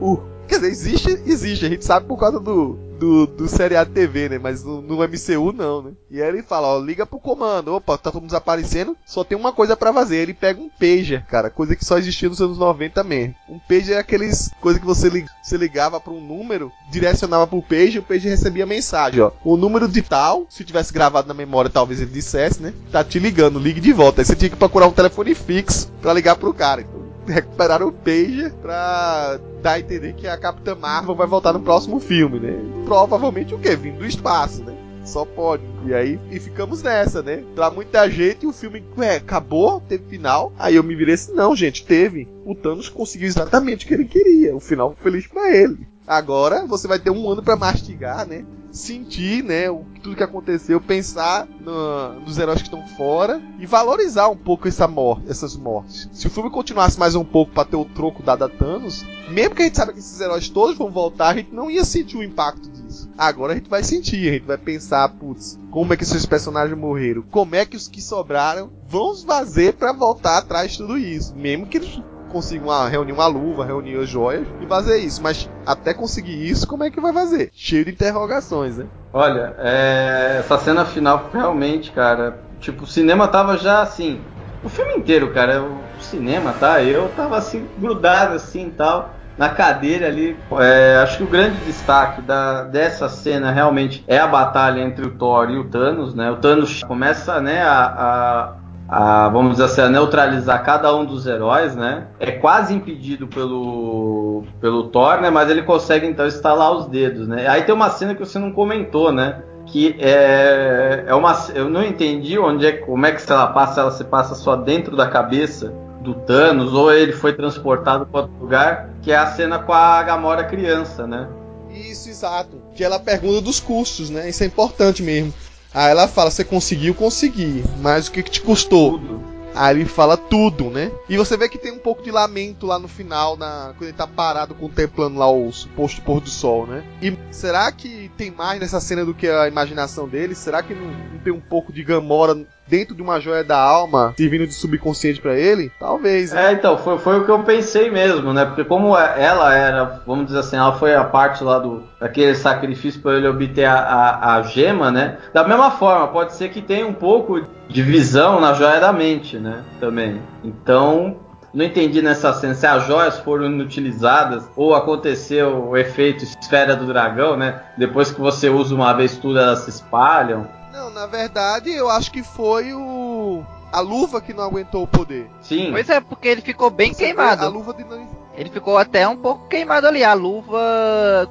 [0.00, 1.66] o, o, Quer dizer, existe, existe.
[1.66, 4.38] A gente sabe por causa do, do, do seriado TV, né?
[4.38, 5.90] Mas no, no, MCU não, né?
[6.08, 7.74] E aí ele fala, ó, liga pro comando.
[7.74, 8.96] Opa, tá todo mundo desaparecendo.
[9.04, 10.18] Só tem uma coisa para fazer.
[10.18, 11.50] Ele pega um pager, cara.
[11.50, 13.34] Coisa que só existia nos anos 90 mesmo.
[13.48, 15.10] Um pager é aqueles coisa que você,
[15.42, 19.32] você ligava para um número, direcionava pro pager e o pager recebia mensagem, ó.
[19.44, 22.72] O número de tal, se tivesse gravado na memória, talvez ele dissesse, né?
[22.92, 24.20] Tá te ligando, ligue de volta.
[24.20, 26.82] Aí você tinha que procurar um telefone fixo para ligar pro cara.
[26.82, 31.60] Então, recuperaram o pager pra dar a entender que a Capitã Marvel vai voltar no
[31.60, 32.54] próximo filme, né?
[32.84, 33.76] Provavelmente o quê?
[33.76, 34.76] Vindo do espaço, né?
[35.04, 35.62] Só pode.
[35.84, 37.42] E aí e ficamos nessa, né?
[37.54, 40.52] Pra muita gente o filme, ué, acabou, teve final.
[40.58, 42.28] Aí eu me virei assim, não, gente, teve.
[42.44, 44.54] O Thanos conseguiu exatamente o que ele queria.
[44.54, 45.86] O final feliz para ele.
[46.06, 48.44] Agora você vai ter um ano para mastigar, né?
[48.72, 54.28] Sentir, né, o, tudo que aconteceu, pensar no, nos heróis que estão fora e valorizar
[54.28, 56.08] um pouco essa morte, essas mortes.
[56.12, 59.54] Se o filme continuasse mais um pouco para ter o troco dado a Thanos, mesmo
[59.54, 62.16] que a gente saiba que esses heróis todos vão voltar, a gente não ia sentir
[62.16, 63.10] o impacto disso.
[63.16, 66.78] Agora a gente vai sentir, a gente vai pensar, putz, como é que esses personagens
[66.78, 67.22] morreram?
[67.30, 71.34] Como é que os que sobraram vão fazer para voltar atrás de tudo isso?
[71.34, 72.00] Mesmo que eles
[72.32, 75.22] consiga uma, reunir uma luva, reunir as joias e fazer isso.
[75.22, 77.50] Mas até conseguir isso, como é que vai fazer?
[77.54, 78.86] Cheio de interrogações, né?
[79.12, 84.20] Olha, é, essa cena final realmente, cara, Tipo, o cinema tava já assim.
[84.62, 86.80] O filme inteiro, cara, o cinema, tá?
[86.80, 90.36] Eu tava assim, grudado assim e tal, na cadeira ali.
[90.60, 95.10] É, acho que o grande destaque da, dessa cena realmente é a batalha entre o
[95.10, 96.30] Thor e o Thanos, né?
[96.30, 98.52] O Thanos começa, né, a, a,
[98.92, 102.08] a vamos dizer assim, a neutralizar cada um dos heróis, né?
[102.20, 105.30] É quase impedido pelo, pelo Thor, né?
[105.30, 107.48] Mas ele consegue então estalar os dedos, né?
[107.48, 109.42] Aí tem uma cena que você não comentou, né?
[109.64, 113.92] que é, é uma eu não entendi onde é como é que ela passa ela
[113.92, 118.90] se passa só dentro da cabeça do Thanos ou ele foi transportado para outro lugar
[119.00, 121.28] que é a cena com a Gamora criança né
[121.72, 122.60] Isso, exato.
[122.74, 124.28] Que ela pergunta dos custos, né?
[124.28, 125.32] Isso é importante mesmo.
[125.74, 127.64] Aí ela fala, você conseguiu, consegui.
[127.80, 128.98] Mas o que, que te custou?
[128.98, 130.90] tudo Aí ele fala tudo, né?
[131.08, 133.92] E você vê que tem um pouco de lamento lá no final, na, quando ele
[133.92, 136.82] tá parado contemplando lá o suposto pôr do sol, né?
[137.00, 140.34] E será que tem mais nessa cena do que a imaginação dele?
[140.34, 144.14] Será que não, não tem um pouco de Gamora dentro de uma joia da alma
[144.16, 145.70] servindo de subconsciente pra ele?
[145.78, 146.46] Talvez, né?
[146.46, 148.44] É, então, foi, foi o que eu pensei mesmo, né?
[148.44, 153.00] Porque como ela era, vamos dizer assim, ela foi a parte lá do daquele sacrifício
[153.00, 155.18] para ele obter a, a, a gema, né?
[155.32, 159.38] Da mesma forma, pode ser que tenha um pouco de visão na joia da mente,
[159.38, 159.64] né?
[159.80, 160.20] Também.
[160.44, 161.16] Então,
[161.52, 166.86] não entendi nessa cena se as joias foram inutilizadas ou aconteceu o efeito esfera do
[166.86, 167.62] dragão, né?
[167.76, 170.46] Depois que você usa uma vez tudo, elas se espalham.
[170.72, 173.42] Não, na verdade, eu acho que foi o.
[173.72, 175.30] A luva que não aguentou o poder.
[175.40, 175.70] Sim.
[175.72, 177.46] Pois é, porque ele ficou bem Você queimado.
[177.46, 178.06] A luva de não.
[178.36, 180.04] Ele ficou até um pouco queimado ali.
[180.04, 180.58] A luva,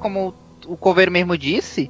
[0.00, 0.34] como
[0.66, 1.88] o coveiro mesmo disse,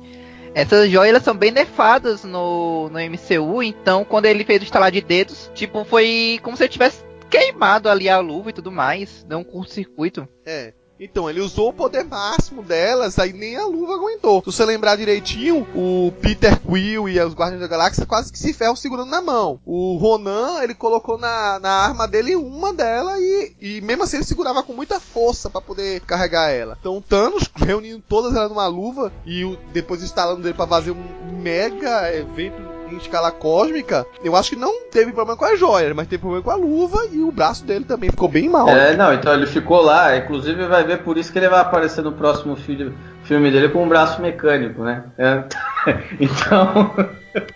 [0.54, 3.62] essas joias elas são bem nefadas no, no MCU.
[3.62, 7.88] Então, quando ele fez o estalar de dedos, tipo, foi como se ele tivesse queimado
[7.88, 9.24] ali a luva e tudo mais.
[9.24, 10.28] Deu um curto-circuito.
[10.44, 10.72] É.
[11.04, 14.40] Então, ele usou o poder máximo delas, aí nem a luva aguentou.
[14.40, 18.52] Se você lembrar direitinho, o Peter Quill e os Guardiões da Galáxia quase que se
[18.52, 19.58] ferram segurando na mão.
[19.66, 24.24] O Ronan, ele colocou na, na arma dele uma dela e, e mesmo assim ele
[24.24, 26.76] segurava com muita força pra poder carregar ela.
[26.80, 30.92] Então o Thanos, reunindo todas elas numa luva e o- depois instalando dele pra fazer
[30.92, 31.02] um
[31.42, 36.06] mega evento em escala cósmica, eu acho que não teve problema com as joias, mas
[36.06, 38.68] teve problema com a luva e o braço dele também ficou bem mal.
[38.68, 42.02] É, não, então ele ficou lá, inclusive vai ver por isso que ele vai aparecer
[42.02, 42.92] no próximo filme,
[43.24, 45.04] filme dele com um braço mecânico, né?
[45.18, 45.42] É.
[46.20, 46.94] Então.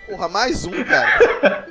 [0.08, 1.66] Porra, mais um, cara.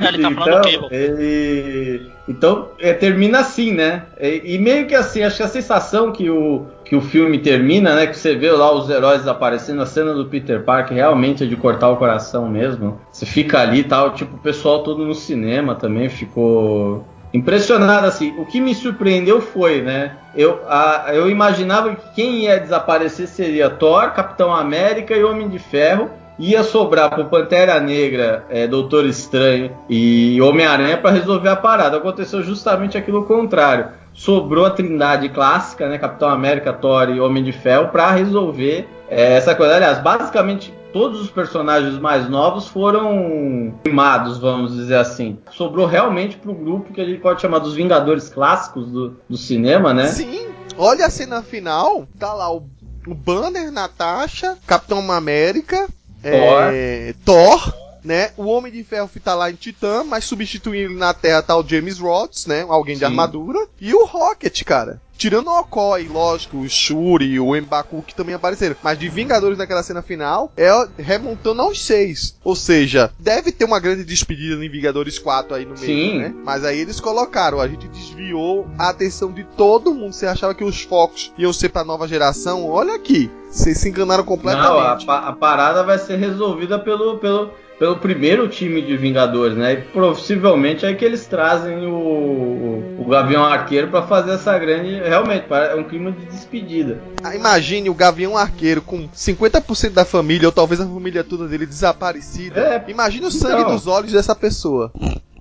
[0.00, 4.02] É, ele tá falando então, ele- então é, termina assim, né?
[4.20, 7.94] E, e meio que assim, acho que a sensação que o, que o filme termina,
[7.94, 8.06] né?
[8.06, 11.56] Que você vê lá os heróis aparecendo, a cena do Peter Parker realmente é de
[11.56, 13.00] cortar o coração mesmo.
[13.10, 18.34] Você fica ali e tal, tipo, o pessoal todo no cinema também ficou impressionado assim.
[18.38, 20.12] O que me surpreendeu foi, né?
[20.36, 25.58] Eu, a- eu imaginava que quem ia desaparecer seria Thor, Capitão América e Homem de
[25.58, 26.10] Ferro.
[26.36, 31.96] Ia sobrar pro Pantera Negra, é, Doutor Estranho e Homem-Aranha para resolver a parada.
[31.96, 33.86] Aconteceu justamente aquilo contrário.
[34.14, 35.98] Sobrou a trindade clássica, né?
[35.98, 39.76] Capitão América, Thor e Homem de Ferro para resolver é, essa coisa.
[39.76, 45.36] Aliás, basicamente todos os personagens mais novos foram queimados, vamos dizer assim.
[45.50, 49.92] Sobrou realmente pro grupo que a gente pode chamar dos Vingadores clássicos do, do cinema,
[49.92, 50.06] né?
[50.06, 50.46] Sim,
[50.78, 52.62] olha a cena final, tá lá o,
[53.08, 55.88] o Banner, Natasha, Capitão América,
[56.22, 58.30] é, Thor, né?
[58.36, 61.66] O Homem de Ferro tá lá em Titã, mas substituindo ele na Terra tá o
[61.66, 62.64] James Rhodes, né?
[62.68, 63.06] Alguém de Sim.
[63.06, 63.66] armadura.
[63.80, 65.00] E o Rocket, cara.
[65.16, 68.74] Tirando o Okoi, lógico, o Shuri, o Mbaku que também apareceram.
[68.82, 70.68] Mas de Vingadores naquela cena final, é
[70.98, 72.36] remontando aos seis.
[72.42, 76.18] Ou seja, deve ter uma grande despedida em Vingadores 4 aí no meio, Sim.
[76.18, 76.34] né?
[76.44, 80.12] Mas aí eles colocaram, a gente desviou a atenção de todo mundo.
[80.12, 82.68] Você achava que os focos iam ser pra nova geração?
[82.68, 83.30] Olha aqui.
[83.48, 85.06] Vocês se enganaram Não, a, completamente.
[85.06, 89.72] pa- a parada vai ser resolvida pelo, pelo, pelo primeiro time de Vingadores, né?
[89.72, 95.00] E possivelmente é que eles trazem o, o, Gavião Arqueiro pra fazer essa grande.
[95.00, 97.00] Realmente, é um clima de despedida.
[97.22, 101.66] Ah, Imagine o Gavião Arqueiro com 50% da família, ou talvez a família toda dele
[101.66, 102.60] desaparecida.
[102.60, 103.74] É, Imagine o sangue então.
[103.74, 104.92] dos olhos dessa pessoa.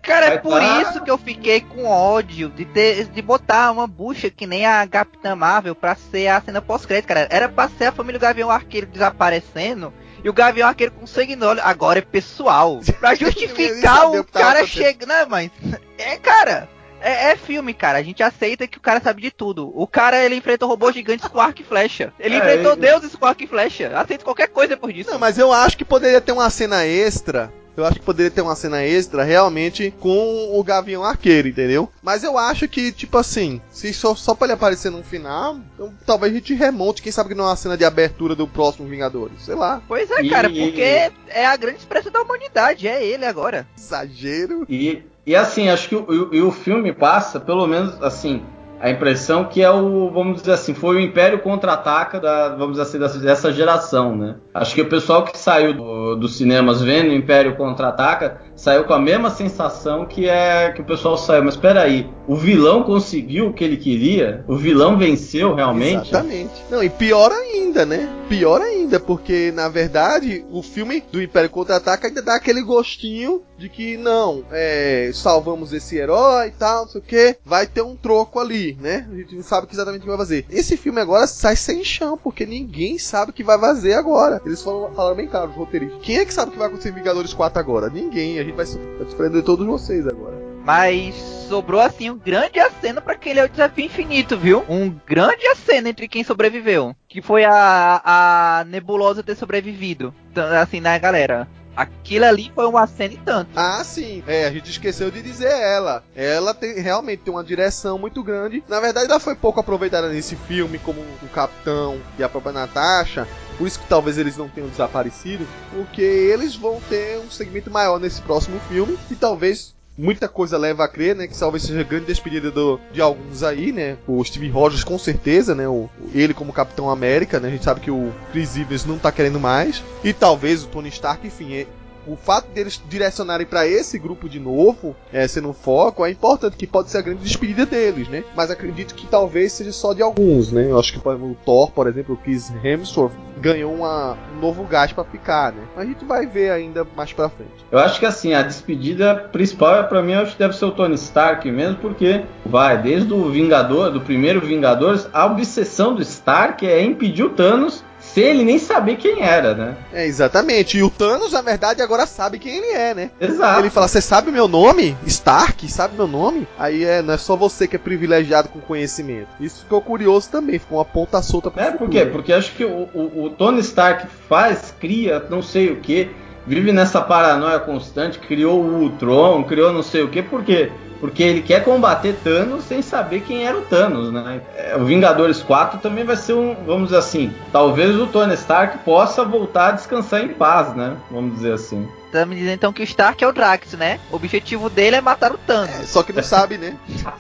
[0.02, 0.82] Cara, é Vai por tá.
[0.82, 4.86] isso que eu fiquei com ódio de ter de botar uma bucha que nem a
[4.86, 7.26] Capitã Marvel pra ser a cena pós-crédito, cara.
[7.30, 9.94] Era pra ser a família do Gavião Arqueiro desaparecendo
[10.24, 11.62] e o Gavião Arqueiro com sangue no olho.
[11.64, 12.80] Agora é pessoal.
[13.00, 14.68] Pra Eu justificar o cara acontecendo.
[14.84, 15.06] chega.
[15.06, 15.52] Não, mas.
[15.98, 16.70] É, cara.
[17.06, 17.98] É, é filme, cara.
[17.98, 19.70] A gente aceita que o cara sabe de tudo.
[19.78, 22.14] O cara, ele enfrentou robôs gigantes com arco e flecha.
[22.18, 23.92] Ele É, enfrentou ele- deuses com arco e flecha.
[24.00, 25.12] Aceita qualquer coisa por disso.
[25.12, 28.42] Não, mas eu acho que poderia ter uma cena extra Eu acho que poderia ter
[28.42, 31.90] uma cena extra realmente com o Gavião Arqueiro, entendeu?
[32.04, 35.92] Mas eu acho que, tipo assim, se só, só pra ele aparecer no final, então,
[36.06, 38.88] talvez a gente remonte, quem sabe que não é uma cena de abertura do próximo
[38.88, 39.82] Vingadores, sei lá.
[39.88, 43.68] Pois é, E- cara, porque é a grande expressão da humanidade, é ele agora.
[43.78, 44.66] Exagero.
[44.70, 48.44] E, e assim, acho que o, e o filme passa, pelo menos assim,
[48.84, 52.82] a impressão que é o, vamos dizer assim, foi o Império contra-ataca da, vamos dizer
[52.82, 54.36] assim, dessa, dessa geração, né?
[54.54, 58.94] Acho que o pessoal que saiu do, dos cinemas vendo o Império contra-ataca saiu com
[58.94, 61.46] a mesma sensação que é que o pessoal saiu.
[61.46, 64.44] Mas espera aí, o vilão conseguiu o que ele queria?
[64.50, 66.10] O vilão venceu realmente?
[66.10, 66.52] Exatamente.
[66.70, 68.10] Não, e pior ainda, né?
[68.28, 73.70] Pior ainda, porque na verdade o filme do Império Contra-Ataca ainda dá aquele gostinho de
[73.70, 77.96] que não, é, salvamos esse herói e tal, não sei o que, vai ter um
[77.96, 79.08] troco ali, né?
[79.12, 80.46] A gente não sabe exatamente o que vai fazer.
[80.50, 84.42] Esse filme agora sai sem chão, porque ninguém sabe o que vai fazer agora.
[84.46, 86.00] Eles falaram, falaram bem claro, os roteiristas.
[86.02, 87.90] Quem é que sabe o que vai acontecer em Vingadores 4 agora?
[87.90, 88.40] Ninguém.
[88.40, 90.54] A gente vai surpreender todos vocês agora.
[90.66, 91.16] Mas
[91.50, 94.64] sobrou assim um grande aceno pra aquele é o desafio infinito, viu?
[94.70, 96.96] Um grande aceno entre quem sobreviveu.
[97.08, 100.14] Que foi a, a nebulosa ter sobrevivido.
[100.62, 101.48] Assim, né, galera?
[101.76, 103.50] Aquilo ali foi um aceno e tanto.
[103.56, 104.24] Ah, sim.
[104.28, 106.04] É, a gente esqueceu de dizer ela.
[106.16, 108.64] Ela tem, realmente tem uma direção muito grande.
[108.68, 113.28] Na verdade, ela foi pouco aproveitada nesse filme, como o Capitão e a própria Natasha.
[113.58, 115.48] Por isso que talvez eles não tenham desaparecido.
[115.72, 118.98] Porque eles vão ter um segmento maior nesse próximo filme.
[119.10, 121.28] E talvez muita coisa leva a crer, né?
[121.28, 123.98] Que talvez seja a grande despedida do- de alguns aí, né?
[124.08, 125.68] O Steve Rogers, com certeza, né?
[125.68, 127.48] O, ele como Capitão América, né?
[127.48, 129.84] A gente sabe que o Chris Evans não tá querendo mais.
[130.04, 131.54] E talvez o Tony Stark, enfim.
[131.54, 131.68] é-
[132.08, 136.58] o fato deles direcionarem pra esse grupo de novo, é, sendo um foco, é importante,
[136.58, 138.24] que pode ser a grande despedida deles, né?
[138.36, 140.70] Mas acredito que talvez seja só de alguns, né?
[140.70, 144.64] Eu acho que exemplo, o Thor, por exemplo, o Chris Hemsworth, ganhou uma, um novo
[144.64, 145.64] gás pra ficar, né?
[145.76, 147.52] Mas a gente vai ver ainda mais pra frente.
[147.72, 150.96] Eu acho que assim, a despedida principal para mim, acho que deve ser o Tony
[150.96, 156.82] Stark mesmo, porque vai, desde o Vingador, do primeiro Vingadores, a obsessão do Stark é
[156.82, 157.84] impedir o Thanos
[158.14, 159.76] sem ele nem saber quem era, né?
[159.92, 160.78] É, exatamente.
[160.78, 163.12] E o Thanos, na verdade, agora sabe quem ele é, né?
[163.20, 163.60] Exato.
[163.60, 164.96] Ele fala, você sabe meu nome?
[165.08, 166.48] Stark, sabe meu nome?
[166.58, 169.28] Aí é, não é só você que é privilegiado com conhecimento.
[169.40, 172.06] Isso ficou curioso também, ficou uma ponta solta pro É, por quê?
[172.06, 176.10] Porque acho que o, o- o Tony Stark faz, cria, não sei o que,
[176.46, 180.72] vive nessa paranoia constante, criou o Ultron, criou não sei o que, por quê?
[181.00, 184.42] Porque ele quer combater Thanos sem saber quem era o Thanos, né?
[184.56, 188.78] É, O Vingadores 4 também vai ser um, vamos dizer assim, talvez o Tony Stark
[188.80, 190.96] possa voltar a descansar em paz, né?
[191.12, 191.90] Vamos dizer assim.
[192.10, 194.00] Tá me dizendo então que o Stark é o Drax, né?
[194.12, 195.76] O objetivo dele é matar o Thanos.
[195.78, 196.78] É, só que não sabe, né?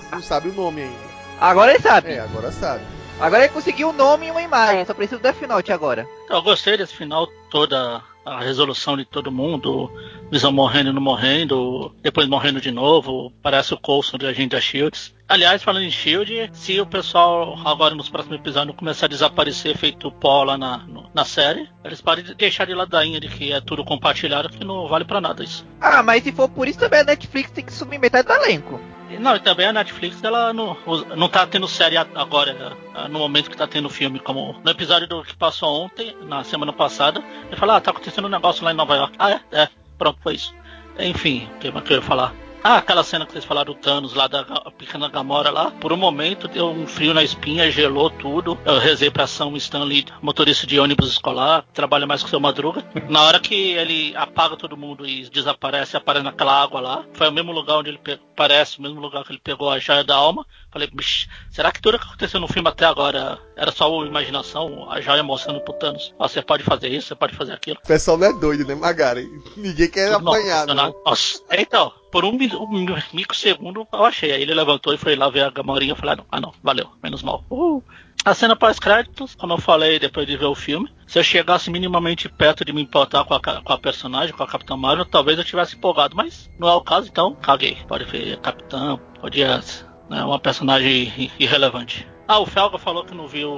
[0.09, 1.13] Não sabe o nome ainda.
[1.41, 2.11] Agora ele sabe.
[2.13, 2.83] É, agora sabe.
[3.19, 4.85] Agora ele conseguiu um nome e uma imagem.
[4.85, 6.07] Só preciso do Death Note agora.
[6.29, 9.91] Eu gostei desse final, toda a resolução de todo mundo,
[10.31, 14.61] Visão morrendo e não morrendo, depois morrendo de novo, parece o Coulson de Agente da
[14.61, 15.13] Shields.
[15.33, 20.11] Aliás, falando em Shield, se o pessoal agora nos próximos episódios começar a desaparecer feito
[20.11, 23.83] pó lá na, no- na série, eles podem deixar de ladainha de que é tudo
[23.83, 25.65] compartilhado, que não vale pra nada isso.
[25.81, 28.79] Ah, mas se for por isso também a Netflix tem que subir metade do elenco.
[29.19, 30.77] Não, e também a Netflix, ela não,
[31.17, 35.07] não tá tendo série agora, ah, no momento que tá tendo filme, como no episódio
[35.07, 38.71] do que passou ontem, na semana passada, ele fala, ah, tá acontecendo um negócio lá
[38.71, 39.15] em Nova York.
[39.17, 39.39] Ah, é?
[39.51, 40.53] É, pronto, foi isso.
[40.99, 42.35] Enfim, o que eu ia falar?
[42.65, 44.45] Ah, aquela cena que vocês falaram do Thanos lá da
[44.77, 48.57] pequena Gamora lá, por um momento deu um frio na espinha, gelou tudo.
[48.63, 52.81] Eu rezei pra São Stanley, motorista de ônibus escolar, trabalha mais que seu Madruga.
[53.09, 57.33] Na hora que ele apaga todo mundo e desaparece, aparece naquela água lá, foi o
[57.33, 57.99] mesmo lugar onde ele
[58.33, 60.45] parece, o mesmo lugar que ele pegou a joia da alma.
[60.73, 64.89] Falei, bicho, será que tudo que aconteceu no filme até agora era só imaginação?
[64.91, 67.77] A joia mostrando pro Thanos, ó, você pode fazer isso, você pode fazer aquilo.
[67.83, 69.29] O pessoal não é doido, né, Magari?
[69.55, 70.93] Ninguém quer Tudo apanhar, funcionado.
[70.95, 71.03] não.
[71.05, 74.31] Nossa, é, então, por um, um microsegundo eu achei.
[74.31, 76.53] Aí ele levantou e foi lá ver a Gamorinha e falei, ah não, ah não,
[76.63, 77.45] valeu, menos mal.
[77.51, 77.83] Uhul.
[78.25, 82.29] A cena pós-créditos, como eu falei depois de ver o filme, se eu chegasse minimamente
[82.29, 85.43] perto de me importar com a, com a personagem, com a Capitã Marvel, talvez eu
[85.43, 87.77] tivesse empolgado, mas não é o caso, então caguei.
[87.87, 89.61] Pode ver Capitã, podia
[90.09, 92.07] né, uma personagem irrelevante.
[92.25, 93.53] Ah, o Felga falou que não viu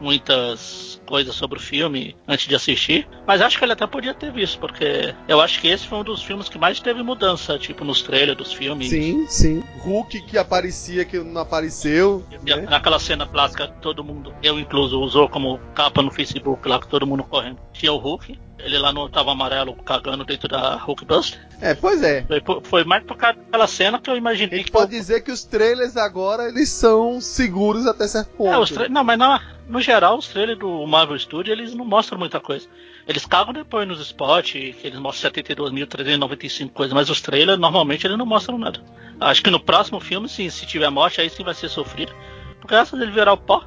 [0.00, 4.32] muitas coisas sobre o filme antes de assistir, mas acho que ele até podia ter
[4.32, 7.84] visto, porque eu acho que esse foi um dos filmes que mais teve mudança, tipo,
[7.84, 8.88] nos trailers dos filmes.
[8.88, 9.62] Sim, sim.
[9.80, 12.24] Hulk que aparecia, que não apareceu.
[12.30, 12.62] E Né?
[12.62, 17.06] Naquela cena clássica, todo mundo, eu incluso, usou como capa no Facebook lá, com todo
[17.06, 17.58] mundo correndo.
[17.74, 18.38] tinha o Hulk.
[18.58, 21.38] Ele lá no tava amarelo cagando dentro da Hulkbuster.
[21.60, 22.24] É, pois é.
[22.44, 25.22] Foi, foi mais por causa daquela cena que eu A imaginei gente que pode dizer
[25.22, 28.50] que os trailers agora eles são seguros até certo ponto.
[28.52, 31.84] É, os tra- Não, mas na- no geral, os trailers do Marvel Studios eles não
[31.84, 32.66] mostram muita coisa.
[33.06, 38.18] Eles cagam depois nos spots, que eles mostram 72.395 coisas, mas os trailers normalmente eles
[38.18, 38.80] não mostram nada.
[39.20, 42.12] Acho que no próximo filme, sim, se tiver morte, aí sim vai ser sofrido.
[42.60, 43.64] Porque essa dele virar o pó.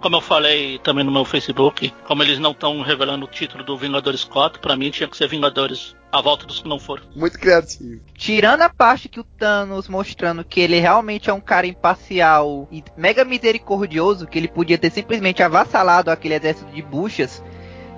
[0.00, 3.76] Como eu falei também no meu Facebook, como eles não estão revelando o título do
[3.76, 7.02] Vingadores 4, pra mim tinha que ser Vingadores a volta dos que não foram.
[7.16, 8.00] Muito criativo.
[8.16, 12.84] Tirando a parte que o Thanos mostrando que ele realmente é um cara imparcial e
[12.96, 17.42] mega misericordioso, que ele podia ter simplesmente avassalado aquele exército de buchas,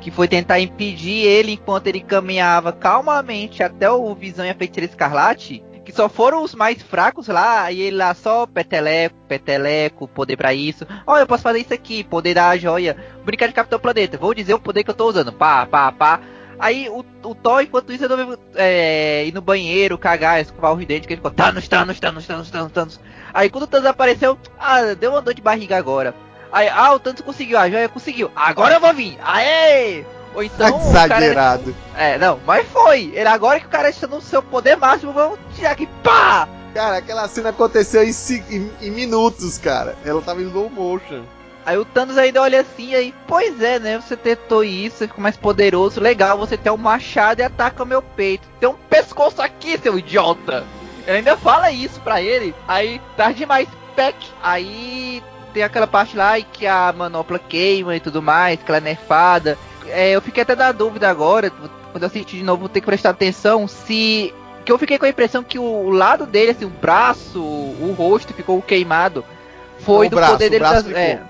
[0.01, 4.89] que foi tentar impedir ele enquanto ele caminhava calmamente até o Visão e a Feiticeira
[4.91, 10.37] Escarlate, que só foram os mais fracos lá, e ele lá só peteleco, peteleco, poder
[10.37, 10.85] pra isso.
[11.07, 14.53] Ó, eu posso fazer isso aqui, poder da joia, brincar de Capitão Planeta, vou dizer
[14.53, 16.21] o poder que eu tô usando, pá, pá, pá.
[16.59, 21.07] Aí o, o Thor, enquanto isso, resolveu é, ir no banheiro, cagar, escovar os dentes,
[21.07, 23.01] que ele ficou Thanos, Thanos, Thanos, Thanos, Thanos, Thanos.
[23.33, 26.15] Aí quando o Thanos apareceu, ah, deu uma dor de barriga agora.
[26.51, 30.05] Aí, ah, o Thanos conseguiu, a joia conseguiu, agora eu vou vir, aê!
[30.37, 31.75] Ou então, cara- Exagerado.
[31.97, 33.11] é, não, mas foi.
[33.15, 36.49] Ele agora que o cara está no seu poder máximo, vamos tirar aqui, pá!
[36.75, 38.11] Cara, aquela cena aconteceu em,
[38.51, 39.97] em- em minutos, cara.
[40.05, 41.23] Ela tava em slow motion.
[41.65, 43.99] Aí o Thanos ainda olha assim, aí, pois é, né?
[44.01, 47.87] Você tentou isso, você ficou mais poderoso, legal, você tem um machado e ataca o
[47.87, 48.47] meu peito.
[48.61, 50.65] Tem um pescoço aqui, seu idiota!
[51.07, 54.17] Ele ainda fala isso pra ele, aí tarde demais, pec.
[54.43, 55.23] Aí
[55.55, 59.57] tem aquela parte lá que a manopla queima e tudo mais, que ela é nerfada.
[59.89, 62.87] É, eu fiquei até na dúvida agora, quando eu assisti de novo, vou ter que
[62.87, 64.33] prestar atenção se.
[64.65, 68.35] Que eu fiquei com a impressão que o lado dele, assim, o braço, o rosto
[68.35, 69.25] ficou queimado.
[69.79, 71.21] Foi O do braço, poder dele das, é,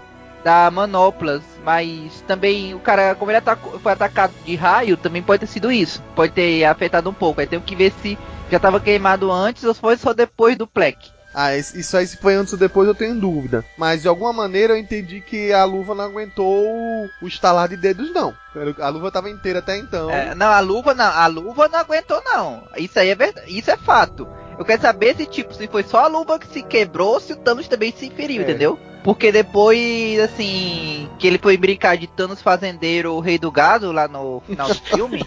[0.43, 5.41] da manoplas, mas também o cara, como ele atacou- foi atacado de raio, também pode
[5.41, 6.03] ter sido isso.
[6.15, 7.41] Pode ter afetado um pouco.
[7.41, 8.17] Aí tem que ver se
[8.51, 11.11] já tava queimado antes ou foi só depois do Plek.
[11.39, 13.63] Ah, isso aí se foi antes ou depois eu tenho dúvida.
[13.77, 18.11] Mas de alguma maneira eu entendi que a luva não aguentou o- estalar de dedos,
[18.11, 18.35] não.
[18.81, 20.11] A luva tava inteira até então.
[20.11, 22.63] É, não, a luva não, a luva não aguentou não.
[22.79, 24.27] Isso aí é verdade, isso é fato.
[24.59, 27.35] Eu quero saber se tipo, se foi só a luva que se quebrou, ou se
[27.35, 28.45] o Thanos também se feriu, É.
[28.45, 28.79] entendeu?
[29.05, 34.09] Porque depois, assim, que ele foi brincar de Thanos fazendeiro, o rei do gado lá
[34.09, 35.23] no final do filme,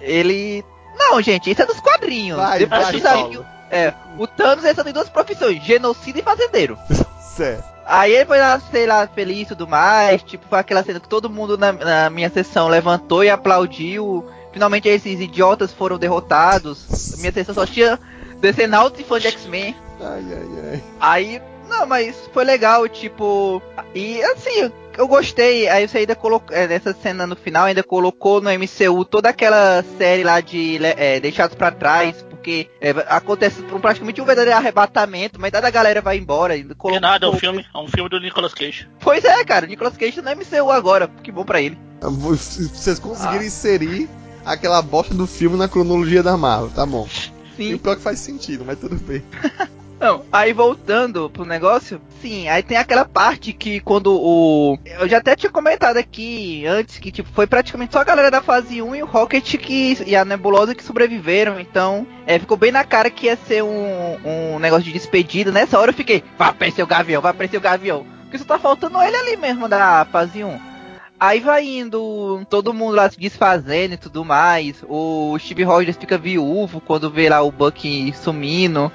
[0.00, 0.64] ele
[0.98, 2.36] não, gente, isso é dos quadrinhos.
[2.38, 3.46] Vai, Depois vai, Paulo.
[3.74, 6.78] É, o Thanos ele só tem duas profissões, genocida e fazendeiro.
[7.36, 7.64] Certo.
[7.84, 10.22] Aí ele foi lá, sei lá, feliz e tudo mais.
[10.22, 14.24] Tipo, foi aquela cena que todo mundo na, na minha sessão levantou e aplaudiu.
[14.52, 17.16] Finalmente esses idiotas foram derrotados.
[17.18, 17.98] Minha sessão só tinha
[18.40, 19.76] decenautas e fã de X-Men.
[20.00, 20.82] Ai, ai, ai.
[21.00, 23.60] Aí, não, mas foi legal, tipo.
[23.94, 25.68] E assim, eu gostei.
[25.68, 26.56] Aí você ainda colocou.
[26.56, 31.20] é, nessa cena no final, ainda colocou no MCU toda aquela série lá de é,
[31.20, 32.24] Deixados pra Trás.
[32.44, 36.54] Porque é, acontece praticamente um verdadeiro arrebatamento, mas da galera vai embora.
[36.84, 38.86] Não é nada, é um filme, é um filme do Nicolas Cage.
[39.00, 41.78] Pois é, cara, o Nicolas Cage tá no MCU agora, que bom pra ele.
[42.02, 43.46] Vocês conseguiram Ah.
[43.46, 44.10] inserir
[44.44, 47.08] aquela bosta do filme na cronologia da Marvel, tá bom.
[47.58, 47.74] E Sim.
[47.74, 49.22] o pior é que faz sentido, mas tudo bem.
[50.04, 54.78] Não, aí voltando pro negócio, sim, aí tem aquela parte que quando o.
[54.84, 58.42] Eu já até tinha comentado aqui antes que, tipo, foi praticamente só a galera da
[58.42, 62.70] fase 1 e o Rocket que, e a Nebulosa que sobreviveram, então é, ficou bem
[62.70, 65.50] na cara que ia ser um, um negócio de despedida.
[65.50, 68.04] Nessa hora eu fiquei, vai aparecer o Gavião, vai aparecer o Gavião.
[68.24, 70.73] Porque só tá faltando ele ali mesmo da fase 1.
[71.18, 74.84] Aí vai indo todo mundo lá se desfazendo e tudo mais.
[74.88, 78.90] O Steve Rogers fica viúvo quando vê lá o Bucky sumindo.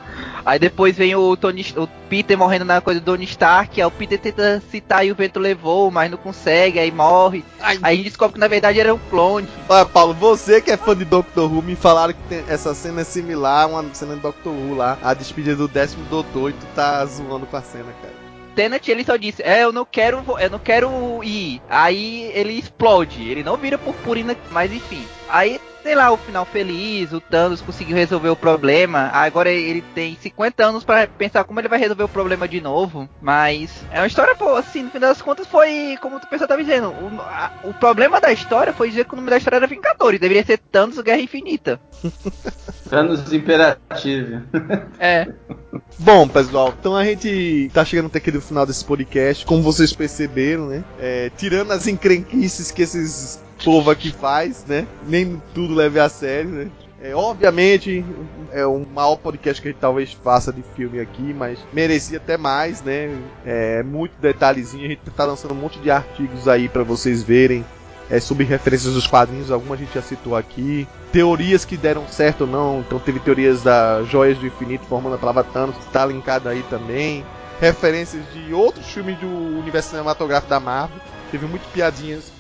[0.46, 3.82] Aí depois vem o Tony, o Peter morrendo na coisa do Tony Stark.
[3.82, 7.44] Aí o Peter tenta citar e o vento levou, mas não consegue, aí morre.
[7.62, 9.48] Aí a gente descobre que na verdade era um clone.
[9.68, 13.02] Olha, Paulo, você que é fã de Doctor Who, me falaram que tem- essa cena
[13.02, 16.54] é similar a uma cena de Doctor Who lá, a despedida do décimo doutor, e
[16.54, 18.19] tu tá zoando com a cena, cara.
[18.60, 21.62] Tenet ele só disse, é, eu não quero, eu não quero ir.
[21.70, 25.02] Aí ele explode, ele não vira purpurina, mas enfim.
[25.30, 29.10] Aí tem lá o final feliz, o Thanos conseguiu resolver o problema.
[29.12, 33.10] Agora ele tem 50 anos pra pensar como ele vai resolver o problema de novo.
[33.20, 36.64] Mas é uma história boa, assim, no final das contas foi, como o pessoal tava
[36.64, 39.66] dizendo, o, a- o problema da história foi dizer que o nome da história era
[39.66, 41.80] Vingadores, deveria ser Thanos Guerra Infinita.
[42.88, 44.44] Thanos Imperativo.
[45.00, 45.28] É.
[45.98, 49.92] Bom, pessoal, então a gente tá chegando até aqui no final desse podcast, como vocês
[49.94, 50.84] perceberam, né?
[51.00, 54.88] É, tirando as encrenquices que esses povo aqui faz, né?
[55.08, 56.72] Nem tudo leve a sério, né?
[57.02, 58.04] É, obviamente,
[58.52, 62.38] é o maior podcast que a gente talvez faça de filme aqui, mas merecia até
[62.38, 63.10] mais, né?
[63.46, 67.64] É muito detalhezinho, a gente tá lançando um monte de artigos aí pra vocês verem
[68.10, 70.88] é, sobre referências dos quadrinhos, alguma a gente já citou aqui.
[71.12, 75.20] Teorias que deram certo ou não, então teve teorias da Joias do Infinito formando a
[75.20, 77.24] palavra Thanos, que está linkada aí também.
[77.62, 81.00] Referências de outros filmes do universo cinematográfico da Marvel.
[81.32, 82.32] Teve muitas piadinhas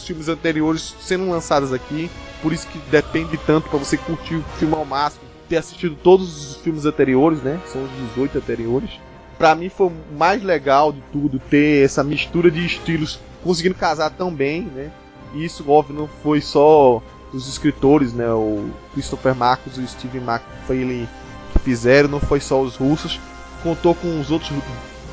[0.00, 2.10] dos filmes anteriores sendo lançadas aqui.
[2.42, 5.22] Por isso que depende tanto para você curtir o filme ao máximo.
[5.48, 7.60] Ter assistido todos os filmes anteriores, né?
[7.66, 8.90] São os 18 anteriores.
[9.36, 14.32] Pra mim foi mais legal de tudo ter essa mistura de estilos conseguindo casar tão
[14.32, 14.90] bem, né?
[15.34, 18.30] E isso, óbvio, não foi só os escritores, né?
[18.30, 21.08] O Christopher Marcos e o Steven McFeely
[21.52, 23.18] que fizeram, não foi só os russos.
[23.62, 24.52] Contou com os outros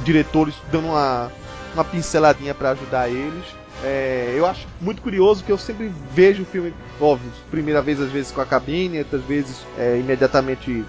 [0.04, 1.32] diretores dando uma,
[1.74, 3.46] uma pinceladinha para ajudar eles.
[3.84, 8.12] É, eu acho muito curioso que eu sempre vejo o filme, óbvio, primeira vez às
[8.12, 10.84] vezes com a cabine, outras vezes é, imediatamente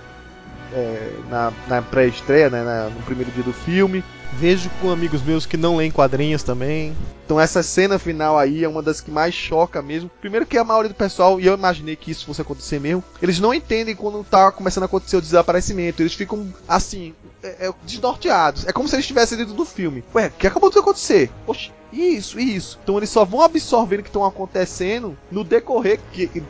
[0.73, 4.03] é, na, na pré-estreia, né, no primeiro dia do filme.
[4.35, 6.95] Vejo com amigos meus que não leem quadrinhos também.
[7.29, 10.11] Então essa cena final aí é uma das que mais choca mesmo.
[10.19, 13.39] Primeiro que a maioria do pessoal, e eu imaginei que isso fosse acontecer mesmo, eles
[13.39, 16.01] não entendem quando tá começando a acontecer o desaparecimento.
[16.01, 18.67] Eles ficam assim, é, é, desnorteados.
[18.67, 20.03] É como se eles estivessem dentro do filme.
[20.15, 21.31] Ué, o que acabou de acontecer?
[21.47, 22.79] Oxi, isso, isso.
[22.83, 26.43] Então eles só vão absorvendo o que estão acontecendo no decorrer que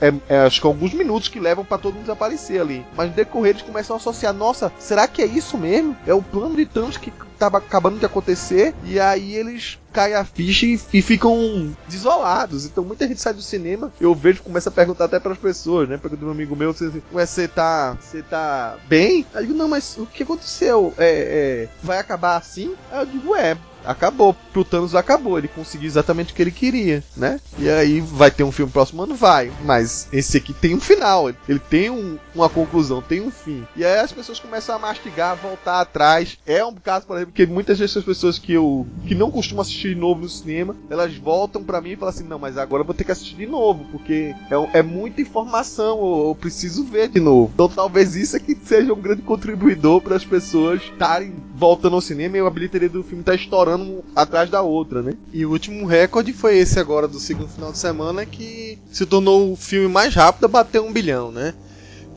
[0.00, 2.86] é, é, acho que alguns minutos que levam para todo mundo desaparecer ali.
[2.96, 5.96] Mas no decorrer eles começam a associar, nossa, será que é isso mesmo?
[6.06, 10.24] É o plano de Thanos que tava acabando de acontecer e aí eles caem a
[10.24, 12.66] ficha e, e, ficam desolados.
[12.66, 15.88] Então muita gente sai do cinema, eu vejo, começa a perguntar até para as pessoas,
[15.88, 15.96] né?
[15.96, 19.26] Pergunta um amigo meu, você, você tá, você tá bem?
[19.32, 20.92] Aí eu digo, não, mas o que aconteceu?
[20.98, 22.74] É, é, vai acabar assim?
[22.90, 23.56] Aí eu digo, é,
[23.86, 24.34] acabou.
[24.52, 25.38] Pro Thanos acabou.
[25.38, 27.40] Ele conseguiu exatamente o que ele queria, né?
[27.58, 29.14] E aí vai ter um filme próximo ano?
[29.14, 29.50] Vai.
[29.64, 31.30] Mas esse aqui tem um final.
[31.48, 33.66] Ele tem um, uma conclusão, tem um fim.
[33.76, 36.38] E aí as pessoas começam a mastigar, voltar atrás.
[36.46, 39.62] É um caso, por exemplo, que muitas vezes as pessoas que eu que não costumam
[39.62, 42.82] assistir de novo no cinema, elas voltam para mim e falam assim: não, mas agora
[42.82, 46.84] eu vou ter que assistir de novo, porque é, é muita informação, eu, eu preciso
[46.84, 47.50] ver de novo.
[47.54, 52.36] Então talvez isso que seja um grande contribuidor para as pessoas estarem voltando ao cinema
[52.36, 53.75] e a bilheteria do filme tá estourando
[54.14, 55.14] atrás da outra, né?
[55.32, 59.52] E o último recorde foi esse agora do segundo final de semana que se tornou
[59.52, 61.54] o filme mais rápido a bater um bilhão, né?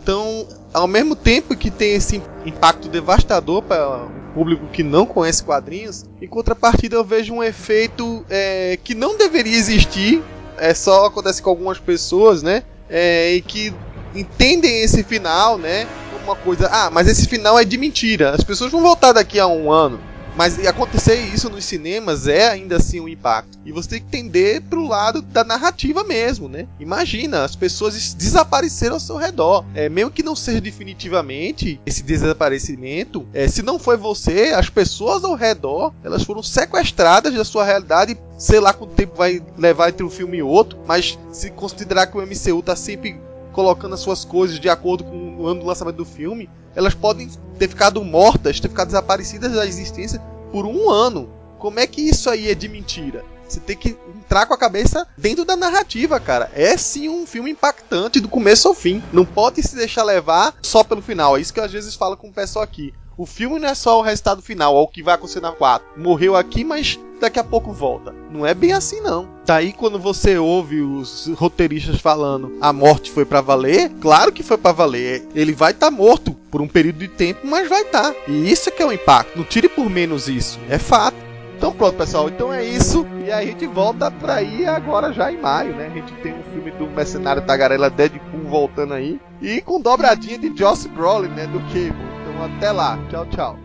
[0.01, 5.43] Então, ao mesmo tempo que tem esse impacto devastador para o público que não conhece
[5.43, 10.23] quadrinhos, em contrapartida eu vejo um efeito é, que não deveria existir,
[10.57, 12.63] é só acontece com algumas pessoas, né?
[12.89, 13.73] É, e que
[14.15, 15.87] entendem esse final, né?
[16.11, 18.31] Como uma coisa, ah, mas esse final é de mentira.
[18.31, 19.99] As pessoas vão voltar daqui a um ano.
[20.39, 23.59] Mas acontecer isso nos cinemas é ainda assim um impacto.
[23.65, 26.65] E você tem que entender pro lado da narrativa mesmo, né?
[26.79, 29.65] Imagina, as pessoas desapareceram ao seu redor.
[29.75, 35.25] É, mesmo que não seja definitivamente esse desaparecimento, é, se não foi você, as pessoas
[35.25, 40.05] ao redor, elas foram sequestradas da sua realidade sei lá quanto tempo vai levar entre
[40.05, 43.19] um filme e outro, mas se considerar que o MCU tá sempre
[43.51, 47.29] colocando as suas coisas de acordo com o ano do lançamento do filme, elas podem
[47.57, 50.21] ter ficado mortas, ter ficado desaparecidas da existência
[50.51, 51.29] por um ano.
[51.57, 53.23] Como é que isso aí é de mentira?
[53.47, 56.51] Você tem que entrar com a cabeça dentro da narrativa, cara.
[56.53, 59.01] É sim um filme impactante do começo ao fim.
[59.11, 61.35] Não pode se deixar levar só pelo final.
[61.35, 62.93] É isso que eu às vezes falo com o pessoal aqui.
[63.19, 65.85] O filme não é só o resultado final, é o que vai acontecer na 4.
[65.97, 68.15] Morreu aqui, mas daqui a pouco volta.
[68.31, 69.27] Não é bem assim não.
[69.45, 74.57] Daí quando você ouve os roteiristas falando a morte foi para valer, claro que foi
[74.57, 75.27] para valer.
[75.35, 78.13] Ele vai estar tá morto por um período de tempo, mas vai estar.
[78.13, 78.15] Tá.
[78.25, 79.37] E isso é que é o impacto.
[79.37, 80.57] Não tire por menos isso.
[80.69, 81.17] É fato.
[81.57, 82.29] Então pronto, pessoal.
[82.29, 83.05] Então é isso.
[83.25, 85.87] E a gente volta pra aí agora já em maio, né?
[85.87, 89.19] A gente tem um filme do Mercenário Tagarela Deadpool voltando aí.
[89.41, 91.45] E com dobradinha de Joss Brolin, né?
[91.47, 92.18] Do Cable.
[92.39, 92.97] Então até lá.
[93.09, 93.57] Tchau, tchau.